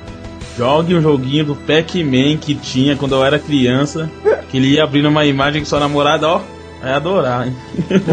Jogue 0.58 0.96
um 0.96 1.02
joguinho 1.02 1.46
do 1.46 1.56
Pac-Man 1.56 2.38
que 2.38 2.56
tinha 2.56 2.96
quando 2.96 3.16
eu 3.16 3.24
era 3.24 3.40
criança. 3.40 4.10
Que 4.50 4.58
ele 4.58 4.68
ia 4.74 4.84
abrindo 4.84 5.08
uma 5.10 5.26
imagem 5.26 5.62
com 5.62 5.66
sua 5.68 5.80
namorada, 5.80 6.28
ó. 6.28 6.42
Vai 6.82 6.94
adorar, 6.94 7.48
hein? 7.48 7.56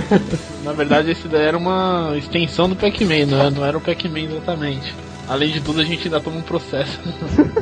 Na 0.62 0.72
verdade, 0.72 1.10
esse 1.10 1.26
daí 1.26 1.46
era 1.46 1.56
uma 1.56 2.12
extensão 2.16 2.68
do 2.68 2.76
Pac-Man, 2.76 3.26
não, 3.26 3.40
é- 3.46 3.50
não 3.50 3.64
era 3.64 3.78
o 3.78 3.80
Pac-Man 3.80 4.20
exatamente. 4.20 4.94
Além 5.26 5.50
de 5.50 5.60
tudo, 5.60 5.80
a 5.80 5.84
gente 5.84 6.04
ainda 6.04 6.20
toma 6.20 6.36
um 6.36 6.42
processo. 6.42 6.98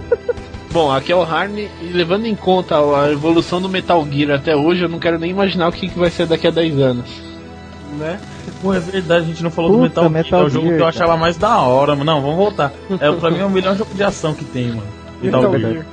Bom, 0.72 0.92
aqui 0.92 1.10
é 1.12 1.16
o 1.16 1.22
Harney, 1.22 1.70
e 1.80 1.86
levando 1.86 2.26
em 2.26 2.34
conta 2.34 2.76
a 2.76 3.10
evolução 3.10 3.62
do 3.62 3.68
Metal 3.68 4.06
Gear 4.10 4.32
até 4.36 4.54
hoje, 4.54 4.82
eu 4.82 4.88
não 4.88 4.98
quero 4.98 5.18
nem 5.18 5.30
imaginar 5.30 5.68
o 5.68 5.72
que, 5.72 5.88
que 5.88 5.98
vai 5.98 6.10
ser 6.10 6.26
daqui 6.26 6.46
a 6.46 6.50
10 6.50 6.78
anos. 6.80 7.08
Né? 7.98 8.20
Pô, 8.62 8.74
é 8.74 8.80
verdade, 8.80 9.24
a 9.24 9.28
gente 9.28 9.42
não 9.42 9.50
falou 9.50 9.70
Puta, 9.78 10.02
do 10.02 10.10
Metal 10.10 10.10
Gear. 10.10 10.12
Metal 10.24 10.40
é 10.40 10.44
o 10.44 10.48
jogo 10.50 10.66
Gear, 10.66 10.76
que 10.76 10.82
eu 10.82 10.86
cara. 10.92 11.04
achava 11.04 11.16
mais 11.16 11.36
da 11.36 11.58
hora, 11.60 11.92
mano. 11.96 12.04
Não, 12.04 12.20
vamos 12.22 12.36
voltar. 12.36 12.72
É, 13.00 13.10
pra 13.12 13.30
mim 13.30 13.38
é 13.40 13.44
o 13.44 13.50
melhor 13.50 13.76
jogo 13.76 13.94
de 13.94 14.02
ação 14.02 14.34
que 14.34 14.44
tem, 14.44 14.68
mano. 14.68 14.82
Metal, 15.22 15.42
Metal 15.42 15.58
Gear. 15.60 15.72
Gear. 15.72 15.86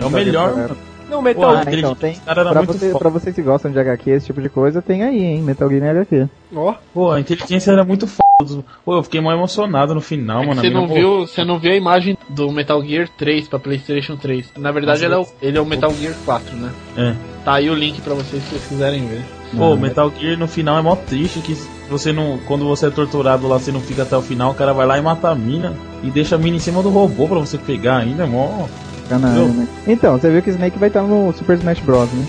É 0.00 0.04
o 0.04 0.10
melhor, 0.10 0.56
mano. 0.56 0.76
Não, 1.08 1.20
Metal 1.20 1.42
Pô, 1.52 1.56
Ah, 1.58 1.64
então, 1.70 1.94
tem. 1.94 2.14
cara 2.24 2.40
era 2.40 2.50
Pra, 2.52 2.62
muito 2.62 2.72
você, 2.78 2.90
pra 2.98 3.10
vocês 3.10 3.34
que 3.34 3.42
gostam 3.42 3.70
de 3.70 3.78
HQ, 3.78 4.10
esse 4.10 4.26
tipo 4.26 4.40
de 4.40 4.48
coisa, 4.48 4.80
tem 4.80 5.02
aí, 5.02 5.22
hein? 5.22 5.42
Metal 5.42 5.68
Gear 5.68 5.82
em 5.84 5.88
HQ. 5.90 6.28
Ó, 6.56 6.74
Pô, 6.94 7.10
a 7.10 7.20
inteligência 7.20 7.70
era 7.70 7.84
muito 7.84 8.06
foda. 8.06 8.64
Pô, 8.82 8.96
eu 8.96 9.02
fiquei 9.02 9.20
mal 9.20 9.32
emocionado 9.34 9.94
no 9.94 10.00
final, 10.00 10.38
mano. 10.38 10.52
A 10.58 10.62
Você 10.62 10.70
não, 10.70 10.88
pô, 10.88 10.94
viu, 10.94 11.18
você 11.26 11.44
não 11.44 11.58
viu 11.58 11.70
a 11.72 11.76
imagem 11.76 12.16
do 12.30 12.50
Metal 12.50 12.82
Gear 12.82 13.08
3 13.18 13.46
pra 13.46 13.58
PlayStation 13.58 14.16
3. 14.16 14.52
Na 14.56 14.72
verdade, 14.72 15.04
ele 15.04 15.12
é, 15.14 15.18
o, 15.18 15.26
ele 15.42 15.58
é 15.58 15.60
o 15.60 15.66
Metal 15.66 15.92
Gear 15.92 16.14
4, 16.24 16.56
né? 16.56 16.70
É. 16.96 17.14
Tá 17.44 17.54
aí 17.56 17.68
o 17.68 17.74
link 17.74 18.00
pra 18.00 18.14
vocês 18.14 18.42
se 18.44 18.48
vocês 18.48 18.66
quiserem 18.66 19.06
ver. 19.06 19.20
Pô, 19.56 19.72
Ah, 19.72 19.76
Metal 19.76 20.12
Gear 20.18 20.38
no 20.38 20.48
final 20.48 20.78
é 20.78 20.82
mó 20.82 20.96
triste 20.96 21.40
que 21.40 21.56
você 21.90 22.12
não. 22.12 22.38
Quando 22.46 22.66
você 22.66 22.86
é 22.86 22.90
torturado 22.90 23.46
lá, 23.46 23.58
você 23.58 23.70
não 23.70 23.80
fica 23.80 24.02
até 24.02 24.16
o 24.16 24.22
final, 24.22 24.52
o 24.52 24.54
cara 24.54 24.72
vai 24.72 24.86
lá 24.86 24.98
e 24.98 25.02
mata 25.02 25.28
a 25.28 25.34
mina 25.34 25.74
e 26.02 26.10
deixa 26.10 26.36
a 26.36 26.38
mina 26.38 26.56
em 26.56 26.60
cima 26.60 26.82
do 26.82 26.88
robô 26.90 27.28
pra 27.28 27.38
você 27.38 27.58
pegar 27.58 27.98
ainda, 27.98 28.24
é 28.24 28.26
mó. 28.26 28.66
Canalha, 29.08 29.44
né? 29.44 29.68
Então, 29.86 30.16
você 30.16 30.30
viu 30.30 30.40
que 30.40 30.50
Snake 30.50 30.78
vai 30.78 30.88
estar 30.88 31.02
no 31.02 31.34
Super 31.36 31.58
Smash 31.58 31.80
Bros, 31.80 32.08
né? 32.12 32.26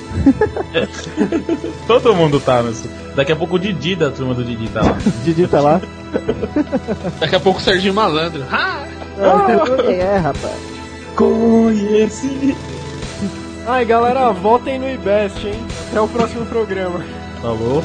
Todo 1.87 2.13
mundo 2.15 2.39
tá 2.39 2.61
nesse. 2.61 2.89
Daqui 3.15 3.31
a 3.31 3.35
pouco 3.35 3.55
o 3.55 3.59
Didi 3.59 3.95
da 3.95 4.09
turma 4.09 4.33
do 4.33 4.43
Didi 4.43 4.67
tá 4.67 4.81
lá. 4.81 4.97
Didi 5.23 5.47
tá 5.47 5.61
lá. 5.61 5.79
Daqui 7.21 7.35
a 7.35 7.39
pouco 7.39 7.59
o 7.59 7.61
Serginho 7.61 7.93
Malandro. 7.93 8.43
Ah! 8.51 8.83
é, 9.87 10.17
rapaz. 10.17 10.55
Conheci. 11.15 12.55
Ai, 13.65 13.85
galera, 13.85 14.31
votem 14.33 14.77
no 14.77 14.89
IBEST, 14.89 15.47
hein? 15.47 15.65
Até 15.89 16.01
o 16.01 16.07
próximo 16.07 16.45
programa. 16.45 16.99
Falou. 17.41 17.81